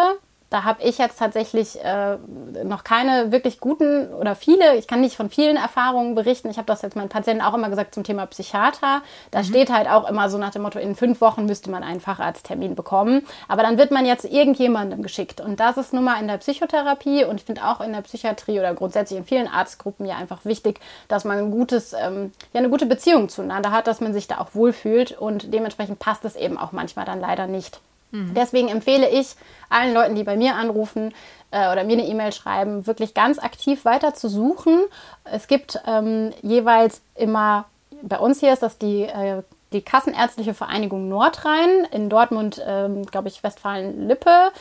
Da 0.54 0.66
habe 0.66 0.84
ich 0.84 1.00
jetzt 1.00 1.18
tatsächlich 1.18 1.84
äh, 1.84 2.18
noch 2.64 2.84
keine 2.84 3.32
wirklich 3.32 3.60
guten 3.60 4.14
oder 4.14 4.36
viele, 4.36 4.76
ich 4.76 4.86
kann 4.86 5.02
nicht 5.02 5.16
von 5.16 5.32
vielen 5.32 5.58
Erfahrungen 5.58 6.14
berichten. 6.14 6.48
Ich 6.48 6.58
habe 6.58 6.68
das 6.68 6.84
jetzt 6.84 6.96
meinen 6.96 7.10
Patienten 7.10 7.42
auch 7.44 7.56
immer 7.56 7.72
gesagt 7.72 7.96
zum 7.96 8.04
Thema 8.04 8.28
Psychiater. 8.28 9.02
Da 9.32 9.40
mhm. 9.40 9.46
steht 9.46 9.74
halt 9.74 9.90
auch 9.90 10.08
immer 10.08 10.30
so 10.30 10.38
nach 10.38 10.52
dem 10.52 10.62
Motto, 10.62 10.78
in 10.78 10.96
fünf 10.96 11.22
Wochen 11.22 11.48
müsste 11.48 11.72
man 11.72 11.82
einen 11.82 12.02
Facharzttermin 12.02 12.76
bekommen. 12.76 13.26
Aber 13.48 13.64
dann 13.64 13.80
wird 13.80 13.90
man 13.90 14.06
jetzt 14.06 14.26
irgendjemandem 14.26 15.02
geschickt. 15.02 15.42
Und 15.42 15.60
das 15.60 15.78
ist 15.78 15.92
nun 15.92 16.04
mal 16.04 16.22
in 16.22 16.28
der 16.28 16.38
Psychotherapie 16.38 17.26
und 17.26 17.38
ich 17.38 17.46
finde 17.46 17.66
auch 17.66 17.82
in 17.82 17.92
der 17.92 18.02
Psychiatrie 18.02 18.60
oder 18.60 18.76
grundsätzlich 18.76 19.18
in 19.18 19.26
vielen 19.26 19.48
Arztgruppen 19.48 20.06
ja 20.06 20.18
einfach 20.18 20.46
wichtig, 20.46 20.80
dass 21.08 21.26
man 21.26 21.40
ein 21.40 21.50
gutes, 21.50 21.94
ähm, 21.94 22.32
ja, 22.54 22.60
eine 22.60 22.70
gute 22.70 22.86
Beziehung 22.86 23.28
zueinander 23.28 23.72
hat, 23.72 23.88
dass 23.88 24.02
man 24.02 24.14
sich 24.14 24.28
da 24.28 24.38
auch 24.38 24.54
wohlfühlt 24.54 25.14
und 25.14 25.52
dementsprechend 25.52 25.98
passt 25.98 26.24
es 26.26 26.36
eben 26.36 26.60
auch 26.60 26.74
manchmal 26.74 27.06
dann 27.06 27.20
leider 27.20 27.48
nicht. 27.48 27.82
Mhm. 28.14 28.34
Deswegen 28.36 28.70
empfehle 28.70 29.10
ich 29.10 29.36
allen 29.70 29.94
Leuten, 29.94 30.16
die 30.16 30.24
bei 30.24 30.38
mir 30.38 30.56
anrufen 30.56 31.14
äh, 31.52 31.72
oder 31.72 31.84
mir 31.84 31.94
eine 31.94 32.06
E-Mail 32.06 32.32
schreiben, 32.32 32.86
wirklich 32.88 33.14
ganz 33.14 33.40
aktiv 33.40 33.86
weiter 33.86 34.14
zu 34.14 34.30
suchen. 34.30 34.86
Es 35.26 35.48
gibt 35.48 35.82
ähm, 35.86 36.32
jeweils 36.42 37.02
immer, 37.16 37.66
bei 38.04 38.20
uns 38.20 38.40
hier 38.40 38.54
ist 38.54 38.62
das 38.62 38.78
die, 38.78 39.02
äh, 39.04 39.42
die 39.74 39.82
Kassenärztliche 39.82 40.54
Vereinigung 40.54 41.10
Nordrhein, 41.10 41.88
in 41.92 42.08
Dortmund, 42.08 42.62
ähm, 42.66 43.04
glaube 43.08 43.30
ich, 43.30 43.44
Westfalen-Lippe. 43.44 44.52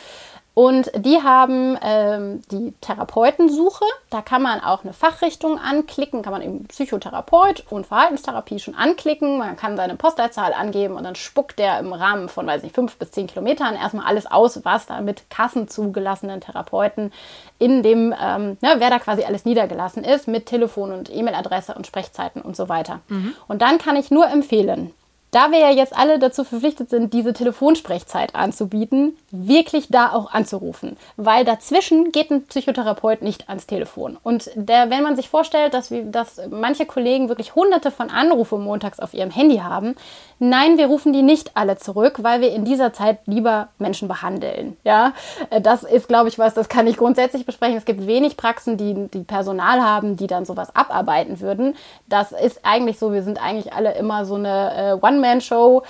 Und 0.55 0.91
die 0.95 1.23
haben 1.23 1.79
ähm, 1.81 2.43
die 2.51 2.75
Therapeutensuche. 2.83 3.87
Da 4.11 4.21
kann 4.21 4.43
man 4.43 4.61
auch 4.61 4.85
eine 4.85 4.93
Fachrichtung 4.93 5.59
anklicken, 5.59 6.21
kann 6.21 6.33
man 6.33 6.43
eben 6.43 6.67
Psychotherapeut 6.67 7.65
und 7.71 7.87
Verhaltenstherapie 7.87 8.59
schon 8.59 8.75
anklicken. 8.75 9.39
Man 9.39 9.57
kann 9.57 9.79
seine 9.79 9.97
Postleitzahl 9.97 10.53
angeben 10.53 10.97
und 10.97 11.05
dann 11.05 11.15
spuckt 11.15 11.59
der 11.59 11.79
im 11.79 11.95
Rahmen 11.95 12.29
von, 12.29 12.47
weiß 12.47 12.65
nicht, 12.65 12.75
fünf 12.75 12.99
bis 12.99 13.13
zehn 13.13 13.29
Kilometern 13.29 13.77
erstmal 13.77 14.05
alles 14.05 14.31
aus, 14.31 14.63
was 14.63 14.85
da 14.85 15.01
mit 15.01 15.31
kassenzugelassenen 15.31 16.43
Therapeuten 16.43 17.13
in 17.59 17.83
dem, 17.83 18.15
ähm, 18.21 18.59
ne, 18.61 18.75
wer 18.77 18.91
da 18.91 18.99
quasi 18.99 19.25
alles 19.25 19.47
niedergelassen 19.47 20.05
ist, 20.05 20.29
mit 20.29 20.45
Telefon 20.45 20.93
und 20.93 21.11
E-Mail-Adresse 21.11 21.75
und 21.75 21.87
Sprechzeiten 21.87 22.43
und 22.43 22.57
so 22.57 22.69
weiter. 22.69 23.01
Mhm. 23.09 23.35
Und 23.49 23.63
dann 23.63 23.79
kann 23.79 23.97
ich 23.97 24.11
nur 24.11 24.29
empfehlen, 24.29 24.93
da 25.33 25.51
wir 25.51 25.59
ja 25.59 25.71
jetzt 25.71 25.97
alle 25.97 26.19
dazu 26.19 26.45
verpflichtet 26.45 26.91
sind, 26.91 27.15
diese 27.15 27.33
Telefonsprechzeit 27.33 28.35
anzubieten, 28.35 29.17
wirklich 29.31 29.89
da 29.89 30.13
auch 30.13 30.31
anzurufen. 30.31 30.99
Weil 31.17 31.47
dazwischen 31.47 32.13
geht 32.13 32.31
ein 32.31 32.45
Psychotherapeut 32.45 33.23
nicht 33.23 33.49
ans 33.49 33.67
Telefon. 33.67 34.19
Und 34.23 34.51
der, 34.55 34.91
wenn 34.91 35.03
man 35.03 35.17
sich 35.17 35.31
vorstellt, 35.31 35.73
dass, 35.73 35.91
wir, 35.91 36.05
dass 36.05 36.39
manche 36.51 36.85
Kollegen 36.85 37.31
wirklich 37.31 37.55
hunderte 37.55 37.91
von 37.91 38.11
Anrufen 38.11 38.63
montags 38.63 39.01
auf 39.01 39.15
ihrem 39.15 39.31
Handy 39.31 39.57
haben, 39.57 39.97
nein, 40.39 40.77
wir 40.77 40.89
rufen 40.89 41.15
die 41.15 41.23
nicht 41.23 41.53
alle 41.57 41.79
zurück, 41.79 42.19
weil 42.23 42.43
wir 42.43 42.53
in 42.53 42.67
dieser 42.67 42.93
Zeit 42.93 43.21
lieber 43.25 43.69
Menschen 43.79 44.09
behandeln. 44.09 44.77
Ja, 44.85 45.15
das 45.63 45.83
ist, 45.83 46.09
glaube 46.09 46.29
ich, 46.29 46.39
was, 46.39 46.53
das 46.53 46.69
kann 46.69 46.87
ich 46.87 46.99
grundsätzlich 46.99 47.47
besprechen. 47.47 47.79
Es 47.79 47.87
gibt 47.87 48.07
wenig 48.07 48.37
Praxen, 48.37 48.77
die, 48.77 49.09
die 49.09 49.23
Personal 49.23 49.81
haben, 49.81 50.17
die 50.19 50.27
dann 50.27 50.45
sowas 50.45 50.77
abarbeiten 50.77 51.41
würden. 51.41 51.75
Das 52.07 52.33
ist 52.33 52.61
eigentlich 52.65 52.99
so, 52.99 53.15
wir 53.15 53.23
sind 53.23 53.43
eigentlich 53.43 53.73
alle 53.73 53.95
immer 53.95 54.27
so 54.27 54.35
eine 54.35 54.99
äh, 55.01 55.07
One 55.07 55.22
One-Man-Show. 55.23 55.83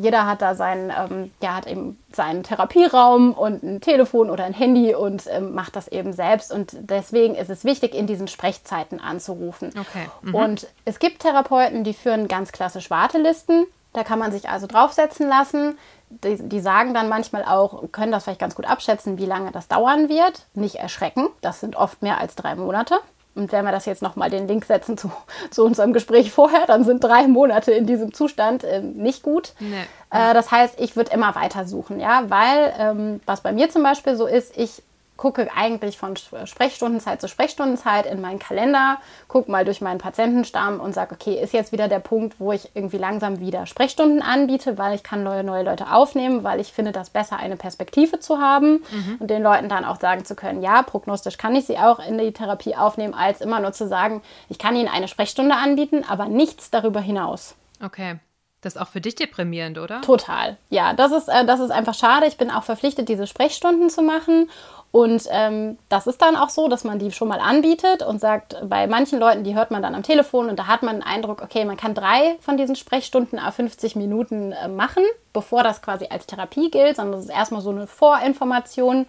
Jeder 0.00 0.26
hat 0.26 0.42
da 0.42 0.54
seinen, 0.54 0.90
ähm, 0.90 1.32
ja, 1.42 1.56
hat 1.56 1.66
eben 1.66 1.98
seinen 2.12 2.42
Therapieraum 2.42 3.32
und 3.32 3.62
ein 3.62 3.80
Telefon 3.80 4.30
oder 4.30 4.44
ein 4.44 4.52
Handy 4.52 4.94
und 4.94 5.24
ähm, 5.28 5.54
macht 5.54 5.76
das 5.76 5.88
eben 5.88 6.12
selbst. 6.12 6.52
Und 6.52 6.76
deswegen 6.78 7.34
ist 7.34 7.50
es 7.50 7.64
wichtig, 7.64 7.94
in 7.94 8.06
diesen 8.06 8.28
Sprechzeiten 8.28 9.00
anzurufen. 9.00 9.70
Okay. 9.70 10.08
Mhm. 10.22 10.34
Und 10.34 10.66
es 10.84 10.98
gibt 10.98 11.22
Therapeuten, 11.22 11.84
die 11.84 11.94
führen 11.94 12.28
ganz 12.28 12.52
klassisch 12.52 12.90
Wartelisten. 12.90 13.66
Da 13.92 14.04
kann 14.04 14.18
man 14.18 14.32
sich 14.32 14.48
also 14.48 14.66
draufsetzen 14.66 15.28
lassen. 15.28 15.78
Die, 16.10 16.36
die, 16.36 16.60
sagen 16.60 16.94
dann 16.94 17.08
manchmal 17.08 17.44
auch, 17.44 17.90
können 17.90 18.12
das 18.12 18.24
vielleicht 18.24 18.40
ganz 18.40 18.54
gut 18.54 18.66
abschätzen, 18.66 19.18
wie 19.18 19.26
lange 19.26 19.50
das 19.50 19.66
dauern 19.66 20.08
wird. 20.08 20.46
Nicht 20.54 20.76
erschrecken, 20.76 21.28
das 21.40 21.60
sind 21.60 21.74
oft 21.74 22.02
mehr 22.02 22.18
als 22.18 22.36
drei 22.36 22.54
Monate. 22.54 22.96
Und 23.34 23.50
wenn 23.52 23.64
wir 23.64 23.72
das 23.72 23.84
jetzt 23.86 24.02
nochmal 24.02 24.30
den 24.30 24.46
Link 24.46 24.64
setzen 24.64 24.96
zu, 24.96 25.10
zu, 25.50 25.64
unserem 25.64 25.92
Gespräch 25.92 26.30
vorher, 26.30 26.66
dann 26.66 26.84
sind 26.84 27.02
drei 27.02 27.26
Monate 27.26 27.72
in 27.72 27.86
diesem 27.86 28.14
Zustand 28.14 28.64
äh, 28.64 28.80
nicht 28.80 29.22
gut. 29.22 29.54
Nee. 29.58 29.76
Äh, 30.10 30.34
das 30.34 30.50
heißt, 30.50 30.80
ich 30.80 30.96
würde 30.96 31.12
immer 31.12 31.34
weiter 31.34 31.66
suchen, 31.66 32.00
ja, 32.00 32.24
weil 32.28 32.72
ähm, 32.78 33.20
was 33.26 33.40
bei 33.40 33.52
mir 33.52 33.70
zum 33.70 33.82
Beispiel 33.82 34.16
so 34.16 34.26
ist, 34.26 34.56
ich 34.56 34.82
gucke 35.16 35.48
eigentlich 35.54 35.96
von 35.96 36.16
Sprechstundenzeit 36.16 37.20
zu 37.20 37.28
Sprechstundenzeit 37.28 38.06
in 38.06 38.20
meinen 38.20 38.38
Kalender, 38.38 38.98
gucke 39.28 39.50
mal 39.50 39.64
durch 39.64 39.80
meinen 39.80 39.98
Patientenstamm 39.98 40.80
und 40.80 40.92
sage, 40.92 41.14
okay, 41.14 41.40
ist 41.40 41.52
jetzt 41.52 41.72
wieder 41.72 41.88
der 41.88 42.00
Punkt, 42.00 42.40
wo 42.40 42.52
ich 42.52 42.70
irgendwie 42.74 42.98
langsam 42.98 43.40
wieder 43.40 43.66
Sprechstunden 43.66 44.22
anbiete, 44.22 44.76
weil 44.76 44.94
ich 44.94 45.02
kann 45.02 45.22
neue, 45.22 45.44
neue 45.44 45.62
Leute 45.62 45.92
aufnehmen, 45.92 46.42
weil 46.42 46.60
ich 46.60 46.72
finde 46.72 46.92
das 46.92 47.10
besser, 47.10 47.36
eine 47.36 47.56
Perspektive 47.56 48.18
zu 48.18 48.38
haben 48.38 48.82
mhm. 48.90 49.16
und 49.20 49.30
den 49.30 49.42
Leuten 49.42 49.68
dann 49.68 49.84
auch 49.84 50.00
sagen 50.00 50.24
zu 50.24 50.34
können, 50.34 50.62
ja, 50.62 50.82
prognostisch 50.82 51.38
kann 51.38 51.54
ich 51.54 51.66
sie 51.66 51.78
auch 51.78 52.00
in 52.00 52.18
die 52.18 52.32
Therapie 52.32 52.74
aufnehmen, 52.74 53.14
als 53.14 53.40
immer 53.40 53.60
nur 53.60 53.72
zu 53.72 53.86
sagen, 53.86 54.22
ich 54.48 54.58
kann 54.58 54.74
ihnen 54.76 54.88
eine 54.88 55.08
Sprechstunde 55.08 55.54
anbieten, 55.54 56.04
aber 56.08 56.26
nichts 56.26 56.70
darüber 56.70 57.00
hinaus. 57.00 57.54
Okay. 57.82 58.18
Das 58.64 58.76
ist 58.76 58.80
auch 58.80 58.88
für 58.88 59.02
dich 59.02 59.14
deprimierend, 59.14 59.76
oder? 59.76 60.00
Total. 60.00 60.56
Ja, 60.70 60.94
das 60.94 61.12
ist, 61.12 61.28
äh, 61.28 61.44
das 61.44 61.60
ist 61.60 61.70
einfach 61.70 61.92
schade. 61.92 62.26
Ich 62.26 62.38
bin 62.38 62.50
auch 62.50 62.62
verpflichtet, 62.62 63.10
diese 63.10 63.26
Sprechstunden 63.26 63.90
zu 63.90 64.00
machen. 64.00 64.48
Und 64.94 65.24
ähm, 65.32 65.76
das 65.88 66.06
ist 66.06 66.22
dann 66.22 66.36
auch 66.36 66.50
so, 66.50 66.68
dass 66.68 66.84
man 66.84 67.00
die 67.00 67.10
schon 67.10 67.26
mal 67.26 67.40
anbietet 67.40 68.04
und 68.04 68.20
sagt, 68.20 68.56
bei 68.62 68.86
manchen 68.86 69.18
Leuten, 69.18 69.42
die 69.42 69.56
hört 69.56 69.72
man 69.72 69.82
dann 69.82 69.92
am 69.92 70.04
Telefon 70.04 70.48
und 70.48 70.56
da 70.56 70.68
hat 70.68 70.84
man 70.84 71.00
den 71.00 71.02
Eindruck, 71.02 71.42
okay, 71.42 71.64
man 71.64 71.76
kann 71.76 71.94
drei 71.94 72.36
von 72.38 72.56
diesen 72.56 72.76
Sprechstunden 72.76 73.40
a 73.40 73.50
50 73.50 73.96
Minuten 73.96 74.52
äh, 74.52 74.68
machen, 74.68 75.02
bevor 75.32 75.64
das 75.64 75.82
quasi 75.82 76.06
als 76.10 76.26
Therapie 76.26 76.70
gilt, 76.70 76.94
sondern 76.94 77.14
das 77.14 77.24
ist 77.24 77.34
erstmal 77.34 77.60
so 77.60 77.70
eine 77.70 77.88
Vorinformation. 77.88 79.06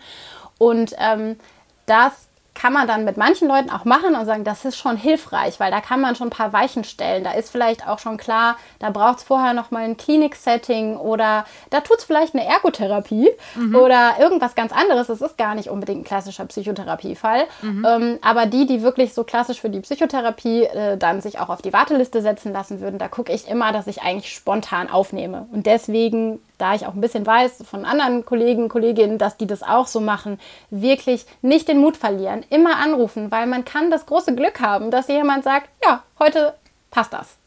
Und 0.57 0.95
ähm, 0.97 1.37
das 1.85 2.29
kann 2.55 2.73
man 2.73 2.87
dann 2.87 3.03
mit 3.03 3.17
manchen 3.17 3.47
Leuten 3.47 3.69
auch 3.69 3.85
machen 3.85 4.15
und 4.15 4.25
sagen, 4.25 4.45
das 4.45 4.63
ist 4.65 4.77
schon 4.77 4.97
hilfreich, 4.97 5.59
weil 5.59 5.71
da 5.71 5.81
kann 5.81 6.01
man 6.01 6.15
schon 6.15 6.27
ein 6.27 6.31
paar 6.31 6.53
Weichen 6.53 6.85
stellen. 6.85 7.23
Da 7.23 7.33
ist 7.33 7.51
vielleicht 7.51 7.87
auch 7.87 7.99
schon 7.99 8.17
klar, 8.17 8.57
da 8.79 8.89
braucht 8.89 9.19
es 9.19 9.23
vorher 9.23 9.53
nochmal 9.53 9.83
ein 9.83 9.97
Klinik-Setting 9.97 10.95
oder 10.95 11.45
da 11.69 11.81
tut 11.81 11.97
es 11.97 12.05
vielleicht 12.05 12.33
eine 12.33 12.45
Ergotherapie 12.45 13.29
mhm. 13.55 13.75
oder 13.75 14.13
irgendwas 14.19 14.55
ganz 14.55 14.71
anderes. 14.71 15.07
Das 15.07 15.21
ist 15.21 15.37
gar 15.37 15.53
nicht 15.53 15.69
unbedingt 15.69 16.01
ein 16.01 16.05
klassischer 16.05 16.45
Psychotherapiefall. 16.45 17.43
Mhm. 17.61 17.85
Ähm, 17.87 18.19
aber 18.21 18.45
die, 18.45 18.65
die 18.65 18.81
wirklich 18.81 19.13
so 19.13 19.25
klassisch 19.25 19.59
für 19.59 19.69
die 19.69 19.81
Psychotherapie 19.81 20.63
äh, 20.63 20.97
dann 20.97 21.21
sich 21.21 21.39
auch 21.39 21.49
auf 21.49 21.61
die 21.61 21.73
Warteliste 21.73 22.21
setzen 22.21 22.53
lassen 22.53 22.79
würden, 22.79 22.99
da 22.99 23.09
gucke 23.09 23.33
ich 23.33 23.49
immer, 23.49 23.73
dass 23.73 23.87
ich 23.87 24.01
eigentlich 24.01 24.33
spontan 24.33 24.89
aufnehme. 24.89 25.47
Und 25.51 25.65
deswegen 25.65 26.39
da 26.57 26.73
ich 26.75 26.85
auch 26.85 26.93
ein 26.93 27.01
bisschen 27.01 27.25
weiß 27.25 27.63
von 27.69 27.85
anderen 27.85 28.25
Kollegen, 28.25 28.69
Kolleginnen, 28.69 29.17
dass 29.17 29.37
die 29.37 29.47
das 29.47 29.63
auch 29.63 29.87
so 29.87 29.99
machen, 29.99 30.39
wirklich 30.69 31.25
nicht 31.41 31.67
den 31.67 31.79
Mut 31.79 31.97
verlieren, 31.97 32.43
immer 32.49 32.77
anrufen, 32.77 33.31
weil 33.31 33.47
man 33.47 33.65
kann 33.65 33.91
das 33.91 34.05
große 34.05 34.35
Glück 34.35 34.59
haben, 34.59 34.91
dass 34.91 35.07
jemand 35.07 35.43
sagt, 35.43 35.69
ja, 35.83 36.03
heute 36.19 36.55
passt 36.91 37.13
das. 37.13 37.37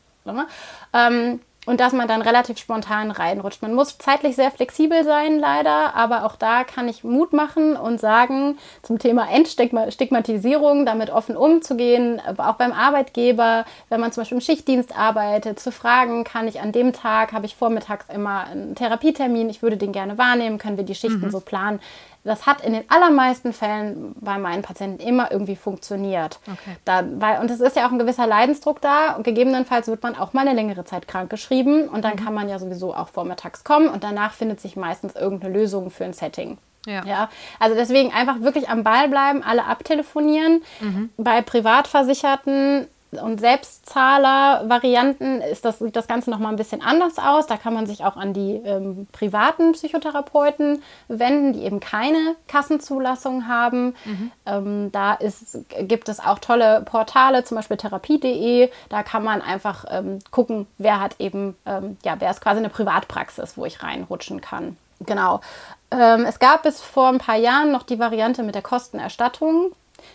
Ähm, 0.93 1.41
und 1.69 1.81
dass 1.81 1.93
man 1.93 2.09
dann 2.09 2.23
relativ 2.23 2.57
spontan 2.57 3.11
reinrutscht. 3.11 3.61
Man 3.61 3.75
muss 3.75 3.99
zeitlich 3.99 4.37
sehr 4.37 4.51
flexibel 4.51 5.05
sein, 5.05 5.39
leider, 5.39 5.95
aber 5.95 6.25
auch 6.25 6.35
da 6.35 6.65
kann 6.65 6.89
ich 6.89 7.05
Mut 7.05 7.35
machen 7.35 7.77
und 7.77 8.01
sagen, 8.01 8.57
zum 8.83 8.99
Thema 8.99 9.29
Entstigmatisierung, 9.31 10.87
damit 10.87 11.11
offen 11.11 11.37
umzugehen, 11.37 12.23
auch 12.39 12.55
beim 12.55 12.73
Arbeitgeber, 12.73 13.67
wenn 13.91 14.01
man 14.01 14.13
zum 14.13 14.23
Beispiel 14.23 14.39
im 14.39 14.41
Schichtdienst 14.41 14.99
arbeitet, 14.99 15.61
zu 15.61 15.71
fragen, 15.71 16.25
kann 16.25 16.49
ich 16.49 16.59
an 16.63 16.73
dem 16.73 16.95
Tag, 16.95 17.35
habe 17.35 17.45
ich 17.45 17.55
vormittags 17.55 18.07
immer 18.09 18.47
einen 18.47 18.75
Therapietermin, 18.75 19.51
ich 19.51 19.61
würde 19.61 19.77
den 19.77 19.93
gerne 19.93 20.17
wahrnehmen, 20.17 20.57
können 20.57 20.79
wir 20.79 20.85
die 20.85 20.95
Schichten 20.95 21.21
mhm. 21.21 21.31
so 21.31 21.41
planen. 21.41 21.81
Das 22.29 22.47
hat 22.47 22.61
in 22.61 22.73
den 22.73 22.85
allermeisten 22.89 23.53
Fällen 23.53 24.15
bei 24.21 24.39
meinen 24.39 24.63
Patienten 24.63 25.03
immer 25.03 25.33
irgendwie 25.33 25.57
funktioniert. 25.57 26.39
Okay. 26.47 26.77
Da, 26.85 27.05
weil, 27.19 27.41
und 27.41 27.51
es 27.51 27.61
ist 27.61 27.77
ja 27.77 27.87
auch 27.87 27.93
ein 27.93 27.99
gewisser 27.99 28.27
Leidensdruck 28.27 28.81
da. 28.81 29.17
Und 29.17 29.25
gegebenenfalls 29.25 29.89
wird 29.89 30.03
man 30.03 30.15
auch 30.15 30.33
mal 30.33 30.43
eine 30.43 30.55
längere 30.55 30.85
Zeit 30.85 31.09
krank 31.09 31.31
geschrieben. 31.31 31.89
Und 31.89 32.05
dann 32.05 32.15
mhm. 32.15 32.25
kann 32.25 32.35
man 32.35 32.49
ja 32.49 32.59
sowieso 32.59 32.95
auch 32.95 33.09
vormittags 33.09 33.65
kommen. 33.65 33.89
Und 33.89 34.05
danach 34.05 34.33
findet 34.33 34.61
sich 34.61 34.77
meistens 34.77 35.17
irgendeine 35.17 35.55
Lösung 35.55 35.91
für 35.91 36.05
ein 36.05 36.13
Setting. 36.13 36.59
Ja. 36.87 37.05
ja. 37.05 37.31
Also 37.59 37.75
deswegen 37.75 38.13
einfach 38.13 38.41
wirklich 38.41 38.69
am 38.69 38.85
Ball 38.85 39.09
bleiben, 39.09 39.43
alle 39.43 39.65
abtelefonieren. 39.65 40.63
Mhm. 40.81 41.11
Bei 41.17 41.43
Privatversicherten 41.43 42.87
und 43.11 43.41
Selbstzahler-Varianten 43.41 45.41
ist 45.41 45.65
das, 45.65 45.79
sieht 45.79 45.97
das 45.97 46.09
Ganze 46.09 46.31
nochmal 46.31 46.53
ein 46.53 46.57
bisschen 46.57 46.83
anders 46.83 47.19
aus. 47.19 47.47
Da 47.47 47.57
kann 47.57 47.73
man 47.73 47.87
sich 47.87 48.05
auch 48.05 48.17
an 48.17 48.35
die 48.35 48.57
ähm, 48.57 49.07
privaten 49.13 49.73
Psychotherapeuten 49.73 50.83
wenden, 51.09 51.55
die 51.55 51.63
eben 51.63 51.81
keine 51.81 52.37
Kassenzulassung 52.49 53.49
haben. 53.49 53.95
Mhm. 54.05 54.31
Ähm, 54.45 54.93
da 54.93 55.15
ist, 55.15 55.59
gibt 55.81 56.11
es 56.11 56.21
auch 56.21 56.39
tolle 56.39 56.83
Portale, 56.83 57.45
zum 57.45 57.57
Beispiel 57.57 57.79
therapie.de. 57.79 58.71
Da 58.91 59.03
kann 59.03 59.25
man 59.25 59.41
einfach 59.41 59.87
ähm, 59.89 60.19
gucken, 60.31 60.67
wer 60.77 61.01
hat 61.01 61.17
eben, 61.19 61.57
ähm, 61.65 61.97
ja, 62.05 62.17
wer 62.19 62.31
ist 62.31 62.43
quasi 62.43 62.59
eine 62.59 62.69
Privatpraxis, 62.69 63.57
wo 63.57 63.65
ich 63.65 63.83
reinrutschen 63.83 64.43
kann. 64.43 64.77
Genau. 65.01 65.41
Ähm, 65.91 66.27
es 66.27 66.39
gab 66.39 66.65
bis 66.65 66.83
vor 66.83 67.09
ein 67.09 67.19
paar 67.19 67.37
Jahren 67.37 67.73
noch 67.73 67.85
die 67.85 67.99
Variante 67.99 68.43
mit 68.43 68.55
der 68.55 68.63
Kostenerstattung. 68.63 69.73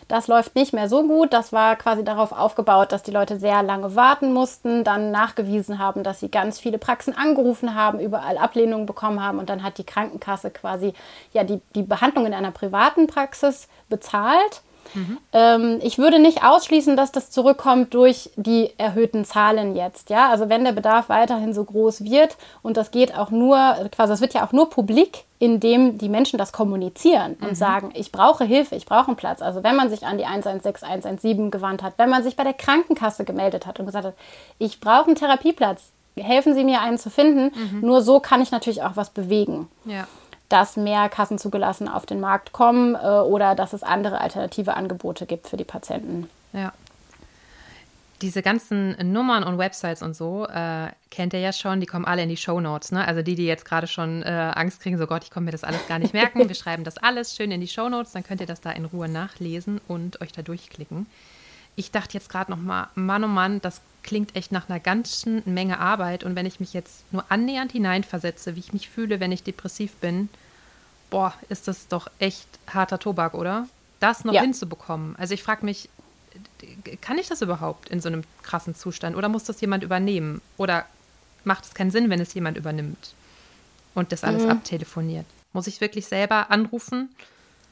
Das 0.07 0.27
läuft 0.27 0.55
nicht 0.55 0.73
mehr 0.73 0.89
so 0.89 1.03
gut. 1.07 1.33
Das 1.33 1.53
war 1.53 1.75
quasi 1.75 2.03
darauf 2.03 2.31
aufgebaut, 2.31 2.91
dass 2.91 3.03
die 3.03 3.11
Leute 3.11 3.39
sehr 3.39 3.63
lange 3.63 3.95
warten 3.95 4.33
mussten, 4.33 4.83
dann 4.83 5.11
nachgewiesen 5.11 5.79
haben, 5.79 6.03
dass 6.03 6.19
sie 6.19 6.29
ganz 6.29 6.59
viele 6.59 6.77
Praxen 6.77 7.15
angerufen 7.15 7.75
haben, 7.75 7.99
überall 7.99 8.37
Ablehnungen 8.37 8.85
bekommen 8.85 9.23
haben 9.23 9.39
und 9.39 9.49
dann 9.49 9.63
hat 9.63 9.77
die 9.77 9.85
Krankenkasse 9.85 10.51
quasi 10.51 10.93
ja 11.31 11.43
die, 11.43 11.61
die 11.75 11.83
Behandlung 11.83 12.25
in 12.25 12.33
einer 12.33 12.51
privaten 12.51 13.07
Praxis 13.07 13.67
bezahlt. 13.89 14.61
Mhm. 14.93 15.17
Ähm, 15.31 15.79
ich 15.81 15.97
würde 15.97 16.19
nicht 16.19 16.43
ausschließen, 16.43 16.95
dass 16.95 17.11
das 17.11 17.31
zurückkommt 17.31 17.93
durch 17.93 18.29
die 18.35 18.71
erhöhten 18.77 19.25
Zahlen 19.25 19.75
jetzt. 19.75 20.09
Ja, 20.09 20.29
also 20.29 20.49
wenn 20.49 20.63
der 20.63 20.71
Bedarf 20.71 21.09
weiterhin 21.09 21.53
so 21.53 21.63
groß 21.63 22.03
wird 22.03 22.37
und 22.61 22.77
das 22.77 22.91
geht 22.91 23.15
auch 23.17 23.31
nur, 23.31 23.57
quasi, 23.91 24.11
das 24.11 24.21
wird 24.21 24.33
ja 24.33 24.45
auch 24.45 24.51
nur 24.51 24.69
publik, 24.69 25.23
indem 25.39 25.97
die 25.97 26.09
Menschen 26.09 26.37
das 26.37 26.53
kommunizieren 26.53 27.35
und 27.41 27.51
mhm. 27.51 27.55
sagen, 27.55 27.91
ich 27.95 28.11
brauche 28.11 28.45
Hilfe, 28.45 28.75
ich 28.75 28.85
brauche 28.85 29.07
einen 29.07 29.17
Platz. 29.17 29.41
Also 29.41 29.63
wenn 29.63 29.75
man 29.75 29.89
sich 29.89 30.05
an 30.05 30.17
die 30.17 30.25
116, 30.25 30.87
117 30.87 31.51
gewandt 31.51 31.83
hat, 31.83 31.93
wenn 31.97 32.09
man 32.09 32.23
sich 32.23 32.35
bei 32.35 32.43
der 32.43 32.53
Krankenkasse 32.53 33.25
gemeldet 33.25 33.65
hat 33.65 33.79
und 33.79 33.85
gesagt 33.85 34.05
hat, 34.05 34.15
ich 34.59 34.79
brauche 34.79 35.07
einen 35.07 35.15
Therapieplatz, 35.15 35.91
helfen 36.15 36.53
Sie 36.53 36.63
mir 36.63 36.81
einen 36.81 36.97
zu 36.97 37.09
finden. 37.09 37.51
Mhm. 37.55 37.81
Nur 37.81 38.01
so 38.01 38.19
kann 38.19 38.41
ich 38.41 38.51
natürlich 38.51 38.83
auch 38.83 38.95
was 38.95 39.09
bewegen. 39.09 39.67
Ja 39.85 40.07
dass 40.49 40.77
mehr 40.77 41.09
Kassen 41.09 41.37
zugelassen 41.37 41.87
auf 41.87 42.05
den 42.05 42.19
Markt 42.19 42.51
kommen 42.51 42.95
äh, 42.95 42.99
oder 42.99 43.55
dass 43.55 43.73
es 43.73 43.83
andere 43.83 44.21
alternative 44.21 44.75
Angebote 44.75 45.25
gibt 45.25 45.47
für 45.47 45.57
die 45.57 45.63
Patienten. 45.63 46.29
Ja. 46.53 46.73
Diese 48.21 48.41
ganzen 48.41 48.95
Nummern 49.11 49.43
und 49.43 49.57
Websites 49.57 50.01
und 50.01 50.15
so 50.15 50.45
äh, 50.47 50.87
kennt 51.11 51.33
ihr 51.33 51.39
ja 51.39 51.51
schon, 51.51 51.81
die 51.81 51.85
kommen 51.85 52.05
alle 52.05 52.23
in 52.23 52.29
die 52.29 52.37
Show 52.37 52.61
Notes. 52.61 52.93
Ne? 52.93 53.05
Also 53.05 53.21
die, 53.21 53.35
die 53.35 53.45
jetzt 53.45 53.65
gerade 53.65 53.87
schon 53.87 54.23
äh, 54.23 54.51
Angst 54.55 54.79
kriegen, 54.79 54.97
so 54.97 55.07
Gott, 55.07 55.23
ich 55.23 55.31
konnte 55.31 55.45
mir 55.45 55.51
das 55.51 55.65
alles 55.65 55.85
gar 55.87 55.99
nicht 55.99 56.13
merken. 56.13 56.47
Wir 56.47 56.55
schreiben 56.55 56.85
das 56.85 56.97
alles 56.97 57.35
schön 57.35 57.51
in 57.51 57.59
die 57.59 57.67
Show 57.67 57.89
Notes, 57.89 58.13
dann 58.13 58.23
könnt 58.23 58.39
ihr 58.39 58.47
das 58.47 58.61
da 58.61 58.71
in 58.71 58.85
Ruhe 58.85 59.09
nachlesen 59.09 59.81
und 59.87 60.21
euch 60.21 60.31
da 60.31 60.41
durchklicken. 60.41 61.07
Ich 61.75 61.91
dachte 61.91 62.13
jetzt 62.13 62.29
gerade 62.29 62.51
noch 62.51 62.59
mal, 62.59 62.89
Mann, 62.95 63.23
oh 63.23 63.27
Mann, 63.27 63.61
das 63.61 63.81
klingt 64.03 64.35
echt 64.35 64.51
nach 64.51 64.69
einer 64.69 64.79
ganzen 64.79 65.41
Menge 65.45 65.79
Arbeit. 65.79 66.23
Und 66.23 66.35
wenn 66.35 66.45
ich 66.45 66.59
mich 66.59 66.73
jetzt 66.73 67.11
nur 67.11 67.25
annähernd 67.29 67.71
hineinversetze, 67.71 68.55
wie 68.55 68.59
ich 68.59 68.73
mich 68.73 68.89
fühle, 68.89 69.19
wenn 69.19 69.31
ich 69.31 69.43
depressiv 69.43 69.93
bin, 69.95 70.29
boah, 71.09 71.33
ist 71.49 71.67
das 71.67 71.87
doch 71.87 72.09
echt 72.19 72.47
harter 72.67 72.99
Tobak, 72.99 73.33
oder? 73.33 73.67
Das 73.99 74.25
noch 74.25 74.33
ja. 74.33 74.41
hinzubekommen. 74.41 75.15
Also 75.15 75.33
ich 75.33 75.43
frage 75.43 75.65
mich, 75.65 75.89
kann 77.01 77.17
ich 77.17 77.27
das 77.27 77.41
überhaupt 77.41 77.89
in 77.89 78.01
so 78.01 78.09
einem 78.09 78.23
krassen 78.41 78.75
Zustand 78.75 79.15
oder 79.15 79.29
muss 79.29 79.43
das 79.43 79.61
jemand 79.61 79.83
übernehmen? 79.83 80.41
Oder 80.57 80.85
macht 81.43 81.65
es 81.65 81.73
keinen 81.73 81.91
Sinn, 81.91 82.09
wenn 82.09 82.19
es 82.19 82.33
jemand 82.33 82.57
übernimmt 82.57 83.13
und 83.93 84.11
das 84.11 84.23
alles 84.23 84.43
mhm. 84.43 84.51
abtelefoniert. 84.51 85.25
Muss 85.53 85.67
ich 85.67 85.81
wirklich 85.81 86.07
selber 86.07 86.49
anrufen? 86.51 87.09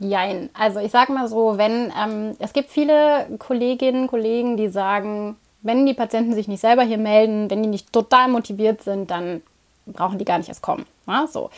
Jein. 0.01 0.49
Also 0.53 0.79
ich 0.79 0.91
sage 0.91 1.13
mal 1.13 1.27
so, 1.27 1.59
wenn 1.59 1.93
ähm, 1.95 2.35
es 2.39 2.53
gibt 2.53 2.71
viele 2.71 3.27
Kolleginnen 3.37 4.03
und 4.03 4.07
Kollegen, 4.07 4.57
die 4.57 4.67
sagen, 4.67 5.37
wenn 5.61 5.85
die 5.85 5.93
Patienten 5.93 6.33
sich 6.33 6.47
nicht 6.47 6.59
selber 6.59 6.81
hier 6.81 6.97
melden, 6.97 7.51
wenn 7.51 7.61
die 7.61 7.69
nicht 7.69 7.93
total 7.93 8.27
motiviert 8.27 8.81
sind, 8.81 9.11
dann 9.11 9.43
brauchen 9.85 10.17
die 10.17 10.25
gar 10.25 10.39
nicht 10.39 10.49
erst 10.49 10.63
kommen. 10.63 10.87
Ja, 11.05 11.27
so. 11.27 11.51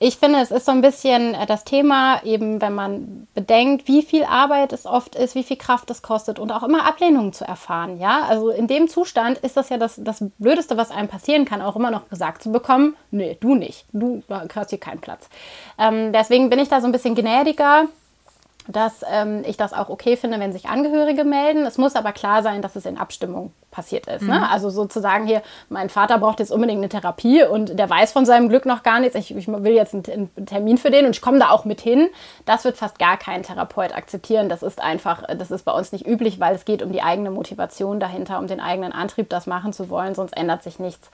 Ich 0.00 0.16
finde, 0.16 0.38
es 0.40 0.52
ist 0.52 0.66
so 0.66 0.72
ein 0.72 0.80
bisschen 0.80 1.34
äh, 1.34 1.46
das 1.46 1.64
Thema, 1.64 2.22
eben 2.24 2.60
wenn 2.60 2.74
man 2.74 3.26
bedenkt, 3.34 3.88
wie 3.88 4.02
viel 4.02 4.24
Arbeit 4.24 4.72
es 4.72 4.86
oft 4.86 5.16
ist, 5.16 5.34
wie 5.34 5.42
viel 5.42 5.56
Kraft 5.56 5.90
es 5.90 6.02
kostet 6.02 6.38
und 6.38 6.52
auch 6.52 6.62
immer 6.62 6.86
Ablehnungen 6.86 7.32
zu 7.32 7.44
erfahren. 7.44 7.98
Ja, 7.98 8.22
also 8.22 8.50
in 8.50 8.68
dem 8.68 8.88
Zustand 8.88 9.38
ist 9.38 9.56
das 9.56 9.70
ja 9.70 9.76
das, 9.76 10.00
das 10.02 10.24
Blödeste, 10.38 10.76
was 10.76 10.90
einem 10.90 11.08
passieren 11.08 11.44
kann, 11.44 11.62
auch 11.62 11.74
immer 11.74 11.90
noch 11.90 12.08
gesagt 12.08 12.42
zu 12.42 12.52
bekommen: 12.52 12.96
Nee, 13.10 13.36
du 13.40 13.54
nicht. 13.54 13.86
Du 13.92 14.22
hast 14.28 14.70
hier 14.70 14.78
keinen 14.78 15.00
Platz. 15.00 15.28
Ähm, 15.78 16.12
deswegen 16.12 16.48
bin 16.48 16.60
ich 16.60 16.68
da 16.68 16.80
so 16.80 16.86
ein 16.86 16.92
bisschen 16.92 17.14
gnädiger 17.14 17.88
dass 18.68 19.04
ähm, 19.10 19.42
ich 19.46 19.56
das 19.56 19.72
auch 19.72 19.88
okay 19.88 20.16
finde, 20.16 20.38
wenn 20.38 20.52
sich 20.52 20.68
Angehörige 20.68 21.24
melden. 21.24 21.64
Es 21.64 21.78
muss 21.78 21.96
aber 21.96 22.12
klar 22.12 22.42
sein, 22.42 22.60
dass 22.60 22.76
es 22.76 22.84
in 22.84 22.98
Abstimmung 22.98 23.52
passiert 23.70 24.06
ist. 24.06 24.22
Ne? 24.22 24.34
Mhm. 24.34 24.40
Ne? 24.40 24.50
Also 24.50 24.70
sozusagen 24.70 25.26
hier, 25.26 25.42
mein 25.70 25.88
Vater 25.88 26.18
braucht 26.18 26.40
jetzt 26.40 26.52
unbedingt 26.52 26.78
eine 26.78 26.88
Therapie 26.88 27.44
und 27.44 27.78
der 27.78 27.88
weiß 27.88 28.12
von 28.12 28.26
seinem 28.26 28.48
Glück 28.48 28.66
noch 28.66 28.82
gar 28.82 29.00
nichts. 29.00 29.14
Ich, 29.14 29.34
ich 29.34 29.48
will 29.48 29.72
jetzt 29.72 29.94
einen, 29.94 30.30
einen, 30.36 30.46
Termin 30.46 30.76
für 30.78 30.90
den 30.90 31.06
und 31.06 31.16
ich 31.16 31.22
komme 31.22 31.38
da 31.38 31.50
auch 31.50 31.64
mit 31.64 31.80
hin. 31.80 32.08
Das 32.44 32.64
wird 32.64 32.76
fast 32.76 32.98
gar 32.98 33.16
kein 33.16 33.42
Therapeut 33.42 33.94
akzeptieren. 33.94 34.48
Das 34.48 34.62
ist 34.62 34.82
einfach, 34.82 35.22
das 35.36 35.50
ist 35.50 35.64
bei 35.64 35.72
uns 35.72 35.92
nicht 35.92 36.06
üblich, 36.06 36.38
weil 36.38 36.54
es 36.54 36.64
geht 36.64 36.82
um 36.82 36.92
die 36.92 37.02
eigene 37.02 37.30
Motivation 37.30 38.00
dahinter, 38.00 38.38
um 38.38 38.46
den 38.46 38.60
eigenen 38.60 38.92
Antrieb, 38.92 39.30
das 39.30 39.46
machen 39.46 39.72
zu 39.72 39.88
wollen, 39.88 40.14
sonst 40.14 40.36
ändert 40.36 40.62
sich 40.62 40.78
nichts. 40.78 41.10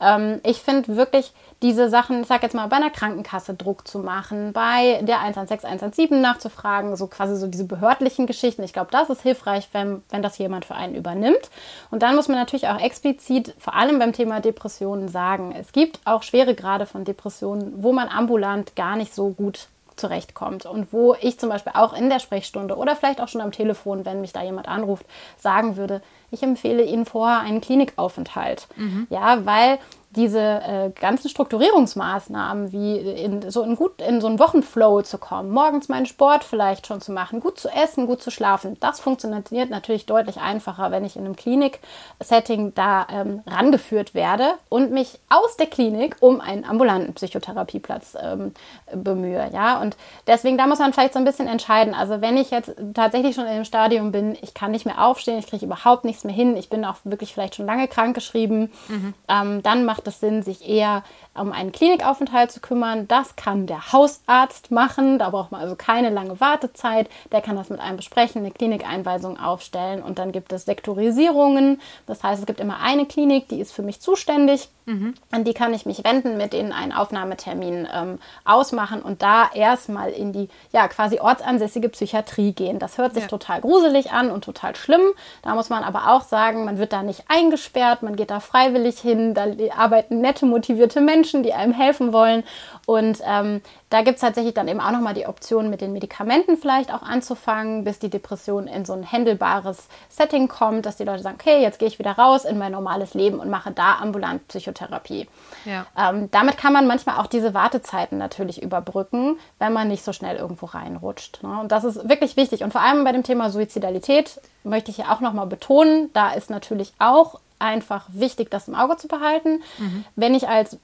Ähm, 0.00 0.40
ich 0.44 0.58
finde 0.58 0.96
wirklich 0.96 1.32
diese 1.62 1.88
Sachen, 1.88 2.22
ich 2.22 2.28
sag 2.28 2.42
jetzt 2.42 2.54
mal, 2.54 2.66
bei 2.68 2.76
einer 2.76 2.90
Krankenkasse 2.90 3.54
Druck 3.54 3.88
zu 3.88 3.98
machen, 3.98 4.52
bei 4.52 5.00
der 5.02 5.20
116, 5.20 5.68
117 5.68 6.20
nachzufragen, 6.20 6.94
so 6.96 7.08
quasi 7.08 7.36
so 7.36 7.48
diese 7.48 7.64
behördlichen 7.64 8.26
Geschichten. 8.26 8.62
Ich 8.62 8.72
glaube, 8.72 8.90
das 8.92 9.10
ist 9.10 9.22
hilfreich, 9.22 9.68
wenn, 9.72 10.02
wenn 10.10 10.22
das 10.22 10.38
jemand 10.38 10.64
für 10.64 10.74
einen 10.74 10.94
übernimmt. 10.94 11.50
Und 11.90 12.02
dann 12.02 12.14
muss 12.14 12.28
man 12.28 12.38
natürlich 12.38 12.68
auch 12.68 12.80
explizit, 12.80 13.54
vor 13.58 13.74
allem 13.74 13.98
beim 13.98 14.12
Thema 14.12 14.40
Depressionen, 14.40 15.08
sagen, 15.08 15.54
es 15.58 15.72
gibt 15.72 16.00
auch 16.04 16.22
schwere 16.22 16.54
Grade 16.54 16.86
von 16.86 17.04
Depressionen, 17.04 17.82
wo 17.82 17.92
man 17.92 18.08
ambulant 18.08 18.76
gar 18.76 18.96
nicht 18.96 19.14
so 19.14 19.30
gut 19.30 19.68
zurechtkommt 19.98 20.66
und 20.66 20.92
wo 20.92 21.14
ich 21.20 21.38
zum 21.38 21.48
Beispiel 21.48 21.72
auch 21.74 21.92
in 21.92 22.08
der 22.08 22.18
Sprechstunde 22.18 22.76
oder 22.76 22.96
vielleicht 22.96 23.20
auch 23.20 23.28
schon 23.28 23.40
am 23.40 23.52
Telefon, 23.52 24.04
wenn 24.04 24.20
mich 24.20 24.32
da 24.32 24.42
jemand 24.42 24.68
anruft, 24.68 25.06
sagen 25.36 25.76
würde, 25.76 26.02
ich 26.30 26.42
empfehle 26.42 26.82
Ihnen 26.82 27.06
vorher 27.06 27.40
einen 27.40 27.60
Klinikaufenthalt. 27.60 28.68
Mhm. 28.76 29.06
Ja, 29.10 29.44
weil 29.46 29.78
diese 30.10 30.40
äh, 30.40 30.90
ganzen 30.98 31.28
Strukturierungsmaßnahmen, 31.28 32.72
wie 32.72 32.96
in 32.96 33.50
so, 33.50 33.62
in 33.62 33.76
gut, 33.76 34.00
in 34.00 34.22
so 34.22 34.26
einen 34.26 34.38
Wochenflow 34.38 35.02
zu 35.02 35.18
kommen, 35.18 35.50
morgens 35.50 35.88
meinen 35.88 36.06
Sport 36.06 36.44
vielleicht 36.44 36.86
schon 36.86 37.02
zu 37.02 37.12
machen, 37.12 37.40
gut 37.40 37.58
zu 37.58 37.68
essen, 37.68 38.06
gut 38.06 38.22
zu 38.22 38.30
schlafen, 38.30 38.78
das 38.80 39.00
funktioniert 39.00 39.68
natürlich 39.68 40.06
deutlich 40.06 40.38
einfacher, 40.38 40.90
wenn 40.90 41.04
ich 41.04 41.16
in 41.16 41.26
einem 41.26 41.36
Klinik-Setting 41.36 42.74
da 42.74 43.06
ähm, 43.12 43.42
rangeführt 43.46 44.14
werde 44.14 44.54
und 44.70 44.92
mich 44.92 45.18
aus 45.28 45.58
der 45.58 45.66
Klinik 45.66 46.16
um 46.20 46.40
einen 46.40 46.64
ambulanten 46.64 47.12
Psychotherapieplatz 47.12 48.16
ähm, 48.20 48.54
bemühe. 48.94 49.50
Ja? 49.52 49.78
Und 49.80 49.96
deswegen, 50.26 50.56
da 50.56 50.66
muss 50.66 50.78
man 50.78 50.94
vielleicht 50.94 51.12
so 51.12 51.18
ein 51.18 51.26
bisschen 51.26 51.48
entscheiden. 51.48 51.92
Also 51.94 52.22
wenn 52.22 52.38
ich 52.38 52.50
jetzt 52.50 52.72
tatsächlich 52.94 53.34
schon 53.34 53.46
in 53.46 53.56
dem 53.56 53.64
Stadium 53.64 54.10
bin, 54.10 54.38
ich 54.40 54.54
kann 54.54 54.70
nicht 54.70 54.86
mehr 54.86 55.04
aufstehen, 55.04 55.38
ich 55.38 55.46
kriege 55.46 55.66
überhaupt 55.66 56.04
nichts 56.04 56.24
mehr 56.24 56.34
hin, 56.34 56.56
ich 56.56 56.70
bin 56.70 56.84
auch 56.86 56.96
wirklich 57.04 57.34
vielleicht 57.34 57.56
schon 57.56 57.66
lange 57.66 57.88
krankgeschrieben, 57.88 58.72
mhm. 58.88 59.14
ähm, 59.28 59.62
dann 59.62 59.84
macht 59.84 59.97
macht 59.98 60.06
es 60.06 60.20
Sinn, 60.20 60.42
sich 60.44 60.68
eher 60.68 61.02
um 61.40 61.52
einen 61.52 61.72
Klinikaufenthalt 61.72 62.50
zu 62.50 62.60
kümmern. 62.60 63.08
Das 63.08 63.36
kann 63.36 63.66
der 63.66 63.92
Hausarzt 63.92 64.70
machen. 64.70 65.18
Da 65.18 65.30
braucht 65.30 65.52
man 65.52 65.60
also 65.60 65.76
keine 65.76 66.10
lange 66.10 66.40
Wartezeit. 66.40 67.08
Der 67.32 67.40
kann 67.40 67.56
das 67.56 67.70
mit 67.70 67.80
einem 67.80 67.96
besprechen, 67.96 68.42
eine 68.42 68.50
Klinikeinweisung 68.50 69.38
aufstellen 69.38 70.02
und 70.02 70.18
dann 70.18 70.32
gibt 70.32 70.52
es 70.52 70.64
Sektorisierungen. 70.64 71.80
Das 72.06 72.22
heißt, 72.22 72.40
es 72.40 72.46
gibt 72.46 72.60
immer 72.60 72.80
eine 72.80 73.06
Klinik, 73.06 73.48
die 73.48 73.60
ist 73.60 73.72
für 73.72 73.82
mich 73.82 74.00
zuständig. 74.00 74.68
Mhm. 74.88 75.14
An 75.30 75.44
die 75.44 75.52
kann 75.52 75.74
ich 75.74 75.84
mich 75.84 76.02
wenden, 76.02 76.38
mit 76.38 76.54
denen 76.54 76.72
einen 76.72 76.92
Aufnahmetermin 76.92 77.86
ähm, 77.94 78.18
ausmachen 78.46 79.02
und 79.02 79.20
da 79.20 79.50
erstmal 79.52 80.10
in 80.10 80.32
die 80.32 80.48
ja 80.72 80.88
quasi 80.88 81.20
ortsansässige 81.20 81.90
Psychiatrie 81.90 82.52
gehen. 82.52 82.78
Das 82.78 82.96
hört 82.96 83.12
sich 83.12 83.24
ja. 83.24 83.28
total 83.28 83.60
gruselig 83.60 84.12
an 84.12 84.30
und 84.30 84.44
total 84.44 84.74
schlimm. 84.76 85.02
Da 85.42 85.54
muss 85.54 85.68
man 85.68 85.84
aber 85.84 86.14
auch 86.14 86.22
sagen, 86.22 86.64
man 86.64 86.78
wird 86.78 86.94
da 86.94 87.02
nicht 87.02 87.24
eingesperrt, 87.28 88.02
man 88.02 88.16
geht 88.16 88.30
da 88.30 88.40
freiwillig 88.40 88.98
hin, 88.98 89.34
da 89.34 89.44
arbeiten 89.76 90.22
nette, 90.22 90.46
motivierte 90.46 91.02
Menschen, 91.02 91.27
die 91.42 91.52
einem 91.52 91.72
helfen 91.72 92.12
wollen. 92.12 92.44
Und 92.86 93.18
ähm, 93.24 93.60
da 93.90 94.02
gibt 94.02 94.16
es 94.16 94.20
tatsächlich 94.20 94.54
dann 94.54 94.68
eben 94.68 94.80
auch 94.80 94.90
nochmal 94.90 95.14
die 95.14 95.26
Option, 95.26 95.70
mit 95.70 95.80
den 95.80 95.92
Medikamenten 95.92 96.56
vielleicht 96.56 96.92
auch 96.92 97.02
anzufangen, 97.02 97.84
bis 97.84 97.98
die 97.98 98.10
Depression 98.10 98.66
in 98.66 98.84
so 98.84 98.92
ein 98.92 99.02
händelbares 99.02 99.88
Setting 100.08 100.48
kommt, 100.48 100.86
dass 100.86 100.96
die 100.96 101.04
Leute 101.04 101.22
sagen, 101.22 101.36
okay, 101.40 101.62
jetzt 101.62 101.78
gehe 101.78 101.88
ich 101.88 101.98
wieder 101.98 102.12
raus 102.12 102.44
in 102.44 102.58
mein 102.58 102.72
normales 102.72 103.14
Leben 103.14 103.40
und 103.40 103.50
mache 103.50 103.70
da 103.70 103.98
ambulant 104.00 104.46
Psychotherapie. 104.48 105.28
Ja. 105.64 105.86
Ähm, 105.96 106.30
damit 106.30 106.58
kann 106.58 106.72
man 106.72 106.86
manchmal 106.86 107.18
auch 107.18 107.26
diese 107.26 107.54
Wartezeiten 107.54 108.18
natürlich 108.18 108.62
überbrücken, 108.62 109.38
wenn 109.58 109.72
man 109.72 109.88
nicht 109.88 110.04
so 110.04 110.12
schnell 110.12 110.36
irgendwo 110.36 110.66
reinrutscht. 110.66 111.42
Ne? 111.42 111.60
Und 111.60 111.72
das 111.72 111.84
ist 111.84 112.08
wirklich 112.08 112.36
wichtig. 112.36 112.62
Und 112.62 112.72
vor 112.72 112.82
allem 112.82 113.04
bei 113.04 113.12
dem 113.12 113.22
Thema 113.22 113.50
Suizidalität 113.50 114.40
möchte 114.64 114.90
ich 114.90 114.98
ja 114.98 115.12
auch 115.12 115.20
nochmal 115.20 115.46
betonen, 115.46 116.10
da 116.12 116.32
ist 116.32 116.50
natürlich 116.50 116.92
auch 116.98 117.40
einfach 117.58 118.06
wichtig, 118.12 118.50
das 118.50 118.68
im 118.68 118.74
Auge 118.74 118.96
zu 118.96 119.08
behalten. 119.08 119.62
Mhm. 119.78 120.04
Wenn 120.16 120.34
ich 120.34 120.48
als 120.48 120.78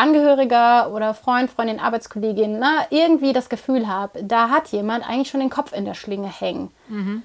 Angehöriger 0.00 0.92
oder 0.92 1.14
Freund, 1.14 1.50
Freundin, 1.50 1.80
Arbeitskollegin 1.80 2.58
na, 2.58 2.86
irgendwie 2.90 3.32
das 3.32 3.48
Gefühl 3.48 3.86
habe, 3.86 4.22
da 4.22 4.48
hat 4.48 4.68
jemand 4.68 5.08
eigentlich 5.08 5.28
schon 5.28 5.40
den 5.40 5.50
Kopf 5.50 5.72
in 5.72 5.84
der 5.84 5.94
Schlinge 5.94 6.28
hängen. 6.28 6.70
Mhm. 6.88 7.22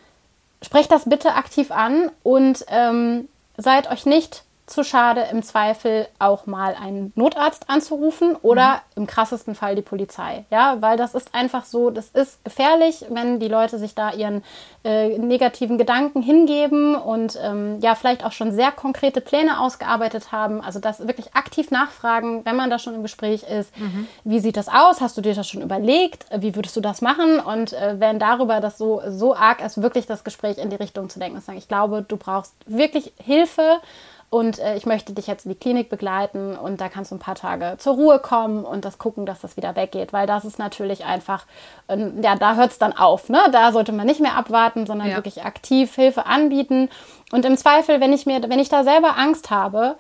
Sprecht 0.62 0.92
das 0.92 1.08
bitte 1.08 1.36
aktiv 1.36 1.72
an 1.72 2.12
und 2.24 2.66
ähm, 2.70 3.28
seid 3.58 3.92
euch 3.92 4.06
nicht 4.06 4.45
zu 4.68 4.84
schade, 4.84 5.28
im 5.32 5.44
Zweifel 5.44 6.08
auch 6.18 6.48
mal 6.48 6.76
einen 6.80 7.14
Notarzt 7.16 7.70
anzurufen 7.70 8.36
oder 8.42 8.82
mhm. 8.96 9.04
im 9.04 9.08
krassesten 9.08 9.54
Fall 9.54 9.76
die 9.76 9.84
Polizei. 9.84 10.46
Ja, 10.50 10.82
weil 10.82 10.98
das 10.98 11.14
ist 11.14 11.36
einfach 11.36 11.66
so, 11.66 11.92
das 11.92 12.10
ist 12.10 12.44
gefährlich, 12.44 13.06
wenn 13.10 13.40
die 13.40 13.48
Leute 13.48 13.78
sich 13.78 13.94
da 13.94 14.12
ihren 14.12 14.44
äh, 14.84 15.18
negativen 15.20 15.78
Gedanken 15.78 16.24
hingeben 16.24 16.96
und 16.96 17.38
ähm, 17.42 17.80
ja, 17.82 17.94
vielleicht 17.94 18.26
auch 18.26 18.32
schon 18.32 18.52
sehr 18.52 18.72
konkrete 18.72 19.22
Pläne 19.22 19.60
ausgearbeitet 19.60 20.32
haben. 20.32 20.62
Also 20.62 20.80
das 20.80 21.08
wirklich 21.08 21.36
aktiv 21.36 21.70
nachfragen, 21.70 22.44
wenn 22.44 22.56
man 22.56 22.72
da 22.72 22.80
schon 22.80 22.96
im 22.96 23.04
Gespräch 23.04 23.44
ist. 23.44 23.78
Mhm. 23.78 24.08
Wie 24.24 24.40
sieht 24.40 24.58
das 24.58 24.68
aus? 24.68 25.00
Hast 25.00 25.16
du 25.16 25.22
dir 25.22 25.36
das 25.36 25.48
schon 25.48 25.62
überlegt? 25.62 26.26
Wie 26.36 26.56
würdest 26.56 26.76
du 26.76 26.82
das 26.82 27.02
machen? 27.02 27.40
Und 27.40 27.74
äh, 27.74 28.00
wenn 28.00 28.18
darüber 28.18 28.62
das 28.62 28.80
so, 28.80 29.02
so 29.10 29.36
arg 29.36 29.64
ist, 29.64 29.82
wirklich 29.82 30.08
das 30.08 30.24
Gespräch 30.24 30.58
in 30.58 30.72
die 30.72 30.76
Richtung 30.76 31.10
zu 31.10 31.20
denken 31.20 31.38
und 31.38 31.46
sagen, 31.46 31.60
ich 31.60 31.68
glaube, 31.68 32.04
du 32.08 32.18
brauchst 32.18 32.56
wirklich 32.66 33.14
Hilfe 33.24 33.80
und 34.30 34.60
äh, 34.60 34.76
ich 34.76 34.86
möchte 34.86 35.14
dich 35.14 35.28
jetzt 35.28 35.46
in 35.46 35.52
die 35.52 35.58
Klinik 35.58 35.90
begleiten 35.90 36.56
und 36.56 36.82
da 36.82 36.90
kannst 36.90 37.12
du 37.12 37.16
ein 37.16 37.20
paar 37.20 37.36
Tage 37.36 37.76
zur 37.78 37.94
Ruhe 37.94 38.20
kommen 38.20 38.66
und 38.66 38.84
das 38.84 38.98
gucken, 38.98 39.26
dass 39.26 39.42
das 39.42 39.56
wieder 39.56 39.76
weggeht, 39.76 40.14
weil 40.14 40.28
das 40.28 40.46
ist 40.46 40.60
natürlich 40.60 41.06
einfach, 41.06 41.46
ähm, 41.88 42.22
ja, 42.22 42.36
da 42.36 42.56
hört 42.56 42.72
es 42.72 42.80
dann 42.80 42.94
auf. 42.94 43.30
Ne? 43.30 43.40
Da 43.52 43.72
sollte 43.72 43.92
man 43.92 44.06
nicht 44.06 44.20
mehr 44.20 44.36
abwarten, 44.36 44.86
sondern 44.88 45.10
ja. 45.10 45.16
wirklich 45.16 45.44
aktiv 45.44 45.94
Hilfe 45.96 46.26
anbieten. 46.26 46.90
Und 47.32 47.46
im 47.46 47.56
Zweifel, 47.56 48.02
wenn 48.02 48.14
ich 48.14 48.26
mir, 48.26 48.42
wenn 48.50 48.60
ich 48.60 48.70
da 48.70 48.84
selber 48.84 49.18
Angst 49.18 49.52
habe, 49.52 49.96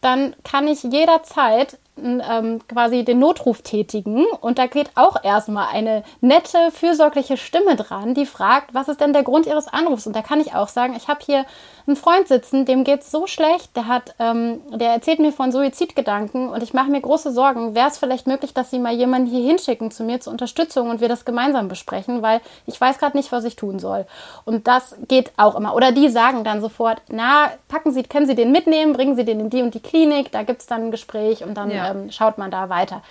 dann 0.00 0.34
kann 0.44 0.66
ich 0.66 0.82
jederzeit 0.82 1.78
ähm, 2.02 2.60
quasi 2.68 3.04
den 3.04 3.18
Notruf 3.18 3.62
tätigen 3.62 4.26
und 4.40 4.58
da 4.58 4.66
geht 4.66 4.90
auch 4.94 5.22
erstmal 5.22 5.68
eine 5.72 6.02
nette, 6.20 6.70
fürsorgliche 6.70 7.36
Stimme 7.36 7.76
dran, 7.76 8.14
die 8.14 8.26
fragt, 8.26 8.74
was 8.74 8.88
ist 8.88 9.00
denn 9.00 9.12
der 9.12 9.22
Grund 9.22 9.46
Ihres 9.46 9.68
Anrufs? 9.68 10.06
Und 10.06 10.16
da 10.16 10.22
kann 10.22 10.40
ich 10.40 10.54
auch 10.54 10.68
sagen, 10.68 10.94
ich 10.96 11.08
habe 11.08 11.20
hier 11.24 11.44
einen 11.86 11.96
Freund 11.96 12.28
sitzen, 12.28 12.64
dem 12.64 12.84
geht 12.84 13.00
es 13.00 13.10
so 13.10 13.26
schlecht, 13.26 13.76
der 13.76 13.86
hat, 13.86 14.14
ähm, 14.18 14.60
der 14.72 14.90
erzählt 14.90 15.18
mir 15.18 15.32
von 15.32 15.52
Suizidgedanken 15.52 16.48
und 16.48 16.62
ich 16.62 16.72
mache 16.72 16.90
mir 16.90 17.00
große 17.00 17.32
Sorgen. 17.32 17.74
Wäre 17.74 17.88
es 17.88 17.98
vielleicht 17.98 18.26
möglich, 18.26 18.54
dass 18.54 18.70
Sie 18.70 18.78
mal 18.78 18.94
jemanden 18.94 19.28
hier 19.28 19.46
hinschicken 19.46 19.90
zu 19.90 20.04
mir 20.04 20.20
zur 20.20 20.32
Unterstützung 20.32 20.90
und 20.90 21.00
wir 21.00 21.08
das 21.08 21.24
gemeinsam 21.24 21.68
besprechen, 21.68 22.22
weil 22.22 22.40
ich 22.66 22.80
weiß 22.80 22.98
gerade 22.98 23.16
nicht, 23.16 23.32
was 23.32 23.44
ich 23.44 23.56
tun 23.56 23.78
soll. 23.78 24.06
Und 24.44 24.66
das 24.66 24.96
geht 25.08 25.32
auch 25.36 25.56
immer. 25.56 25.74
Oder 25.74 25.92
die 25.92 26.08
sagen 26.08 26.44
dann 26.44 26.60
sofort, 26.60 27.02
na, 27.08 27.50
packen 27.68 27.92
Sie, 27.92 28.02
können 28.02 28.26
Sie 28.26 28.34
den 28.34 28.52
mitnehmen, 28.52 28.92
bringen 28.92 29.16
Sie 29.16 29.24
den 29.24 29.40
in 29.40 29.50
die 29.50 29.62
und 29.62 29.74
die 29.74 29.80
Klinik, 29.80 30.32
da 30.32 30.42
gibt 30.42 30.60
es 30.60 30.66
dann 30.66 30.84
ein 30.84 30.90
Gespräch 30.90 31.44
und 31.44 31.54
dann 31.54 31.70
ja. 31.70 31.89
Ähm, 31.90 32.10
schaut 32.10 32.38
man 32.38 32.50
da 32.50 32.68
weiter. 32.68 33.02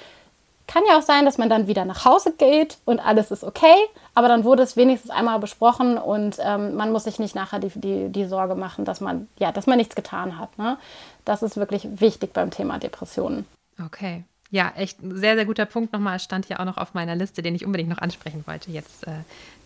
Kann 0.67 0.83
ja 0.87 0.99
auch 0.99 1.03
sein, 1.03 1.25
dass 1.25 1.39
man 1.39 1.49
dann 1.49 1.65
wieder 1.65 1.83
nach 1.83 2.05
Hause 2.05 2.31
geht 2.37 2.77
und 2.85 2.99
alles 2.99 3.31
ist 3.31 3.43
okay, 3.43 3.75
aber 4.13 4.27
dann 4.27 4.43
wurde 4.43 4.61
es 4.61 4.77
wenigstens 4.77 5.09
einmal 5.09 5.39
besprochen 5.39 5.97
und 5.97 6.37
ähm, 6.39 6.75
man 6.75 6.91
muss 6.91 7.05
sich 7.05 7.17
nicht 7.17 7.33
nachher 7.33 7.59
die, 7.59 7.71
die, 7.73 8.09
die 8.09 8.25
Sorge 8.25 8.53
machen, 8.53 8.85
dass 8.85 9.01
man, 9.01 9.27
ja, 9.39 9.51
dass 9.51 9.65
man 9.65 9.77
nichts 9.77 9.95
getan 9.95 10.37
hat. 10.37 10.55
Ne? 10.59 10.77
Das 11.25 11.41
ist 11.41 11.57
wirklich 11.57 11.87
wichtig 11.99 12.33
beim 12.33 12.51
Thema 12.51 12.77
Depressionen. 12.77 13.45
Okay. 13.83 14.23
Ja, 14.51 14.71
echt 14.75 15.01
ein 15.01 15.15
sehr, 15.17 15.35
sehr 15.35 15.45
guter 15.45 15.65
Punkt 15.65 15.93
nochmal. 15.93 16.19
Stand 16.19 16.45
hier 16.45 16.59
auch 16.59 16.65
noch 16.65 16.77
auf 16.77 16.93
meiner 16.93 17.15
Liste, 17.15 17.41
den 17.41 17.55
ich 17.55 17.65
unbedingt 17.65 17.89
noch 17.89 17.99
ansprechen 17.99 18.43
wollte. 18.45 18.71
Jetzt 18.71 19.07
äh, 19.07 19.11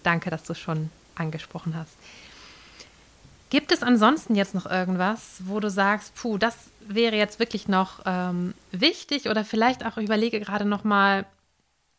danke, 0.03 0.29
dass 0.29 0.43
du 0.43 0.53
schon 0.53 0.89
angesprochen 1.15 1.75
hast. 1.75 1.95
Gibt 3.53 3.71
es 3.71 3.83
ansonsten 3.83 4.33
jetzt 4.33 4.55
noch 4.55 4.65
irgendwas, 4.65 5.41
wo 5.45 5.59
du 5.59 5.69
sagst, 5.69 6.15
puh, 6.15 6.39
das 6.39 6.55
wäre 6.87 7.15
jetzt 7.15 7.37
wirklich 7.37 7.67
noch 7.67 7.99
ähm, 8.03 8.55
wichtig 8.71 9.29
oder 9.29 9.45
vielleicht 9.45 9.85
auch 9.85 9.97
überlege 9.97 10.39
gerade 10.39 10.65
noch 10.65 10.83
mal 10.83 11.27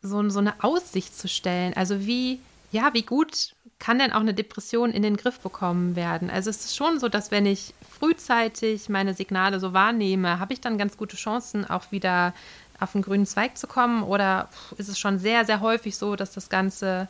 so, 0.01 0.27
so 0.29 0.39
eine 0.39 0.61
Aussicht 0.61 1.17
zu 1.17 1.29
stellen? 1.29 1.73
Also 1.73 2.05
wie, 2.05 2.41
ja, 2.73 2.93
wie 2.93 3.03
gut 3.03 3.55
kann 3.79 3.99
denn 3.99 4.11
auch 4.11 4.19
eine 4.19 4.33
Depression 4.33 4.91
in 4.91 5.01
den 5.01 5.15
Griff 5.15 5.39
bekommen 5.39 5.95
werden? 5.95 6.29
Also 6.29 6.49
es 6.49 6.65
ist 6.65 6.75
schon 6.75 6.99
so, 6.99 7.07
dass 7.07 7.31
wenn 7.31 7.45
ich 7.45 7.73
frühzeitig 7.89 8.89
meine 8.89 9.13
Signale 9.13 9.61
so 9.61 9.71
wahrnehme, 9.71 10.39
habe 10.39 10.51
ich 10.51 10.59
dann 10.59 10.77
ganz 10.77 10.97
gute 10.97 11.15
Chancen, 11.15 11.63
auch 11.63 11.89
wieder 11.89 12.33
auf 12.81 12.91
den 12.91 13.01
grünen 13.01 13.25
Zweig 13.25 13.57
zu 13.57 13.67
kommen? 13.67 14.03
Oder 14.03 14.49
ist 14.77 14.89
es 14.89 14.99
schon 14.99 15.19
sehr, 15.19 15.45
sehr 15.45 15.61
häufig 15.61 15.95
so, 15.95 16.17
dass 16.17 16.33
das 16.33 16.49
Ganze 16.49 17.07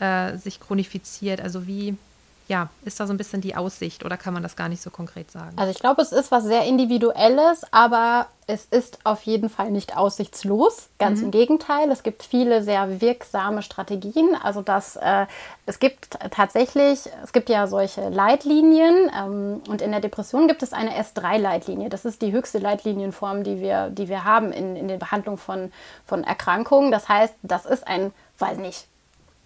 äh, 0.00 0.36
sich 0.36 0.58
chronifiziert? 0.58 1.40
Also 1.40 1.68
wie, 1.68 1.96
ja, 2.46 2.68
ist 2.84 3.00
da 3.00 3.06
so 3.06 3.14
ein 3.14 3.16
bisschen 3.16 3.40
die 3.40 3.56
Aussicht 3.56 4.04
oder 4.04 4.16
kann 4.16 4.34
man 4.34 4.42
das 4.42 4.54
gar 4.54 4.68
nicht 4.68 4.82
so 4.82 4.90
konkret 4.90 5.30
sagen? 5.30 5.56
Also 5.56 5.70
ich 5.70 5.78
glaube, 5.78 6.02
es 6.02 6.12
ist 6.12 6.30
was 6.30 6.44
sehr 6.44 6.64
Individuelles, 6.64 7.62
aber 7.70 8.26
es 8.46 8.66
ist 8.66 8.98
auf 9.04 9.22
jeden 9.22 9.48
Fall 9.48 9.70
nicht 9.70 9.96
aussichtslos. 9.96 10.90
Ganz 10.98 11.20
mhm. 11.20 11.26
im 11.26 11.30
Gegenteil, 11.30 11.90
es 11.90 12.02
gibt 12.02 12.22
viele 12.22 12.62
sehr 12.62 13.00
wirksame 13.00 13.62
Strategien. 13.62 14.36
Also 14.42 14.60
dass 14.60 14.96
äh, 14.96 15.24
es 15.64 15.78
gibt 15.78 16.18
tatsächlich, 16.30 17.08
es 17.22 17.32
gibt 17.32 17.48
ja 17.48 17.66
solche 17.66 18.10
Leitlinien 18.10 19.10
ähm, 19.18 19.62
und 19.66 19.80
in 19.80 19.90
der 19.90 20.00
Depression 20.00 20.46
gibt 20.46 20.62
es 20.62 20.74
eine 20.74 20.90
S3-Leitlinie. 21.00 21.88
Das 21.88 22.04
ist 22.04 22.20
die 22.20 22.32
höchste 22.32 22.58
Leitlinienform, 22.58 23.42
die 23.42 23.60
wir, 23.60 23.88
die 23.88 24.10
wir 24.10 24.24
haben 24.24 24.52
in, 24.52 24.76
in 24.76 24.88
der 24.88 24.98
Behandlung 24.98 25.38
von, 25.38 25.72
von 26.04 26.24
Erkrankungen. 26.24 26.92
Das 26.92 27.08
heißt, 27.08 27.34
das 27.42 27.64
ist 27.64 27.86
ein, 27.86 28.12
weiß 28.38 28.58
nicht, 28.58 28.86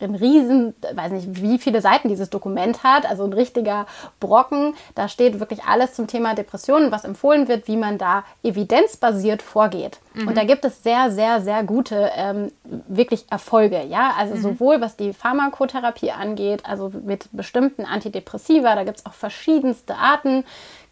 ein 0.01 0.15
riesen, 0.15 0.75
weiß 0.95 1.12
nicht, 1.12 1.43
wie 1.43 1.59
viele 1.59 1.81
Seiten 1.81 2.09
dieses 2.09 2.31
Dokument 2.31 2.83
hat, 2.83 3.09
also 3.09 3.25
ein 3.25 3.33
richtiger 3.33 3.87
Brocken. 4.20 4.75
Da 4.95 5.09
steht 5.09 5.41
wirklich 5.41 5.65
alles 5.65 5.95
zum 5.95 6.07
Thema 6.07 6.35
Depressionen, 6.35 6.93
was 6.93 7.05
empfohlen 7.05 7.49
wird, 7.49 7.69
wie 7.69 7.77
man 7.77 7.99
da 7.99 8.25
evidenzbasiert 8.43 9.43
vorgeht. 9.43 9.99
Mhm. 10.15 10.29
Und 10.29 10.37
da 10.37 10.45
gibt 10.45 10.65
es 10.65 10.83
sehr, 10.83 11.11
sehr, 11.11 11.41
sehr 11.41 11.62
gute 11.65 12.11
ähm, 12.15 12.53
wirklich 12.89 13.24
Erfolge, 13.31 13.85
ja. 13.85 14.12
Also 14.19 14.35
mhm. 14.35 14.40
sowohl 14.40 14.81
was 14.81 14.97
die 14.97 15.12
Pharmakotherapie 15.12 16.11
angeht, 16.11 16.65
also 16.65 16.93
mit 17.05 17.28
bestimmten 17.32 17.85
Antidepressiva, 17.85 18.74
da 18.74 18.85
gibt 18.85 18.99
es 18.99 19.07
auch 19.07 19.15
verschiedenste 19.15 19.97
Arten 19.97 20.45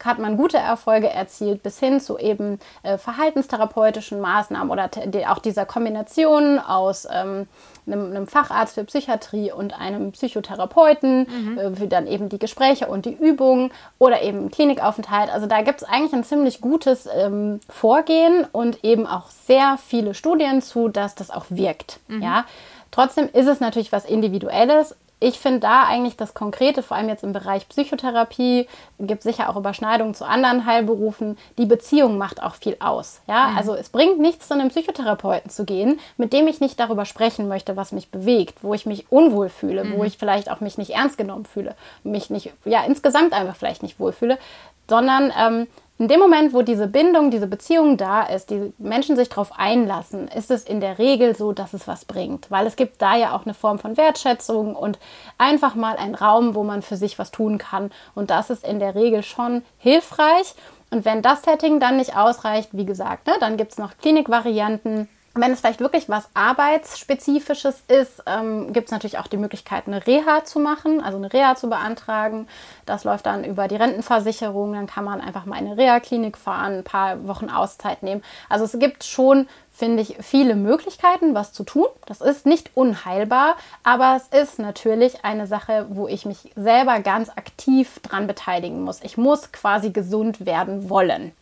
hat 0.05 0.19
man 0.19 0.37
gute 0.37 0.59
Erfolge 0.59 1.09
erzielt, 1.09 1.63
bis 1.63 1.79
hin 1.79 2.01
zu 2.01 2.19
eben 2.19 2.59
äh, 2.83 2.99
verhaltenstherapeutischen 2.99 4.21
Maßnahmen 4.21 4.71
oder 4.71 4.91
auch 5.29 5.39
dieser 5.39 5.65
Kombination 5.65 6.59
aus 6.59 7.07
ähm, 7.11 7.47
einem, 7.87 8.11
einem, 8.11 8.27
Facharzt 8.27 8.75
für 8.75 8.85
Psychiatrie 8.85 9.53
und 9.53 9.79
einem 9.79 10.13
Psychotherapeuten, 10.13 11.27
mhm. 11.29 11.59
äh, 11.59 11.77
für 11.77 11.87
dann 11.87 12.07
eben 12.07 12.29
die 12.29 12.39
Gespräche 12.39 12.87
und 12.87 13.07
die 13.07 13.15
Übungen 13.15 13.71
oder 13.99 14.23
eben 14.23 14.51
Klinikaufenthalt. 14.51 15.33
Also 15.33 15.47
da 15.47 15.63
gibt 15.63 15.83
es 15.83 15.89
eigentlich 15.89 16.13
ein 16.13 16.25
ziemlich 16.25 16.61
gutes 16.61 17.09
ähm, 17.13 17.61
Vorgehen 17.69 18.47
und 18.53 18.85
eben 18.85 19.07
auch 19.07 19.31
sehr 19.31 19.79
viele 19.79 20.15
Studien 20.15 20.63
zu, 20.63 20.89
dass 20.89 21.15
das 21.15 21.31
auch 21.31 21.47
wirkt. 21.49 21.66
Mhm. 22.09 22.23
Ja. 22.23 22.45
Trotzdem 22.91 23.29
ist 23.33 23.47
es 23.47 23.61
natürlich 23.61 23.93
was 23.93 24.05
Individuelles 24.05 24.95
ich 25.19 25.39
finde 25.39 25.61
da 25.61 25.85
eigentlich 25.85 26.17
das 26.17 26.35
Konkrete, 26.35 26.83
vor 26.83 26.97
allem 26.97 27.09
jetzt 27.09 27.25
im 27.25 27.33
Bereich 27.33 27.69
Psychotherapie, 27.69 28.69
gibt 29.01 29.23
sicher 29.23 29.49
auch 29.49 29.57
Überschneidungen 29.57 30.15
zu 30.15 30.27
anderen 30.27 30.67
Heilberufen. 30.67 31.39
Die 31.57 31.65
Beziehung 31.65 32.19
macht 32.19 32.43
auch 32.43 32.55
viel 32.55 32.77
aus. 32.81 33.23
Ja, 33.27 33.49
mhm. 33.49 33.57
also 33.57 33.75
es 33.75 33.89
bringt 33.89 34.19
nichts, 34.19 34.49
zu 34.49 34.55
einem 34.55 34.69
Psychotherapeuten 34.69 35.51
zu 35.51 35.65
gehen, 35.65 36.01
mit 36.19 36.35
dem 36.35 36.47
ich 36.49 36.61
nicht 36.61 36.79
darüber 36.79 37.07
sprechen 37.07 37.49
möchte, 37.49 37.77
was 37.77 37.93
mich 37.93 38.11
bewegt, 38.11 38.63
wo 38.63 38.75
ich 38.75 38.85
mich 38.85 39.11
unwohl 39.11 39.49
fühle, 39.49 39.85
mhm. 39.85 39.97
wo 39.97 40.05
ich 40.05 40.19
vielleicht 40.19 40.51
auch 40.51 40.61
mich 40.61 40.77
nicht 40.77 40.91
ernst 40.91 41.17
genommen 41.17 41.47
fühle, 41.47 41.75
mich 42.05 42.29
nicht, 42.29 42.53
ja, 42.67 42.85
insgesamt 42.85 43.33
einfach 43.33 43.57
vielleicht 43.57 43.83
nicht 43.83 43.99
wohlfühle, 43.99 44.39
sondern 44.87 45.33
ähm, 45.39 45.67
in 45.99 46.09
dem 46.09 46.21
Moment, 46.21 46.53
wo 46.53 46.61
diese 46.61 46.89
Bindung, 46.89 47.31
diese 47.31 47.47
Beziehung 47.47 47.97
da 47.97 48.23
ist, 48.23 48.51
die 48.51 48.75
Menschen 48.77 49.17
sich 49.17 49.31
darauf 49.31 49.59
einlassen, 49.59 50.29
ist 50.29 50.51
es 50.51 50.65
in 50.65 50.81
der 50.81 50.99
Regel 50.99 51.35
so, 51.35 51.53
dass 51.53 51.73
es 51.73 51.89
was 51.89 52.05
bringt. 52.05 52.51
Weil 52.51 52.67
es 52.67 52.77
gibt 52.77 53.01
da 53.01 53.17
ja 53.17 53.35
auch 53.35 53.45
eine 53.45 53.55
Form 53.55 53.79
von 53.79 53.97
Wertschätzung 53.97 54.77
und 54.77 54.99
einfach 55.39 55.75
mal 55.75 55.97
einen 55.97 56.15
Raum, 56.15 56.55
wo 56.55 56.65
man 56.65 56.83
für 56.83 56.97
sich 56.97 57.19
was 57.19 57.31
tun 57.31 57.57
kann. 57.57 57.91
Und 58.15 58.31
das 58.31 58.51
ist 58.51 58.67
in 58.67 58.79
der 58.79 58.95
Regel 58.95 59.23
schon 59.23 59.63
hilfreich. 59.79 60.55
Und 60.91 61.07
wenn 61.07 61.23
das 61.23 61.43
Setting 61.43 61.81
dann 61.81 61.97
nicht 61.97 62.15
ausreicht, 62.15 62.71
wie 62.73 62.87
gesagt, 62.87 63.27
ne, 63.27 63.35
dann 63.41 63.57
gibt 63.57 63.73
es 63.73 63.79
noch 63.79 63.97
Klinikvarianten 63.97 65.09
wenn 65.37 65.53
es 65.53 65.61
vielleicht 65.61 65.81
wirklich 65.81 66.09
was 66.09 66.29
Arbeitsspezifisches 66.35 67.83
ist, 67.89 68.23
ähm, 68.27 68.73
gibt 68.73 68.87
es 68.87 68.93
natürlich 68.93 69.19
auch 69.19 69.27
die 69.27 69.37
Möglichkeit, 69.37 69.87
eine 69.87 70.07
Reha 70.07 70.45
zu 70.45 70.59
machen, 70.59 71.03
also 71.03 71.19
eine 71.19 71.33
Reha 71.33 71.55
zu 71.55 71.69
beantragen. 71.69 72.49
Das 72.87 73.05
läuft 73.05 73.27
dann 73.27 73.45
über 73.45 73.69
die 73.69 73.77
Rentenversicherung. 73.77 74.73
Dann 74.73 74.87
kann 74.87 75.05
man 75.05 75.21
einfach 75.21 75.45
mal 75.45 75.59
in 75.59 75.67
eine 75.67 75.77
Reha-Klinik 75.77 76.37
fahren, 76.37 76.79
ein 76.79 76.85
paar 76.85 77.27
Wochen 77.27 77.51
Auszeit 77.51 78.03
nehmen. 78.03 78.23
Also 78.49 78.65
es 78.65 78.79
gibt 78.79 79.05
schon, 79.05 79.49
finde 79.73 80.03
ich, 80.03 80.17
viele 80.21 80.57
Möglichkeiten, 80.57 81.35
was 81.35 81.53
zu 81.53 81.65
tun. 81.65 81.87
Das 82.07 82.21
ist 82.21 82.47
nicht 82.47 82.71
unheilbar, 82.75 83.57
aber 83.85 84.17
es 84.17 84.43
ist 84.43 84.59
natürlich 84.59 85.25
eine 85.25 85.47
Sache, 85.47 85.87
wo 85.91 86.09
ich 86.09 86.25
mich 86.27 86.53
selber 86.57 87.01
ganz 87.01 87.31
aktiv 87.31 88.01
dran 88.01 88.27
beteiligen 88.27 88.83
muss. 88.83 89.01
Ich 89.03 89.17
muss 89.17 89.53
quasi 89.53 89.91
gesund 89.91 90.47
werden 90.47 90.89
wollen. 90.89 91.33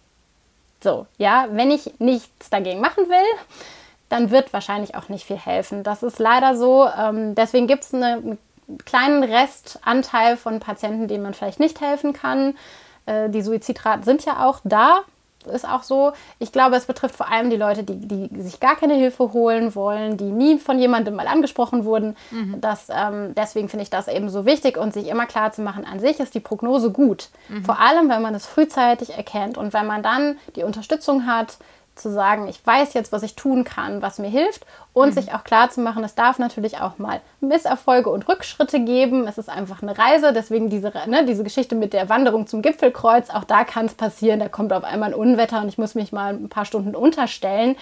So, 0.84 1.06
ja, 1.16 1.46
wenn 1.50 1.70
ich 1.70 1.98
nichts 1.98 2.50
dagegen 2.50 2.78
machen 2.78 3.08
will, 3.08 3.38
dann 4.14 4.30
wird 4.30 4.52
wahrscheinlich 4.52 4.94
auch 4.94 5.08
nicht 5.08 5.26
viel 5.26 5.36
helfen. 5.36 5.82
Das 5.82 6.04
ist 6.04 6.20
leider 6.20 6.56
so. 6.56 6.86
Ähm, 6.86 7.34
deswegen 7.34 7.66
gibt 7.66 7.82
es 7.82 7.92
eine, 7.92 8.12
einen 8.12 8.38
kleinen 8.84 9.24
Restanteil 9.24 10.36
von 10.36 10.60
Patienten, 10.60 11.08
denen 11.08 11.24
man 11.24 11.34
vielleicht 11.34 11.58
nicht 11.58 11.80
helfen 11.80 12.12
kann. 12.12 12.54
Äh, 13.06 13.28
die 13.30 13.42
Suizidraten 13.42 14.04
sind 14.04 14.24
ja 14.24 14.46
auch 14.46 14.60
da. 14.62 15.00
Ist 15.52 15.68
auch 15.68 15.82
so. 15.82 16.12
Ich 16.38 16.52
glaube, 16.52 16.76
es 16.76 16.86
betrifft 16.86 17.16
vor 17.16 17.30
allem 17.30 17.50
die 17.50 17.56
Leute, 17.56 17.82
die, 17.82 18.30
die 18.30 18.40
sich 18.40 18.60
gar 18.60 18.76
keine 18.76 18.94
Hilfe 18.94 19.32
holen 19.32 19.74
wollen, 19.74 20.16
die 20.16 20.30
nie 20.30 20.58
von 20.58 20.78
jemandem 20.78 21.16
mal 21.16 21.26
angesprochen 21.26 21.84
wurden. 21.84 22.16
Mhm. 22.30 22.60
Das, 22.60 22.86
ähm, 22.90 23.34
deswegen 23.34 23.68
finde 23.68 23.82
ich 23.82 23.90
das 23.90 24.06
eben 24.06 24.30
so 24.30 24.46
wichtig 24.46 24.78
und 24.78 24.94
sich 24.94 25.08
immer 25.08 25.26
klar 25.26 25.52
zu 25.52 25.60
machen, 25.60 25.84
an 25.84 25.98
sich 25.98 26.20
ist 26.20 26.34
die 26.34 26.40
Prognose 26.40 26.92
gut. 26.92 27.28
Mhm. 27.48 27.64
Vor 27.64 27.78
allem, 27.80 28.08
wenn 28.08 28.22
man 28.22 28.34
es 28.34 28.46
frühzeitig 28.46 29.14
erkennt 29.14 29.58
und 29.58 29.74
wenn 29.74 29.86
man 29.86 30.02
dann 30.02 30.38
die 30.56 30.62
Unterstützung 30.62 31.26
hat, 31.26 31.58
zu 31.94 32.10
sagen, 32.10 32.48
ich 32.48 32.64
weiß 32.64 32.94
jetzt, 32.94 33.12
was 33.12 33.22
ich 33.22 33.36
tun 33.36 33.64
kann, 33.64 34.02
was 34.02 34.18
mir 34.18 34.28
hilft 34.28 34.66
und 34.92 35.10
mhm. 35.10 35.12
sich 35.12 35.32
auch 35.32 35.44
klar 35.44 35.70
zu 35.70 35.80
machen, 35.80 36.02
es 36.04 36.14
darf 36.14 36.38
natürlich 36.38 36.78
auch 36.78 36.98
mal 36.98 37.20
Misserfolge 37.40 38.10
und 38.10 38.28
Rückschritte 38.28 38.84
geben. 38.84 39.26
Es 39.26 39.38
ist 39.38 39.48
einfach 39.48 39.82
eine 39.82 39.96
Reise, 39.96 40.32
deswegen 40.32 40.70
diese, 40.70 40.92
ne, 41.06 41.24
diese 41.24 41.44
Geschichte 41.44 41.74
mit 41.74 41.92
der 41.92 42.08
Wanderung 42.08 42.46
zum 42.46 42.62
Gipfelkreuz, 42.62 43.30
auch 43.30 43.44
da 43.44 43.64
kann 43.64 43.86
es 43.86 43.94
passieren, 43.94 44.40
da 44.40 44.48
kommt 44.48 44.72
auf 44.72 44.84
einmal 44.84 45.10
ein 45.10 45.18
Unwetter 45.18 45.60
und 45.60 45.68
ich 45.68 45.78
muss 45.78 45.94
mich 45.94 46.12
mal 46.12 46.34
ein 46.34 46.48
paar 46.48 46.64
Stunden 46.64 46.96
unterstellen. 46.96 47.76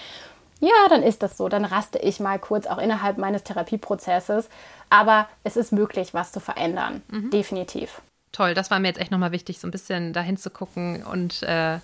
Ja, 0.59 0.89
dann 0.89 1.03
ist 1.03 1.23
das 1.23 1.35
so, 1.35 1.49
dann 1.49 1.65
raste 1.65 1.97
ich 1.97 2.19
mal 2.19 2.39
kurz 2.39 2.67
auch 2.67 2.77
innerhalb 2.77 3.17
meines 3.17 3.43
Therapieprozesses, 3.43 4.47
aber 4.89 5.27
es 5.43 5.57
ist 5.57 5.73
möglich, 5.73 6.13
was 6.13 6.31
zu 6.31 6.39
verändern, 6.39 7.01
mhm. 7.09 7.31
definitiv. 7.31 8.01
Toll, 8.31 8.53
das 8.53 8.71
war 8.71 8.79
mir 8.79 8.87
jetzt 8.87 8.99
echt 8.99 9.11
nochmal 9.11 9.31
wichtig, 9.31 9.59
so 9.59 9.67
ein 9.67 9.71
bisschen 9.71 10.13
dahin 10.13 10.37
zu 10.37 10.49
gucken 10.49 11.03
und 11.03 11.43
äh 11.43 11.79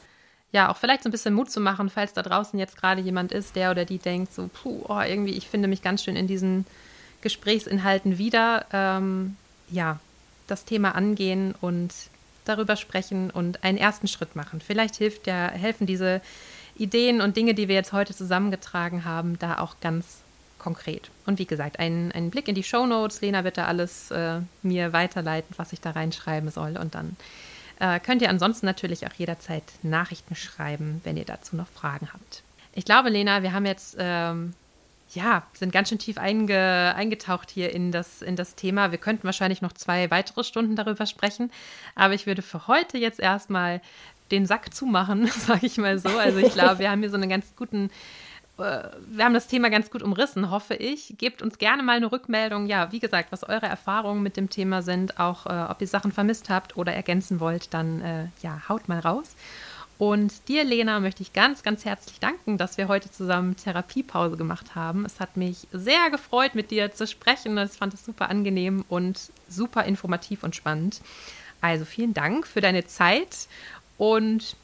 ja, 0.52 0.72
auch 0.72 0.78
vielleicht 0.78 1.04
so 1.04 1.10
ein 1.10 1.12
bisschen 1.12 1.34
Mut 1.34 1.52
zu 1.52 1.60
machen, 1.60 1.90
falls 1.90 2.14
da 2.14 2.24
draußen 2.24 2.58
jetzt 2.58 2.78
gerade 2.78 3.02
jemand 3.02 3.32
ist, 3.32 3.56
der 3.56 3.72
oder 3.72 3.86
die 3.86 4.00
denkt, 4.00 4.34
so, 4.34 4.50
puh, 4.52 4.84
oh, 4.88 5.00
irgendwie, 5.00 5.34
ich 5.34 5.48
finde 5.48 5.68
mich 5.68 5.82
ganz 5.82 6.04
schön 6.04 6.16
in 6.16 6.28
diesen 6.28 6.66
Gesprächsinhalten 7.22 8.18
wieder. 8.18 8.66
Ähm, 8.72 9.36
ja, 9.70 10.00
das 10.48 10.66
Thema 10.66 10.96
angehen 10.96 11.54
und 11.62 11.94
darüber 12.46 12.76
sprechen 12.76 13.30
und 13.30 13.64
einen 13.64 13.78
ersten 13.78 14.08
Schritt 14.08 14.36
machen. 14.36 14.60
Vielleicht 14.60 14.96
hilft 14.96 15.28
ja, 15.28 15.50
helfen 15.50 15.86
diese 15.86 16.22
Ideen 16.76 17.22
und 17.22 17.38
Dinge, 17.38 17.54
die 17.54 17.68
wir 17.68 17.76
jetzt 17.76 17.94
heute 17.94 18.16
zusammengetragen 18.16 19.06
haben, 19.06 19.38
da 19.38 19.60
auch 19.60 19.76
ganz 19.82 20.22
konkret. 20.58 21.12
Und 21.26 21.38
wie 21.38 21.46
gesagt, 21.46 21.80
ein, 21.80 22.12
ein 22.12 22.32
Blick 22.32 22.48
in 22.48 22.56
die 22.56 22.64
Show 22.64 22.86
Notes. 22.86 23.22
Lena 23.22 23.44
wird 23.44 23.58
da 23.58 23.66
alles 23.66 24.10
äh, 24.12 24.40
mir 24.64 24.94
weiterleiten, 24.94 25.54
was 25.58 25.74
ich 25.74 25.82
da 25.82 25.92
reinschreiben 25.92 26.50
soll. 26.50 26.78
Und 26.78 26.96
dann 26.96 27.16
äh, 27.80 28.00
könnt 28.00 28.22
ihr 28.22 28.30
ansonsten 28.30 28.66
natürlich 28.66 29.08
auch 29.08 29.14
jederzeit 29.14 29.64
Nachrichten 29.84 30.36
schreiben, 30.36 31.02
wenn 31.04 31.18
ihr 31.18 31.26
dazu 31.26 31.56
noch 31.56 31.68
Fragen 31.68 32.10
habt. 32.14 32.44
Ich 32.74 32.86
glaube, 32.86 33.10
Lena, 33.10 33.42
wir 33.42 33.54
haben 33.54 33.66
jetzt, 33.66 33.96
ähm, 34.00 34.54
ja, 35.14 35.44
sind 35.54 35.72
ganz 35.72 35.90
schön 35.90 35.98
tief 35.98 36.18
einge 36.18 36.94
eingetaucht 36.96 37.50
hier 37.50 37.74
in 37.74 37.92
das, 37.92 38.22
in 38.22 38.36
das 38.36 38.56
Thema. 38.56 38.92
Wir 38.92 39.00
könnten 39.00 39.24
wahrscheinlich 39.24 39.62
noch 39.62 39.74
zwei 39.74 40.12
weitere 40.12 40.44
Stunden 40.44 40.76
darüber 40.76 41.06
sprechen, 41.06 41.52
aber 41.96 42.14
ich 42.14 42.28
würde 42.28 42.42
für 42.42 42.68
heute 42.68 42.98
jetzt 42.98 43.20
erstmal 43.20 43.82
den 44.30 44.46
Sack 44.46 44.74
zumachen, 44.74 45.28
sage 45.48 45.66
ich 45.66 45.78
mal 45.78 45.98
so. 46.00 46.10
Also 46.10 46.38
ich 46.40 46.54
glaube, 46.54 46.80
wir 46.80 46.92
haben 46.92 47.00
hier 47.00 47.10
so 47.10 47.18
einen 47.18 47.30
ganz 47.30 47.56
guten 47.56 47.90
wir 48.60 49.26
haben 49.26 49.34
das 49.34 49.48
Thema 49.48 49.70
ganz 49.70 49.90
gut 49.90 50.04
umrissen, 50.04 50.52
hoffe 50.52 50.76
ich. 50.76 51.16
Gebt 51.18 51.42
uns 51.42 51.58
gerne 51.58 51.84
mal 51.84 51.98
eine 51.98 52.12
Rückmeldung. 52.12 52.68
Ja, 52.68 52.92
wie 52.92 53.00
gesagt, 53.00 53.32
was 53.32 53.44
eure 53.44 53.66
Erfahrungen 53.66 54.22
mit 54.22 54.38
dem 54.38 54.50
Thema 54.50 54.82
sind, 54.82 55.20
auch 55.20 55.46
äh, 55.46 55.72
ob 55.72 55.82
ihr 55.82 55.88
Sachen 55.88 56.12
vermisst 56.12 56.50
habt 56.50 56.78
oder 56.78 56.94
ergänzen 56.94 57.40
wollt, 57.40 57.74
dann 57.74 58.02
äh, 58.02 58.26
ja, 58.42 58.62
haut 58.70 58.88
mal 58.88 59.00
raus. 59.00 59.36
Und 59.98 60.48
dir, 60.48 60.64
Lena, 60.64 61.02
möchte 61.02 61.24
ich 61.24 61.34
ganz, 61.34 61.62
ganz 61.62 61.84
herzlich 61.84 62.22
danken, 62.22 62.58
dass 62.58 62.78
wir 62.78 62.88
heute 62.88 63.12
zusammen 63.12 63.58
Therapiepause 63.58 64.38
gemacht 64.38 64.74
haben. 64.74 65.04
Es 65.04 65.20
hat 65.20 65.36
mich 65.36 65.68
sehr 65.74 66.10
gefreut, 66.10 66.56
mit 66.56 66.72
dir 66.72 66.94
zu 66.94 67.06
sprechen. 67.06 67.58
Ich 67.58 67.72
fand 67.72 67.94
es 67.94 68.06
super 68.06 68.30
angenehm 68.30 68.86
und 68.88 69.20
super 69.50 69.84
informativ 69.84 70.44
und 70.44 70.56
spannend. 70.56 71.02
Also 71.60 71.84
vielen 71.84 72.14
Dank 72.14 72.48
für 72.48 72.62
deine 72.62 72.86
Zeit 72.86 73.50
und 73.98 74.56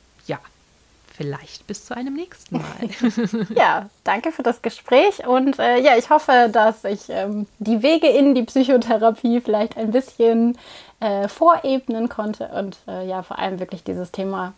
vielleicht 1.16 1.68
bis 1.68 1.86
zu 1.86 1.96
einem 1.96 2.14
nächsten 2.14 2.58
Mal. 2.60 3.48
ja, 3.56 3.90
danke 4.04 4.32
für 4.32 4.44
das 4.44 4.62
Gespräch 4.62 5.26
und 5.28 5.60
äh, 5.60 5.80
ja, 5.80 5.98
ich 5.98 6.10
hoffe, 6.10 6.50
dass 6.52 6.84
ich 6.84 7.10
ähm, 7.10 7.48
die 7.60 7.82
Wege 7.82 8.08
in 8.08 8.36
die 8.36 8.44
Psychotherapie 8.44 9.42
vielleicht 9.42 9.78
ein 9.78 9.92
bisschen 9.92 10.58
äh, 11.00 11.28
vorebnen 11.28 12.10
konnte 12.10 12.48
und 12.50 12.78
äh, 12.88 13.08
ja, 13.08 13.24
vor 13.24 13.40
allem 13.40 13.60
wirklich 13.60 13.84
dieses 13.84 14.12
Thema 14.12 14.54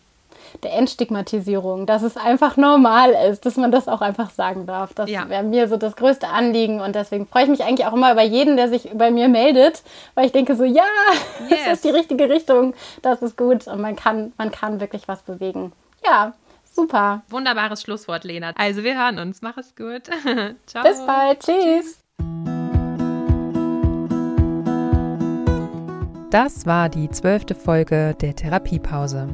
der 0.64 0.74
Entstigmatisierung, 0.74 1.86
dass 1.86 2.04
es 2.04 2.18
einfach 2.18 2.58
normal 2.58 3.12
ist, 3.30 3.46
dass 3.46 3.58
man 3.58 3.72
das 3.72 3.88
auch 3.88 4.02
einfach 4.02 4.30
sagen 4.30 4.66
darf. 4.66 4.94
Das 4.94 5.10
ja. 5.10 5.28
wäre 5.30 5.44
mir 5.44 5.68
so 5.68 5.78
das 5.78 5.96
größte 5.96 6.28
Anliegen 6.28 6.80
und 6.80 6.96
deswegen 6.96 7.28
freue 7.28 7.44
ich 7.44 7.50
mich 7.50 7.64
eigentlich 7.64 7.86
auch 7.86 7.94
immer 7.94 8.12
über 8.12 8.22
jeden, 8.22 8.58
der 8.58 8.70
sich 8.70 8.90
bei 8.94 9.12
mir 9.12 9.28
meldet, 9.28 9.84
weil 10.16 10.26
ich 10.26 10.32
denke 10.32 10.56
so, 10.56 10.64
ja, 10.64 10.84
yes. 11.50 11.60
das 11.66 11.74
ist 11.74 11.86
die 11.86 11.90
richtige 11.90 12.30
Richtung, 12.30 12.74
das 13.02 13.22
ist 13.22 13.38
gut 13.38 13.68
und 13.68 13.82
man 13.82 13.96
kann, 13.96 14.34
man 14.38 14.52
kann 14.52 14.80
wirklich 14.80 15.08
was 15.08 15.22
bewegen. 15.22 15.74
Ja, 16.06 16.34
super. 16.78 17.24
Wunderbares 17.30 17.82
Schlusswort, 17.82 18.24
Lena. 18.24 18.54
Also 18.56 18.84
wir 18.84 18.98
hören 18.98 19.20
uns. 19.20 19.42
Mach 19.42 19.58
es 19.58 19.76
gut. 19.76 20.04
Ciao. 20.66 20.84
Bis 20.84 21.06
bald. 21.06 21.40
Tschüss. 21.42 22.00
Das 26.30 26.66
war 26.66 26.90
die 26.90 27.10
zwölfte 27.10 27.56
Folge 27.56 28.16
der 28.22 28.36
Therapiepause. 28.36 29.28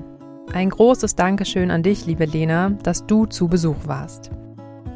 Ein 0.53 0.69
großes 0.69 1.15
Dankeschön 1.15 1.71
an 1.71 1.83
dich, 1.83 2.05
liebe 2.05 2.25
Lena, 2.25 2.69
dass 2.69 3.05
du 3.07 3.25
zu 3.25 3.47
Besuch 3.47 3.87
warst. 3.87 4.31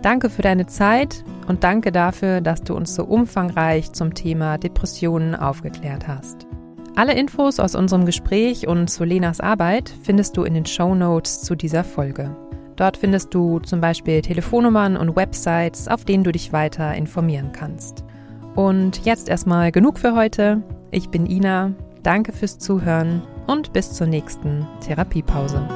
Danke 0.03 0.29
für 0.29 0.43
deine 0.43 0.67
Zeit 0.67 1.23
und 1.47 1.63
danke 1.63 1.91
dafür, 1.91 2.39
dass 2.41 2.61
du 2.61 2.75
uns 2.75 2.93
so 2.93 3.03
umfangreich 3.03 3.91
zum 3.91 4.13
Thema 4.13 4.57
Depressionen 4.57 5.35
aufgeklärt 5.35 6.07
hast. 6.07 6.46
Alle 6.97 7.13
Infos 7.13 7.59
aus 7.59 7.75
unserem 7.75 8.07
Gespräch 8.07 8.67
und 8.67 8.89
zu 8.89 9.03
Lenas 9.03 9.39
Arbeit 9.39 9.93
findest 10.01 10.35
du 10.35 10.45
in 10.45 10.55
den 10.55 10.65
Show 10.65 10.95
Notes 10.95 11.43
zu 11.43 11.53
dieser 11.53 11.83
Folge. 11.83 12.35
Dort 12.75 12.97
findest 12.97 13.35
du 13.35 13.59
zum 13.59 13.79
Beispiel 13.79 14.23
Telefonnummern 14.23 14.97
und 14.97 15.15
Websites, 15.15 15.87
auf 15.87 16.05
denen 16.05 16.23
du 16.23 16.31
dich 16.31 16.53
weiter 16.53 16.95
informieren 16.95 17.51
kannst. 17.51 18.03
Und 18.55 19.05
jetzt 19.05 19.29
erstmal 19.29 19.71
genug 19.71 19.99
für 19.99 20.15
heute. 20.15 20.63
Ich 20.89 21.09
bin 21.09 21.27
Ina. 21.27 21.73
Danke 22.01 22.31
fürs 22.31 22.57
Zuhören 22.57 23.21
und 23.45 23.73
bis 23.73 23.93
zur 23.93 24.07
nächsten 24.07 24.65
Therapiepause. 24.83 25.67